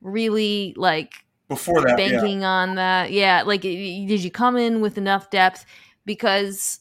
really 0.00 0.74
like 0.76 1.14
before 1.48 1.80
that 1.80 1.96
banking 1.96 2.42
yeah. 2.42 2.48
on 2.48 2.74
that? 2.76 3.10
Yeah 3.10 3.42
like 3.42 3.62
did 3.62 4.22
you 4.22 4.30
come 4.30 4.56
in 4.56 4.80
with 4.80 4.96
enough 4.96 5.30
depth? 5.30 5.64
Because 6.04 6.80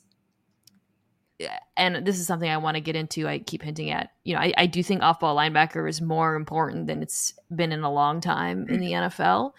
and 1.77 2.05
this 2.05 2.19
is 2.19 2.27
something 2.27 2.49
i 2.49 2.57
want 2.57 2.76
to 2.76 2.81
get 2.81 2.95
into 2.95 3.27
i 3.27 3.39
keep 3.39 3.61
hinting 3.61 3.89
at 3.89 4.11
you 4.23 4.34
know 4.34 4.39
i, 4.39 4.53
I 4.57 4.65
do 4.65 4.84
think 4.84 5.01
off-ball 5.01 5.35
linebacker 5.35 5.89
is 5.89 6.01
more 6.01 6.35
important 6.35 6.88
than 6.88 7.01
it's 7.01 7.34
been 7.53 7.72
in 7.72 7.84
a 7.84 7.91
long 7.91 8.22
time 8.22 8.68
in 8.69 8.80
the 8.80 8.91
nfl 8.91 9.53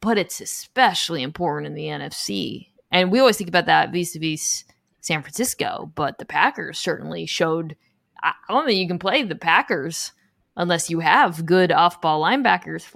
but 0.00 0.18
it's 0.18 0.40
especially 0.40 1.22
important 1.22 1.66
in 1.66 1.74
the 1.74 1.86
nfc 1.86 2.68
and 2.90 3.10
we 3.10 3.18
always 3.18 3.36
think 3.36 3.48
about 3.48 3.66
that 3.66 3.92
vis-a-vis 3.92 4.64
san 5.00 5.22
francisco 5.22 5.90
but 5.94 6.18
the 6.18 6.26
packers 6.26 6.78
certainly 6.78 7.26
showed 7.26 7.76
i 8.22 8.32
don't 8.48 8.66
think 8.66 8.78
you 8.78 8.88
can 8.88 8.98
play 8.98 9.22
the 9.22 9.34
packers 9.34 10.12
unless 10.56 10.90
you 10.90 11.00
have 11.00 11.46
good 11.46 11.70
off 11.70 12.00
ball 12.00 12.22
linebackers. 12.22 12.86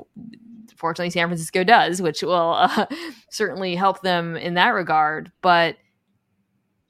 Fortunately, 0.74 1.10
San 1.10 1.28
Francisco 1.28 1.62
does, 1.62 2.00
which 2.00 2.22
will 2.22 2.54
uh, 2.54 2.86
certainly 3.30 3.74
help 3.74 4.00
them 4.00 4.36
in 4.36 4.54
that 4.54 4.70
regard. 4.70 5.30
But 5.42 5.76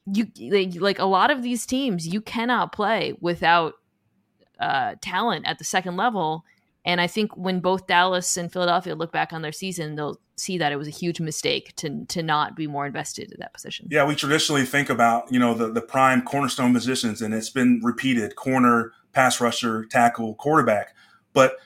you 0.07 0.27
like, 0.51 0.75
like 0.81 0.99
a 0.99 1.05
lot 1.05 1.31
of 1.31 1.43
these 1.43 1.67
teams, 1.67 2.07
you 2.07 2.21
cannot 2.21 2.73
play 2.73 3.15
without 3.21 3.75
uh, 4.59 4.95
talent 5.01 5.47
at 5.47 5.59
the 5.59 5.65
second 5.65 5.97
level. 5.97 6.45
And 6.85 7.01
I 7.01 7.07
think 7.07 7.37
when 7.37 7.61
both 7.61 7.87
Dallas 7.87 8.37
and 8.37 8.51
Philadelphia 8.51 8.95
look 8.95 9.13
back 9.13 9.33
on 9.33 9.43
their 9.43 9.53
season, 9.53 9.97
they'll 9.97 10.19
see 10.37 10.57
that 10.59 10.73
it 10.73 10.77
was 10.77 10.89
a 10.89 10.93
huge 10.93 11.21
mistake 11.21 11.75
to 11.77 12.05
to 12.07 12.23
not 12.23 12.57
be 12.57 12.67
more 12.67 12.87
invested 12.87 13.31
in 13.31 13.39
that 13.41 13.53
position. 13.53 13.87
Yeah, 13.91 14.07
we 14.07 14.15
traditionally 14.15 14.65
think 14.65 14.89
about 14.89 15.31
you 15.31 15.39
know 15.39 15.55
the 15.55 15.71
the 15.71 15.83
prime 15.83 16.23
cornerstone 16.23 16.73
positions, 16.73 17.21
and 17.21 17.35
it's 17.35 17.51
been 17.51 17.81
repeated: 17.83 18.37
corner, 18.37 18.93
pass 19.13 19.41
rusher, 19.41 19.85
tackle, 19.85 20.35
quarterback. 20.35 20.95
But 21.33 21.57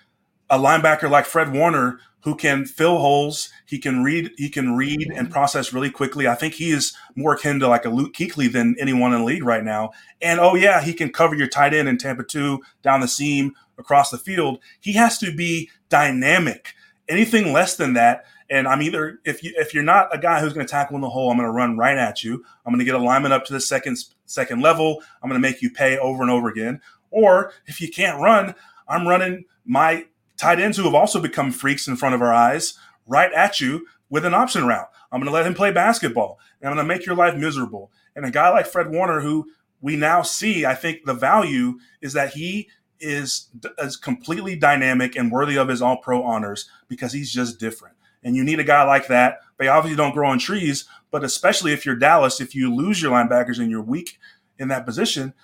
a 0.50 0.58
linebacker 0.58 1.08
like 1.08 1.26
Fred 1.26 1.52
Warner, 1.52 2.00
who 2.24 2.34
can 2.34 2.64
fill 2.64 2.98
holes, 2.98 3.50
he 3.66 3.78
can 3.78 4.02
read, 4.02 4.30
he 4.38 4.48
can 4.48 4.74
read 4.74 5.12
and 5.14 5.30
process 5.30 5.74
really 5.74 5.90
quickly. 5.90 6.26
I 6.26 6.34
think 6.34 6.54
he 6.54 6.70
is 6.70 6.94
more 7.14 7.34
akin 7.34 7.60
to 7.60 7.68
like 7.68 7.84
a 7.84 7.90
Luke 7.90 8.14
Kuechly 8.14 8.50
than 8.50 8.74
anyone 8.80 9.12
in 9.12 9.18
the 9.20 9.24
league 9.26 9.44
right 9.44 9.62
now. 9.62 9.92
And 10.22 10.40
oh 10.40 10.54
yeah, 10.54 10.80
he 10.80 10.94
can 10.94 11.12
cover 11.12 11.34
your 11.34 11.48
tight 11.48 11.74
end 11.74 11.86
in 11.86 11.98
Tampa 11.98 12.24
two 12.24 12.62
down 12.82 13.02
the 13.02 13.08
seam 13.08 13.52
across 13.76 14.10
the 14.10 14.16
field. 14.16 14.58
He 14.80 14.94
has 14.94 15.18
to 15.18 15.36
be 15.36 15.70
dynamic. 15.90 16.72
Anything 17.10 17.52
less 17.52 17.76
than 17.76 17.92
that, 17.92 18.24
and 18.48 18.66
I'm 18.66 18.80
either 18.80 19.20
if 19.26 19.44
you 19.44 19.52
if 19.58 19.74
you're 19.74 19.82
not 19.82 20.14
a 20.14 20.18
guy 20.18 20.40
who's 20.40 20.54
going 20.54 20.66
to 20.66 20.70
tackle 20.70 20.96
in 20.96 21.02
the 21.02 21.10
hole, 21.10 21.30
I'm 21.30 21.36
going 21.36 21.46
to 21.46 21.52
run 21.52 21.76
right 21.76 21.98
at 21.98 22.24
you. 22.24 22.42
I'm 22.64 22.72
going 22.72 22.78
to 22.78 22.86
get 22.86 22.94
alignment 22.94 23.34
up 23.34 23.44
to 23.46 23.52
the 23.52 23.60
second 23.60 23.98
second 24.24 24.62
level. 24.62 25.02
I'm 25.22 25.28
going 25.28 25.40
to 25.40 25.46
make 25.46 25.60
you 25.60 25.70
pay 25.70 25.98
over 25.98 26.22
and 26.22 26.30
over 26.30 26.48
again. 26.48 26.80
Or 27.10 27.52
if 27.66 27.82
you 27.82 27.90
can't 27.90 28.18
run, 28.18 28.54
I'm 28.88 29.06
running 29.06 29.44
my 29.66 30.06
tight 30.36 30.60
ends 30.60 30.76
who 30.76 30.84
have 30.84 30.94
also 30.94 31.20
become 31.20 31.50
freaks 31.50 31.88
in 31.88 31.96
front 31.96 32.14
of 32.14 32.22
our 32.22 32.32
eyes 32.32 32.74
right 33.06 33.32
at 33.32 33.60
you 33.60 33.86
with 34.08 34.24
an 34.24 34.34
option 34.34 34.66
route. 34.66 34.90
I'm 35.10 35.20
going 35.20 35.30
to 35.30 35.32
let 35.32 35.46
him 35.46 35.54
play 35.54 35.70
basketball 35.70 36.38
and 36.60 36.68
I'm 36.68 36.76
going 36.76 36.86
to 36.86 36.94
make 36.94 37.06
your 37.06 37.14
life 37.14 37.36
miserable. 37.36 37.92
And 38.16 38.24
a 38.24 38.30
guy 38.30 38.50
like 38.50 38.66
Fred 38.66 38.90
Warner, 38.90 39.20
who 39.20 39.46
we 39.80 39.96
now 39.96 40.22
see, 40.22 40.64
I 40.64 40.74
think 40.74 41.04
the 41.04 41.14
value 41.14 41.78
is 42.00 42.12
that 42.14 42.34
he 42.34 42.68
is, 43.00 43.48
is 43.78 43.96
completely 43.96 44.56
dynamic 44.56 45.16
and 45.16 45.30
worthy 45.30 45.58
of 45.58 45.68
his 45.68 45.82
all 45.82 45.98
pro 45.98 46.22
honors 46.22 46.68
because 46.88 47.12
he's 47.12 47.32
just 47.32 47.60
different. 47.60 47.96
And 48.22 48.34
you 48.34 48.42
need 48.42 48.60
a 48.60 48.64
guy 48.64 48.82
like 48.84 49.08
that. 49.08 49.40
They 49.58 49.68
obviously 49.68 49.96
don't 49.96 50.14
grow 50.14 50.30
on 50.30 50.38
trees, 50.38 50.88
but 51.10 51.22
especially 51.22 51.72
if 51.72 51.84
you're 51.84 51.96
Dallas, 51.96 52.40
if 52.40 52.54
you 52.54 52.74
lose 52.74 53.02
your 53.02 53.12
linebackers 53.12 53.58
and 53.58 53.70
you're 53.70 53.82
weak 53.82 54.18
in 54.58 54.68
that 54.68 54.86
position, 54.86 55.34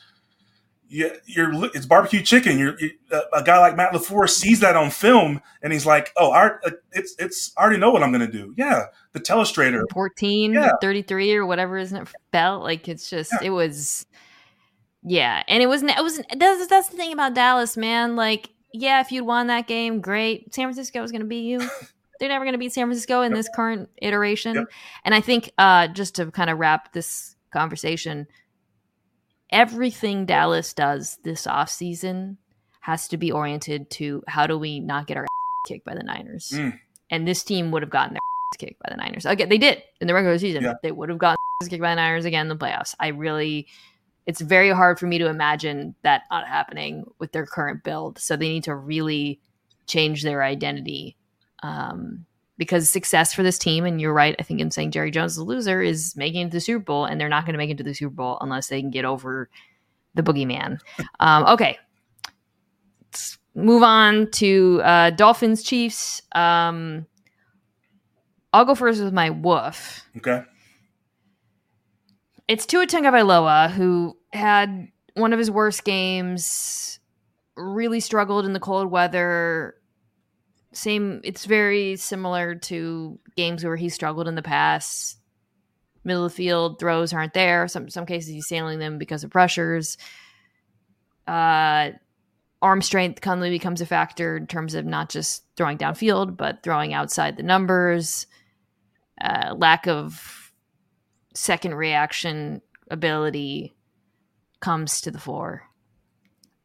you, 0.91 1.11
you're 1.25 1.53
it's 1.75 1.87
barbecue 1.87 2.21
chicken. 2.21 2.59
You're, 2.59 2.79
you, 2.81 2.91
a 3.33 3.45
guy 3.45 3.59
like 3.59 3.77
Matt 3.77 3.93
LaFleur 3.93 4.29
sees 4.29 4.59
that 4.61 4.75
on 4.75 4.91
film 4.91 5.41
and 5.63 5.73
he's 5.73 5.87
like, 5.87 6.13
"Oh, 6.17 6.33
I, 6.33 6.51
it's 6.91 7.15
it's 7.19 7.53
I 7.57 7.63
already 7.63 7.79
know 7.79 7.93
what 7.93 8.03
I'm 8.03 8.11
going 8.11 8.29
to 8.29 8.33
do." 8.33 8.53
Yeah, 8.57 8.87
the 9.13 9.21
telestrator, 9.21 9.85
14, 9.93 10.53
yeah. 10.53 10.73
33 10.81 11.37
or 11.37 11.47
whatever 11.47 11.79
isn't 11.79 11.97
it 11.97 12.09
belt 12.33 12.65
like 12.65 12.89
it's 12.89 13.09
just 13.09 13.33
yeah. 13.33 13.47
it 13.47 13.51
was 13.51 14.05
yeah, 15.03 15.45
and 15.47 15.63
it 15.63 15.67
was 15.67 15.85
it 15.85 16.03
was 16.03 16.21
that's 16.37 16.67
that's 16.67 16.89
the 16.89 16.97
thing 16.97 17.13
about 17.13 17.35
Dallas, 17.35 17.77
man. 17.77 18.17
Like, 18.17 18.51
yeah, 18.73 19.01
if 19.01 19.13
you'd 19.13 19.25
won 19.25 19.47
that 19.47 19.69
game, 19.69 20.01
great. 20.01 20.53
San 20.53 20.67
Francisco 20.67 21.01
was 21.01 21.13
going 21.13 21.23
to 21.23 21.27
beat 21.27 21.45
you. 21.45 21.61
They're 22.19 22.29
never 22.29 22.45
going 22.45 22.53
to 22.53 22.59
beat 22.59 22.73
San 22.73 22.87
Francisco 22.87 23.23
in 23.23 23.31
yep. 23.31 23.39
this 23.39 23.49
current 23.55 23.89
iteration. 24.03 24.57
Yep. 24.57 24.65
And 25.05 25.15
I 25.15 25.23
think 25.23 25.53
uh, 25.57 25.89
just 25.89 26.17
to 26.17 26.31
kind 26.31 26.51
of 26.51 26.59
wrap 26.59 26.93
this 26.93 27.35
conversation, 27.51 28.27
everything 29.53 30.27
Dallas 30.27 30.73
does 30.73 31.19
this 31.25 31.47
offseason 31.47 32.37
has 32.81 33.09
to 33.09 33.17
be 33.17 33.31
oriented 33.31 33.91
to 33.91 34.23
how 34.27 34.47
do 34.47 34.59
we 34.59 34.81
not 34.81 35.07
get 35.07 35.17
our 35.17 35.27
kicked 35.67 35.85
by 35.85 35.95
the 35.95 36.03
Niners. 36.03 36.51
Mm. 36.55 36.79
And 37.11 37.27
this 37.27 37.43
team 37.43 37.71
would 37.71 37.83
have 37.83 37.91
gotten 37.91 38.15
their 38.15 38.21
kicked 38.59 38.81
by 38.81 38.91
the 38.91 38.97
Niners. 38.97 39.27
Again, 39.27 39.49
they 39.49 39.59
did 39.59 39.83
in 40.01 40.07
the 40.07 40.15
regular 40.15 40.39
season. 40.39 40.63
Yeah. 40.63 40.75
They 40.83 40.93
would 40.93 41.09
have 41.09 41.19
gotten 41.19 41.37
kicked 41.69 41.83
by 41.83 41.91
the 41.91 41.97
Niners 41.97 42.25
again 42.25 42.51
in 42.51 42.59
the 42.59 42.65
playoffs. 42.65 42.95
I 42.99 43.09
really 43.09 43.67
it's 44.27 44.41
very 44.41 44.71
hard 44.71 44.99
for 44.99 45.07
me 45.07 45.19
to 45.19 45.27
imagine 45.27 45.95
that 46.03 46.23
not 46.31 46.47
happening 46.47 47.05
with 47.19 47.33
their 47.33 47.47
current 47.47 47.83
build. 47.83 48.19
So 48.19 48.37
they 48.37 48.49
need 48.49 48.65
to 48.65 48.75
really 48.75 49.41
change 49.87 50.23
their 50.23 50.43
identity. 50.43 51.17
Um, 51.63 52.27
because 52.61 52.91
success 52.91 53.33
for 53.33 53.43
this 53.43 53.59
team, 53.59 53.87
and 53.87 54.03
you're 54.03 54.13
right, 54.13 54.37
I 54.39 54.43
think 54.43 54.61
in 54.61 54.71
saying 54.71 54.91
Jerry 54.91 55.11
Jones 55.11 55.33
is 55.33 55.39
a 55.39 55.45
loser, 55.45 55.81
is 55.81 56.15
making 56.15 56.43
it 56.43 56.51
to 56.51 56.59
the 56.59 56.61
Super 56.61 56.85
Bowl, 56.85 57.07
and 57.07 57.19
they're 57.19 57.31
not 57.31 57.47
going 57.47 57.55
to 57.55 57.59
make 57.59 57.71
it 57.71 57.79
to 57.79 57.83
the 57.83 57.95
Super 57.95 58.15
Bowl 58.15 58.37
unless 58.43 58.69
they 58.69 58.83
can 58.83 58.91
get 58.91 59.07
over 59.07 59.49
the 60.15 60.23
boogeyman. 60.23 60.79
Um, 61.21 61.45
okay, 61.47 61.79
let's 63.03 63.39
move 63.55 63.83
on 63.83 64.31
to 64.33 64.83
uh, 64.85 65.11
Dolphins 65.11 65.63
Chiefs. 65.63 66.21
Um, 66.35 67.07
I'll 68.53 68.67
go 68.67 68.75
first 68.75 69.03
with 69.03 69.15
my 69.15 69.31
woof. 69.31 70.05
Okay. 70.19 70.43
It's 72.47 72.67
Tua 72.67 72.87
Tagovailoa 72.87 73.71
who 73.71 74.19
had 74.35 74.89
one 75.15 75.33
of 75.33 75.39
his 75.39 75.51
worst 75.51 75.85
games. 75.85 76.99
Really 77.57 78.01
struggled 78.01 78.45
in 78.45 78.53
the 78.53 78.61
cold 78.61 78.91
weather 78.91 79.77
same 80.73 81.21
it's 81.25 81.47
very 81.47 81.97
similar 81.97 82.55
to 82.55 83.19
games 83.37 83.65
where 83.65 83.77
he 83.77 83.89
struggled 83.89 84.29
in 84.29 84.35
the 84.35 84.43
past. 84.43 85.19
Middle 86.05 86.25
of 86.25 86.33
the 86.33 86.37
field 86.37 86.79
throws 86.79 87.13
aren't 87.13 87.35
there. 87.35 87.67
Some 87.69 87.91
some 87.91 88.07
cases 88.07 88.31
he's 88.31 88.47
sailing 88.49 88.79
them 88.79 88.99
because 88.99 89.25
of 89.25 89.31
pressures. 89.31 89.97
Uh 91.27 91.91
arm 92.63 92.83
strength 92.83 93.21
constantly 93.21 93.51
becomes 93.51 93.81
a 93.81 93.87
factor 93.87 94.37
in 94.37 94.47
terms 94.47 94.75
of 94.75 94.85
not 94.85 95.09
just 95.09 95.45
throwing 95.57 95.79
downfield 95.79 96.37
but 96.37 96.63
throwing 96.63 96.95
outside 96.95 97.37
the 97.37 97.43
numbers. 97.43 98.27
Uh, 99.21 99.55
lack 99.57 99.87
of 99.87 100.53
second 101.35 101.75
reaction 101.75 102.63
ability 102.91 103.75
comes 104.61 105.01
to 105.01 105.11
the 105.11 105.19
fore. 105.19 105.63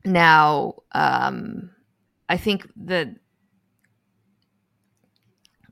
Now 0.05 0.75
um 0.91 1.71
i 2.29 2.37
think 2.37 2.67
that 2.75 3.09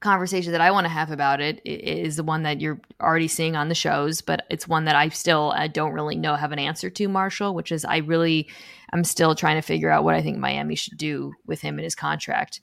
conversation 0.04 0.52
that 0.52 0.62
I 0.62 0.70
want 0.70 0.86
to 0.86 0.90
have 0.90 1.10
about 1.10 1.42
it 1.42 1.62
is 1.66 2.18
the 2.18 2.24
one 2.24 2.44
that 2.44 2.62
you're 2.62 2.80
already 3.02 3.28
seeing 3.28 3.56
on 3.56 3.70
the 3.70 3.76
shows, 3.76 4.22
but 4.22 4.46
it's 4.50 4.68
one 4.68 4.86
that 4.86 4.96
I 4.96 5.10
still 5.10 5.56
don't 5.72 5.94
really 5.94 6.16
know 6.16 6.36
have 6.36 6.52
an 6.52 6.60
answer 6.60 6.90
to, 6.92 7.08
Marshall, 7.08 7.56
which 7.56 7.72
is 7.72 7.86
I 7.86 7.98
really 7.98 8.48
I'm 8.92 9.04
still 9.04 9.34
trying 9.34 9.56
to 9.56 9.62
figure 9.62 9.90
out 9.90 10.04
what 10.04 10.14
I 10.14 10.22
think 10.22 10.38
Miami 10.38 10.76
should 10.76 10.98
do 10.98 11.34
with 11.48 11.62
him 11.62 11.80
in 11.80 11.84
his 11.84 11.96
contract. 11.96 12.62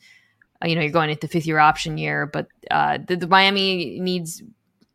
Uh, 0.63 0.69
you 0.69 0.77
know, 0.77 0.83
you're 0.83 0.93
going 0.93 1.11
into 1.11 1.23
the 1.23 1.29
fifth 1.29 1.47
year 1.47 1.59
option 1.59 1.99
year, 1.99 2.27
but 2.27 2.47
uh, 2.71 2.99
the, 3.05 3.17
the 3.17 3.27
Miami 3.27 3.99
needs 3.99 4.43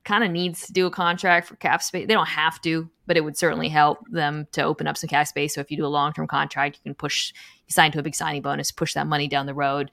kind 0.05 0.23
of 0.23 0.31
needs 0.31 0.67
to 0.67 0.71
do 0.71 0.85
a 0.85 0.91
contract 0.91 1.47
for 1.47 1.55
cap 1.55 1.81
space. 1.81 2.07
They 2.07 2.13
don't 2.13 2.27
have 2.27 2.61
to, 2.61 2.89
but 3.07 3.17
it 3.17 3.21
would 3.21 3.37
certainly 3.37 3.69
help 3.69 3.99
them 4.11 4.47
to 4.51 4.63
open 4.63 4.87
up 4.87 4.97
some 4.97 5.07
cap 5.07 5.27
space. 5.27 5.55
So 5.55 5.61
if 5.61 5.71
you 5.71 5.77
do 5.77 5.85
a 5.85 5.87
long 5.87 6.13
term 6.13 6.27
contract, 6.27 6.77
you 6.77 6.83
can 6.83 6.95
push, 6.95 7.33
you 7.67 7.73
sign 7.73 7.91
to 7.91 7.99
a 7.99 8.03
big 8.03 8.15
signing 8.15 8.43
bonus, 8.43 8.71
push 8.71 8.93
that 8.93 9.07
money 9.07 9.27
down 9.27 9.47
the 9.47 9.55
road. 9.55 9.89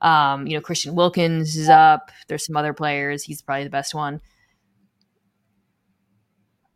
Um, 0.00 0.46
you 0.46 0.54
know, 0.54 0.60
Christian 0.60 0.94
Wilkins 0.94 1.56
is 1.56 1.68
up. 1.68 2.10
There's 2.28 2.44
some 2.44 2.56
other 2.56 2.72
players. 2.72 3.22
He's 3.22 3.42
probably 3.42 3.64
the 3.64 3.70
best 3.70 3.94
one. 3.94 4.20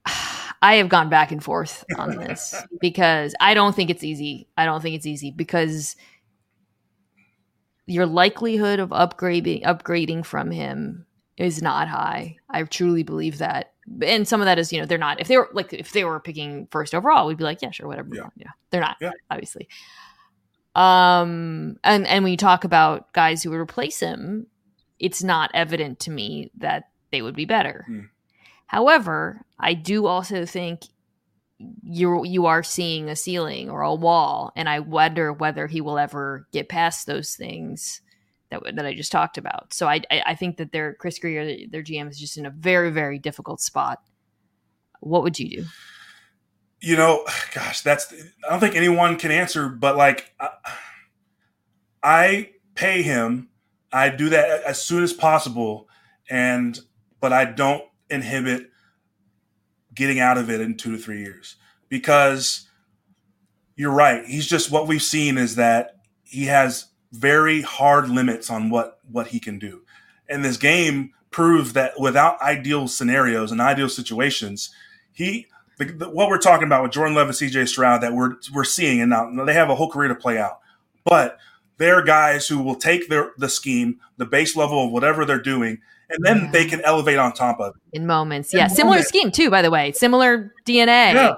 I 0.63 0.77
have 0.77 0.89
gone 0.89 1.09
back 1.09 1.31
and 1.31 1.43
forth 1.43 1.85
on 1.97 2.17
this 2.17 2.55
because 2.81 3.35
I 3.41 3.55
don't 3.55 3.75
think 3.75 3.91
it's 3.91 4.05
easy. 4.05 4.49
I 4.57 4.65
don't 4.65 4.81
think 4.81 4.97
it's 4.97 5.07
easy 5.07 5.31
because 5.31 5.97
your 7.87 8.07
likelihood 8.07 8.81
of 8.81 8.91
upgrading 8.91 9.65
upgrading 9.65 10.25
from 10.27 10.51
him 10.51 11.07
is 11.39 11.63
not 11.63 11.89
high. 11.89 12.37
I 12.51 12.63
truly 12.65 13.03
believe 13.03 13.39
that. 13.39 13.73
And 14.03 14.29
some 14.29 14.41
of 14.41 14.45
that 14.45 14.59
is, 14.59 14.73
you 14.73 14.81
know, 14.81 14.87
they're 14.87 14.99
not 14.99 15.21
if 15.21 15.29
they 15.29 15.37
were 15.37 15.49
like 15.53 15.73
if 15.73 15.93
they 15.93 16.05
were 16.05 16.21
picking 16.21 16.69
first 16.71 16.95
overall, 16.95 17.27
we'd 17.27 17.39
be 17.39 17.45
like, 17.45 17.63
yeah, 17.63 17.71
sure, 17.71 17.87
whatever. 17.87 18.11
Yeah. 18.13 18.29
yeah. 18.37 18.51
They're 18.71 18.81
not, 18.81 18.97
yeah. 19.01 19.13
obviously. 19.31 19.69
Um, 20.79 21.77
and 21.83 22.07
and 22.07 22.23
when 22.23 22.31
you 22.31 22.37
talk 22.37 22.63
about 22.63 23.13
guys 23.13 23.43
who 23.43 23.51
would 23.51 23.59
replace 23.59 23.99
him, 23.99 24.47
it's 25.01 25.25
not 25.25 25.51
evident 25.53 25.99
to 26.01 26.13
me 26.13 26.53
that 26.59 26.91
they 27.11 27.21
would 27.21 27.35
be 27.35 27.47
better. 27.47 27.85
Mm. 27.91 28.09
However, 28.67 29.45
I 29.59 29.75
do 29.75 30.07
also 30.07 30.47
think 30.47 30.83
you 31.83 32.25
you 32.25 32.47
are 32.47 32.63
seeing 32.63 33.09
a 33.09 33.17
ceiling 33.17 33.69
or 33.71 33.83
a 33.83 33.93
wall, 33.93 34.53
and 34.55 34.69
I 34.69 34.79
wonder 34.79 35.33
whether 35.33 35.67
he 35.67 35.81
will 35.81 35.99
ever 35.99 36.47
get 36.53 36.69
past 36.69 37.09
those 37.09 37.35
things 37.35 38.01
that 38.51 38.63
that 38.77 38.87
I 38.87 38.95
just 38.95 39.11
talked 39.11 39.37
about. 39.37 39.75
So 39.75 39.89
I 39.89 40.03
I, 40.13 40.23
I 40.27 40.35
think 40.37 40.59
that 40.59 40.71
their 40.71 40.95
Chris 40.95 41.19
Grier, 41.19 41.67
their 41.69 41.83
GM, 41.83 42.09
is 42.09 42.21
just 42.21 42.39
in 42.39 42.47
a 42.47 42.51
very 42.51 42.93
very 42.93 43.19
difficult 43.19 43.61
spot. 43.61 44.01
What 45.01 45.25
would 45.25 45.41
you 45.41 45.49
do? 45.49 45.65
You 46.81 46.97
know, 46.97 47.25
gosh, 47.55 47.83
that's 47.83 48.13
I 48.13 48.51
don't 48.51 48.61
think 48.61 48.75
anyone 48.75 49.17
can 49.17 49.31
answer, 49.31 49.69
but 49.69 49.97
like 49.97 50.33
I, 50.41 50.51
I 52.03 52.51
pay 52.75 53.03
him, 53.03 53.49
I 53.93 54.09
do 54.11 54.29
that 54.31 54.63
as 54.63 54.83
soon 54.83 55.03
as 55.03 55.13
possible, 55.13 55.89
and 56.31 56.79
but 57.21 57.33
I 57.33 57.45
don't 57.45 57.85
inhibit 58.11 58.71
getting 59.95 60.21
out 60.21 60.39
of 60.39 60.49
it 60.49 60.61
in 60.61 60.77
two 60.77 60.93
to 60.93 60.99
three 60.99 61.21
years 61.21 61.57
because 61.89 62.69
you're 63.77 63.93
right. 63.93 64.25
He's 64.25 64.47
just 64.47 64.71
what 64.71 64.87
we've 64.87 65.03
seen 65.03 65.39
is 65.39 65.57
that 65.57 65.97
he 66.25 66.45
has 66.45 66.87
very 67.13 67.63
hard 67.63 68.09
limits 68.09 68.51
on 68.51 68.71
what 68.71 68.99
what 69.11 69.29
he 69.29 69.41
can 69.41 69.59
do. 69.59 69.83
And 70.29 70.45
this 70.45 70.57
game 70.57 71.13
proves 71.31 71.73
that 71.73 71.99
without 71.99 72.41
ideal 72.43 72.89
scenarios 72.89 73.51
and 73.51 73.61
ideal 73.61 73.89
situations, 73.89 74.75
he 75.13 75.47
the, 75.79 75.85
the, 75.87 76.11
what 76.11 76.29
we're 76.29 76.39
talking 76.39 76.67
about 76.67 76.83
with 76.83 76.93
Jordan 76.93 77.15
Love 77.15 77.29
and 77.29 77.37
CJ 77.37 77.69
Stroud 77.69 78.03
that 78.03 78.13
we're 78.13 78.37
we're 78.53 78.65
seeing, 78.65 79.01
and 79.01 79.11
now 79.11 79.45
they 79.45 79.55
have 79.55 79.71
a 79.71 79.75
whole 79.75 79.91
career 79.91 80.09
to 80.09 80.15
play 80.15 80.39
out. 80.39 80.61
But 81.05 81.39
they're 81.79 82.03
guys 82.03 82.49
who 82.49 82.59
will 82.59 82.75
take 82.75 83.09
their 83.09 83.33
the 83.39 83.49
scheme, 83.49 84.01
the 84.17 84.27
base 84.27 84.57
level 84.57 84.85
of 84.85 84.93
whatever 84.93 85.25
they're 85.25 85.41
doing, 85.41 85.79
and 86.11 86.25
then 86.25 86.37
yeah. 86.45 86.51
they 86.51 86.65
can 86.67 86.81
elevate 86.83 87.19
on 87.19 87.33
top 87.33 87.61
of 87.61 87.77
it 87.77 87.97
in 87.97 88.07
moments. 88.07 88.53
In 88.53 88.59
yeah, 88.59 88.65
moments. 88.65 88.77
similar 88.77 89.03
scheme 89.03 89.31
too, 89.31 89.51
by 89.51 89.63
the 89.63 89.71
way, 89.71 89.93
similar 89.93 90.53
DNA. 90.67 91.15
Yeah. 91.15 91.35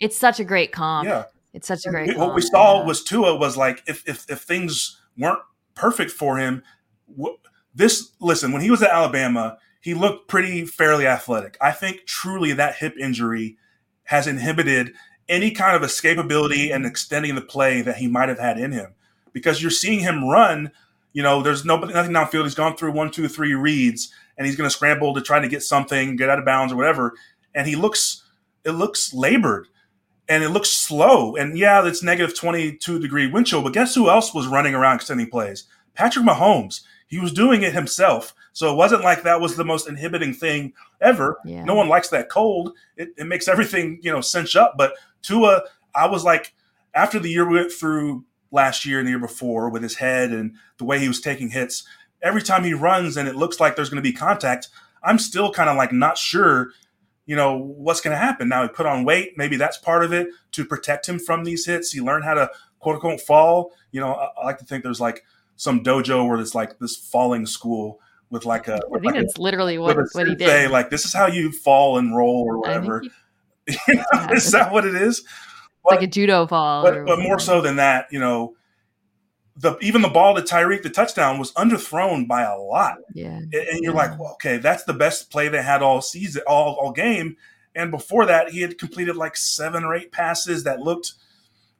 It's 0.00 0.16
such 0.16 0.40
a 0.40 0.44
great 0.44 0.72
comp. 0.72 1.08
Yeah, 1.08 1.24
it's 1.54 1.68
such 1.68 1.86
a 1.86 1.90
great. 1.90 2.16
What 2.16 2.34
we 2.34 2.42
saw 2.42 2.80
yeah. 2.80 2.86
was 2.86 3.02
Tua 3.04 3.36
was 3.36 3.56
like 3.56 3.82
if 3.86 4.06
if 4.08 4.28
if 4.28 4.40
things 4.40 5.00
weren't 5.16 5.40
perfect 5.74 6.10
for 6.10 6.38
him, 6.38 6.64
this 7.74 8.10
listen 8.20 8.52
when 8.52 8.62
he 8.62 8.70
was 8.70 8.82
at 8.82 8.90
Alabama, 8.90 9.58
he 9.80 9.94
looked 9.94 10.28
pretty 10.28 10.64
fairly 10.66 11.06
athletic. 11.06 11.56
I 11.60 11.70
think 11.70 12.06
truly 12.06 12.52
that 12.54 12.76
hip 12.76 12.96
injury 12.98 13.56
has 14.08 14.26
inhibited 14.26 14.94
any 15.28 15.50
kind 15.50 15.76
of 15.76 15.82
escapability 15.82 16.74
and 16.74 16.86
extending 16.86 17.34
the 17.34 17.42
play 17.42 17.82
that 17.82 17.96
he 17.96 18.08
might 18.08 18.30
have 18.30 18.38
had 18.38 18.58
in 18.58 18.72
him 18.72 18.94
because 19.34 19.60
you're 19.60 19.70
seeing 19.70 20.00
him 20.00 20.26
run. 20.26 20.72
You 21.12 21.22
know, 21.22 21.42
there's 21.42 21.62
nobody 21.62 21.92
nothing 21.92 22.12
downfield. 22.12 22.44
He's 22.44 22.54
gone 22.54 22.74
through 22.74 22.92
one, 22.92 23.10
two, 23.10 23.28
three 23.28 23.52
reads, 23.52 24.10
and 24.38 24.46
he's 24.46 24.56
going 24.56 24.68
to 24.68 24.74
scramble 24.74 25.12
to 25.12 25.20
try 25.20 25.40
to 25.40 25.48
get 25.48 25.62
something, 25.62 26.16
get 26.16 26.30
out 26.30 26.38
of 26.38 26.46
bounds 26.46 26.72
or 26.72 26.76
whatever. 26.76 27.12
And 27.54 27.66
he 27.66 27.76
looks, 27.76 28.24
it 28.64 28.70
looks 28.70 29.12
labored, 29.12 29.68
and 30.26 30.42
it 30.42 30.50
looks 30.50 30.70
slow. 30.70 31.36
And 31.36 31.58
yeah, 31.58 31.86
it's 31.86 32.02
negative 32.02 32.34
22 32.34 32.98
degree 32.98 33.26
wind 33.26 33.46
chill. 33.46 33.60
But 33.60 33.74
guess 33.74 33.94
who 33.94 34.08
else 34.08 34.32
was 34.32 34.46
running 34.46 34.74
around 34.74 34.96
extending 34.96 35.28
plays? 35.28 35.64
Patrick 35.92 36.24
Mahomes. 36.24 36.80
He 37.08 37.18
was 37.18 37.32
doing 37.32 37.62
it 37.62 37.74
himself. 37.74 38.34
So 38.58 38.72
it 38.72 38.76
wasn't 38.76 39.04
like 39.04 39.22
that 39.22 39.40
was 39.40 39.54
the 39.54 39.64
most 39.64 39.88
inhibiting 39.88 40.34
thing 40.34 40.72
ever. 41.00 41.38
Yeah. 41.44 41.62
No 41.62 41.76
one 41.76 41.88
likes 41.88 42.08
that 42.08 42.28
cold. 42.28 42.72
It, 42.96 43.10
it 43.16 43.28
makes 43.28 43.46
everything, 43.46 44.00
you 44.02 44.10
know, 44.10 44.20
cinch 44.20 44.56
up. 44.56 44.74
But 44.76 44.94
Tua, 45.22 45.62
I 45.94 46.08
was 46.08 46.24
like, 46.24 46.54
after 46.92 47.20
the 47.20 47.30
year 47.30 47.48
we 47.48 47.54
went 47.54 47.70
through 47.70 48.24
last 48.50 48.84
year 48.84 48.98
and 48.98 49.06
the 49.06 49.12
year 49.12 49.20
before 49.20 49.70
with 49.70 49.84
his 49.84 49.94
head 49.94 50.32
and 50.32 50.56
the 50.78 50.84
way 50.84 50.98
he 50.98 51.06
was 51.06 51.20
taking 51.20 51.50
hits. 51.50 51.84
Every 52.20 52.42
time 52.42 52.64
he 52.64 52.74
runs 52.74 53.16
and 53.16 53.28
it 53.28 53.36
looks 53.36 53.60
like 53.60 53.76
there's 53.76 53.90
going 53.90 54.02
to 54.02 54.10
be 54.10 54.12
contact, 54.12 54.70
I'm 55.04 55.20
still 55.20 55.52
kind 55.52 55.70
of 55.70 55.76
like 55.76 55.92
not 55.92 56.18
sure, 56.18 56.72
you 57.26 57.36
know, 57.36 57.56
what's 57.56 58.00
going 58.00 58.10
to 58.10 58.18
happen. 58.18 58.48
Now 58.48 58.64
he 58.64 58.68
put 58.70 58.86
on 58.86 59.04
weight, 59.04 59.34
maybe 59.36 59.56
that's 59.56 59.78
part 59.78 60.04
of 60.04 60.12
it 60.12 60.30
to 60.50 60.64
protect 60.64 61.08
him 61.08 61.20
from 61.20 61.44
these 61.44 61.64
hits. 61.64 61.92
He 61.92 62.00
learned 62.00 62.24
how 62.24 62.34
to 62.34 62.50
quote 62.80 62.96
unquote 62.96 63.20
fall. 63.20 63.70
You 63.92 64.00
know, 64.00 64.14
I, 64.14 64.30
I 64.36 64.44
like 64.46 64.58
to 64.58 64.64
think 64.64 64.82
there's 64.82 65.00
like 65.00 65.22
some 65.54 65.84
dojo 65.84 66.28
where 66.28 66.40
it's 66.40 66.56
like 66.56 66.80
this 66.80 66.96
falling 66.96 67.46
school 67.46 68.00
with 68.30 68.44
like 68.44 68.68
a. 68.68 68.80
With 68.88 69.00
I 69.00 69.02
think 69.02 69.14
like 69.14 69.24
it's 69.24 69.38
a, 69.38 69.42
literally 69.42 69.78
what, 69.78 69.96
what 70.12 70.28
he 70.28 70.34
did. 70.34 70.48
Say, 70.48 70.68
like 70.68 70.90
this 70.90 71.04
is 71.04 71.12
how 71.12 71.26
you 71.26 71.52
fall 71.52 71.98
and 71.98 72.16
roll 72.16 72.44
or 72.46 72.58
whatever. 72.58 73.02
He, 73.66 73.76
you 73.88 73.94
know, 73.94 74.28
is 74.32 74.50
that 74.52 74.72
what 74.72 74.86
it 74.86 74.94
is? 74.94 75.22
But, 75.84 75.96
like 75.96 76.02
a 76.02 76.06
judo 76.06 76.46
fall. 76.46 76.82
But, 76.82 77.06
but 77.06 77.18
more 77.20 77.38
so 77.38 77.60
than 77.60 77.76
that, 77.76 78.06
you 78.10 78.18
know, 78.18 78.56
the 79.56 79.76
even 79.80 80.02
the 80.02 80.08
ball 80.08 80.34
to 80.34 80.42
Tyreek, 80.42 80.82
the 80.82 80.90
touchdown 80.90 81.38
was 81.38 81.52
underthrown 81.52 82.28
by 82.28 82.42
a 82.42 82.56
lot. 82.56 82.98
Yeah, 83.12 83.36
and, 83.36 83.54
and 83.54 83.80
you're 83.82 83.92
yeah. 83.92 83.98
like, 83.98 84.18
well, 84.18 84.32
okay, 84.32 84.58
that's 84.58 84.84
the 84.84 84.92
best 84.92 85.30
play 85.30 85.48
they 85.48 85.62
had 85.62 85.82
all 85.82 86.00
season, 86.00 86.42
all 86.46 86.74
all 86.74 86.92
game. 86.92 87.36
And 87.74 87.90
before 87.90 88.26
that, 88.26 88.50
he 88.50 88.62
had 88.62 88.78
completed 88.78 89.16
like 89.16 89.36
seven 89.36 89.84
or 89.84 89.94
eight 89.94 90.10
passes 90.10 90.64
that 90.64 90.80
looked, 90.80 91.12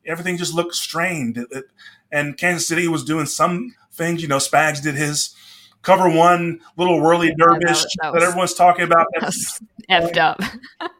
everything 0.07 0.37
just 0.37 0.55
looked 0.55 0.75
strained. 0.75 1.39
It, 1.39 1.49
it, 1.51 1.65
and 2.13 2.37
Kansas 2.37 2.69
City 2.69 2.87
was 2.89 3.05
doing 3.05 3.27
some 3.27 3.75
things. 3.93 4.23
You 4.23 4.29
know, 4.29 4.37
Spags 4.37 4.83
did 4.83 4.95
his 4.95 5.35
cover 5.83 6.09
one 6.09 6.61
little 6.77 7.01
whirly 7.01 7.35
dervish 7.35 7.83
that, 7.83 8.13
that, 8.13 8.23
everyone's 8.23 8.55
talking 8.55 8.85
about. 8.85 9.07
That's 9.21 9.61
effed 9.91 10.17
up. 10.17 10.41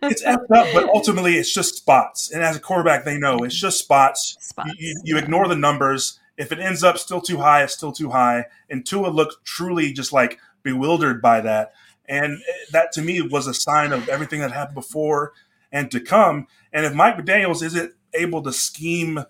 it's 0.03 0.23
effed 0.23 0.51
up, 0.51 0.67
but 0.73 0.85
ultimately 0.85 1.35
it's 1.37 1.53
just 1.53 1.77
spots. 1.77 2.31
And 2.31 2.43
as 2.43 2.57
a 2.57 2.61
quarterback, 2.61 3.05
they 3.05 3.19
know 3.19 3.39
it's 3.39 3.59
just 3.59 3.79
spots. 3.79 4.37
spots. 4.41 4.71
You, 4.79 4.89
you, 4.89 5.01
you 5.05 5.19
ignore 5.19 5.49
the 5.49 5.57
numbers. 5.57 6.19
If 6.37 6.53
it 6.53 6.59
ends 6.59 6.83
up 6.83 6.99
still 6.99 7.21
too 7.21 7.39
high, 7.39 7.65
it's 7.65 7.75
still 7.75 7.93
too 7.93 8.11
high. 8.11 8.47
And 8.71 8.87
Tua 8.87 9.09
looked 9.09 9.45
truly 9.45 9.93
just 9.93 10.13
like 10.13 10.39
bewildered 10.63 11.21
by 11.21 11.41
that. 11.41 11.73
And 12.09 12.39
eh, 12.49 12.53
that 12.73 12.93
to 12.93 13.03
me 13.03 13.21
was 13.21 13.47
a 13.47 13.55
sign 13.55 13.93
of 13.93 14.09
everything 14.09 14.41
that 14.41 14.53
happened 14.53 14.77
before 14.77 15.33
and 15.71 15.91
to 15.91 16.01
come. 16.01 16.47
And 16.73 16.87
if 16.87 16.95
Mike 16.95 17.17
McDaniels 17.17 17.63
isn't 17.63 17.93
able 18.15 18.43
to 18.43 18.53
scheme, 18.53 19.25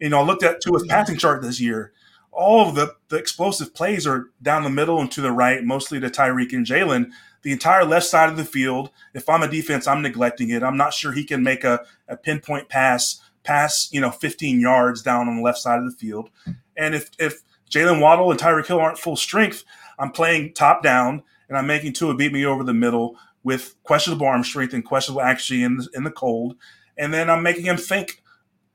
you 0.00 0.08
know, 0.08 0.20
I 0.20 0.22
looked 0.24 0.42
at 0.42 0.60
Tua's 0.60 0.86
passing 0.88 1.16
chart 1.16 1.42
this 1.42 1.60
year 1.60 1.92
all 2.40 2.66
of 2.66 2.74
the, 2.74 2.94
the 3.08 3.18
explosive 3.18 3.74
plays 3.74 4.06
are 4.06 4.30
down 4.40 4.64
the 4.64 4.70
middle 4.70 4.98
and 4.98 5.12
to 5.12 5.20
the 5.20 5.30
right, 5.30 5.62
mostly 5.62 6.00
to 6.00 6.08
Tyreek 6.08 6.54
and 6.54 6.64
Jalen. 6.64 7.10
The 7.42 7.52
entire 7.52 7.84
left 7.84 8.06
side 8.06 8.30
of 8.30 8.38
the 8.38 8.46
field, 8.46 8.90
if 9.12 9.28
I'm 9.28 9.42
a 9.42 9.48
defense, 9.48 9.86
I'm 9.86 10.00
neglecting 10.00 10.48
it. 10.48 10.62
I'm 10.62 10.78
not 10.78 10.94
sure 10.94 11.12
he 11.12 11.24
can 11.24 11.42
make 11.42 11.64
a, 11.64 11.84
a 12.08 12.16
pinpoint 12.16 12.70
pass, 12.70 13.20
pass, 13.44 13.90
you 13.92 14.00
know, 14.00 14.10
15 14.10 14.58
yards 14.58 15.02
down 15.02 15.28
on 15.28 15.36
the 15.36 15.42
left 15.42 15.58
side 15.58 15.80
of 15.80 15.84
the 15.84 15.96
field. 15.96 16.30
And 16.78 16.94
if, 16.94 17.10
if 17.18 17.42
Jalen 17.70 18.00
Waddle 18.00 18.30
and 18.30 18.40
Tyreek 18.40 18.66
Hill 18.66 18.80
aren't 18.80 18.98
full 18.98 19.16
strength, 19.16 19.62
I'm 19.98 20.10
playing 20.10 20.54
top 20.54 20.82
down 20.82 21.22
and 21.46 21.58
I'm 21.58 21.66
making 21.66 21.92
Tua 21.92 22.14
beat 22.14 22.32
me 22.32 22.46
over 22.46 22.64
the 22.64 22.72
middle 22.72 23.18
with 23.42 23.74
questionable 23.82 24.26
arm 24.26 24.44
strength 24.44 24.72
and 24.72 24.82
questionable 24.84 25.20
actually 25.20 25.62
in 25.62 25.78
in 25.92 26.04
the 26.04 26.10
cold. 26.10 26.56
And 26.96 27.12
then 27.12 27.28
I'm 27.28 27.42
making 27.42 27.66
him 27.66 27.76
think 27.76 28.22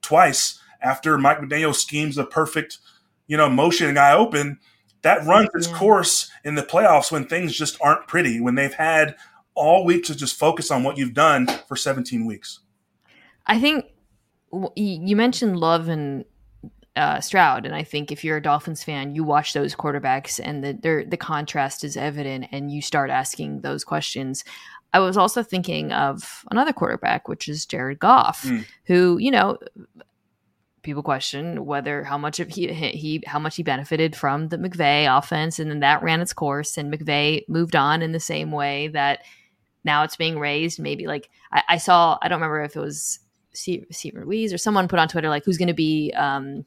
twice 0.03 0.59
after 0.83 1.17
Mike 1.17 1.39
McDaniel 1.39 1.73
schemes 1.73 2.19
a 2.19 2.25
perfect– 2.25 2.77
you 3.27 3.37
know, 3.37 3.49
motion 3.49 3.93
guy 3.93 4.13
open, 4.13 4.59
that 5.01 5.25
runs 5.25 5.49
its 5.53 5.67
course 5.67 6.31
in 6.43 6.55
the 6.55 6.63
playoffs 6.63 7.11
when 7.11 7.25
things 7.25 7.55
just 7.55 7.77
aren't 7.81 8.07
pretty, 8.07 8.39
when 8.39 8.55
they've 8.55 8.73
had 8.73 9.15
all 9.53 9.85
week 9.85 10.03
to 10.05 10.15
just 10.15 10.37
focus 10.37 10.71
on 10.71 10.83
what 10.83 10.97
you've 10.97 11.13
done 11.13 11.47
for 11.67 11.75
17 11.75 12.25
weeks. 12.25 12.59
I 13.45 13.59
think 13.59 13.85
you 14.75 15.15
mentioned 15.15 15.59
Love 15.59 15.89
and 15.89 16.25
uh, 16.95 17.19
Stroud, 17.19 17.65
and 17.65 17.75
I 17.75 17.83
think 17.83 18.11
if 18.11 18.23
you're 18.23 18.37
a 18.37 18.41
Dolphins 18.41 18.83
fan, 18.83 19.15
you 19.15 19.23
watch 19.23 19.53
those 19.53 19.75
quarterbacks, 19.75 20.39
and 20.43 20.63
the 20.63 21.05
the 21.07 21.17
contrast 21.17 21.83
is 21.83 21.97
evident, 21.97 22.47
and 22.51 22.71
you 22.71 22.81
start 22.81 23.09
asking 23.09 23.61
those 23.61 23.83
questions. 23.83 24.43
I 24.93 24.99
was 24.99 25.17
also 25.17 25.43
thinking 25.43 25.91
of 25.91 26.45
another 26.51 26.71
quarterback, 26.71 27.27
which 27.27 27.49
is 27.49 27.65
Jared 27.65 27.99
Goff, 27.99 28.43
mm. 28.43 28.65
who 28.85 29.17
you 29.17 29.29
know 29.29 29.57
people 30.85 31.03
question 31.03 31.65
whether 31.65 32.03
how 32.03 32.17
much 32.17 32.39
of 32.39 32.47
he, 32.47 32.71
he 32.71 33.21
how 33.25 33.39
much 33.39 33.57
he 33.57 33.63
benefited 33.63 34.15
from 34.15 34.47
the 34.47 34.57
McVay 34.57 35.05
offense, 35.17 35.59
and 35.59 35.69
then 35.69 35.81
that 35.81 36.01
ran 36.01 36.21
its 36.21 36.31
course, 36.31 36.77
and 36.77 36.93
McVay 36.93 37.47
moved 37.49 37.75
on 37.75 38.01
in 38.01 38.13
the 38.13 38.19
same 38.19 38.51
way 38.51 38.87
that 38.89 39.19
now 39.83 40.03
it's 40.03 40.15
being 40.15 40.39
raised. 40.39 40.79
Maybe 40.79 41.07
like 41.07 41.29
I, 41.51 41.63
I 41.69 41.77
saw, 41.77 42.17
I 42.21 42.29
don't 42.29 42.39
remember 42.39 42.61
if 42.61 42.75
it 42.75 42.79
was 42.79 43.19
Steve 43.53 43.85
Ruiz 44.13 44.53
or 44.53 44.57
someone 44.57 44.87
put 44.87 44.99
on 44.99 45.07
Twitter 45.07 45.29
like 45.29 45.43
who's 45.43 45.57
going 45.57 45.67
to 45.67 45.73
be 45.73 46.13
um, 46.15 46.65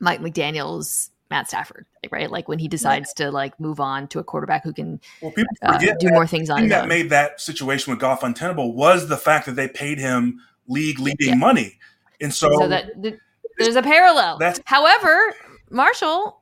Mike 0.00 0.20
McDaniel's 0.20 1.10
Matt 1.30 1.48
Stafford, 1.48 1.86
right? 2.10 2.30
Like 2.30 2.46
when 2.46 2.58
he 2.58 2.68
decides 2.68 3.14
to 3.14 3.30
like 3.30 3.58
move 3.58 3.80
on 3.80 4.06
to 4.08 4.18
a 4.18 4.24
quarterback 4.24 4.64
who 4.64 4.72
can 4.74 5.00
well, 5.22 5.32
people 5.32 5.54
uh, 5.62 5.78
do 5.78 5.86
that, 5.86 6.12
more 6.12 6.26
things 6.26 6.50
on 6.50 6.62
his 6.62 6.70
that 6.70 6.82
own. 6.82 6.88
made 6.88 7.10
that 7.10 7.40
situation 7.40 7.90
with 7.90 8.00
Goff 8.00 8.22
untenable 8.22 8.74
was 8.74 9.08
the 9.08 9.16
fact 9.16 9.46
that 9.46 9.56
they 9.56 9.66
paid 9.66 9.98
him 9.98 10.40
league 10.68 10.98
leading 10.98 11.30
yeah. 11.30 11.34
money, 11.34 11.78
and 12.20 12.34
so, 12.34 12.50
so 12.58 12.68
that 12.68 13.02
the, 13.02 13.18
there's 13.58 13.76
a 13.76 13.82
parallel. 13.82 14.38
That's- 14.38 14.60
However, 14.64 15.34
Marshall, 15.70 16.40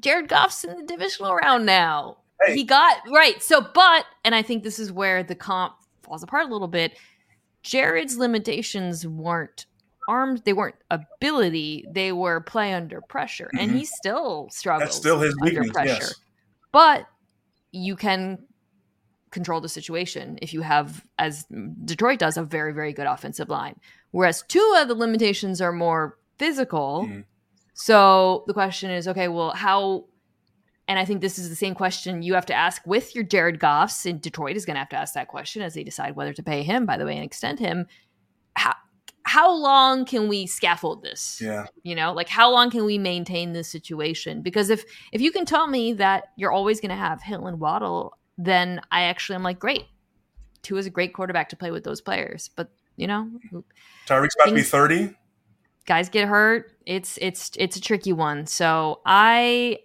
Jared 0.00 0.28
Goff's 0.28 0.64
in 0.64 0.76
the 0.76 0.86
divisional 0.86 1.34
round 1.34 1.66
now. 1.66 2.18
Hey. 2.44 2.54
He 2.54 2.64
got 2.64 2.98
right. 3.10 3.42
So, 3.42 3.60
but, 3.60 4.04
and 4.24 4.34
I 4.34 4.42
think 4.42 4.64
this 4.64 4.78
is 4.78 4.90
where 4.90 5.22
the 5.22 5.34
comp 5.34 5.74
falls 6.02 6.22
apart 6.22 6.48
a 6.48 6.52
little 6.52 6.68
bit. 6.68 6.98
Jared's 7.62 8.16
limitations 8.16 9.06
weren't 9.06 9.66
arms, 10.08 10.42
they 10.42 10.52
weren't 10.52 10.74
ability, 10.90 11.86
they 11.92 12.10
were 12.10 12.40
play 12.40 12.72
under 12.72 13.00
pressure. 13.00 13.50
Mm-hmm. 13.54 13.58
And 13.58 13.78
he 13.78 13.84
still 13.84 14.48
struggles 14.50 14.88
That's 14.88 14.96
still 14.96 15.20
his 15.20 15.34
under 15.40 15.60
weakness, 15.60 15.70
pressure. 15.72 15.92
Yes. 15.92 16.14
But 16.72 17.06
you 17.70 17.94
can 17.94 18.38
control 19.30 19.60
the 19.60 19.68
situation 19.68 20.38
if 20.42 20.52
you 20.52 20.62
have, 20.62 21.04
as 21.18 21.46
Detroit 21.84 22.18
does, 22.18 22.36
a 22.36 22.42
very, 22.42 22.72
very 22.72 22.92
good 22.92 23.06
offensive 23.06 23.48
line. 23.48 23.78
Whereas 24.10 24.42
two 24.48 24.74
of 24.78 24.88
the 24.88 24.94
limitations 24.94 25.60
are 25.60 25.72
more 25.72 26.18
physical. 26.38 27.06
Mm-hmm. 27.08 27.20
So 27.74 28.44
the 28.46 28.54
question 28.54 28.90
is, 28.90 29.08
okay, 29.08 29.28
well, 29.28 29.50
how? 29.50 30.06
And 30.88 30.98
I 30.98 31.04
think 31.04 31.20
this 31.20 31.38
is 31.38 31.48
the 31.48 31.56
same 31.56 31.74
question 31.74 32.22
you 32.22 32.34
have 32.34 32.46
to 32.46 32.54
ask 32.54 32.82
with 32.86 33.14
your 33.14 33.24
Jared 33.24 33.58
Goffs. 33.58 34.04
And 34.04 34.20
Detroit 34.20 34.56
is 34.56 34.66
going 34.66 34.74
to 34.74 34.80
have 34.80 34.88
to 34.90 34.96
ask 34.96 35.14
that 35.14 35.28
question 35.28 35.62
as 35.62 35.74
they 35.74 35.84
decide 35.84 36.16
whether 36.16 36.32
to 36.32 36.42
pay 36.42 36.62
him, 36.62 36.86
by 36.86 36.98
the 36.98 37.04
way, 37.04 37.14
and 37.14 37.24
extend 37.24 37.60
him. 37.60 37.86
How, 38.54 38.74
how 39.24 39.50
long 39.50 40.04
can 40.04 40.28
we 40.28 40.46
scaffold 40.46 41.02
this? 41.02 41.40
Yeah. 41.40 41.66
You 41.82 41.94
know, 41.94 42.12
like 42.12 42.28
how 42.28 42.50
long 42.50 42.70
can 42.70 42.84
we 42.84 42.98
maintain 42.98 43.52
this 43.52 43.68
situation? 43.68 44.42
Because 44.42 44.68
if 44.68 44.84
if 45.12 45.20
you 45.20 45.30
can 45.30 45.46
tell 45.46 45.66
me 45.66 45.94
that 45.94 46.24
you're 46.36 46.52
always 46.52 46.80
going 46.80 46.90
to 46.90 46.96
have 46.96 47.22
Hill 47.22 47.46
and 47.46 47.60
Waddle, 47.60 48.18
then 48.36 48.80
I 48.90 49.02
actually 49.02 49.36
am 49.36 49.44
like, 49.44 49.58
great. 49.58 49.84
Tua 50.62 50.78
is 50.78 50.86
a 50.86 50.90
great 50.90 51.14
quarterback 51.14 51.48
to 51.50 51.56
play 51.56 51.70
with 51.70 51.84
those 51.84 52.00
players. 52.00 52.50
But 52.54 52.70
you 52.96 53.06
know, 53.06 53.30
Tyreek's 54.06 54.34
about 54.34 54.44
things, 54.44 54.50
to 54.50 54.54
be 54.54 54.62
thirty. 54.62 55.16
Guys 55.86 56.08
get 56.08 56.28
hurt. 56.28 56.72
It's 56.86 57.18
it's 57.20 57.50
it's 57.56 57.76
a 57.76 57.80
tricky 57.80 58.12
one. 58.12 58.46
So 58.46 59.00
I 59.04 59.78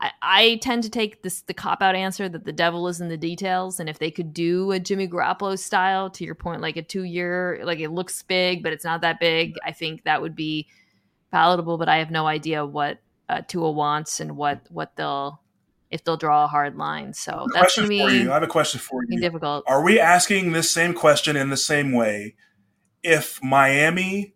I, 0.00 0.10
I 0.22 0.58
tend 0.62 0.82
to 0.84 0.90
take 0.90 1.22
this 1.22 1.42
the 1.42 1.54
cop 1.54 1.82
out 1.82 1.94
answer 1.94 2.28
that 2.28 2.44
the 2.44 2.52
devil 2.52 2.88
is 2.88 3.00
in 3.00 3.08
the 3.08 3.16
details, 3.16 3.80
and 3.80 3.88
if 3.88 3.98
they 3.98 4.10
could 4.10 4.34
do 4.34 4.72
a 4.72 4.78
Jimmy 4.78 5.08
Garoppolo 5.08 5.58
style, 5.58 6.10
to 6.10 6.24
your 6.24 6.34
point, 6.34 6.60
like 6.60 6.76
a 6.76 6.82
two 6.82 7.04
year, 7.04 7.60
like 7.64 7.80
it 7.80 7.90
looks 7.90 8.22
big, 8.22 8.62
but 8.62 8.72
it's 8.72 8.84
not 8.84 9.00
that 9.00 9.20
big, 9.20 9.54
I 9.64 9.72
think 9.72 10.04
that 10.04 10.20
would 10.20 10.36
be 10.36 10.66
palatable. 11.30 11.78
But 11.78 11.88
I 11.88 11.98
have 11.98 12.10
no 12.10 12.26
idea 12.26 12.64
what 12.64 12.98
uh, 13.28 13.42
Tua 13.46 13.70
wants 13.70 14.20
and 14.20 14.36
what 14.36 14.60
what 14.70 14.96
they'll 14.96 15.40
if 15.90 16.04
they'll 16.04 16.16
draw 16.16 16.44
a 16.44 16.48
hard 16.48 16.76
line. 16.76 17.14
So 17.14 17.46
that's 17.54 17.74
Question 17.74 17.84
gonna 17.84 18.04
for 18.04 18.10
be 18.10 18.18
you. 18.18 18.30
I 18.30 18.34
have 18.34 18.42
a 18.42 18.48
question 18.48 18.80
for 18.80 19.02
you. 19.08 19.20
difficult. 19.20 19.64
Are 19.66 19.82
we 19.82 19.98
asking 20.00 20.52
this 20.52 20.70
same 20.70 20.92
question 20.94 21.36
in 21.36 21.50
the 21.50 21.56
same 21.56 21.92
way 21.92 22.34
if 23.02 23.42
Miami 23.42 24.34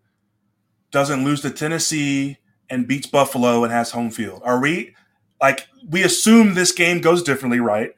doesn't 0.91 1.25
lose 1.25 1.41
to 1.43 1.51
Tennessee 1.51 2.39
and 2.69 2.87
beats 2.87 3.07
Buffalo 3.07 3.65
and 3.65 3.73
has 3.73 3.91
home 3.91 4.11
field? 4.11 4.43
Are 4.45 4.61
we 4.61 4.95
like 5.41 5.67
we 5.89 6.03
assume 6.03 6.55
this 6.55 6.73
game 6.73 7.01
goes 7.01 7.23
differently, 7.23 7.61
right? 7.61 7.93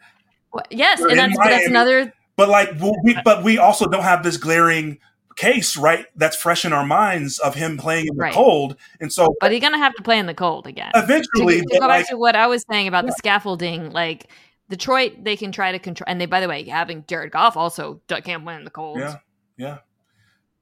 Well, 0.53 0.65
Yes, 0.71 0.99
They're 1.01 1.09
and 1.11 1.19
that's, 1.19 1.37
but 1.37 1.49
that's 1.49 1.67
another 1.67 2.13
But 2.37 2.49
like 2.49 2.71
we'll- 2.81 2.95
we, 3.03 3.17
but 3.25 3.43
we 3.43 3.59
also 3.59 3.87
don't 3.87 4.03
have 4.03 4.23
this 4.23 4.37
glaring 4.37 4.99
case, 5.37 5.77
right? 5.79 6.07
That's 6.15 6.37
fresh 6.37 6.65
in 6.67 6.73
our 6.75 6.85
minds 6.85 7.39
of 7.39 7.55
him 7.55 7.79
playing 7.79 8.07
in 8.09 8.15
the 8.17 8.23
Right. 8.23 8.35
cold, 8.35 8.77
and 9.01 9.11
so 9.13 9.35
but 9.41 9.51
he's 9.51 9.63
gonna 9.63 9.79
have 9.79 9.95
to 9.95 10.03
play 10.03 10.19
in 10.19 10.27
the 10.27 10.35
cold 10.35 10.67
again. 10.67 10.91
eventually, 10.95 11.61
to 11.61 11.67
but 11.71 11.81
go 11.81 11.87
like, 11.87 12.01
back 12.03 12.11
to 12.11 12.19
what 12.19 12.37
I 12.37 12.47
was 12.47 12.65
saying 12.71 12.87
about 12.87 13.07
the 13.07 13.13
scaffolding, 13.13 13.91
like 13.93 14.29
Detroit, 14.69 15.25
they 15.25 15.37
can 15.37 15.51
try 15.53 15.73
to 15.73 15.79
control. 15.79 16.05
And 16.07 16.21
they, 16.21 16.27
by 16.27 16.41
the 16.41 16.49
way, 16.49 16.65
having 16.65 17.05
Jared 17.09 17.31
Goff 17.33 17.57
also 17.57 18.01
can't 18.09 18.45
win 18.45 18.57
in 18.59 18.65
the 18.65 18.71
cold. 18.71 18.99
yeah, 19.01 19.17
yeah, 19.57 19.79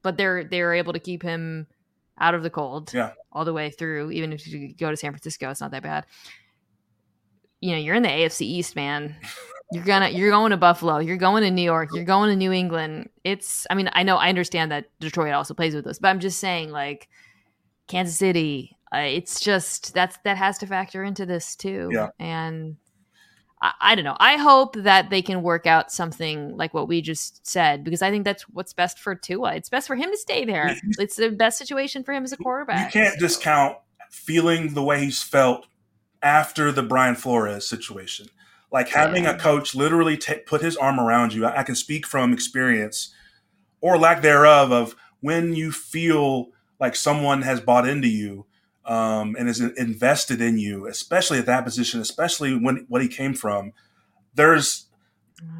But 0.03 0.17
they're 0.17 0.43
they're 0.45 0.73
able 0.73 0.93
to 0.93 0.99
keep 0.99 1.21
him 1.21 1.67
out 2.21 2.35
of 2.35 2.43
the 2.43 2.49
cold. 2.49 2.93
Yeah. 2.93 3.11
all 3.31 3.43
the 3.43 3.53
way 3.53 3.69
through. 3.69 4.11
Even 4.11 4.31
if 4.31 4.47
you 4.47 4.73
go 4.73 4.91
to 4.91 4.97
San 4.97 5.11
Francisco, 5.11 5.49
it's 5.49 5.61
not 5.61 5.71
that 5.71 5.83
bad. 5.83 6.05
You 7.59 7.71
know, 7.71 7.77
you're 7.77 7.95
in 7.95 8.03
the 8.03 8.09
AFC 8.09 8.41
East, 8.41 8.75
man. 8.75 9.15
You're 9.73 9.85
gonna 9.85 10.09
you're 10.09 10.31
going 10.31 10.51
to 10.51 10.57
Buffalo. 10.57 10.97
You're 10.97 11.15
going 11.15 11.43
to 11.43 11.49
New 11.49 11.61
York. 11.61 11.91
You're 11.93 12.03
going 12.03 12.29
to 12.29 12.35
New 12.35 12.51
England. 12.51 13.09
It's. 13.23 13.65
I 13.69 13.75
mean, 13.75 13.89
I 13.93 14.03
know 14.03 14.17
I 14.17 14.27
understand 14.27 14.69
that 14.73 14.87
Detroit 14.99 15.31
also 15.31 15.53
plays 15.53 15.73
with 15.73 15.87
us, 15.87 15.97
but 15.97 16.09
I'm 16.09 16.19
just 16.19 16.39
saying, 16.39 16.71
like 16.71 17.07
Kansas 17.87 18.17
City. 18.17 18.75
Uh, 18.93 18.97
it's 18.97 19.39
just 19.39 19.93
that's 19.93 20.17
that 20.25 20.35
has 20.35 20.57
to 20.57 20.67
factor 20.67 21.05
into 21.05 21.25
this 21.25 21.55
too. 21.55 21.89
Yeah. 21.89 22.09
And 22.19 22.75
I, 23.61 23.73
I 23.81 23.95
don't 23.95 24.05
know. 24.05 24.17
I 24.19 24.37
hope 24.37 24.75
that 24.75 25.09
they 25.09 25.21
can 25.21 25.43
work 25.43 25.67
out 25.67 25.91
something 25.91 26.55
like 26.57 26.73
what 26.73 26.87
we 26.87 27.01
just 27.01 27.45
said 27.47 27.83
because 27.83 28.01
I 28.01 28.09
think 28.09 28.25
that's 28.25 28.43
what's 28.49 28.73
best 28.73 28.99
for 28.99 29.15
Tua. 29.15 29.55
It's 29.55 29.69
best 29.69 29.87
for 29.87 29.95
him 29.95 30.09
to 30.09 30.17
stay 30.17 30.45
there. 30.45 30.75
It's 30.97 31.15
the 31.15 31.29
best 31.29 31.57
situation 31.57 32.03
for 32.03 32.13
him 32.13 32.23
as 32.23 32.31
a 32.31 32.37
quarterback. 32.37 32.93
you 32.93 33.01
can't 33.01 33.19
discount 33.19 33.77
feeling 34.09 34.73
the 34.73 34.83
way 34.83 34.99
he's 35.05 35.21
felt 35.23 35.67
after 36.21 36.71
the 36.71 36.83
Brian 36.83 37.15
Flores 37.15 37.67
situation. 37.67 38.27
Like 38.71 38.89
having 38.89 39.23
Yeah. 39.25 39.35
a 39.35 39.39
coach 39.39 39.75
literally 39.75 40.17
ta 40.17 40.33
put 40.45 40.61
his 40.61 40.77
arm 40.77 40.99
around 40.99 41.33
you. 41.33 41.45
I, 41.45 41.59
I 41.59 41.63
can 41.63 41.75
speak 41.75 42.05
from 42.07 42.31
experience 42.33 43.13
or 43.81 43.97
lack 43.97 44.21
thereof 44.21 44.71
of 44.71 44.95
when 45.19 45.53
you 45.55 45.71
feel 45.71 46.47
like 46.79 46.95
someone 46.95 47.41
has 47.43 47.59
bought 47.59 47.87
into 47.87 48.07
you 48.07 48.45
um, 48.85 49.35
and 49.37 49.47
is 49.47 49.59
invested 49.59 50.41
in 50.41 50.57
you, 50.57 50.87
especially 50.87 51.39
at 51.39 51.45
that 51.45 51.63
position, 51.63 51.99
especially 52.01 52.55
when 52.55 52.85
what 52.89 53.01
he 53.01 53.07
came 53.07 53.33
from. 53.33 53.73
There's 54.33 54.85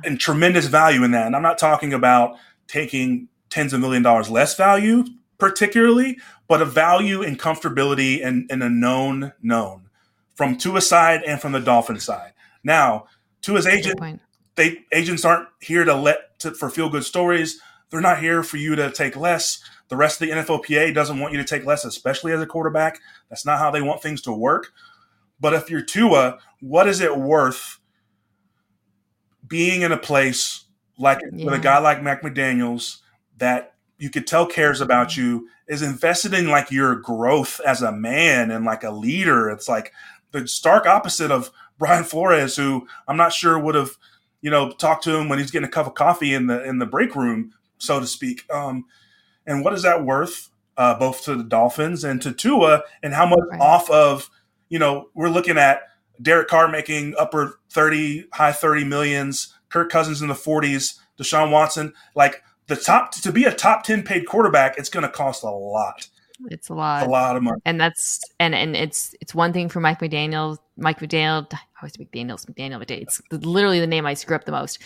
and 0.03 0.19
tremendous 0.19 0.67
value 0.67 1.03
in 1.03 1.11
that. 1.11 1.27
And 1.27 1.35
I'm 1.35 1.41
not 1.41 1.57
talking 1.57 1.93
about 1.93 2.35
taking 2.67 3.27
tens 3.49 3.73
of 3.73 3.79
million 3.79 4.03
dollars 4.03 4.29
less 4.29 4.55
value, 4.55 5.03
particularly, 5.37 6.17
but 6.47 6.61
a 6.61 6.65
value 6.65 7.21
in 7.21 7.35
comfortability 7.35 8.25
and, 8.25 8.49
and 8.51 8.63
a 8.63 8.69
known 8.69 9.33
known 9.41 9.89
from 10.35 10.57
Tua's 10.57 10.87
side 10.87 11.21
and 11.23 11.39
from 11.39 11.51
the 11.51 11.59
Dolphin 11.59 11.99
side. 11.99 12.33
Now, 12.63 13.07
Tua's 13.41 13.67
agent, 13.67 13.99
they 14.55 14.85
agents 14.91 15.25
aren't 15.25 15.47
here 15.59 15.83
to 15.83 15.95
let 15.95 16.39
to, 16.39 16.51
for 16.51 16.69
feel 16.69 16.89
good 16.89 17.03
stories. 17.03 17.59
They're 17.89 18.01
not 18.01 18.19
here 18.19 18.43
for 18.43 18.57
you 18.57 18.75
to 18.75 18.91
take 18.91 19.15
less. 19.15 19.61
The 19.91 19.97
rest 19.97 20.21
of 20.21 20.29
the 20.29 20.33
NFLPA 20.33 20.93
doesn't 20.93 21.19
want 21.19 21.33
you 21.33 21.37
to 21.39 21.43
take 21.43 21.65
less, 21.65 21.83
especially 21.83 22.31
as 22.31 22.39
a 22.39 22.45
quarterback. 22.45 23.01
That's 23.29 23.45
not 23.45 23.59
how 23.59 23.71
they 23.71 23.81
want 23.81 24.01
things 24.01 24.21
to 24.21 24.31
work. 24.31 24.71
But 25.37 25.53
if 25.53 25.69
you're 25.69 25.81
Tua, 25.81 26.39
what 26.61 26.87
is 26.87 27.01
it 27.01 27.17
worth 27.17 27.77
being 29.45 29.81
in 29.81 29.91
a 29.91 29.97
place 29.97 30.63
like 30.97 31.19
with 31.33 31.53
a 31.53 31.59
guy 31.59 31.79
like 31.79 32.01
Mac 32.01 32.21
McDaniels 32.21 32.99
that 33.37 33.73
you 33.97 34.09
could 34.09 34.25
tell 34.25 34.45
cares 34.45 34.79
about 34.79 35.17
you, 35.17 35.49
is 35.67 35.81
invested 35.81 36.33
in 36.33 36.47
like 36.47 36.71
your 36.71 36.95
growth 36.95 37.59
as 37.67 37.81
a 37.81 37.91
man 37.91 38.49
and 38.49 38.63
like 38.63 38.85
a 38.85 38.91
leader? 38.91 39.49
It's 39.49 39.67
like 39.67 39.91
the 40.31 40.47
stark 40.47 40.85
opposite 40.85 41.31
of 41.31 41.51
Brian 41.77 42.05
Flores, 42.05 42.55
who 42.55 42.87
I'm 43.09 43.17
not 43.17 43.33
sure 43.33 43.59
would 43.59 43.75
have, 43.75 43.97
you 44.41 44.51
know, 44.51 44.71
talked 44.71 45.03
to 45.03 45.17
him 45.17 45.27
when 45.27 45.37
he's 45.37 45.51
getting 45.51 45.67
a 45.67 45.71
cup 45.71 45.87
of 45.87 45.95
coffee 45.95 46.33
in 46.33 46.47
the 46.47 46.63
in 46.63 46.79
the 46.79 46.85
break 46.85 47.13
room, 47.13 47.53
so 47.77 47.99
to 47.99 48.07
speak. 48.07 48.49
Um, 48.49 48.85
and 49.47 49.63
what 49.63 49.73
is 49.73 49.81
that 49.83 50.03
worth, 50.05 50.49
uh, 50.77 50.97
both 50.97 51.23
to 51.25 51.35
the 51.35 51.43
Dolphins 51.43 52.03
and 52.03 52.21
to 52.21 52.31
Tua, 52.31 52.83
and 53.03 53.13
how 53.13 53.25
much 53.25 53.39
Right. 53.51 53.59
off 53.61 53.89
of, 53.89 54.29
you 54.69 54.79
know, 54.79 55.09
we're 55.13 55.29
looking 55.29 55.57
at 55.57 55.81
Derek 56.21 56.47
Carr 56.47 56.67
making 56.67 57.15
upper 57.17 57.59
30, 57.71 58.25
high 58.33 58.51
30 58.51 58.83
millions, 58.83 59.53
Kirk 59.69 59.89
Cousins 59.91 60.21
in 60.21 60.27
the 60.27 60.33
40s, 60.35 60.99
Deshaun 61.19 61.51
Watson, 61.51 61.93
like 62.15 62.43
the 62.67 62.75
top 62.75 63.11
to 63.11 63.31
be 63.31 63.43
a 63.45 63.53
top 63.53 63.83
10 63.83 64.03
paid 64.03 64.25
quarterback, 64.27 64.77
it's 64.77 64.89
going 64.89 65.03
to 65.03 65.09
cost 65.09 65.43
a 65.43 65.49
lot, 65.49 66.07
It's 66.49 66.69
a 66.69 66.73
lot. 66.73 67.05
a 67.05 67.09
lot 67.09 67.35
of 67.35 67.43
money. 67.43 67.59
and 67.65 67.79
that's 67.81 68.19
and 68.39 68.53
and 68.55 68.75
it's 68.75 69.13
it's 69.21 69.33
one 69.35 69.51
thing 69.53 69.67
for 69.69 69.79
Mike 69.79 69.99
McDaniel. 69.99 70.57
Mike 70.77 70.99
McDaniel, 70.99 71.47
I 71.53 71.57
always 71.81 71.97
McDaniel's 71.97 72.45
McDaniel 72.45 72.81
McDaniel. 72.83 73.01
It's 73.03 73.21
literally 73.31 73.79
the 73.79 73.87
name 73.87 74.05
I 74.05 74.13
screw 74.13 74.35
up 74.35 74.45
the 74.45 74.51
most. 74.51 74.79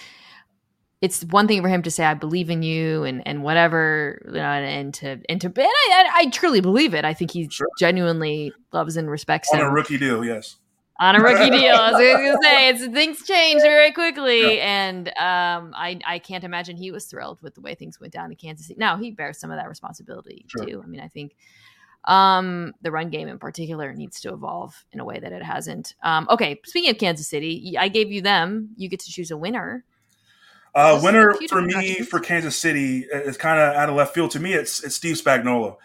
It's 1.01 1.23
one 1.26 1.47
thing 1.47 1.61
for 1.61 1.67
him 1.69 1.81
to 1.84 1.91
say 1.91 2.05
I 2.05 2.13
believe 2.13 2.49
in 2.49 2.63
you 2.63 3.03
and 3.03 3.22
and 3.27 3.43
whatever, 3.43 4.22
you 4.26 4.34
know, 4.34 4.39
and, 4.41 4.65
and 4.65 4.93
to 4.95 5.19
and 5.30 5.41
to 5.41 5.47
and 5.47 5.59
I, 5.59 5.67
I, 5.91 6.11
I 6.22 6.30
truly 6.30 6.61
believe 6.61 6.93
it. 6.93 7.05
I 7.05 7.13
think 7.13 7.31
he 7.31 7.47
Sure. 7.49 7.67
genuinely 7.77 8.53
loves 8.72 8.97
and 8.97 9.09
respects 9.09 9.49
On 9.53 9.59
him 9.59 9.65
a 9.67 9.69
rookie 9.69 9.97
deal, 9.97 10.23
yes. 10.23 10.55
on 10.99 11.15
a 11.15 11.19
rookie 11.19 11.49
deal. 11.49 11.76
I 11.76 11.91
was 11.91 11.99
gonna 12.01 12.38
say 12.41 12.69
it's 12.69 12.85
things 12.88 13.27
change 13.27 13.61
very 13.61 13.91
quickly, 13.91 14.61
and 14.61 15.09
um, 15.09 15.73
I 15.76 15.99
I 16.05 16.19
can't 16.19 16.43
imagine 16.45 16.77
he 16.77 16.91
was 16.91 17.05
thrilled 17.05 17.41
with 17.41 17.55
the 17.55 17.61
way 17.61 17.76
things 17.76 17.99
went 17.99 18.13
down 18.13 18.31
in 18.31 18.38
Kansas 18.38 18.67
City. 18.67 18.80
Now 18.80 18.95
he 18.97 19.11
bears 19.11 19.38
some 19.38 19.51
of 19.51 19.57
that 19.57 19.67
responsibility 19.67 20.45
Sure. 20.47 20.65
too. 20.65 20.81
I 20.84 20.88
mean, 20.88 21.01
I 21.01 21.09
think 21.09 21.35
um, 22.05 22.73
the 22.81 22.91
run 22.91 23.09
game 23.09 23.27
in 23.27 23.39
particular 23.39 23.93
needs 23.93 24.22
to 24.22 24.34
evolve 24.34 24.85
in 24.91 24.99
a 24.99 25.05
way 25.05 25.19
that 25.19 25.31
it 25.31 25.43
hasn't. 25.43 25.95
Um, 26.03 26.27
okay, 26.30 26.61
speaking 26.65 26.91
of 26.91 26.97
Kansas 26.97 27.27
City, 27.27 27.76
I 27.77 27.89
gave 27.89 28.11
you 28.11 28.22
them. 28.22 28.69
You 28.77 28.88
get 28.89 29.01
to 29.01 29.11
choose 29.11 29.30
a 29.31 29.38
winner. 29.38 29.84
Uh, 30.76 30.99
winner 31.02 31.34
for 31.47 31.61
me 31.61 32.02
for 32.02 32.19
Kansas 32.19 32.57
City 32.57 33.06
is 33.10 33.38
kind 33.38 33.60
of 33.60 33.73
out 33.76 33.88
of 33.88 33.95
left 33.95 34.14
field. 34.14 34.31
To 34.31 34.41
me, 34.41 34.53
it's 34.53 34.84
it's 34.84 34.95
Steve 34.95 35.15
Spagnuolo. 35.15 35.77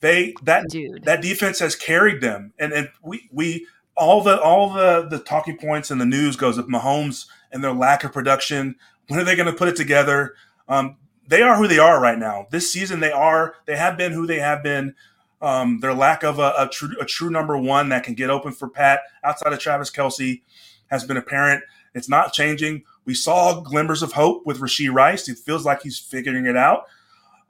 They 0.00 0.34
that 0.42 0.68
Dude, 0.70 1.04
that 1.04 1.20
defense 1.20 1.58
has 1.58 1.76
carried 1.76 2.22
them, 2.22 2.54
and 2.58 2.72
and 2.72 2.88
we 3.02 3.28
we 3.30 3.66
all 3.94 4.22
the 4.22 4.40
all 4.40 4.72
the 4.72 5.06
the 5.08 5.18
talking 5.18 5.58
points 5.58 5.90
in 5.90 5.98
the 5.98 6.06
news 6.06 6.36
goes 6.36 6.56
with 6.56 6.66
Mahomes 6.66 7.26
and 7.52 7.62
their 7.62 7.74
lack 7.74 8.04
of 8.04 8.12
production. 8.12 8.76
When 9.08 9.20
are 9.20 9.24
they 9.24 9.36
going 9.36 9.52
to 9.52 9.56
put 9.56 9.68
it 9.68 9.76
together? 9.76 10.34
Um, 10.66 10.96
they 11.28 11.42
are 11.42 11.56
who 11.56 11.68
they 11.68 11.78
are 11.78 12.00
right 12.00 12.18
now. 12.18 12.46
This 12.50 12.72
season, 12.72 13.00
they 13.00 13.12
are 13.12 13.56
they 13.66 13.76
have 13.76 13.98
been 13.98 14.12
who 14.12 14.26
they 14.26 14.38
have 14.38 14.62
been. 14.62 14.94
Um, 15.42 15.80
their 15.80 15.92
lack 15.92 16.22
of 16.22 16.38
a, 16.38 16.54
a 16.56 16.68
true 16.72 16.90
a 16.98 17.04
true 17.04 17.28
number 17.28 17.58
one 17.58 17.90
that 17.90 18.02
can 18.02 18.14
get 18.14 18.30
open 18.30 18.52
for 18.52 18.68
Pat 18.68 19.00
outside 19.22 19.52
of 19.52 19.58
Travis 19.58 19.90
Kelce 19.90 20.40
has 20.86 21.04
been 21.04 21.18
apparent. 21.18 21.64
It's 21.94 22.08
not 22.08 22.32
changing. 22.32 22.84
We 23.04 23.14
saw 23.14 23.60
glimmers 23.60 24.02
of 24.02 24.12
hope 24.12 24.46
with 24.46 24.60
Rashee 24.60 24.92
Rice. 24.92 25.28
It 25.28 25.38
feels 25.38 25.64
like 25.64 25.82
he's 25.82 25.98
figuring 25.98 26.46
it 26.46 26.56
out. 26.56 26.84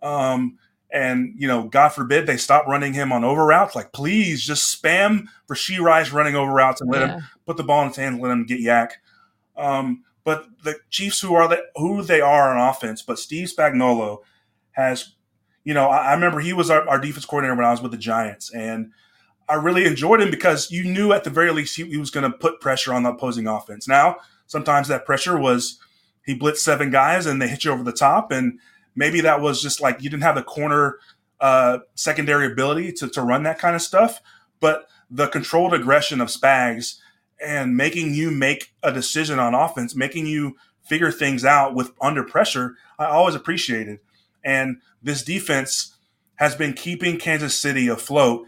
Um, 0.02 0.58
and 0.90 1.34
you 1.36 1.48
know, 1.48 1.64
God 1.64 1.90
forbid 1.90 2.26
they 2.26 2.36
stop 2.36 2.66
running 2.66 2.92
him 2.92 3.12
on 3.12 3.24
over 3.24 3.44
routes. 3.44 3.74
Like, 3.74 3.92
please 3.92 4.44
just 4.44 4.82
spam 4.82 5.26
Rashee 5.48 5.80
Rice 5.80 6.10
running 6.10 6.34
over 6.34 6.52
routes 6.52 6.80
and 6.80 6.90
let 6.90 7.08
him 7.08 7.22
put 7.46 7.56
the 7.56 7.64
ball 7.64 7.82
in 7.82 7.88
his 7.88 7.96
hands, 7.96 8.20
let 8.20 8.30
him 8.30 8.44
get 8.44 8.60
YAC. 8.60 8.90
Um, 9.56 10.04
but 10.24 10.46
the 10.62 10.76
Chiefs, 10.90 11.20
who 11.20 11.34
are 11.34 11.48
the, 11.48 11.62
who 11.76 12.02
they 12.02 12.20
are 12.20 12.56
on 12.56 12.68
offense, 12.70 13.02
but 13.02 13.18
Steve 13.18 13.48
Spagnuolo 13.48 14.18
has, 14.72 15.14
you 15.64 15.74
know, 15.74 15.88
I, 15.88 16.10
I 16.10 16.14
remember 16.14 16.40
he 16.40 16.52
was 16.52 16.70
our, 16.70 16.88
our 16.88 17.00
defense 17.00 17.24
coordinator 17.24 17.56
when 17.56 17.64
I 17.64 17.70
was 17.70 17.82
with 17.82 17.90
the 17.90 17.98
Giants, 17.98 18.52
and 18.52 18.92
I 19.48 19.54
really 19.54 19.84
enjoyed 19.84 20.20
him 20.20 20.30
because 20.30 20.70
you 20.70 20.84
knew 20.84 21.12
at 21.12 21.24
the 21.24 21.30
very 21.30 21.50
least 21.50 21.76
he, 21.76 21.84
he 21.84 21.96
was 21.96 22.10
going 22.10 22.30
to 22.30 22.38
put 22.38 22.60
pressure 22.60 22.94
on 22.94 23.02
the 23.02 23.10
opposing 23.10 23.46
offense. 23.46 23.88
Now, 23.88 24.16
sometimes 24.52 24.88
that 24.88 25.04
pressure 25.04 25.38
was 25.38 25.78
he 26.24 26.38
blitzed 26.38 26.58
seven 26.58 26.90
guys 26.90 27.26
and 27.26 27.40
they 27.40 27.48
hit 27.48 27.64
you 27.64 27.72
over 27.72 27.82
the 27.82 27.92
top, 27.92 28.30
and 28.30 28.60
maybe 28.94 29.20
that 29.22 29.40
was 29.40 29.60
just 29.60 29.80
like 29.80 30.02
you 30.02 30.10
didn't 30.10 30.22
have 30.22 30.36
the 30.36 30.42
corner 30.42 30.98
uh, 31.40 31.78
secondary 31.94 32.46
ability 32.46 32.92
to, 32.92 33.08
to 33.08 33.22
run 33.22 33.42
that 33.42 33.58
kind 33.58 33.74
of 33.74 33.82
stuff. 33.82 34.20
But 34.60 34.86
the 35.10 35.26
controlled 35.26 35.74
aggression 35.74 36.20
of 36.20 36.28
Spags 36.28 36.98
and 37.44 37.76
making 37.76 38.14
you 38.14 38.30
make 38.30 38.72
a 38.82 38.92
decision 38.92 39.40
on 39.40 39.54
offense, 39.54 39.96
making 39.96 40.26
you 40.26 40.56
figure 40.84 41.10
things 41.10 41.44
out 41.44 41.74
with 41.74 41.90
under 42.00 42.22
pressure, 42.22 42.76
I 42.98 43.06
always 43.06 43.34
appreciated. 43.34 43.98
And 44.44 44.76
this 45.02 45.24
defense, 45.24 45.96
has 46.42 46.56
been 46.56 46.72
keeping 46.72 47.18
Kansas 47.18 47.56
City 47.56 47.86
afloat 47.86 48.44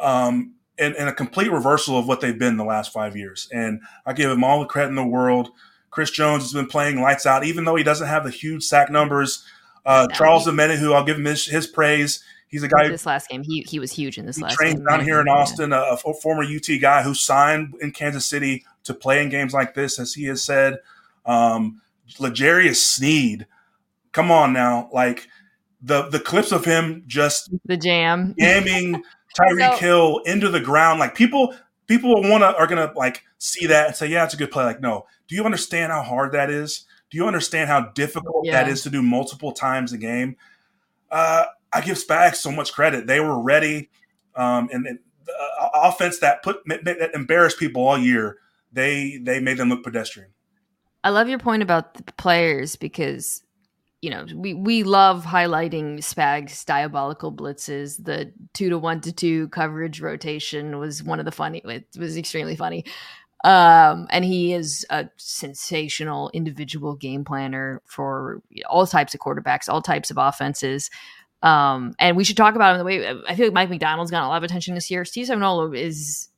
um, 0.00 0.55
in, 0.78 0.94
in, 0.96 1.08
a 1.08 1.12
complete 1.12 1.50
reversal 1.50 1.98
of 1.98 2.06
what 2.06 2.20
they've 2.20 2.38
been 2.38 2.56
the 2.56 2.64
last 2.64 2.92
five 2.92 3.16
years. 3.16 3.48
And 3.52 3.80
I 4.04 4.12
give 4.12 4.30
him 4.30 4.44
all 4.44 4.60
the 4.60 4.66
credit 4.66 4.90
in 4.90 4.96
the 4.96 5.04
world. 5.04 5.50
Chris 5.90 6.10
Jones 6.10 6.42
has 6.42 6.52
been 6.52 6.66
playing 6.66 7.00
lights 7.00 7.26
out, 7.26 7.44
even 7.44 7.64
though 7.64 7.76
he 7.76 7.82
doesn't 7.82 8.06
have 8.06 8.24
the 8.24 8.30
huge 8.30 8.62
sack 8.62 8.90
numbers. 8.90 9.44
Uh, 9.84 10.06
Charles 10.08 10.44
who 10.44 10.92
I'll 10.92 11.04
give 11.04 11.16
him 11.16 11.24
his, 11.24 11.46
his 11.46 11.66
praise. 11.66 12.22
He's 12.48 12.62
a 12.62 12.68
guy. 12.68 12.88
This 12.88 13.06
last 13.06 13.28
game, 13.28 13.42
he 13.42 13.64
he 13.68 13.78
was 13.78 13.92
huge 13.92 14.18
in 14.18 14.26
this 14.26 14.36
he 14.36 14.42
last 14.42 14.54
trained 14.56 14.78
game. 14.78 14.86
down 14.86 15.04
here 15.04 15.20
in 15.20 15.28
Austin, 15.28 15.72
a, 15.72 15.80
a, 15.80 16.14
former 16.14 16.44
UT 16.44 16.68
guy 16.80 17.02
who 17.02 17.12
signed 17.12 17.74
in 17.80 17.90
Kansas 17.90 18.24
City 18.24 18.64
to 18.84 18.94
play 18.94 19.22
in 19.22 19.28
games 19.28 19.52
like 19.52 19.74
this, 19.74 19.98
as 19.98 20.14
he 20.14 20.24
has 20.24 20.42
said. 20.42 20.78
Um, 21.24 21.82
L'Jarius 22.20 22.76
Sneed, 22.76 23.46
come 24.12 24.30
on 24.30 24.52
now, 24.52 24.88
like 24.92 25.28
the 25.82 26.08
the 26.08 26.20
clips 26.20 26.52
of 26.52 26.64
him 26.64 27.02
just 27.06 27.50
the 27.64 27.76
jam 27.76 28.34
jamming 28.38 29.02
Tyreek 29.38 29.74
so, 29.74 29.78
Hill 29.78 30.18
into 30.24 30.48
the 30.48 30.60
ground, 30.60 31.00
like 31.00 31.14
people 31.14 31.54
people 31.86 32.10
want 32.22 32.42
to 32.42 32.56
are 32.56 32.66
gonna 32.66 32.92
like 32.96 33.22
see 33.38 33.66
that 33.66 33.88
and 33.88 33.96
say, 33.96 34.06
yeah, 34.08 34.24
it's 34.24 34.34
a 34.34 34.36
good 34.36 34.50
play. 34.50 34.64
Like, 34.64 34.80
no, 34.80 35.06
do 35.28 35.34
you 35.34 35.44
understand 35.44 35.92
how 35.92 36.02
hard 36.02 36.32
that 36.32 36.50
is? 36.50 36.84
Do 37.10 37.18
you 37.18 37.26
understand 37.26 37.68
how 37.68 37.92
difficult 37.92 38.44
yeah. 38.44 38.52
that 38.52 38.70
is 38.70 38.82
to 38.82 38.90
do 38.90 39.02
multiple 39.02 39.52
times 39.52 39.92
a 39.92 39.98
game? 39.98 40.36
Uh, 41.10 41.44
I 41.72 41.80
give 41.80 41.96
Spags 41.96 42.36
so 42.36 42.50
much 42.50 42.72
credit. 42.72 43.06
They 43.06 43.20
were 43.20 43.40
ready, 43.40 43.90
um, 44.34 44.68
and, 44.72 44.86
and 44.86 44.98
uh, 45.28 45.68
offense 45.74 46.18
that 46.20 46.42
put 46.42 46.58
that 46.66 47.10
embarrassed 47.14 47.58
people 47.58 47.86
all 47.86 47.98
year. 47.98 48.38
They 48.72 49.18
they 49.22 49.40
made 49.40 49.58
them 49.58 49.68
look 49.68 49.84
pedestrian. 49.84 50.30
I 51.04 51.10
love 51.10 51.28
your 51.28 51.38
point 51.38 51.62
about 51.62 51.94
the 51.94 52.12
players 52.14 52.74
because 52.74 53.42
you 54.06 54.12
know 54.12 54.24
we 54.36 54.54
we 54.54 54.84
love 54.84 55.24
highlighting 55.24 55.98
Spags 55.98 56.64
diabolical 56.64 57.32
blitzes. 57.32 58.04
The 58.04 58.32
two 58.54 58.70
to 58.70 58.78
one 58.78 59.00
to 59.00 59.12
two 59.12 59.48
coverage 59.48 60.00
rotation 60.00 60.78
was 60.78 61.02
one 61.02 61.18
of 61.18 61.24
the 61.24 61.32
funny. 61.32 61.60
It 61.64 61.88
was 61.98 62.16
extremely 62.16 62.54
funny. 62.54 62.84
Um, 63.42 64.06
and 64.10 64.24
he 64.24 64.52
is 64.54 64.86
a 64.90 65.08
sensational 65.16 66.30
individual 66.32 66.94
game 66.94 67.24
planner 67.24 67.82
for 67.84 68.42
all 68.68 68.86
types 68.86 69.12
of 69.12 69.18
quarterbacks, 69.18 69.68
all 69.68 69.82
types 69.82 70.12
of 70.12 70.18
offenses. 70.18 70.88
Um, 71.42 71.94
and 71.98 72.16
we 72.16 72.22
should 72.22 72.36
talk 72.36 72.54
about 72.54 72.74
him 72.74 72.78
the 72.78 72.84
way 72.84 73.08
I 73.28 73.34
feel 73.34 73.46
like 73.46 73.54
Mike 73.54 73.70
Macdonald's 73.70 74.12
gotten 74.12 74.26
a 74.26 74.28
lot 74.28 74.36
of 74.36 74.44
attention 74.44 74.76
this 74.76 74.88
year. 74.88 75.04
Steve 75.04 75.26
Spagnuolo 75.26 75.76
is 75.76 76.28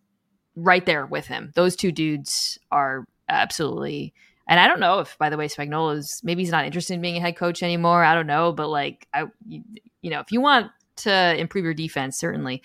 right 0.56 0.86
there 0.86 1.04
with 1.04 1.26
him. 1.26 1.52
Those 1.54 1.76
two 1.76 1.92
dudes 1.92 2.58
are 2.70 3.06
absolutely. 3.28 4.14
And 4.48 4.58
I 4.58 4.66
don't 4.66 4.80
know 4.80 5.00
if, 5.00 5.16
by 5.18 5.28
the 5.30 5.36
way, 5.36 5.46
Spagnuolo 5.46 5.96
is 5.96 6.20
maybe 6.24 6.42
he's 6.42 6.50
not 6.50 6.64
interested 6.64 6.94
in 6.94 7.00
being 7.00 7.16
a 7.16 7.20
head 7.20 7.36
coach 7.36 7.62
anymore. 7.62 8.02
I 8.02 8.14
don't 8.14 8.26
know, 8.26 8.52
but 8.52 8.68
like 8.68 9.06
I, 9.12 9.26
you, 9.46 9.62
you 10.00 10.10
know, 10.10 10.20
if 10.20 10.32
you 10.32 10.40
want 10.40 10.70
to 10.96 11.38
improve 11.38 11.64
your 11.64 11.74
defense, 11.74 12.18
certainly 12.18 12.62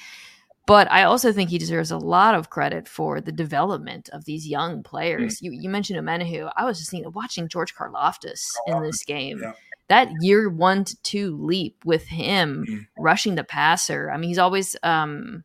but 0.66 0.90
I 0.92 1.04
also 1.04 1.34
think 1.34 1.50
he 1.50 1.58
deserves 1.58 1.92
a 1.92 1.98
lot 1.98 2.36
of 2.36 2.50
credit 2.50 2.88
for 2.88 3.20
the 3.20 3.32
development 3.32 4.10
of 4.14 4.26
these 4.26 4.48
young 4.48 4.82
players. 4.82 5.38
Mm. 5.38 5.42
You, 5.42 5.52
you 5.52 5.70
mentioned 5.70 6.00
Omenihu. 6.00 6.52
I 6.56 6.64
was 6.64 6.80
just 6.80 6.92
thinking, 6.92 7.12
watching 7.12 7.50
George 7.50 7.76
Karlaftis 7.76 8.50
in 8.68 8.82
this 8.82 9.04
game. 9.04 9.40
Yeah. 9.42 9.54
That 9.90 10.10
year 10.22 10.50
one 10.50 10.86
to 10.86 11.02
two 11.02 11.36
leap 11.36 11.84
with 11.84 12.08
him 12.08 12.66
mm. 12.68 12.88
rushing 12.98 13.36
the 13.36 13.44
passer. 13.44 14.10
I 14.10 14.18
mean, 14.18 14.30
he's 14.30 14.38
always 14.38 14.78
um, 14.84 15.44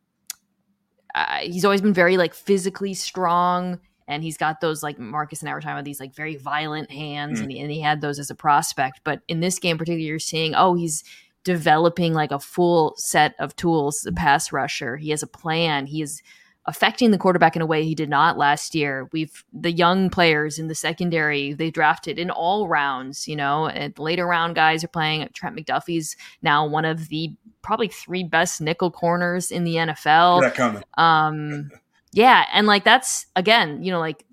uh, 1.13 1.39
he's 1.39 1.65
always 1.65 1.81
been 1.81 1.93
very 1.93 2.15
like 2.15 2.33
physically 2.33 2.93
strong, 2.93 3.79
and 4.09 4.23
he's 4.23 4.37
got 4.37 4.59
those 4.59 4.83
like 4.83 4.99
Marcus 4.99 5.41
and 5.41 5.49
I 5.49 5.53
were 5.53 5.61
talking 5.61 5.75
about 5.75 5.85
these 5.85 5.99
like 5.99 6.13
very 6.13 6.35
violent 6.35 6.91
hands, 6.91 7.39
mm. 7.39 7.43
and, 7.43 7.51
he, 7.51 7.59
and 7.59 7.71
he 7.71 7.79
had 7.79 8.01
those 8.01 8.19
as 8.19 8.31
a 8.31 8.35
prospect. 8.35 9.01
But 9.05 9.21
in 9.29 9.39
this 9.39 9.59
game, 9.59 9.77
particularly, 9.77 10.05
you're 10.05 10.19
seeing 10.19 10.55
oh 10.55 10.73
he's 10.73 11.03
developing 11.43 12.13
like 12.13 12.31
a 12.31 12.39
full 12.39 12.95
set 12.97 13.35
of 13.39 13.55
tools 13.55 14.01
the 14.01 14.11
pass 14.11 14.51
rusher. 14.51 14.97
He 14.97 15.11
has 15.11 15.23
a 15.23 15.27
plan. 15.27 15.85
He 15.85 16.01
is 16.01 16.21
affecting 16.65 17.11
the 17.11 17.17
quarterback 17.17 17.55
in 17.55 17.61
a 17.61 17.65
way 17.65 17.83
he 17.83 17.95
did 17.95 18.09
not 18.09 18.37
last 18.37 18.75
year. 18.75 19.07
We've 19.13 19.43
the 19.53 19.71
young 19.71 20.09
players 20.09 20.57
in 20.57 20.67
the 20.67 20.75
secondary 20.75 21.53
they 21.53 21.69
drafted 21.69 22.17
in 22.17 22.31
all 22.31 22.67
rounds, 22.67 23.27
you 23.27 23.35
know, 23.35 23.67
and 23.67 23.97
later 23.99 24.25
round 24.25 24.55
guys 24.55 24.83
are 24.83 24.89
playing. 24.89 25.27
Trent 25.33 25.55
McDuffie's 25.55 26.17
now 26.41 26.67
one 26.67 26.85
of 26.85 27.09
the 27.09 27.33
probably 27.61 27.89
three 27.89 28.23
best 28.23 28.59
nickel 28.59 28.89
corners 28.89 29.51
in 29.51 29.63
the 29.63 29.75
NFL. 29.75 30.41
Um 30.97 31.69
yeah, 32.11 32.45
and 32.53 32.67
like 32.67 32.83
that's 32.83 33.27
again, 33.35 33.83
you 33.83 33.91
know, 33.91 33.99
like 33.99 34.25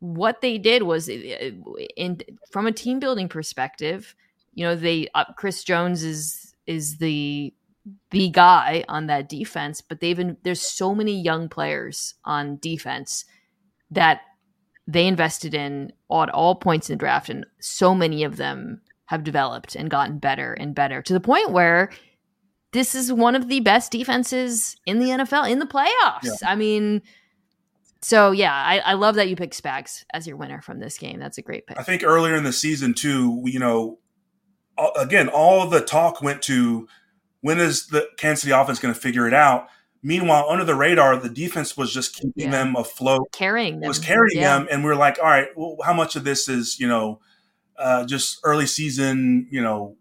what 0.00 0.40
they 0.40 0.58
did 0.58 0.82
was 0.82 1.08
in 1.08 2.20
from 2.50 2.66
a 2.66 2.72
team 2.72 2.98
building 3.00 3.28
perspective, 3.28 4.14
you 4.54 4.64
know 4.64 4.76
they 4.76 5.08
uh, 5.14 5.24
Chris 5.36 5.64
Jones 5.64 6.02
is 6.02 6.54
is 6.66 6.98
the 6.98 7.52
the 8.10 8.30
guy 8.30 8.84
on 8.88 9.06
that 9.06 9.28
defense, 9.28 9.80
but 9.80 10.00
they've 10.00 10.16
been 10.16 10.36
there's 10.42 10.60
so 10.60 10.94
many 10.94 11.20
young 11.20 11.48
players 11.48 12.14
on 12.24 12.58
defense 12.58 13.24
that 13.90 14.20
they 14.88 15.06
invested 15.06 15.54
in 15.54 15.92
at 16.12 16.30
all 16.30 16.54
points 16.54 16.88
in 16.88 16.94
the 16.94 17.00
draft, 17.00 17.28
and 17.28 17.46
so 17.60 17.94
many 17.94 18.22
of 18.22 18.36
them 18.36 18.80
have 19.06 19.24
developed 19.24 19.76
and 19.76 19.90
gotten 19.90 20.18
better 20.18 20.52
and 20.54 20.74
better 20.74 21.00
to 21.00 21.12
the 21.12 21.20
point 21.20 21.50
where 21.50 21.90
this 22.72 22.94
is 22.94 23.12
one 23.12 23.34
of 23.34 23.48
the 23.48 23.60
best 23.60 23.92
defenses 23.92 24.76
in 24.86 24.98
the 24.98 25.06
NFL 25.06 25.50
in 25.50 25.58
the 25.58 25.66
playoffs. 25.66 26.24
Yeah. 26.24 26.32
I 26.44 26.56
mean, 26.56 27.02
so 28.02 28.30
yeah, 28.30 28.54
I, 28.54 28.78
I, 28.78 28.92
love 28.94 29.14
that 29.16 29.28
you 29.28 29.36
picked 29.36 29.60
Spags 29.60 30.04
as 30.12 30.26
your 30.26 30.36
winner 30.36 30.60
from 30.60 30.78
this 30.78 30.98
game. 30.98 31.18
That's 31.18 31.38
a 31.38 31.42
great 31.42 31.66
pick. 31.66 31.78
I 31.78 31.82
think 31.82 32.02
earlier 32.04 32.34
in 32.34 32.44
the 32.44 32.52
season 32.52 32.94
too, 32.94 33.42
you 33.44 33.58
know, 33.58 33.98
again, 34.98 35.28
all 35.28 35.68
the 35.68 35.80
talk 35.80 36.22
went 36.22 36.42
to 36.42 36.86
when 37.40 37.58
is 37.58 37.86
the 37.86 38.08
Kansas 38.18 38.42
City 38.42 38.52
offense 38.52 38.78
going 38.78 38.92
to 38.92 39.00
figure 39.00 39.26
it 39.26 39.34
out? 39.34 39.68
Meanwhile, 40.02 40.46
under 40.48 40.64
the 40.64 40.74
radar, 40.74 41.16
the 41.16 41.28
defense 41.28 41.76
was 41.76 41.92
just 41.92 42.14
keeping 42.14 42.32
yeah. 42.44 42.50
them 42.50 42.76
afloat, 42.76 43.32
carrying 43.32 43.80
them, 43.80 43.88
was 43.88 43.98
carrying 43.98 44.38
yeah. 44.38 44.58
them, 44.58 44.68
and 44.70 44.84
we 44.84 44.90
are 44.90 44.94
like, 44.96 45.18
all 45.18 45.24
right, 45.24 45.48
well, 45.56 45.76
how 45.84 45.92
much 45.92 46.14
of 46.14 46.22
this 46.22 46.48
is 46.48 46.78
you 46.78 46.86
know 46.86 47.20
uh, 47.78 48.04
just 48.04 48.38
early 48.44 48.66
season, 48.66 49.48
you 49.50 49.60
know, 49.60 49.96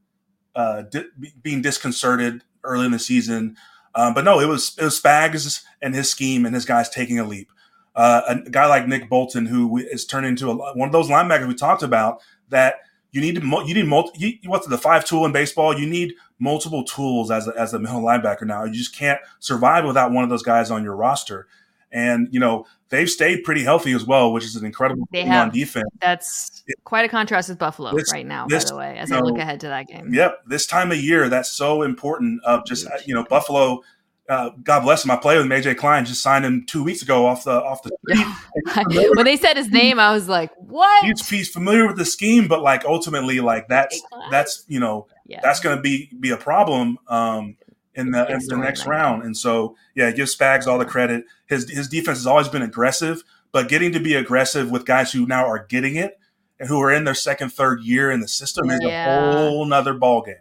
uh, 0.56 0.84
di- 0.84 1.06
being 1.42 1.62
disconcerted 1.62 2.44
early 2.66 2.86
in 2.86 2.92
the 2.92 3.00
season? 3.00 3.56
Um, 3.96 4.14
but 4.14 4.26
no, 4.26 4.40
it 4.40 4.48
was 4.48 4.76
it 4.78 4.84
was 4.84 5.00
Spags 5.00 5.64
and 5.82 5.96
his 5.96 6.10
scheme 6.10 6.46
and 6.46 6.54
his 6.54 6.66
guys 6.66 6.90
taking 6.90 7.20
a 7.20 7.24
leap. 7.24 7.50
Uh, 7.96 8.22
a 8.28 8.50
guy 8.50 8.66
like 8.66 8.88
Nick 8.88 9.10
Bolton, 9.10 9.46
who 9.46 9.78
is 9.78 10.06
turned 10.06 10.26
into 10.26 10.50
a, 10.50 10.56
one 10.76 10.90
of 10.90 10.92
those 10.92 11.08
linebackers 11.08 11.48
we 11.48 11.56
talked 11.56 11.82
about 11.82 12.22
that 12.50 12.76
you 13.12 13.22
need 13.22 13.36
to 13.36 13.64
you 13.66 13.74
need 13.74 13.88
multi, 13.88 14.20
you, 14.20 14.50
what's 14.50 14.68
the 14.68 14.78
five 14.78 15.06
tool 15.06 15.26
in 15.26 15.32
baseball? 15.32 15.80
You 15.80 15.88
need 15.88 16.16
multiple 16.38 16.84
tools 16.84 17.32
as 17.32 17.48
a, 17.48 17.54
as 17.58 17.74
a 17.74 17.80
middle 17.80 18.02
linebacker 18.02 18.44
now. 18.44 18.66
You 18.66 18.74
just 18.74 18.94
can't 18.94 19.22
survive 19.40 19.86
without 19.86 20.12
one 20.12 20.26
of 20.26 20.30
those 20.30 20.44
guys 20.44 20.70
on 20.70 20.84
your 20.84 20.98
roster. 20.98 21.48
And 21.90 22.28
you 22.32 22.42
know 22.42 22.66
they've 22.90 23.10
stayed 23.10 23.44
pretty 23.44 23.64
healthy 23.64 23.94
as 23.94 24.06
well, 24.06 24.32
which 24.32 24.44
is 24.44 24.56
an 24.56 24.66
incredible 24.66 25.08
they 25.12 25.22
thing 25.22 25.28
have, 25.28 25.48
on 25.48 25.54
defense. 25.54 25.90
That's 26.02 26.64
it, 26.68 26.76
quite 26.84 27.06
a 27.06 27.10
contrast 27.10 27.50
with 27.50 27.60
Buffalo 27.60 27.96
this, 27.96 28.12
right 28.12 28.26
now, 28.26 28.48
this, 28.48 28.66
by 28.66 28.70
the 28.70 28.78
way. 28.78 28.98
As 28.98 29.12
I 29.12 29.20
know, 29.20 29.26
look 29.26 29.38
ahead 29.38 29.60
to 29.62 29.68
that 29.68 29.88
game. 29.88 30.14
Yep, 30.14 30.44
this 30.48 30.66
time 30.66 30.92
of 30.92 30.98
year, 30.98 31.30
that's 31.30 31.52
so 31.52 31.82
important. 31.82 32.44
Of 32.44 32.66
just 32.66 32.88
you 33.06 33.14
know 33.14 33.24
Buffalo 33.24 33.82
uh, 34.28 34.50
God 34.64 34.82
bless 34.82 35.06
him. 35.06 35.12
I 35.12 35.18
played 35.18 35.38
with 35.38 35.48
AJ 35.48 35.78
Klein. 35.78 36.04
Just 36.06 36.24
signed 36.24 36.46
him 36.46 36.66
two 36.66 36.84
weeks 36.84 37.02
ago 37.04 37.28
off 37.28 37.44
the 37.44 37.52
off 37.52 37.84
the 37.84 37.92
street. 38.10 39.10
when 39.16 39.26
they 39.26 39.38
said 39.38 39.56
his 39.56 39.70
name, 39.70 40.00
I 40.00 40.12
was 40.12 40.28
like, 40.28 40.52
"What?" 40.58 41.06
He's, 41.06 41.28
he's 41.30 41.50
familiar 41.50 41.86
with 41.86 41.98
the 41.98 42.06
scheme, 42.06 42.48
but 42.48 42.62
like 42.62 42.86
ultimately, 42.86 43.40
like 43.40 43.68
that's 43.68 44.02
that's 44.32 44.66
you 44.68 44.80
know 44.80 45.08
yeah. 45.28 45.42
that's 45.44 45.60
going 45.60 45.76
to 45.76 45.82
be 45.82 46.10
be 46.20 46.32
a 46.32 46.38
problem 46.38 46.98
um, 47.08 47.56
in 47.96 48.12
the 48.12 48.28
in 48.32 48.40
the 48.48 48.58
next 48.58 48.86
round. 48.86 49.24
And 49.24 49.36
so, 49.36 49.76
yeah, 49.96 50.12
give 50.12 50.28
Spags 50.28 50.68
all 50.68 50.78
the 50.78 50.86
credit. 50.86 51.26
His 51.48 51.70
his 51.70 51.88
defense 51.88 52.20
has 52.20 52.28
always 52.28 52.48
been 52.48 52.62
aggressive, 52.62 53.24
but 53.52 53.70
getting 53.70 53.92
to 53.94 54.00
be 54.00 54.16
aggressive 54.16 54.72
with 54.72 54.86
guys 54.86 55.12
who 55.12 55.26
now 55.26 55.46
are 55.46 55.66
getting 55.66 55.96
it 55.96 56.20
and 56.60 56.70
who 56.70 56.82
are 56.82 56.92
in 56.92 57.04
their 57.04 57.16
second, 57.16 57.50
third 57.50 57.82
year 57.84 58.12
in 58.12 58.20
the 58.20 58.28
system 58.28 58.70
is 58.70 58.80
yeah. 58.82 59.30
a 59.30 59.32
whole 59.34 59.66
nother 59.66 59.94
ball 59.94 60.22
game. 60.22 60.36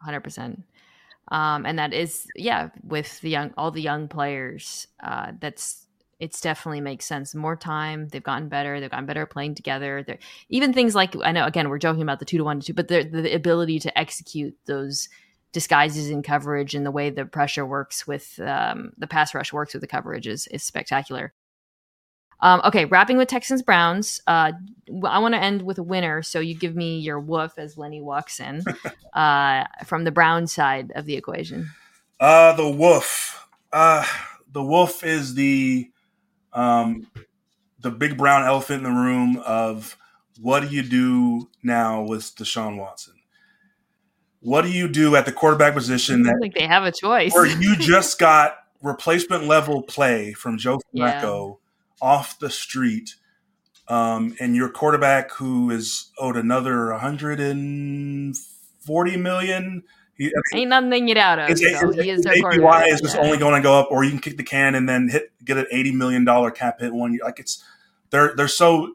Hundred 0.00 0.20
percent 0.20 0.64
um, 1.28 1.64
and 1.66 1.78
that 1.78 1.92
is 1.92 2.26
yeah 2.36 2.68
with 2.82 3.20
the 3.20 3.30
young 3.30 3.52
all 3.56 3.70
the 3.70 3.82
young 3.82 4.08
players 4.08 4.86
uh, 5.02 5.32
that's 5.40 5.86
it's 6.20 6.40
definitely 6.40 6.80
makes 6.80 7.04
sense 7.04 7.34
more 7.34 7.56
time 7.56 8.08
they've 8.08 8.22
gotten 8.22 8.48
better 8.48 8.80
they've 8.80 8.90
gotten 8.90 9.06
better 9.06 9.26
playing 9.26 9.54
together 9.54 10.04
They're, 10.06 10.18
even 10.48 10.72
things 10.72 10.94
like 10.94 11.14
i 11.24 11.32
know 11.32 11.44
again 11.44 11.68
we're 11.68 11.78
joking 11.78 12.02
about 12.02 12.18
the 12.18 12.24
two 12.24 12.38
to 12.38 12.44
one 12.44 12.60
to 12.60 12.66
two 12.66 12.74
but 12.74 12.88
the, 12.88 13.02
the 13.02 13.34
ability 13.34 13.80
to 13.80 13.98
execute 13.98 14.56
those 14.66 15.08
disguises 15.54 16.10
in 16.10 16.22
coverage 16.22 16.74
and 16.74 16.84
the 16.84 16.90
way 16.90 17.08
the 17.08 17.24
pressure 17.24 17.64
works 17.64 18.06
with 18.06 18.38
um, 18.40 18.92
the 18.98 19.06
pass 19.06 19.34
rush 19.34 19.54
works 19.54 19.72
with 19.72 19.80
the 19.80 19.86
coverage 19.86 20.26
is, 20.26 20.46
is 20.48 20.62
spectacular 20.62 21.32
um, 22.44 22.60
okay, 22.64 22.84
wrapping 22.84 23.16
with 23.16 23.28
Texans 23.28 23.62
Browns. 23.62 24.20
Uh, 24.26 24.52
I 25.06 25.18
want 25.18 25.34
to 25.34 25.42
end 25.42 25.62
with 25.62 25.78
a 25.78 25.82
winner, 25.82 26.22
so 26.22 26.40
you 26.40 26.54
give 26.54 26.76
me 26.76 26.98
your 26.98 27.18
woof 27.18 27.54
as 27.56 27.78
Lenny 27.78 28.02
walks 28.02 28.38
in 28.38 28.62
uh, 29.14 29.64
from 29.86 30.04
the 30.04 30.10
Brown 30.10 30.46
side 30.46 30.92
of 30.94 31.06
the 31.06 31.16
equation. 31.16 31.70
Uh, 32.20 32.52
the 32.54 32.68
woof. 32.68 33.48
Uh, 33.72 34.04
the 34.52 34.62
woof 34.62 35.02
is 35.02 35.34
the 35.34 35.90
um, 36.52 37.06
the 37.80 37.90
big 37.90 38.16
brown 38.16 38.44
elephant 38.44 38.86
in 38.86 38.94
the 38.94 39.00
room 39.00 39.42
of 39.44 39.96
what 40.38 40.60
do 40.60 40.68
you 40.68 40.82
do 40.82 41.48
now 41.62 42.02
with 42.02 42.36
Deshaun 42.36 42.76
Watson? 42.78 43.13
What 44.44 44.62
do 44.62 44.70
you 44.70 44.88
do 44.88 45.14
at 45.16 45.26
the 45.26 45.32
quarterback 45.32 45.74
position 45.74 46.26
I 46.26 46.30
don't 46.30 46.40
think 46.40 46.54
they 46.54 46.66
have 46.66 46.84
a 46.84 46.92
choice. 46.92 47.32
where 47.34 47.46
you 47.46 47.76
just 47.76 48.18
got 48.18 48.56
replacement 48.82 49.44
level 49.44 49.82
play 49.82 50.32
from 50.32 50.56
Joe 50.58 50.80
Yeah. 50.92 51.20
Flacco 51.22 51.58
off 52.00 52.38
the 52.38 52.50
street, 52.50 53.14
um, 53.88 54.34
and 54.40 54.54
your 54.54 54.68
quarterback 54.68 55.32
who 55.32 55.70
is 55.70 56.10
owed 56.18 56.36
another 56.36 56.90
140 56.92 59.16
million. 59.16 59.82
He, 60.16 60.26
I 60.26 60.28
mean, 60.28 60.32
Ain't 60.60 60.68
nothing 60.70 61.06
get 61.06 61.16
out 61.16 61.38
of. 61.40 61.48
his, 61.48 61.60
so 61.60 61.66
his- 61.88 61.96
he 62.04 62.10
is 62.10 62.24
his 62.26 62.40
APY 62.42 62.88
is 62.88 63.00
just 63.00 63.16
Yeah. 63.16 63.22
only 63.22 63.38
going 63.38 63.54
to 63.54 63.60
go 63.62 63.74
up, 63.78 63.88
or 63.90 64.04
you 64.04 64.10
can 64.10 64.20
kick 64.20 64.36
the 64.36 64.42
can 64.44 64.74
and 64.76 64.88
then 64.88 65.08
hit 65.08 65.32
get 65.44 65.56
an 65.56 65.66
80 65.72 65.92
million 65.92 66.24
dollar 66.24 66.50
cap 66.50 66.80
hit 66.80 66.92
one 66.92 67.12
year. 67.12 67.22
Like 67.24 67.40
it's 67.40 67.64
they're 68.10 68.34
they're 68.36 68.48
so 68.48 68.94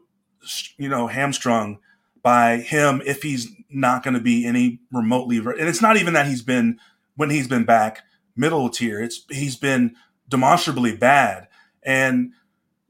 you 0.78 0.88
know 0.88 1.08
hamstrung 1.08 1.78
by 2.22 2.56
him 2.58 3.02
if 3.04 3.22
he's 3.22 3.48
not 3.70 4.02
going 4.02 4.14
to 4.14 4.20
be 4.20 4.46
any 4.46 4.80
remotely 4.92 5.38
and 5.38 5.68
it's 5.68 5.82
not 5.82 5.96
even 5.96 6.14
that 6.14 6.26
he's 6.26 6.42
been 6.42 6.78
when 7.16 7.30
he's 7.30 7.48
been 7.48 7.64
back 7.64 8.02
middle 8.36 8.68
tier 8.68 9.00
it's 9.00 9.24
he's 9.30 9.56
been 9.56 9.94
demonstrably 10.30 10.96
bad. 10.96 11.48
And 11.82 12.32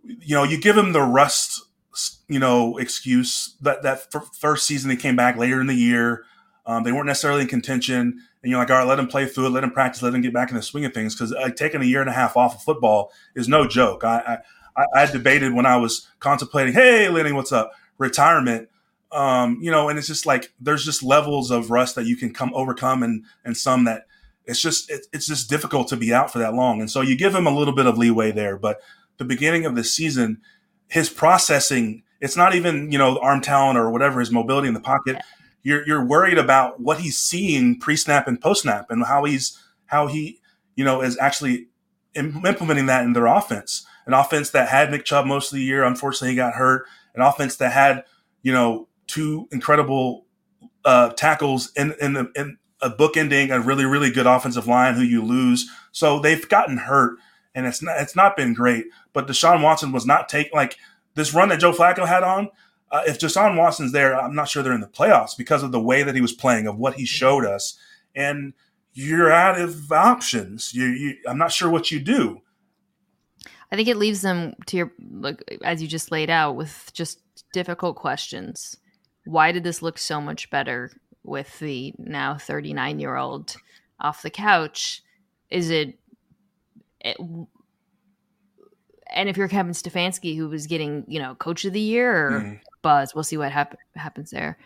you 0.04 0.34
know 0.34 0.44
you 0.44 0.60
give 0.60 0.76
him 0.76 0.92
the 0.92 1.02
rust 1.02 1.62
you 2.28 2.38
know 2.38 2.78
excuse 2.78 3.56
that 3.60 3.82
that 3.82 4.06
f- 4.14 4.30
first 4.38 4.66
season 4.66 4.90
he 4.90 4.96
came 4.96 5.14
back 5.14 5.36
later 5.36 5.60
in 5.60 5.66
the 5.66 5.74
year 5.74 6.24
um, 6.64 6.84
they 6.84 6.90
weren't 6.92 7.06
necessarily 7.06 7.42
in 7.42 7.48
contention 7.48 8.18
and 8.42 8.50
you're 8.50 8.58
like 8.58 8.70
all 8.70 8.78
right 8.78 8.86
let 8.86 8.98
him 8.98 9.06
play 9.06 9.26
through 9.26 9.46
it 9.46 9.50
let 9.50 9.62
him 9.62 9.70
practice 9.70 10.02
let 10.02 10.14
him 10.14 10.22
get 10.22 10.32
back 10.32 10.48
in 10.48 10.56
the 10.56 10.62
swing 10.62 10.84
of 10.84 10.94
things 10.94 11.14
because 11.14 11.32
like, 11.32 11.54
taking 11.54 11.82
a 11.82 11.84
year 11.84 12.00
and 12.00 12.08
a 12.08 12.14
half 12.14 12.36
off 12.36 12.54
of 12.56 12.62
football 12.62 13.12
is 13.34 13.46
no 13.46 13.68
joke. 13.68 14.02
I 14.02 14.38
i, 14.76 14.86
I 14.94 15.06
debated 15.06 15.52
when 15.52 15.66
i 15.66 15.76
was 15.76 16.08
contemplating 16.18 16.72
hey 16.72 17.08
lenny 17.08 17.32
what's 17.32 17.52
up? 17.52 17.72
Retirement 17.98 18.68
um, 19.12 19.58
you 19.60 19.70
know, 19.70 19.88
and 19.88 19.98
it's 19.98 20.08
just 20.08 20.26
like 20.26 20.52
there's 20.60 20.84
just 20.84 21.02
levels 21.02 21.50
of 21.50 21.70
rust 21.70 21.94
that 21.96 22.06
you 22.06 22.16
can 22.16 22.32
come 22.32 22.52
overcome, 22.54 23.02
and 23.02 23.24
and 23.44 23.56
some 23.56 23.84
that 23.84 24.06
it's 24.44 24.60
just 24.60 24.90
it, 24.90 25.06
it's 25.12 25.26
just 25.26 25.50
difficult 25.50 25.88
to 25.88 25.96
be 25.96 26.12
out 26.12 26.32
for 26.32 26.38
that 26.38 26.54
long, 26.54 26.80
and 26.80 26.90
so 26.90 27.00
you 27.00 27.16
give 27.16 27.34
him 27.34 27.46
a 27.46 27.56
little 27.56 27.74
bit 27.74 27.86
of 27.86 27.98
leeway 27.98 28.32
there. 28.32 28.56
But 28.56 28.80
the 29.18 29.24
beginning 29.24 29.66
of 29.66 29.74
the 29.74 29.84
season, 29.84 30.40
his 30.88 31.10
processing, 31.10 32.02
it's 32.20 32.36
not 32.36 32.54
even 32.54 32.92
you 32.92 32.98
know 32.98 33.18
arm 33.18 33.40
talent 33.40 33.78
or 33.78 33.90
whatever 33.90 34.20
his 34.20 34.30
mobility 34.30 34.68
in 34.68 34.74
the 34.74 34.80
pocket. 34.80 35.18
You're 35.62 35.86
you're 35.86 36.04
worried 36.04 36.38
about 36.38 36.80
what 36.80 37.00
he's 37.00 37.18
seeing 37.18 37.78
pre 37.78 37.96
snap 37.96 38.28
and 38.28 38.40
post 38.40 38.62
snap, 38.62 38.86
and 38.90 39.04
how 39.04 39.24
he's 39.24 39.58
how 39.86 40.06
he 40.06 40.40
you 40.76 40.84
know 40.84 41.02
is 41.02 41.18
actually 41.18 41.66
implementing 42.14 42.86
that 42.86 43.04
in 43.04 43.12
their 43.12 43.26
offense. 43.26 43.84
An 44.06 44.14
offense 44.14 44.50
that 44.50 44.68
had 44.68 44.90
Nick 44.90 45.04
Chubb 45.04 45.26
most 45.26 45.52
of 45.52 45.56
the 45.56 45.62
year, 45.62 45.84
unfortunately, 45.84 46.30
he 46.30 46.36
got 46.36 46.54
hurt. 46.54 46.86
An 47.14 47.22
offense 47.22 47.56
that 47.56 47.72
had 47.72 48.04
you 48.42 48.52
know 48.52 48.88
two 49.10 49.48
incredible 49.52 50.26
uh, 50.84 51.10
tackles 51.10 51.72
in 51.76 51.94
in, 52.00 52.14
the, 52.14 52.30
in 52.36 52.58
a 52.80 52.90
bookending 52.90 53.50
a 53.50 53.60
really 53.60 53.84
really 53.84 54.10
good 54.10 54.26
offensive 54.26 54.66
line 54.66 54.94
who 54.94 55.02
you 55.02 55.22
lose. 55.22 55.68
So 55.92 56.18
they've 56.18 56.48
gotten 56.48 56.78
hurt, 56.78 57.18
and 57.54 57.66
it's 57.66 57.82
not 57.82 58.00
it's 58.00 58.16
not 58.16 58.36
been 58.36 58.54
great. 58.54 58.86
But 59.12 59.26
Deshaun 59.26 59.62
Watson 59.62 59.92
was 59.92 60.06
not 60.06 60.28
taking 60.28 60.52
like 60.54 60.76
this 61.14 61.34
run 61.34 61.48
that 61.48 61.60
Joe 61.60 61.72
Flacco 61.72 62.06
had 62.06 62.22
on. 62.22 62.48
Uh, 62.90 63.02
if 63.06 63.20
Deshaun 63.20 63.56
Watson's 63.56 63.92
there, 63.92 64.18
I'm 64.18 64.34
not 64.34 64.48
sure 64.48 64.62
they're 64.62 64.72
in 64.72 64.80
the 64.80 64.88
playoffs 64.88 65.36
because 65.36 65.62
of 65.62 65.70
the 65.70 65.80
way 65.80 66.02
that 66.02 66.16
he 66.16 66.20
was 66.20 66.32
playing, 66.32 66.66
of 66.66 66.76
what 66.76 66.94
he 66.94 67.04
showed 67.04 67.44
us, 67.44 67.78
and 68.16 68.52
you're 68.92 69.30
out 69.30 69.60
of 69.60 69.92
options. 69.92 70.74
You, 70.74 70.86
you 70.86 71.16
I'm 71.28 71.38
not 71.38 71.52
sure 71.52 71.70
what 71.70 71.90
you 71.90 72.00
do. 72.00 72.42
I 73.72 73.76
think 73.76 73.88
it 73.88 73.96
leaves 73.96 74.22
them 74.22 74.54
to 74.66 74.76
your 74.76 74.92
like 74.98 75.42
as 75.62 75.80
you 75.80 75.88
just 75.88 76.10
laid 76.10 76.30
out 76.30 76.56
with 76.56 76.90
just 76.92 77.20
difficult 77.52 77.96
questions. 77.96 78.76
Why 79.30 79.52
did 79.52 79.62
this 79.62 79.80
look 79.80 79.96
so 79.96 80.20
much 80.20 80.50
better 80.50 80.90
with 81.22 81.56
the 81.60 81.94
now 81.98 82.36
39 82.36 82.98
year 82.98 83.16
old 83.16 83.54
off 84.00 84.22
the 84.22 84.30
couch? 84.30 85.02
Is 85.50 85.70
it, 85.70 85.98
it 87.00 87.16
and 89.12 89.28
if 89.28 89.36
you're 89.36 89.46
Kevin 89.48 89.72
Stefanski, 89.72 90.36
who 90.36 90.48
was 90.48 90.66
getting 90.66 91.04
you 91.06 91.20
know 91.20 91.34
coach 91.36 91.64
of 91.64 91.72
the 91.72 91.80
year 91.80 92.26
or 92.26 92.40
Mhm. 92.40 92.60
buzz, 92.82 93.14
we'll 93.14 93.24
see 93.24 93.36
what 93.36 93.52
hap- 93.52 93.78
happens 93.94 94.30
there. 94.30 94.58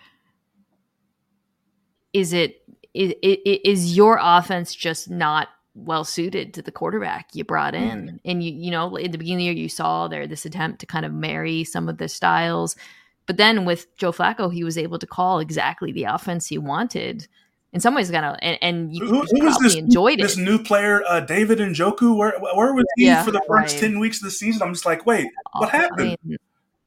Is 2.12 2.32
it 2.32 2.62
is, 2.94 3.12
is 3.22 3.96
your 3.96 4.18
offense 4.20 4.74
just 4.74 5.10
not 5.10 5.48
well 5.74 6.04
suited 6.04 6.54
to 6.54 6.62
the 6.62 6.70
quarterback 6.70 7.30
you 7.34 7.44
brought 7.44 7.74
in? 7.74 8.20
And 8.24 8.42
you 8.42 8.52
you 8.52 8.70
know 8.70 8.96
in 8.96 9.10
the 9.10 9.18
beginning 9.18 9.48
of 9.48 9.52
the 9.52 9.56
year 9.56 9.62
you 9.64 9.68
saw 9.68 10.08
there 10.08 10.26
this 10.26 10.46
attempt 10.46 10.78
to 10.80 10.86
kind 10.86 11.04
of 11.04 11.12
marry 11.12 11.64
some 11.64 11.88
of 11.88 11.98
the 11.98 12.08
styles, 12.08 12.76
but 13.26 13.36
then 13.36 13.64
with 13.64 13.86
Joe 13.96 14.12
Flacco 14.12 14.52
he 14.52 14.64
was 14.64 14.76
able 14.78 14.98
to 14.98 15.06
call 15.06 15.38
exactly 15.40 15.92
the 15.92 16.04
offense 16.04 16.46
he 16.46 16.58
wanted. 16.58 17.26
In 17.72 17.80
some 17.80 17.96
ways, 17.96 18.08
kind 18.08 18.24
of, 18.24 18.36
and, 18.40 18.56
and 18.62 18.94
you, 18.94 19.04
Who, 19.04 19.22
who 19.22 19.44
was 19.46 19.58
this? 19.58 19.74
enjoyed 19.74 20.20
this 20.20 20.38
it. 20.38 20.42
new 20.42 20.62
player, 20.62 21.02
uh, 21.08 21.18
David 21.18 21.58
Njoku. 21.58 22.16
Where 22.16 22.38
where 22.40 22.72
was 22.72 22.84
he 22.96 23.06
Yeah, 23.06 23.24
for 23.24 23.32
the 23.32 23.42
first 23.48 23.74
right. 23.74 23.80
ten 23.80 23.98
weeks 23.98 24.18
of 24.18 24.26
the 24.26 24.30
season? 24.30 24.62
I'm 24.62 24.72
just 24.72 24.86
like, 24.86 25.04
wait, 25.06 25.28
what 25.54 25.74
I 25.74 25.78
happened? 25.78 26.16
mean, 26.24 26.36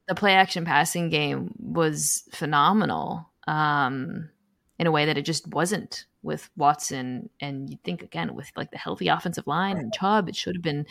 the 0.08 0.14
play 0.14 0.32
action 0.32 0.64
passing 0.64 1.10
game 1.10 1.54
was 1.58 2.24
phenomenal 2.32 3.28
um, 3.46 4.30
in 4.78 4.86
a 4.86 4.90
way 4.90 5.04
that 5.04 5.18
it 5.18 5.26
just 5.26 5.46
wasn't 5.48 6.06
with 6.22 6.48
Watson. 6.56 7.28
And 7.38 7.68
you 7.68 7.76
think 7.84 8.02
again 8.02 8.34
with 8.34 8.50
like 8.56 8.70
the 8.70 8.78
healthy 8.78 9.08
offensive 9.08 9.46
line 9.46 9.76
and 9.76 9.92
Chubb, 9.92 10.30
it 10.30 10.36
should 10.36 10.56
have 10.56 10.62
been. 10.62 10.86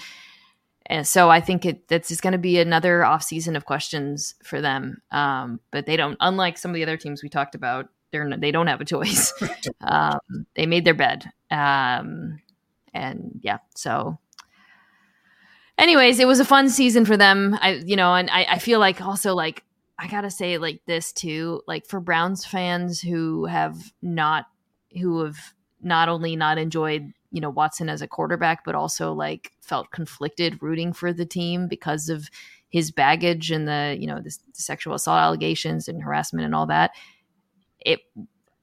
And 0.88 1.06
so 1.06 1.30
I 1.30 1.42
think 1.42 1.66
it 1.66 1.88
that's 1.90 2.08
just 2.08 2.22
going 2.22 2.32
to 2.32 2.38
be 2.38 2.60
another 2.60 3.02
offseason 3.02 3.58
of 3.58 3.66
questions 3.66 4.36
for 4.44 4.62
them. 4.62 5.02
Um, 5.12 5.60
but 5.70 5.86
they 5.86 5.98
don't, 5.98 6.18
unlike 6.22 6.58
some 6.58 6.72
of 6.72 6.76
the 6.76 6.84
other 6.84 6.98
teams 6.98 7.22
we 7.22 7.30
talked 7.30 7.56
about, 7.56 7.90
they're 8.12 8.38
they 8.38 8.52
don't 8.52 8.68
have 8.68 8.82
a 8.82 8.86
choice. 8.86 9.34
um, 9.82 10.20
they 10.56 10.66
made 10.66 10.86
their 10.86 10.94
bed, 10.94 11.30
um, 11.52 12.40
and 12.94 13.40
yeah, 13.42 13.58
so 13.76 14.18
anyways, 15.78 16.20
it 16.20 16.28
was 16.28 16.40
a 16.40 16.46
fun 16.46 16.70
season 16.70 17.06
for 17.06 17.18
them. 17.18 17.58
I, 17.62 17.82
you 17.86 17.96
know, 17.96 18.16
and 18.16 18.30
I, 18.30 18.46
I 18.52 18.60
feel 18.60 18.80
like 18.80 19.02
also 19.02 19.36
like 19.36 19.64
I 20.00 20.08
gotta 20.08 20.32
say 20.32 20.58
like 20.58 20.82
this 20.86 21.12
too, 21.12 21.62
like 21.68 21.86
for 21.86 22.00
Browns 22.00 22.46
fans 22.46 23.02
who 23.02 23.46
have 23.46 23.76
not, 24.02 24.46
who 25.00 25.24
have 25.24 25.38
not 25.82 26.10
only 26.10 26.36
not 26.36 26.58
enjoyed 26.58 27.14
you 27.32 27.42
know 27.42 27.50
Watson 27.50 27.90
as 27.90 28.02
a 28.02 28.08
quarterback, 28.08 28.64
but 28.64 28.76
also 28.76 29.14
like 29.14 29.52
felt 29.62 29.92
conflicted 29.92 30.62
rooting 30.62 30.94
for 30.94 31.14
the 31.14 31.26
team 31.26 31.68
because 31.68 32.10
of 32.10 32.30
his 32.70 32.92
baggage 32.92 33.52
and 33.52 33.68
the 33.68 33.96
you 34.00 34.08
know 34.08 34.18
the, 34.18 34.30
the 34.30 34.62
sexual 34.62 34.94
assault 34.94 35.20
allegations 35.20 35.88
and 35.88 36.04
harassment 36.04 36.46
and 36.46 36.56
all 36.56 36.68
that. 36.68 36.92
It 37.80 38.00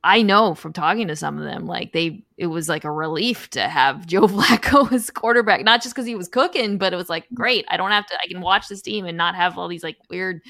I 0.05 0.21
know 0.21 0.55
from 0.55 0.75
talking 0.75 1.09
to 1.09 1.17
some 1.17 1.39
of 1.39 1.45
them, 1.45 1.65
like 1.65 1.93
they, 1.95 2.27
it 2.37 2.49
was 2.49 2.69
like 2.69 2.85
a 2.85 2.91
relief 2.91 3.49
to 3.51 3.63
have 3.63 4.07
Joe 4.07 4.29
Flacco 4.29 4.93
as 4.93 5.11
quarterback, 5.11 5.65
not 5.65 5.83
just 5.83 5.95
because 5.95 6.07
he 6.07 6.15
was 6.15 6.29
cooking, 6.29 6.77
but 6.77 6.93
it 6.93 6.97
was 6.97 7.09
like, 7.09 7.27
great. 7.33 7.65
I 7.71 7.79
don't 7.79 7.91
have 7.91 8.07
to, 8.09 8.19
I 8.23 8.29
can 8.29 8.43
watch 8.43 8.69
this 8.69 8.83
team 8.83 9.07
and 9.07 9.17
not 9.17 9.35
have 9.35 9.57
all 9.57 9.67
these 9.67 9.83
like 9.83 9.97
weird 10.11 10.43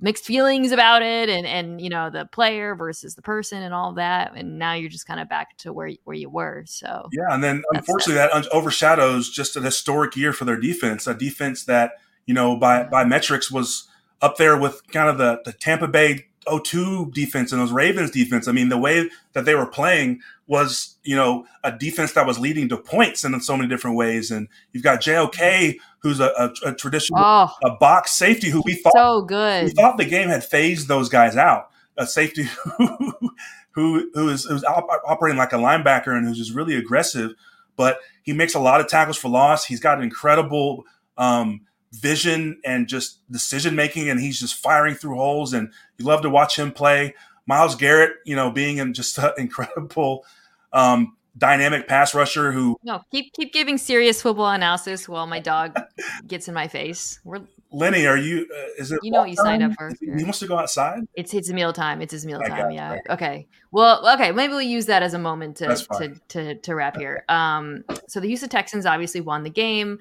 mixed 0.00 0.24
feelings 0.24 0.72
about 0.72 1.02
it 1.02 1.28
and, 1.28 1.46
and, 1.46 1.80
you 1.80 1.88
know, 1.88 2.10
the 2.10 2.26
player 2.26 2.74
versus 2.74 3.14
the 3.14 3.22
person 3.22 3.62
and 3.62 3.72
all 3.72 3.94
that. 3.94 4.32
And 4.36 4.58
now 4.58 4.74
you're 4.74 4.90
just 4.90 5.06
kind 5.06 5.20
of 5.20 5.28
back 5.28 5.56
to 5.58 5.72
where, 5.72 5.90
where 6.04 6.16
you 6.16 6.28
were. 6.28 6.64
So, 6.66 7.08
Yeah, 7.12 7.32
and 7.32 7.42
then 7.42 7.62
unfortunately 7.72 8.14
that 8.16 8.32
un- 8.32 8.44
overshadows 8.52 9.30
just 9.30 9.56
an 9.56 9.62
historic 9.64 10.16
year 10.16 10.32
for 10.32 10.44
their 10.44 10.60
defense, 10.60 11.06
a 11.06 11.14
defense 11.14 11.64
that 11.64 11.92
you 12.26 12.34
know 12.34 12.56
by 12.56 12.84
by 12.84 13.04
metrics 13.04 13.50
was 13.50 13.88
up 14.20 14.36
there 14.36 14.56
with 14.56 14.82
kind 14.88 15.08
of 15.08 15.18
the 15.18 15.40
the 15.44 15.52
Tampa 15.52 15.88
Bay 15.88 16.26
02 16.48 17.10
defense 17.12 17.52
and 17.52 17.60
those 17.60 17.72
Ravens 17.72 18.10
defense. 18.10 18.48
I 18.48 18.52
mean, 18.52 18.68
the 18.68 18.78
way 18.78 19.10
that 19.32 19.44
they 19.44 19.54
were 19.54 19.66
playing 19.66 20.20
was 20.46 20.96
you 21.02 21.16
know 21.16 21.46
a 21.64 21.72
defense 21.72 22.12
that 22.12 22.26
was 22.26 22.38
leading 22.38 22.68
to 22.68 22.76
points 22.76 23.24
in 23.24 23.38
so 23.40 23.56
many 23.56 23.68
different 23.68 23.96
ways. 23.96 24.30
And 24.30 24.48
you've 24.72 24.82
got 24.82 25.00
JOK, 25.00 25.76
who's 25.98 26.20
a, 26.20 26.30
a, 26.38 26.70
a 26.70 26.74
traditional 26.74 27.20
oh, 27.22 27.50
a 27.64 27.76
box 27.76 28.12
safety 28.12 28.48
who 28.48 28.62
we 28.64 28.74
thought 28.74 28.94
so 28.94 29.22
good. 29.22 29.64
we 29.64 29.70
thought 29.70 29.98
the 29.98 30.04
game 30.04 30.28
had 30.28 30.44
phased 30.44 30.88
those 30.88 31.08
guys 31.08 31.36
out. 31.36 31.70
A 31.96 32.06
safety 32.06 32.48
who 32.78 33.30
who 33.72 34.10
who 34.14 34.28
is 34.28 34.44
who's 34.44 34.64
op- 34.64 34.88
operating 35.06 35.38
like 35.38 35.52
a 35.52 35.56
linebacker 35.56 36.16
and 36.16 36.26
who's 36.26 36.38
just 36.38 36.54
really 36.54 36.76
aggressive, 36.76 37.32
but 37.76 37.98
he 38.22 38.32
makes 38.32 38.54
a 38.54 38.60
lot 38.60 38.80
of 38.80 38.88
tackles 38.88 39.16
for 39.16 39.28
loss. 39.28 39.64
He's 39.64 39.80
got 39.80 39.98
an 39.98 40.04
incredible 40.04 40.84
um, 41.18 41.62
vision 41.92 42.60
and 42.64 42.88
just 42.88 43.20
decision 43.30 43.74
making, 43.74 44.08
and 44.08 44.20
he's 44.20 44.40
just 44.40 44.54
firing 44.54 44.94
through 44.94 45.16
holes. 45.16 45.52
And 45.52 45.72
you 45.98 46.04
love 46.04 46.22
to 46.22 46.30
watch 46.30 46.58
him 46.58 46.72
play. 46.72 47.14
Myles 47.46 47.76
Garrett, 47.76 48.14
you 48.24 48.36
know, 48.36 48.50
being 48.50 48.78
in 48.78 48.92
just 48.92 49.18
an 49.18 49.32
incredible 49.38 50.24
um, 50.72 51.16
dynamic 51.38 51.86
pass 51.86 52.14
rusher 52.14 52.52
who 52.52 52.76
No, 52.82 53.02
keep, 53.10 53.32
keep 53.32 53.52
giving 53.52 53.78
serious 53.78 54.22
football 54.22 54.50
analysis 54.50 55.08
while 55.08 55.26
my 55.26 55.40
dog 55.40 55.76
gets 56.26 56.48
in 56.48 56.54
my 56.54 56.68
face. 56.68 57.20
We're, 57.24 57.42
Lenny, 57.72 58.06
are 58.06 58.16
you? 58.16 58.48
Uh, 58.50 58.80
is 58.82 58.92
it? 58.92 59.00
You 59.02 59.10
know 59.10 59.20
what 59.20 59.30
you 59.30 59.36
signed 59.36 59.62
up 59.62 59.72
for. 59.74 59.90
He 60.00 60.22
wants 60.22 60.38
to 60.38 60.46
go 60.46 60.56
outside. 60.56 61.00
It's 61.14 61.34
it's 61.34 61.50
meal 61.50 61.72
time. 61.72 62.00
It's 62.00 62.12
his 62.12 62.24
meal 62.24 62.40
time. 62.40 62.70
Yeah. 62.70 62.98
Okay. 63.10 63.48
Well, 63.72 64.08
okay. 64.14 64.30
Maybe 64.30 64.52
we'll 64.52 64.62
use 64.62 64.86
that 64.86 65.02
as 65.02 65.14
a 65.14 65.18
moment 65.18 65.56
to 65.58 65.76
to, 65.98 66.14
to 66.28 66.54
to 66.54 66.74
wrap 66.74 66.96
here. 66.96 67.24
Um. 67.28 67.84
So 68.08 68.20
the 68.20 68.28
Houston 68.28 68.48
Texans 68.48 68.86
obviously 68.86 69.20
won 69.20 69.42
the 69.42 69.50
game. 69.50 69.98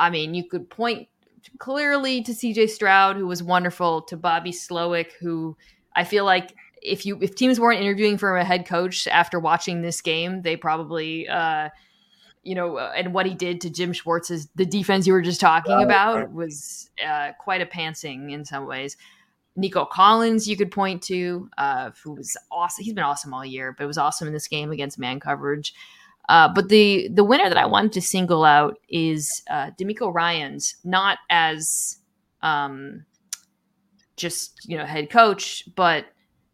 I 0.00 0.10
mean, 0.10 0.34
you 0.34 0.44
could 0.44 0.68
point 0.68 1.08
clearly 1.58 2.22
to 2.22 2.34
C.J. 2.34 2.66
Stroud, 2.68 3.16
who 3.16 3.26
was 3.26 3.42
wonderful, 3.42 4.02
to 4.02 4.16
Bobby 4.16 4.50
Slowik, 4.50 5.12
who 5.20 5.56
I 5.94 6.04
feel 6.04 6.24
like 6.24 6.54
if 6.82 7.04
you 7.04 7.18
if 7.20 7.34
teams 7.34 7.60
weren't 7.60 7.80
interviewing 7.80 8.18
for 8.18 8.36
a 8.36 8.44
head 8.44 8.66
coach 8.66 9.06
after 9.06 9.38
watching 9.38 9.82
this 9.82 10.00
game, 10.00 10.42
they 10.42 10.56
probably 10.56 11.28
uh, 11.28 11.68
you 12.42 12.54
know, 12.54 12.78
uh, 12.78 12.92
and 12.96 13.12
what 13.12 13.26
he 13.26 13.34
did 13.34 13.60
to 13.60 13.70
Jim 13.70 13.92
Schwartz's 13.92 14.48
the 14.54 14.64
defense 14.64 15.06
you 15.06 15.12
were 15.12 15.22
just 15.22 15.40
talking 15.40 15.74
right, 15.74 15.84
about 15.84 16.32
was 16.32 16.90
uh, 17.06 17.32
quite 17.38 17.60
a 17.60 17.66
pantsing 17.66 18.32
in 18.32 18.44
some 18.44 18.66
ways. 18.66 18.96
Nico 19.56 19.84
Collins, 19.84 20.48
you 20.48 20.56
could 20.56 20.70
point 20.70 21.02
to, 21.02 21.50
uh, 21.58 21.90
who 22.02 22.12
was 22.12 22.36
awesome. 22.50 22.84
He's 22.84 22.94
been 22.94 23.04
awesome 23.04 23.34
all 23.34 23.44
year, 23.44 23.74
but 23.76 23.84
it 23.84 23.86
was 23.86 23.98
awesome 23.98 24.26
in 24.26 24.32
this 24.32 24.48
game 24.48 24.70
against 24.70 24.98
man 24.98 25.20
coverage. 25.20 25.74
Uh, 26.28 26.48
but 26.52 26.68
the 26.68 27.08
the 27.12 27.24
winner 27.24 27.48
that 27.48 27.58
I 27.58 27.66
wanted 27.66 27.92
to 27.92 28.02
single 28.02 28.44
out 28.44 28.78
is 28.88 29.42
uh, 29.50 29.70
DeMeco 29.80 30.14
Ryans, 30.14 30.76
not 30.84 31.18
as 31.28 31.98
um, 32.42 33.04
just 34.16 34.68
you 34.68 34.76
know 34.76 34.84
head 34.84 35.10
coach, 35.10 35.64
but 35.74 36.06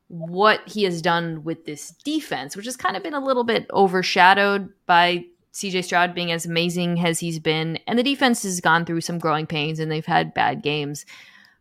what 0.08 0.66
he 0.66 0.84
has 0.84 1.02
done 1.02 1.42
with 1.44 1.66
this 1.66 1.90
defense, 2.04 2.56
which 2.56 2.66
has 2.66 2.76
kind 2.76 2.96
of 2.96 3.02
been 3.02 3.14
a 3.14 3.24
little 3.24 3.44
bit 3.44 3.66
overshadowed 3.72 4.68
by 4.86 5.24
CJ 5.52 5.84
Stroud 5.84 6.14
being 6.14 6.32
as 6.32 6.46
amazing 6.46 7.04
as 7.04 7.18
he's 7.18 7.38
been, 7.38 7.78
and 7.86 7.98
the 7.98 8.02
defense 8.02 8.42
has 8.44 8.60
gone 8.60 8.84
through 8.84 9.00
some 9.00 9.18
growing 9.18 9.46
pains 9.46 9.78
and 9.78 9.90
they've 9.90 10.06
had 10.06 10.34
bad 10.34 10.62
games. 10.62 11.04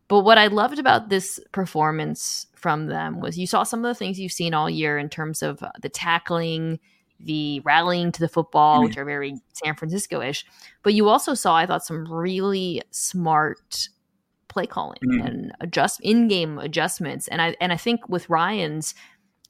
But 0.08 0.20
what 0.20 0.38
I 0.38 0.46
loved 0.46 0.78
about 0.78 1.08
this 1.08 1.40
performance 1.52 2.46
from 2.54 2.86
them 2.86 3.20
was 3.20 3.38
you 3.38 3.46
saw 3.46 3.64
some 3.64 3.84
of 3.84 3.88
the 3.88 3.98
things 3.98 4.20
you've 4.20 4.32
seen 4.32 4.54
all 4.54 4.70
year 4.70 4.98
in 4.98 5.08
terms 5.08 5.42
of 5.42 5.62
the 5.80 5.88
tackling, 5.88 6.78
the 7.20 7.60
rallying 7.64 8.12
to 8.12 8.20
the 8.20 8.28
football, 8.28 8.76
mm-hmm. 8.76 8.88
which 8.88 8.96
are 8.96 9.04
very 9.04 9.36
San 9.52 9.74
Francisco 9.74 10.20
ish. 10.20 10.44
But 10.82 10.94
you 10.94 11.08
also 11.08 11.34
saw, 11.34 11.56
I 11.56 11.66
thought, 11.66 11.84
some 11.84 12.10
really 12.10 12.82
smart 12.90 13.88
play 14.48 14.66
calling 14.66 14.98
mm-hmm. 15.04 15.26
and 15.26 15.52
adjust 15.60 16.00
in 16.02 16.28
game 16.28 16.58
adjustments. 16.58 17.28
And 17.28 17.42
I 17.42 17.56
and 17.60 17.72
I 17.72 17.76
think 17.76 18.08
with 18.08 18.30
Ryans, 18.30 18.94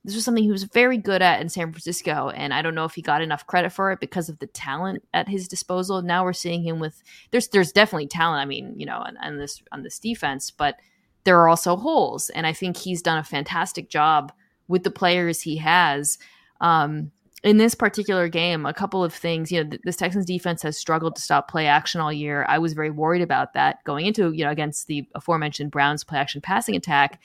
this 0.05 0.15
was 0.15 0.25
something 0.25 0.45
he 0.45 0.53
was 0.53 0.65
very 0.65 0.99
good 0.99 1.23
at 1.23 1.41
in 1.41 1.49
San 1.49 1.73
Francisco, 1.73 2.31
and 2.31 2.55
I 2.55 2.63
don't 2.63 2.75
know 2.75 2.85
if 2.85 2.95
he 2.95 3.03
got 3.03 3.23
enough 3.23 3.47
credit 3.47 3.71
for 3.71 3.91
it 3.91 4.01
because 4.01 4.29
of 4.29 4.39
the 4.39 4.47
talent 4.47 5.03
at 5.13 5.29
his 5.29 5.49
disposal. 5.49 6.03
Now 6.03 6.25
we're 6.25 6.33
seeing 6.33 6.63
him 6.63 6.79
with 6.79 7.03
there's 7.31 7.49
there's 7.49 7.73
definitely 7.73 8.07
talent. 8.07 8.41
I 8.41 8.45
mean, 8.47 8.75
you 8.77 8.87
know, 8.87 8.99
on, 8.99 9.17
on 9.19 9.39
this 9.39 9.63
on 9.73 9.83
this 9.83 9.99
defense, 9.99 10.51
but 10.51 10.77
there 11.25 11.41
are 11.41 11.49
also 11.49 11.77
holes, 11.77 12.31
and 12.31 12.47
I 12.47 12.53
think 12.53 12.77
he's 12.77 13.03
done 13.03 13.19
a 13.19 13.25
fantastic 13.25 13.89
job 13.89 14.33
with 14.69 14.85
the 14.85 14.91
players 14.91 15.43
he 15.43 15.57
has. 15.57 16.19
Um, 16.61 17.11
in 17.47 17.59
this 17.59 17.77
particular 17.77 18.29
game, 18.29 18.67
a 18.67 18.75
couple 18.75 19.05
of 19.05 19.15
things. 19.15 19.53
You 19.53 19.63
know, 19.63 19.71
th- 19.71 19.83
this 19.85 19.97
Texans 19.97 20.27
defense 20.27 20.63
has 20.63 20.77
struggled 20.77 21.15
to 21.15 21.23
stop 21.23 21.49
play 21.49 21.69
action 21.69 22.01
all 22.01 22.13
year. 22.13 22.45
I 22.49 22.59
was 22.59 22.73
very 22.73 22.91
worried 22.91 23.23
about 23.23 23.55
that 23.55 23.83
going 23.85 24.05
into 24.05 24.33
you 24.33 24.45
know 24.45 24.51
against 24.51 24.89
the 24.89 25.07
aforementioned 25.15 25.71
Browns 25.71 26.03
play 26.03 26.19
action 26.19 26.41
passing 26.41 26.75
attack. 26.75 27.23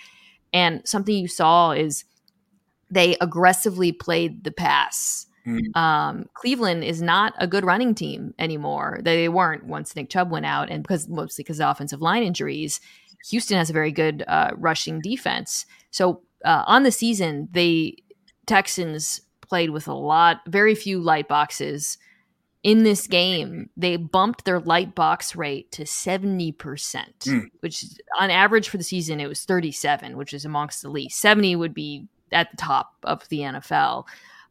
And 0.54 0.88
something 0.88 1.16
you 1.16 1.28
saw 1.28 1.72
is 1.72 2.06
they 2.92 3.18
aggressively 3.20 3.92
played 3.92 4.44
the 4.44 4.52
pass. 4.52 5.26
Mm. 5.48 5.76
Um, 5.76 6.30
Cleveland 6.36 6.84
is 6.84 7.02
not 7.02 7.34
a 7.40 7.48
good 7.48 7.66
running 7.66 7.96
team 7.96 8.36
anymore. 8.38 9.00
They 9.02 9.28
weren't 9.28 9.66
once 9.66 9.96
Nick 9.96 10.10
Chubb 10.10 10.30
went 10.30 10.46
out, 10.46 10.70
and 10.70 10.84
because 10.84 11.08
mostly 11.10 11.44
because 11.44 11.60
of 11.60 11.70
offensive 11.72 12.02
line 12.02 12.22
injuries. 12.22 12.80
Houston 13.30 13.58
has 13.58 13.70
a 13.70 13.74
very 13.74 13.92
good 13.92 14.24
uh, 14.28 14.52
rushing 14.56 15.00
defense. 15.00 15.66
So 15.92 16.22
uh, 16.44 16.64
on 16.68 16.84
the 16.84 16.92
season, 16.92 17.50
the 17.52 17.98
Texans 18.48 19.22
played 19.52 19.72
with 19.72 19.86
a 19.90 19.94
lot, 19.94 20.40
very 20.48 20.74
few 20.74 21.02
light 21.02 21.28
boxes. 21.28 21.98
In 22.64 22.84
this 22.84 23.06
game, 23.06 23.70
they 23.76 23.98
bumped 23.98 24.46
their 24.46 24.62
light 24.62 24.96
box 24.96 25.36
rate 25.36 25.70
to 25.74 25.84
70%, 25.84 26.56
mm. 26.56 27.44
which 27.60 27.84
on 28.18 28.30
average 28.30 28.70
for 28.70 28.78
the 28.78 28.84
season, 28.86 29.20
it 29.20 29.28
was 29.28 29.44
37, 29.44 30.16
which 30.16 30.34
is 30.34 30.46
amongst 30.46 30.82
the 30.82 30.90
least. 30.90 31.20
70 31.20 31.58
would 31.58 31.74
be 31.74 32.08
at 32.32 32.50
the 32.50 32.56
top 32.56 32.94
of 33.04 33.28
the 33.28 33.40
NFL. 33.40 34.06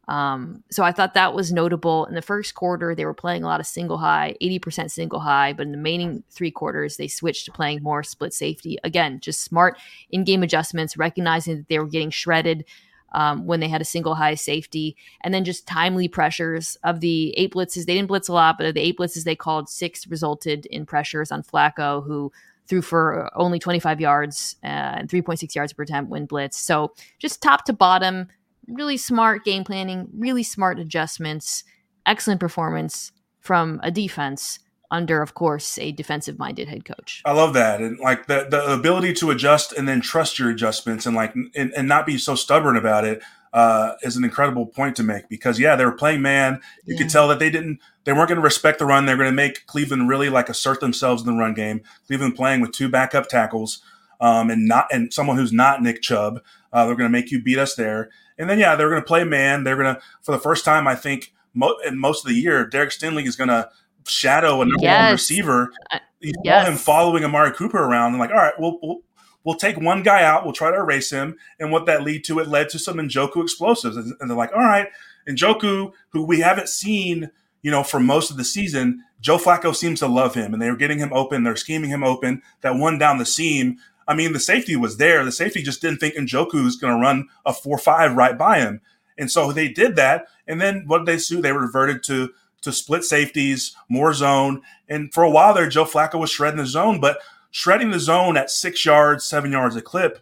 Um, 0.07 0.63
so 0.69 0.83
I 0.83 0.91
thought 0.91 1.15
that 1.15 1.33
was 1.33 1.51
notable. 1.51 2.05
In 2.05 2.13
the 2.13 2.21
first 2.21 2.53
quarter, 2.53 2.93
they 2.93 3.05
were 3.05 3.15
playing 3.15 3.43
a 3.43 3.47
lot 3.47 3.59
of 3.59 3.65
single 3.65 3.97
high, 3.97 4.35
80% 4.39 4.91
single 4.91 5.21
high, 5.21 5.51
but 5.51 5.65
in 5.65 5.71
the 5.71 5.79
remaining 5.79 6.23
three 6.29 6.51
quarters, 6.51 6.97
they 6.97 7.07
switched 7.07 7.45
to 7.45 7.51
playing 7.51 7.81
more 7.81 8.03
split 8.03 8.35
safety. 8.35 8.77
Again, 8.83 9.19
just 9.19 9.41
smart 9.41 9.79
in 10.11 10.25
game 10.25 10.43
adjustments, 10.43 10.95
recognizing 10.95 11.57
that 11.57 11.69
they 11.69 11.79
were 11.79 11.87
getting 11.87 12.11
shredded 12.11 12.65
um, 13.13 13.45
when 13.45 13.59
they 13.59 13.67
had 13.67 13.81
a 13.81 13.85
single 13.85 14.15
high 14.15 14.35
safety, 14.35 14.95
and 15.21 15.33
then 15.33 15.43
just 15.43 15.67
timely 15.67 16.07
pressures 16.07 16.77
of 16.83 16.99
the 16.99 17.31
eight 17.37 17.53
blitzes. 17.53 17.85
They 17.85 17.95
didn't 17.95 18.07
blitz 18.07 18.27
a 18.27 18.33
lot, 18.33 18.57
but 18.57 18.67
of 18.67 18.73
the 18.73 18.81
eight 18.81 18.97
blitzes 18.97 19.23
they 19.23 19.35
called, 19.35 19.69
six 19.69 20.07
resulted 20.07 20.65
in 20.67 20.85
pressures 20.85 21.31
on 21.31 21.43
Flacco, 21.43 22.05
who 22.05 22.31
threw 22.67 22.81
for 22.81 23.29
only 23.37 23.59
25 23.59 23.99
yards 23.99 24.55
uh, 24.63 24.67
and 24.67 25.09
3.6 25.09 25.53
yards 25.53 25.73
per 25.73 25.83
attempt 25.83 26.09
when 26.09 26.25
blitz. 26.25 26.57
So 26.57 26.93
just 27.19 27.41
top 27.41 27.65
to 27.65 27.73
bottom, 27.73 28.27
really 28.67 28.97
smart 28.97 29.43
game 29.43 29.63
planning, 29.63 30.07
really 30.17 30.43
smart 30.43 30.79
adjustments, 30.79 31.63
excellent 32.05 32.39
performance 32.39 33.11
from 33.39 33.79
a 33.83 33.91
defense 33.91 34.59
under, 34.91 35.21
of 35.21 35.33
course, 35.33 35.77
a 35.79 35.91
defensive 35.91 36.37
minded 36.37 36.67
head 36.67 36.85
coach. 36.85 37.21
I 37.25 37.31
love 37.31 37.53
that. 37.53 37.81
And 37.81 37.97
like 37.99 38.27
the, 38.27 38.45
the 38.49 38.73
ability 38.73 39.13
to 39.13 39.31
adjust 39.31 39.71
and 39.73 39.87
then 39.87 40.01
trust 40.01 40.37
your 40.37 40.49
adjustments 40.49 41.05
and 41.05 41.15
like, 41.15 41.33
and, 41.33 41.73
and 41.73 41.87
not 41.87 42.05
be 42.05 42.17
so 42.17 42.35
stubborn 42.35 42.77
about 42.77 43.05
it 43.05 43.21
uh, 43.53 43.93
is 44.03 44.15
an 44.15 44.23
incredible 44.23 44.65
point 44.65 44.95
to 44.97 45.03
make 45.03 45.27
because 45.29 45.59
yeah, 45.59 45.75
they 45.75 45.85
were 45.85 45.91
playing 45.91 46.21
man. 46.21 46.59
You 46.85 46.95
yeah. 46.95 47.01
could 47.01 47.09
tell 47.09 47.27
that 47.29 47.39
they 47.39 47.49
didn't, 47.49 47.79
they 48.03 48.13
weren't 48.13 48.29
going 48.29 48.39
to 48.39 48.43
respect 48.43 48.79
the 48.79 48.85
run. 48.85 49.05
They're 49.05 49.17
going 49.17 49.29
to 49.29 49.35
make 49.35 49.65
Cleveland 49.65 50.09
really 50.09 50.29
like 50.29 50.49
assert 50.49 50.79
themselves 50.79 51.21
in 51.21 51.27
the 51.27 51.39
run 51.39 51.53
game. 51.53 51.81
Cleveland 52.07 52.35
playing 52.35 52.61
with 52.61 52.71
two 52.71 52.89
backup 52.89 53.27
tackles 53.27 53.81
um, 54.19 54.49
and 54.49 54.67
not 54.67 54.87
and 54.91 55.13
someone 55.13 55.37
who's 55.37 55.51
not 55.51 55.81
Nick 55.81 56.01
Chubb. 56.01 56.41
Uh, 56.71 56.85
they're 56.85 56.95
going 56.95 57.09
to 57.09 57.17
make 57.17 57.31
you 57.31 57.41
beat 57.41 57.57
us 57.57 57.75
there. 57.75 58.09
And 58.37 58.49
then 58.49 58.59
yeah, 58.59 58.75
they're 58.75 58.89
going 58.89 59.01
to 59.01 59.07
play 59.07 59.23
man. 59.23 59.63
They're 59.63 59.75
going 59.75 59.95
to 59.95 60.01
for 60.21 60.31
the 60.31 60.39
first 60.39 60.63
time 60.63 60.87
I 60.87 60.95
think 60.95 61.33
mo- 61.53 61.77
in 61.85 61.99
most 61.99 62.23
of 62.23 62.29
the 62.29 62.39
year, 62.39 62.65
Derek 62.65 62.91
Stingley 62.91 63.27
is 63.27 63.35
going 63.35 63.49
to 63.49 63.69
shadow 64.07 64.61
a 64.61 64.65
number 64.65 64.83
yes. 64.83 65.05
one 65.05 65.11
receiver. 65.13 65.71
You 66.19 66.33
yes. 66.43 66.65
saw 66.65 66.71
him 66.71 66.77
following 66.77 67.23
Amari 67.23 67.51
Cooper 67.51 67.79
around 67.79 68.11
and 68.11 68.19
like, 68.19 68.29
all 68.29 68.37
right, 68.37 68.53
we'll, 68.59 68.79
we'll 68.81 69.01
we'll 69.43 69.55
take 69.55 69.77
one 69.77 70.03
guy 70.03 70.23
out, 70.23 70.43
we'll 70.43 70.53
try 70.53 70.71
to 70.71 70.77
erase 70.77 71.09
him. 71.09 71.37
And 71.59 71.71
what 71.71 71.85
that 71.85 72.03
lead 72.03 72.23
to, 72.25 72.39
it 72.39 72.47
led 72.47 72.69
to 72.69 72.79
some 72.79 72.97
Njoku 72.97 73.41
explosives. 73.41 73.97
And 73.97 74.15
they're 74.19 74.37
like, 74.37 74.53
all 74.53 74.59
right, 74.59 74.87
Njoku, 75.27 75.93
who 76.09 76.23
we 76.23 76.39
haven't 76.39 76.69
seen, 76.69 77.31
you 77.61 77.71
know, 77.71 77.83
for 77.83 77.99
most 77.99 78.31
of 78.31 78.37
the 78.37 78.43
season, 78.43 79.03
Joe 79.19 79.37
Flacco 79.37 79.75
seems 79.75 79.99
to 79.99 80.07
love 80.07 80.33
him 80.33 80.53
and 80.53 80.61
they 80.61 80.69
were 80.69 80.77
getting 80.77 80.99
him 80.99 81.13
open. 81.13 81.43
They're 81.43 81.55
scheming 81.55 81.89
him 81.89 82.03
open. 82.03 82.41
That 82.61 82.75
one 82.75 82.97
down 82.97 83.17
the 83.17 83.25
seam. 83.25 83.77
I 84.07 84.15
mean, 84.15 84.33
the 84.33 84.39
safety 84.39 84.75
was 84.75 84.97
there. 84.97 85.23
The 85.23 85.31
safety 85.31 85.61
just 85.61 85.81
didn't 85.81 85.99
think 85.99 86.15
Njoku 86.15 86.63
was 86.63 86.75
going 86.75 86.93
to 86.93 87.01
run 87.01 87.27
a 87.45 87.53
4 87.53 87.77
5 87.77 88.15
right 88.15 88.37
by 88.37 88.59
him. 88.59 88.81
And 89.17 89.29
so 89.29 89.51
they 89.51 89.67
did 89.67 89.95
that. 89.97 90.25
And 90.47 90.59
then 90.59 90.85
what 90.87 91.05
did 91.05 91.07
they 91.07 91.17
do? 91.17 91.41
They 91.41 91.51
reverted 91.51 92.03
to 92.03 92.31
to 92.61 92.71
split 92.71 93.03
safeties, 93.03 93.75
more 93.89 94.13
zone. 94.13 94.61
And 94.89 95.13
for 95.13 95.23
a 95.23 95.29
while 95.29 95.53
there, 95.53 95.69
Joe 95.69 95.85
Flacco 95.85 96.19
was 96.19 96.29
shredding 96.29 96.57
the 96.59 96.65
zone. 96.65 96.99
But 96.99 97.19
shredding 97.51 97.91
the 97.91 97.99
zone 97.99 98.37
at 98.37 98.49
six 98.49 98.85
yards, 98.85 99.25
seven 99.25 99.51
yards 99.51 99.75
a 99.75 99.81
clip 99.81 100.19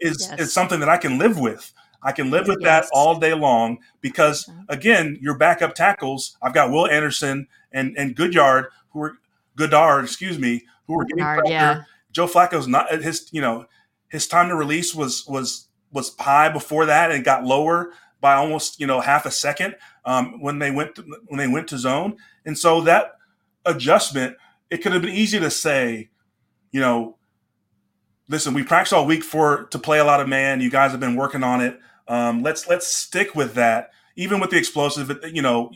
is, 0.00 0.28
yes. 0.30 0.40
is 0.40 0.52
something 0.52 0.80
that 0.80 0.88
I 0.88 0.96
can 0.96 1.18
live 1.18 1.38
with. 1.38 1.72
I 2.02 2.12
can 2.12 2.30
live 2.30 2.48
with 2.48 2.58
yes. 2.60 2.88
that 2.88 2.90
all 2.92 3.18
day 3.20 3.32
long 3.32 3.78
because 4.00 4.50
again, 4.68 5.18
your 5.20 5.36
backup 5.36 5.74
tackles, 5.74 6.36
I've 6.42 6.54
got 6.54 6.70
Will 6.70 6.88
Anderson 6.88 7.46
and, 7.72 7.96
and 7.96 8.16
Goodyard 8.16 8.66
who 8.90 9.02
are 9.02 9.18
Greenard, 9.56 10.04
excuse 10.04 10.38
me, 10.38 10.64
who 10.86 10.98
are 10.98 11.04
getting 11.04 11.24
pressure. 11.24 11.42
Yeah. 11.46 11.82
Joe 12.10 12.26
Flacco's 12.26 12.66
not 12.66 12.90
his, 13.02 13.28
you 13.32 13.40
know, 13.40 13.66
his 14.08 14.26
time 14.26 14.48
to 14.48 14.56
release 14.56 14.94
was 14.94 15.26
was 15.26 15.68
was 15.92 16.14
high 16.18 16.48
before 16.48 16.86
that 16.86 17.10
and 17.10 17.24
got 17.24 17.44
lower 17.44 17.92
by 18.22 18.34
almost 18.34 18.80
you 18.80 18.86
know 18.86 19.00
half 19.00 19.26
a 19.26 19.30
second 19.30 19.76
um, 20.06 20.40
when 20.40 20.58
they 20.58 20.70
went 20.70 20.94
to, 20.94 21.04
when 21.26 21.36
they 21.36 21.48
went 21.48 21.68
to 21.68 21.78
zone, 21.78 22.16
and 22.46 22.56
so 22.56 22.80
that 22.80 23.16
adjustment 23.66 24.36
it 24.70 24.78
could 24.78 24.92
have 24.92 25.02
been 25.02 25.12
easy 25.14 25.38
to 25.38 25.50
say 25.50 26.08
you 26.72 26.80
know, 26.80 27.16
listen, 28.28 28.54
we 28.54 28.64
practiced 28.64 28.92
all 28.92 29.06
week 29.06 29.22
for 29.22 29.64
to 29.64 29.78
play 29.78 29.98
a 29.98 30.04
lot 30.04 30.20
of 30.20 30.28
man. 30.28 30.60
You 30.60 30.70
guys 30.70 30.90
have 30.90 31.00
been 31.00 31.14
working 31.14 31.44
on 31.44 31.60
it. 31.60 31.78
Um, 32.08 32.42
let's 32.42 32.66
let's 32.66 32.86
stick 32.86 33.34
with 33.34 33.54
that. 33.54 33.90
Even 34.16 34.40
with 34.40 34.50
the 34.50 34.58
explosive, 34.58 35.20
you 35.32 35.42
know, 35.42 35.70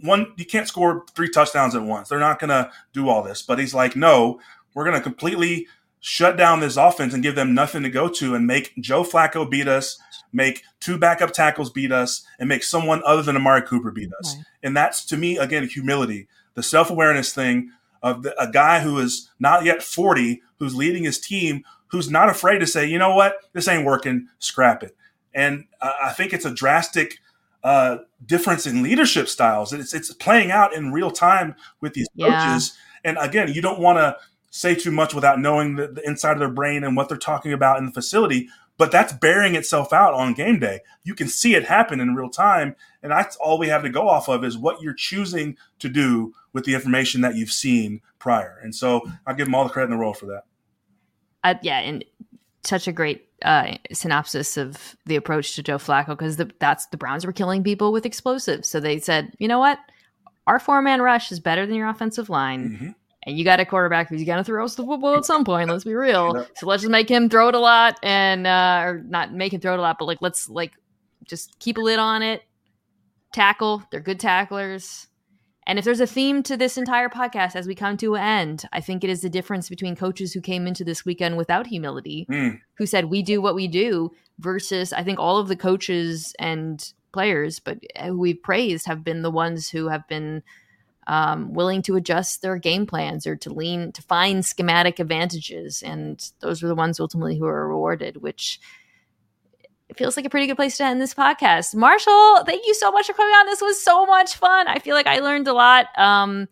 one 0.00 0.32
you 0.36 0.44
can't 0.44 0.66
score 0.66 1.04
three 1.14 1.28
touchdowns 1.28 1.74
at 1.74 1.82
once. 1.82 2.08
They're 2.08 2.18
not 2.18 2.38
going 2.38 2.50
to 2.50 2.70
do 2.92 3.08
all 3.08 3.22
this. 3.22 3.42
But 3.42 3.58
he's 3.58 3.72
like, 3.72 3.94
no, 3.94 4.40
we're 4.74 4.84
going 4.84 4.96
to 4.96 5.02
completely 5.02 5.68
shut 6.02 6.36
down 6.36 6.60
this 6.60 6.76
offense 6.76 7.14
and 7.14 7.22
give 7.22 7.36
them 7.36 7.54
nothing 7.54 7.82
to 7.84 7.88
go 7.88 8.08
to, 8.08 8.34
and 8.34 8.46
make 8.46 8.74
Joe 8.78 9.04
Flacco 9.04 9.48
beat 9.48 9.68
us, 9.68 9.98
make 10.32 10.64
two 10.80 10.98
backup 10.98 11.32
tackles 11.32 11.70
beat 11.70 11.92
us, 11.92 12.26
and 12.38 12.48
make 12.48 12.64
someone 12.64 13.02
other 13.06 13.22
than 13.22 13.36
Amari 13.36 13.62
Cooper 13.62 13.90
beat 13.90 14.10
us. 14.20 14.36
Right. 14.36 14.44
And 14.64 14.76
that's 14.76 15.04
to 15.06 15.16
me 15.16 15.38
again 15.38 15.66
humility, 15.66 16.26
the 16.54 16.62
self 16.62 16.90
awareness 16.90 17.32
thing 17.32 17.70
of 18.02 18.24
the, 18.24 18.38
a 18.40 18.50
guy 18.50 18.80
who 18.80 18.98
is 18.98 19.30
not 19.38 19.64
yet 19.64 19.82
40, 19.82 20.42
who's 20.58 20.74
leading 20.74 21.04
his 21.04 21.20
team, 21.20 21.64
who's 21.86 22.10
not 22.10 22.28
afraid 22.28 22.58
to 22.58 22.66
say, 22.66 22.84
you 22.84 22.98
know 22.98 23.14
what, 23.14 23.36
this 23.52 23.68
ain't 23.68 23.86
working, 23.86 24.28
scrap 24.40 24.82
it. 24.82 24.96
And 25.34 25.66
uh, 25.80 25.92
I 26.02 26.12
think 26.12 26.32
it's 26.32 26.44
a 26.44 26.52
drastic 26.52 27.20
uh, 27.62 27.98
difference 28.26 28.66
in 28.66 28.82
leadership 28.82 29.28
styles. 29.28 29.72
It's, 29.72 29.94
it's 29.94 30.12
playing 30.14 30.50
out 30.50 30.74
in 30.74 30.92
real 30.92 31.12
time 31.12 31.54
with 31.80 31.94
these 31.94 32.08
yeah. 32.16 32.26
coaches. 32.26 32.76
And 33.04 33.16
again, 33.20 33.52
you 33.52 33.62
don't 33.62 33.78
want 33.78 33.98
to 33.98 34.16
say 34.54 34.74
too 34.74 34.90
much 34.90 35.14
without 35.14 35.40
knowing 35.40 35.76
the, 35.76 35.88
the 35.88 36.06
inside 36.06 36.32
of 36.34 36.38
their 36.38 36.50
brain 36.50 36.84
and 36.84 36.94
what 36.94 37.08
they're 37.08 37.16
talking 37.16 37.54
about 37.54 37.78
in 37.78 37.86
the 37.86 37.90
facility. 37.90 38.48
but 38.78 38.92
that's 38.92 39.12
bearing 39.12 39.54
itself 39.54 39.92
out 39.92 40.14
on 40.14 40.34
game 40.34 40.58
day. 40.58 40.80
You 41.04 41.14
can 41.14 41.28
see 41.28 41.54
it 41.54 41.64
happen 41.64 42.00
in 42.00 42.14
real 42.14 42.28
time, 42.28 42.74
and 43.02 43.12
that's 43.12 43.36
all 43.36 43.58
we 43.58 43.68
have 43.68 43.82
to 43.82 43.88
go 43.88 44.08
off 44.08 44.28
of 44.28 44.44
is 44.44 44.58
what 44.58 44.82
you're 44.82 44.94
choosing 44.94 45.56
to 45.78 45.88
do 45.88 46.34
with 46.52 46.64
the 46.64 46.74
information 46.74 47.20
that 47.20 47.34
you've 47.34 47.50
seen 47.50 48.00
prior. 48.18 48.58
And 48.62 48.74
so 48.74 49.02
I 49.26 49.32
give 49.32 49.46
them 49.46 49.54
all 49.54 49.64
the 49.64 49.70
credit 49.70 49.90
in 49.92 49.98
the 49.98 50.02
world 50.02 50.16
for 50.16 50.26
that. 50.26 50.44
Uh, 51.44 51.54
yeah, 51.62 51.80
and 51.80 52.04
such 52.64 52.86
a 52.86 52.92
great 52.92 53.28
uh, 53.42 53.76
synopsis 53.92 54.56
of 54.56 54.96
the 55.06 55.16
approach 55.16 55.54
to 55.54 55.62
Joe 55.62 55.78
Flacco 55.78 56.08
because 56.08 56.36
that's 56.58 56.86
the 56.86 56.96
Browns 56.96 57.24
were 57.26 57.32
killing 57.32 57.64
people 57.64 57.92
with 57.92 58.06
explosives. 58.06 58.68
So 58.68 58.80
they 58.80 58.98
said, 58.98 59.34
you 59.38 59.48
know 59.48 59.58
what, 59.58 59.78
our 60.46 60.58
four 60.58 60.82
man 60.82 61.02
rush 61.02 61.32
is 61.32 61.40
better 61.40 61.66
than 61.66 61.76
your 61.76 61.88
offensive 61.88 62.28
line. 62.28 62.70
Mm-hmm. 62.70 62.90
And 63.24 63.38
you 63.38 63.44
got 63.44 63.60
a 63.60 63.64
quarterback 63.64 64.08
who's 64.08 64.24
going 64.24 64.38
to 64.38 64.44
throw 64.44 64.64
us 64.64 64.74
the 64.74 64.84
football 64.84 65.16
at 65.16 65.24
some 65.24 65.44
point. 65.44 65.70
Let's 65.70 65.84
be 65.84 65.94
real. 65.94 66.46
So 66.56 66.66
let's 66.66 66.82
just 66.82 66.90
make 66.90 67.08
him 67.08 67.28
throw 67.28 67.48
it 67.48 67.54
a 67.54 67.60
lot, 67.60 67.98
and 68.02 68.46
uh, 68.46 68.82
or 68.84 69.02
not 69.06 69.32
make 69.32 69.52
him 69.52 69.60
throw 69.60 69.74
it 69.74 69.78
a 69.78 69.82
lot, 69.82 69.98
but 69.98 70.06
like 70.06 70.18
let's 70.20 70.48
like 70.48 70.72
just 71.24 71.58
keep 71.60 71.78
a 71.78 71.80
lid 71.80 72.00
on 72.00 72.22
it. 72.22 72.42
Tackle. 73.32 73.84
They're 73.90 74.00
good 74.00 74.18
tacklers. 74.18 75.06
And 75.64 75.78
if 75.78 75.84
there's 75.84 76.00
a 76.00 76.06
theme 76.08 76.42
to 76.42 76.56
this 76.56 76.76
entire 76.76 77.08
podcast 77.08 77.54
as 77.54 77.68
we 77.68 77.76
come 77.76 77.96
to 77.98 78.16
an 78.16 78.22
end, 78.22 78.64
I 78.72 78.80
think 78.80 79.04
it 79.04 79.10
is 79.10 79.20
the 79.20 79.30
difference 79.30 79.68
between 79.68 79.94
coaches 79.94 80.32
who 80.32 80.40
came 80.40 80.66
into 80.66 80.82
this 80.82 81.04
weekend 81.04 81.36
without 81.36 81.68
humility, 81.68 82.26
mm. 82.28 82.58
who 82.74 82.84
said, 82.84 83.04
we 83.04 83.22
do 83.22 83.40
what 83.40 83.54
we 83.54 83.68
do, 83.68 84.10
versus 84.40 84.92
I 84.92 85.04
think 85.04 85.20
all 85.20 85.38
of 85.38 85.46
the 85.46 85.54
coaches 85.54 86.34
and 86.40 86.92
players, 87.12 87.60
but 87.60 87.78
who 88.02 88.18
we've 88.18 88.42
praised 88.42 88.86
have 88.86 89.04
been 89.04 89.22
the 89.22 89.30
ones 89.30 89.68
who 89.68 89.86
have 89.86 90.08
been 90.08 90.42
um, 91.06 91.52
willing 91.52 91.82
to 91.82 91.96
adjust 91.96 92.42
their 92.42 92.56
game 92.56 92.86
plans 92.86 93.26
or 93.26 93.36
to 93.36 93.52
lean 93.52 93.92
to 93.92 94.02
find 94.02 94.44
schematic 94.44 94.98
advantages. 95.00 95.82
And 95.82 96.24
those 96.40 96.62
are 96.62 96.68
the 96.68 96.74
ones 96.74 97.00
ultimately 97.00 97.36
who 97.38 97.46
are 97.46 97.68
rewarded, 97.68 98.18
which 98.18 98.60
it 99.88 99.98
feels 99.98 100.16
like 100.16 100.24
a 100.24 100.30
pretty 100.30 100.46
good 100.46 100.56
place 100.56 100.76
to 100.78 100.84
end 100.84 101.00
this 101.00 101.14
podcast. 101.14 101.74
Marshall, 101.74 102.44
thank 102.44 102.66
you 102.66 102.74
so 102.74 102.90
much 102.90 103.06
for 103.06 103.12
coming 103.14 103.34
on. 103.34 103.46
This 103.46 103.60
was 103.60 103.82
so 103.82 104.06
much 104.06 104.36
fun. 104.36 104.68
I 104.68 104.78
feel 104.78 104.94
like 104.94 105.06
I 105.06 105.18
learned 105.18 105.48
a 105.48 105.52
lot. 105.52 105.86
Um, 105.98 106.48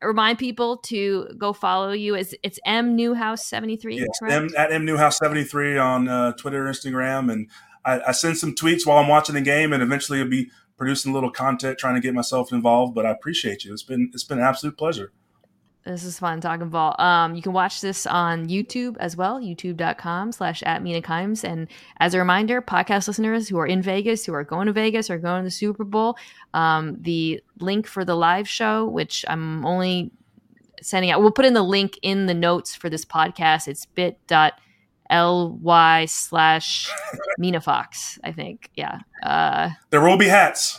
remind 0.00 0.38
people 0.38 0.78
to 0.78 1.28
go 1.36 1.52
follow 1.52 1.92
you. 1.92 2.14
It's, 2.14 2.34
it's 2.42 2.58
M 2.64 2.96
Newhouse 2.96 3.44
seventy 3.44 3.76
three. 3.76 3.96
Yes, 3.98 4.08
M, 4.30 4.48
at 4.56 4.72
M 4.72 4.84
Newhouse 4.84 5.18
seventy 5.18 5.44
three 5.44 5.76
on 5.76 6.08
uh, 6.08 6.32
Twitter, 6.32 6.64
Instagram, 6.64 7.30
and 7.30 7.50
I, 7.84 8.00
I, 8.08 8.12
send 8.12 8.38
some 8.38 8.54
tweets 8.54 8.86
while 8.86 8.98
I'm 8.98 9.08
watching 9.08 9.34
the 9.34 9.40
game, 9.40 9.72
and 9.72 9.82
eventually 9.82 10.20
it'll 10.20 10.30
be 10.30 10.50
producing 10.84 11.12
a 11.12 11.14
little 11.14 11.30
content, 11.30 11.78
trying 11.78 11.94
to 11.94 12.00
get 12.00 12.12
myself 12.12 12.52
involved. 12.52 12.94
But 12.94 13.06
I 13.06 13.10
appreciate 13.10 13.64
you. 13.64 13.72
It's 13.72 13.82
been 13.82 14.10
it's 14.12 14.24
been 14.24 14.38
an 14.38 14.44
absolute 14.44 14.76
pleasure. 14.76 15.12
This 15.86 16.04
is 16.04 16.18
fun 16.18 16.40
talking 16.40 16.68
ball. 16.68 16.94
Um, 16.98 17.34
you 17.34 17.42
can 17.42 17.52
watch 17.52 17.80
this 17.80 18.06
on 18.06 18.48
YouTube 18.48 18.96
as 19.00 19.16
well, 19.16 19.38
youtube.com 19.38 20.32
slash 20.32 20.62
at 20.62 20.82
Mina 20.82 21.02
Kimes. 21.02 21.44
And 21.44 21.68
as 22.00 22.14
a 22.14 22.18
reminder, 22.18 22.62
podcast 22.62 23.06
listeners 23.06 23.48
who 23.48 23.58
are 23.58 23.66
in 23.66 23.82
Vegas, 23.82 24.24
who 24.24 24.32
are 24.32 24.44
going 24.44 24.66
to 24.66 24.72
Vegas 24.72 25.10
or 25.10 25.18
going 25.18 25.42
to 25.42 25.44
the 25.44 25.50
Super 25.50 25.84
Bowl, 25.84 26.16
um, 26.54 26.96
the 27.02 27.42
link 27.60 27.86
for 27.86 28.02
the 28.02 28.14
live 28.14 28.48
show, 28.48 28.86
which 28.86 29.26
I'm 29.28 29.66
only 29.66 30.10
sending 30.80 31.10
out, 31.10 31.20
we'll 31.20 31.32
put 31.32 31.44
in 31.44 31.52
the 31.52 31.62
link 31.62 31.98
in 32.00 32.26
the 32.26 32.34
notes 32.34 32.74
for 32.74 32.88
this 32.88 33.04
podcast. 33.04 33.68
It's 33.68 33.84
bit.ly 35.08 36.04
slash 36.06 36.90
Mina 37.38 37.60
Fox, 37.60 38.18
I 38.24 38.32
think. 38.32 38.70
Yeah. 38.74 39.00
Uh, 39.22 39.70
there 39.90 40.00
will 40.00 40.16
be 40.16 40.26
hats. 40.26 40.78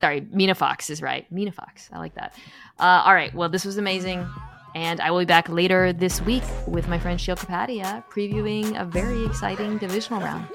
Sorry, 0.00 0.26
Mina 0.30 0.54
Fox 0.54 0.90
is 0.90 1.00
right. 1.00 1.30
Mina 1.32 1.52
Fox. 1.52 1.88
I 1.92 1.98
like 1.98 2.14
that. 2.14 2.34
Uh, 2.78 3.02
all 3.04 3.14
right. 3.14 3.34
Well, 3.34 3.48
this 3.48 3.64
was 3.64 3.78
amazing. 3.78 4.26
And 4.74 5.00
I 5.00 5.12
will 5.12 5.20
be 5.20 5.24
back 5.24 5.48
later 5.48 5.92
this 5.92 6.20
week 6.22 6.42
with 6.66 6.88
my 6.88 6.98
friend 6.98 7.20
Sheil 7.20 7.36
Kapadia 7.36 8.04
previewing 8.10 8.78
a 8.80 8.84
very 8.84 9.24
exciting 9.24 9.78
divisional 9.78 10.20
round. 10.20 10.48